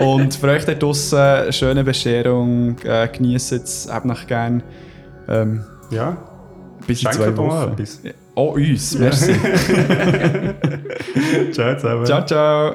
und 0.00 0.34
für 0.34 0.48
euch 0.48 0.64
da 0.64 0.74
draussen, 0.74 1.52
schöne 1.52 1.84
Bescherung, 1.84 2.76
äh, 2.84 3.08
genießt 3.08 3.52
es, 3.52 3.88
habt 3.90 4.04
noch 4.06 4.26
gern. 4.26 4.62
Ähm, 5.28 5.64
ja, 5.92 6.16
bis 6.86 7.02
in 7.02 7.12
Schenkt 7.12 7.16
zwei 7.16 7.36
Wochen. 7.36 7.72
etwas. 7.72 8.00
Oh, 8.34 8.52
uns, 8.54 8.98
merci. 8.98 9.34
ciao 11.52 11.76
zusammen. 11.76 12.06
ciao, 12.06 12.24
ciao. 12.24 12.74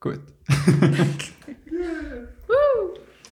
Gut. 0.00 0.20